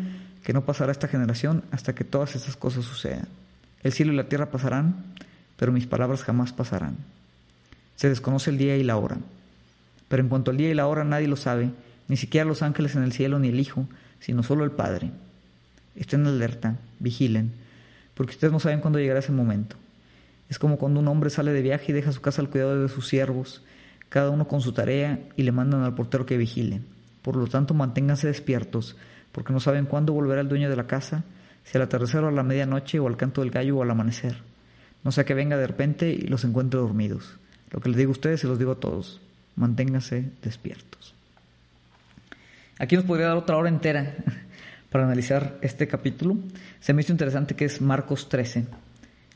que 0.44 0.52
no 0.52 0.64
pasará 0.64 0.92
esta 0.92 1.08
generación 1.08 1.64
hasta 1.70 1.94
que 1.94 2.04
todas 2.04 2.36
estas 2.36 2.56
cosas 2.56 2.84
sucedan. 2.84 3.26
El 3.82 3.92
cielo 3.92 4.12
y 4.12 4.16
la 4.16 4.28
tierra 4.28 4.50
pasarán, 4.50 5.04
pero 5.56 5.72
mis 5.72 5.86
palabras 5.86 6.22
jamás 6.22 6.52
pasarán. 6.52 6.96
Se 7.96 8.08
desconoce 8.08 8.50
el 8.50 8.58
día 8.58 8.76
y 8.76 8.84
la 8.84 8.96
hora. 8.96 9.18
Pero 10.08 10.22
en 10.22 10.28
cuanto 10.28 10.50
al 10.50 10.56
día 10.56 10.70
y 10.70 10.74
la 10.74 10.86
hora 10.86 11.04
nadie 11.04 11.28
lo 11.28 11.36
sabe, 11.36 11.70
ni 12.08 12.16
siquiera 12.16 12.46
los 12.46 12.62
ángeles 12.62 12.94
en 12.96 13.02
el 13.02 13.12
cielo 13.12 13.38
ni 13.38 13.48
el 13.48 13.60
Hijo, 13.60 13.88
sino 14.20 14.42
solo 14.42 14.64
el 14.64 14.70
Padre. 14.70 15.10
Estén 15.96 16.26
alerta, 16.26 16.76
vigilen, 16.98 17.52
porque 18.14 18.32
ustedes 18.32 18.52
no 18.52 18.60
saben 18.60 18.80
cuándo 18.80 18.98
llegará 18.98 19.20
ese 19.20 19.32
momento. 19.32 19.76
Es 20.48 20.58
como 20.58 20.76
cuando 20.76 21.00
un 21.00 21.08
hombre 21.08 21.30
sale 21.30 21.52
de 21.52 21.62
viaje 21.62 21.86
y 21.88 21.94
deja 21.94 22.12
su 22.12 22.20
casa 22.20 22.42
al 22.42 22.50
cuidado 22.50 22.80
de 22.82 22.88
sus 22.88 23.08
siervos, 23.08 23.62
cada 24.08 24.30
uno 24.30 24.46
con 24.46 24.60
su 24.60 24.72
tarea, 24.72 25.20
y 25.36 25.42
le 25.42 25.52
mandan 25.52 25.82
al 25.82 25.94
portero 25.94 26.26
que 26.26 26.36
vigile. 26.36 26.80
Por 27.22 27.36
lo 27.36 27.46
tanto, 27.46 27.74
manténganse 27.74 28.26
despiertos, 28.26 28.96
porque 29.32 29.52
no 29.52 29.60
saben 29.60 29.86
cuándo 29.86 30.12
volverá 30.12 30.40
el 30.40 30.48
dueño 30.48 30.70
de 30.70 30.76
la 30.76 30.86
casa, 30.86 31.24
si 31.64 31.78
al 31.78 31.82
atardecer 31.82 32.22
o 32.22 32.28
a 32.28 32.32
la 32.32 32.42
medianoche, 32.42 32.98
o 32.98 33.08
al 33.08 33.16
canto 33.16 33.40
del 33.40 33.50
gallo 33.50 33.78
o 33.78 33.82
al 33.82 33.90
amanecer. 33.90 34.36
No 35.02 35.10
sea 35.10 35.24
que 35.24 35.34
venga 35.34 35.56
de 35.56 35.66
repente 35.66 36.10
y 36.10 36.26
los 36.26 36.44
encuentre 36.44 36.78
dormidos. 36.78 37.38
Lo 37.70 37.80
que 37.80 37.88
les 37.88 37.98
digo 37.98 38.10
a 38.10 38.12
ustedes 38.12 38.40
se 38.40 38.46
los 38.46 38.58
digo 38.58 38.72
a 38.72 38.80
todos. 38.80 39.20
Manténganse 39.56 40.30
despiertos. 40.42 41.14
Aquí 42.78 42.96
nos 42.96 43.04
podría 43.04 43.28
dar 43.28 43.36
otra 43.36 43.56
hora 43.56 43.68
entera 43.68 44.14
para 44.90 45.04
analizar 45.04 45.58
este 45.60 45.88
capítulo. 45.88 46.36
Se 46.80 46.92
me 46.92 47.02
hizo 47.02 47.12
interesante 47.12 47.56
que 47.56 47.64
es 47.64 47.80
Marcos 47.80 48.28
13, 48.28 48.66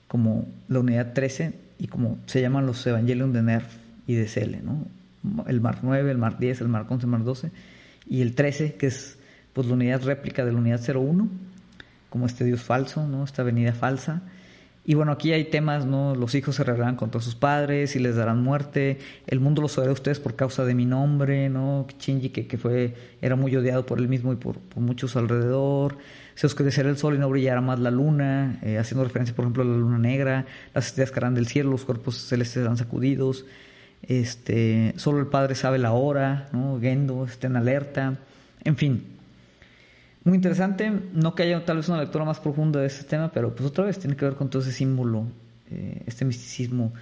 como 0.07 0.47
la 0.69 0.81
unidad 0.81 1.13
13 1.13 1.55
y 1.79 1.89
como 1.89 2.19
se 2.27 2.41
llaman 2.41 2.67
los 2.67 2.87
Evangelion 2.87 3.33
de 3.33 3.43
Nerf 3.43 3.88
y 4.09 4.17
de 4.17 4.27
Cele, 4.27 4.61
¿no? 4.61 4.89
El 5.47 5.61
Mark 5.61 5.79
9, 5.83 6.11
el 6.11 6.19
Mark 6.19 6.39
10, 6.41 6.63
el 6.63 6.69
Mark 6.69 6.87
11, 6.91 7.07
el 7.07 7.11
Mark 7.11 7.23
12 7.23 7.51
y 8.09 8.23
el 8.23 8.35
13, 8.35 8.75
que 8.75 8.89
es 8.89 9.19
pues 9.53 9.69
la 9.69 9.75
unidad 9.75 10.03
réplica 10.03 10.45
de 10.45 10.51
la 10.51 10.59
unidad 10.59 10.81
01, 10.85 11.29
como 12.11 12.27
este 12.27 12.45
Dios 12.45 12.63
falso, 12.63 13.07
¿no? 13.07 13.23
Esta 13.23 13.45
venida 13.45 13.73
falsa 13.73 14.23
y 14.89 14.95
bueno, 14.95 15.13
aquí 15.13 15.35
hay 15.35 15.45
temas, 15.45 15.85
¿no? 15.85 16.15
Los 16.15 16.35
hijos 16.35 16.57
se 16.57 16.65
rebelarán 16.65 16.97
contra 16.97 17.21
sus 17.21 17.35
padres 17.35 17.95
y 17.95 17.99
les 17.99 18.17
darán 18.17 18.43
muerte. 18.43 18.97
El 19.27 19.39
mundo 19.39 19.61
los 19.61 19.77
odiará 19.77 19.91
a 19.91 19.93
ustedes 19.93 20.19
por 20.19 20.35
causa 20.35 20.65
de 20.65 20.75
mi 20.75 20.87
nombre, 20.87 21.51
¿no? 21.51 21.87
Shinji, 21.99 22.31
que, 22.31 22.47
que 22.47 22.57
fue, 22.57 22.95
era 23.21 23.37
muy 23.37 23.55
odiado 23.55 23.85
por 23.85 23.99
él 23.99 24.09
mismo 24.09 24.33
y 24.33 24.37
por, 24.37 24.57
muchos 24.77 25.15
alrededor. 25.15 25.99
Se 26.37 26.47
oscurecerá 26.47 26.89
el 26.89 26.97
sol 26.97 27.17
y 27.17 27.19
no 27.19 27.29
brillará 27.29 27.61
más 27.61 27.79
la 27.81 27.91
luna, 27.91 28.61
eh, 28.63 28.79
haciendo 28.79 29.05
referencia, 29.05 29.37
por 29.37 29.45
ejemplo, 29.45 29.63
a 29.63 29.67
la 29.67 29.77
luna 29.77 29.99
negra. 29.99 30.47
Las 30.73 30.87
estrellas 30.87 31.11
caerán 31.11 31.35
del 31.35 31.49
cielo, 31.49 31.71
los 31.71 31.85
cuerpos 31.85 32.17
celestes 32.17 32.63
serán 32.63 32.79
sacudidos. 32.79 33.45
Este, 34.03 34.95
solo 34.97 35.19
el 35.21 35.27
Padre 35.27 35.55
sabe 35.55 35.79
la 35.79 35.93
hora, 35.93 36.49
¿no? 36.53 36.79
Gendo, 36.81 37.25
está 37.25 37.47
en 37.47 37.57
alerta. 37.57 38.19
En 38.65 38.77
fin, 38.77 39.05
muy 40.25 40.37
interesante. 40.37 40.93
No 41.13 41.35
que 41.35 41.45
haya 41.45 41.65
tal 41.65 41.79
vez 41.79 41.89
una 41.89 42.01
lectura 42.01 42.25
más 42.25 42.39
profunda 42.41 42.81
de 42.81 42.87
este 42.87 43.05
tema, 43.05 43.31
pero 43.33 43.55
pues 43.55 43.69
otra 43.69 43.85
vez 43.85 43.99
tiene 43.99 44.17
que 44.17 44.25
ver 44.25 44.35
con 44.35 44.51
todo 44.51 44.63
ese 44.63 44.73
símbolo, 44.73 45.27
eh, 45.71 46.03
este 46.07 46.25
misticismo 46.25 46.93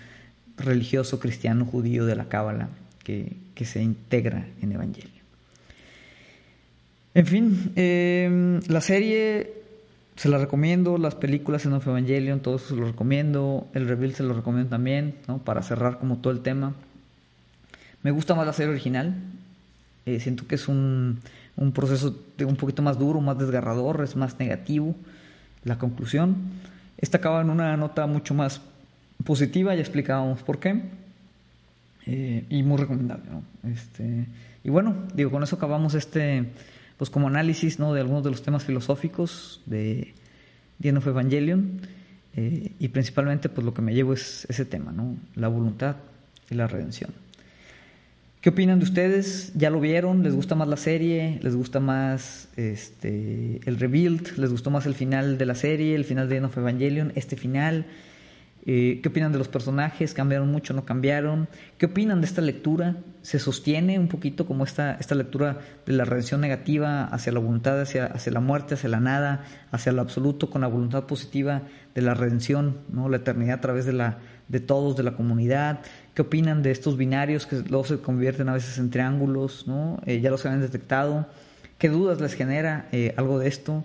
religioso, 0.57 1.19
cristiano, 1.19 1.65
judío 1.65 2.07
de 2.07 2.17
la 2.17 2.27
Cábala 2.27 2.69
que, 3.05 3.37
se 3.65 3.83
integra 3.83 4.47
en 4.61 4.73
Evangelio. 4.73 5.23
En 7.15 7.27
fin, 7.27 7.73
eh, 7.77 8.61
la 8.69 8.81
serie 8.81 9.66
se 10.17 10.29
la 10.29 10.39
recomiendo, 10.39 10.99
las 10.99 11.15
películas 11.15 11.67
en 11.67 11.75
Of 11.75 11.87
Evangelion, 11.87 12.41
todo 12.41 12.57
eso 12.57 12.69
se 12.69 12.77
lo 12.77 12.87
recomiendo, 12.87 13.69
el 13.75 13.87
reveal 13.87 14.15
se 14.15 14.23
lo 14.23 14.35
recomiendo 14.35 14.71
también, 14.71 15.17
¿no? 15.29 15.39
para 15.39 15.63
cerrar 15.63 15.99
como 15.99 16.19
todo 16.19 16.33
el 16.33 16.41
tema. 16.41 16.75
Me 18.03 18.11
gusta 18.11 18.35
más 18.35 18.47
la 18.47 18.53
serie 18.53 18.73
original, 18.73 19.15
eh, 20.07 20.21
siento 20.21 20.47
que 20.47 20.55
es 20.55 20.69
un, 20.69 21.21
un 21.57 21.73
proceso 21.73 22.17
un 22.41 22.57
poquito 22.57 22.83
más 22.83 22.99
duro, 22.99 23.21
más 23.21 23.39
desgarrador, 23.39 24.03
es 24.03 24.17
más 24.17 24.39
negativo 24.39 24.95
la 25.65 25.79
conclusión. 25.79 26.37
Esta 26.97 27.19
acaba 27.19 27.43
en 27.43 27.51
una 27.51 27.77
nota 27.77 28.07
mucho 28.07 28.33
más 28.33 28.63
positiva, 29.25 29.75
ya 29.75 29.81
explicábamos 29.81 30.43
por 30.43 30.59
qué, 30.59 30.83
eh, 32.07 32.45
y 32.49 32.63
muy 32.63 32.79
recomendable. 32.79 33.25
Este, 33.65 34.27
y 34.65 34.71
bueno, 34.71 34.95
digo, 35.15 35.31
con 35.31 35.43
eso 35.43 35.57
acabamos 35.57 35.95
este, 35.95 36.47
pues 36.97 37.11
como 37.11 37.29
análisis 37.29 37.79
¿no? 37.79 37.93
de 37.95 38.01
algunos 38.01 38.25
de 38.25 38.31
los 38.31 38.43
temas 38.43 38.65
filosóficos 38.65 39.61
de 39.67 40.15
The 40.81 40.97
of 40.97 41.07
Evangelion, 41.07 41.81
eh, 42.37 42.73
y 42.79 42.89
principalmente 42.89 43.49
pues 43.49 43.65
lo 43.65 43.73
que 43.73 43.83
me 43.83 43.95
llevo 43.95 44.13
es 44.13 44.47
ese 44.49 44.65
tema, 44.65 44.93
¿no? 44.93 45.17
la 45.35 45.49
voluntad 45.49 45.97
y 46.51 46.55
la 46.55 46.67
redención. 46.67 47.11
¿Qué 48.41 48.51
opinan 48.51 48.79
de 48.79 48.85
ustedes? 48.85 49.53
¿Ya 49.57 49.71
lo 49.71 49.81
vieron? 49.81 50.23
¿Les 50.23 50.33
gusta 50.33 50.55
más 50.55 50.69
la 50.69 50.77
serie? 50.77 51.41
¿Les 51.43 51.57
gusta 51.57 51.81
más 51.81 52.49
este, 52.57 53.61
el 53.65 53.81
rebuild? 53.81 54.37
¿Les 54.37 54.51
gustó 54.51 54.71
más 54.71 54.87
el 54.87 54.95
final 54.95 55.37
de 55.37 55.47
la 55.47 55.57
serie, 55.57 55.97
el 55.97 56.05
final 56.05 56.29
de 56.29 56.37
End 56.37 56.47
of 56.47 56.57
Evangelion, 56.57 57.13
este 57.17 57.35
final? 57.35 57.87
Eh, 58.69 58.99
¿Qué 59.01 59.09
opinan 59.11 59.31
de 59.31 59.39
los 59.39 59.47
personajes? 59.47 60.13
¿Cambiaron 60.13 60.51
mucho? 60.51 60.75
¿No 60.75 60.85
cambiaron? 60.85 61.49
¿Qué 61.79 61.87
opinan 61.87 62.21
de 62.21 62.27
esta 62.27 62.43
lectura? 62.43 62.97
¿Se 63.23 63.39
sostiene 63.39 63.97
un 63.97 64.09
poquito 64.09 64.45
como 64.45 64.65
esta, 64.65 64.97
esta 64.99 65.15
lectura 65.15 65.61
de 65.87 65.93
la 65.93 66.05
redención 66.05 66.41
negativa 66.41 67.05
hacia 67.05 67.31
la 67.33 67.39
voluntad, 67.39 67.81
hacia, 67.81 68.07
hacia 68.07 68.33
la 68.33 68.41
muerte, 68.41 68.75
hacia 68.75 68.89
la 68.89 68.99
nada, 68.99 69.45
hacia 69.71 69.93
lo 69.93 70.03
absoluto, 70.03 70.51
con 70.51 70.63
la 70.63 70.67
voluntad 70.67 71.05
positiva 71.05 71.63
de 71.95 72.03
la 72.03 72.15
redención, 72.15 72.79
¿no? 72.91 73.09
la 73.09 73.19
eternidad 73.19 73.59
a 73.59 73.61
través 73.61 73.87
de, 73.87 73.93
la, 73.93 74.19
de 74.49 74.59
todos, 74.59 74.97
de 74.97 75.05
la 75.05 75.13
comunidad? 75.15 75.79
¿Qué 76.15 76.23
opinan 76.23 76.65
de 76.65 76.73
estos 76.73 76.97
binarios 76.97 77.47
que 77.47 77.57
luego 77.69 77.85
se 77.85 77.99
convierten 77.99 78.49
a 78.49 78.55
veces 78.55 78.79
en 78.79 78.91
triángulos? 78.91 79.69
¿no? 79.69 80.01
Eh, 80.07 80.21
ya 80.21 80.31
los 80.31 80.45
habían 80.45 80.61
detectado. 80.61 81.29
¿Qué 81.79 81.89
dudas 81.89 82.21
les 82.21 82.35
genera 82.35 82.89
eh, 82.91 83.15
algo 83.17 83.39
de 83.39 83.47
esto? 83.47 83.85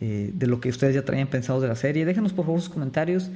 Eh, 0.00 0.32
de 0.34 0.46
lo 0.46 0.60
que 0.60 0.68
ustedes 0.68 0.94
ya 0.94 1.04
traían 1.04 1.28
pensado 1.28 1.60
de 1.60 1.68
la 1.68 1.76
serie. 1.76 2.04
Déjenos 2.04 2.32
por 2.32 2.46
favor 2.46 2.60
sus 2.60 2.70
comentarios. 2.70 3.30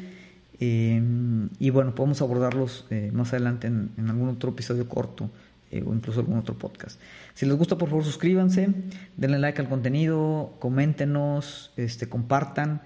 Y 0.61 1.71
bueno, 1.71 1.95
podemos 1.95 2.21
abordarlos 2.21 2.87
más 3.13 3.33
adelante 3.33 3.69
en, 3.69 3.93
algún 4.09 4.29
otro 4.29 4.51
episodio 4.51 4.89
corto 4.89 5.31
o 5.71 5.95
incluso 5.95 6.21
algún 6.21 6.39
otro 6.39 6.57
podcast. 6.57 7.01
Si 7.35 7.47
les 7.47 7.57
gusta, 7.57 7.79
por 7.79 7.89
favor, 7.89 8.05
suscríbanse, 8.05 8.69
denle 9.17 9.39
like 9.39 9.61
al 9.61 9.69
contenido, 9.69 10.55
coméntenos, 10.59 11.73
este, 11.77 12.09
compartan. 12.09 12.83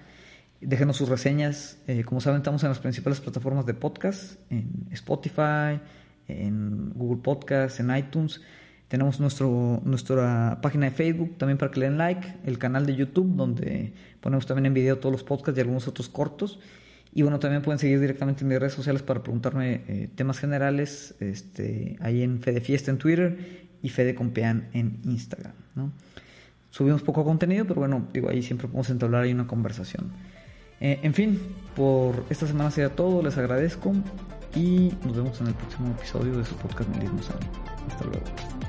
Déjenos 0.61 0.97
sus 0.97 1.09
reseñas. 1.09 1.77
Eh, 1.87 2.03
como 2.03 2.21
saben, 2.21 2.37
estamos 2.37 2.63
en 2.63 2.69
las 2.69 2.79
principales 2.79 3.19
plataformas 3.19 3.65
de 3.65 3.73
podcast, 3.73 4.39
en 4.49 4.69
Spotify, 4.91 5.79
en 6.27 6.91
Google 6.95 7.21
Podcast, 7.21 7.79
en 7.79 7.95
iTunes. 7.95 8.41
Tenemos 8.87 9.19
nuestro, 9.19 9.81
nuestra 9.83 10.59
página 10.61 10.85
de 10.85 10.91
Facebook 10.91 11.37
también 11.37 11.57
para 11.57 11.71
que 11.71 11.79
le 11.79 11.87
den 11.87 11.97
like, 11.97 12.35
el 12.45 12.59
canal 12.59 12.85
de 12.85 12.95
YouTube 12.95 13.35
donde 13.35 13.93
ponemos 14.21 14.45
también 14.45 14.67
en 14.67 14.73
video 14.73 14.99
todos 14.99 15.11
los 15.11 15.23
podcasts 15.23 15.57
y 15.57 15.61
algunos 15.61 15.87
otros 15.87 16.09
cortos. 16.09 16.59
Y 17.15 17.21
bueno, 17.21 17.39
también 17.39 17.61
pueden 17.61 17.77
seguir 17.77 17.99
directamente 17.99 18.43
en 18.43 18.47
mis 18.47 18.59
redes 18.59 18.73
sociales 18.73 19.03
para 19.03 19.21
preguntarme 19.21 19.81
eh, 19.87 20.09
temas 20.15 20.39
generales, 20.39 21.13
este, 21.19 21.95
ahí 21.99 22.23
en 22.23 22.41
Fede 22.41 22.59
Fiesta 22.59 22.89
en 22.89 22.97
Twitter 22.97 23.67
y 23.83 23.89
Fede 23.89 24.15
Compean 24.15 24.69
en 24.73 24.99
Instagram. 25.03 25.53
¿no? 25.75 25.91
Subimos 26.71 27.03
poco 27.03 27.23
contenido, 27.23 27.65
pero 27.65 27.81
bueno, 27.81 28.07
digo, 28.13 28.29
ahí 28.29 28.41
siempre 28.41 28.67
podemos 28.67 28.89
entablar 28.89 29.23
ahí 29.23 29.33
una 29.33 29.45
conversación. 29.45 30.11
Eh, 30.81 30.99
en 31.03 31.13
fin, 31.13 31.39
por 31.75 32.25
esta 32.31 32.47
semana 32.47 32.71
sería 32.71 32.89
todo, 32.89 33.21
les 33.21 33.37
agradezco 33.37 33.93
y 34.55 34.91
nos 35.05 35.15
vemos 35.15 35.39
en 35.39 35.47
el 35.47 35.53
próximo 35.53 35.91
episodio 35.91 36.37
de 36.37 36.45
su 36.45 36.55
podcast 36.55 36.89
Milismo 36.95 37.19
Hasta 37.19 38.05
luego. 38.05 38.62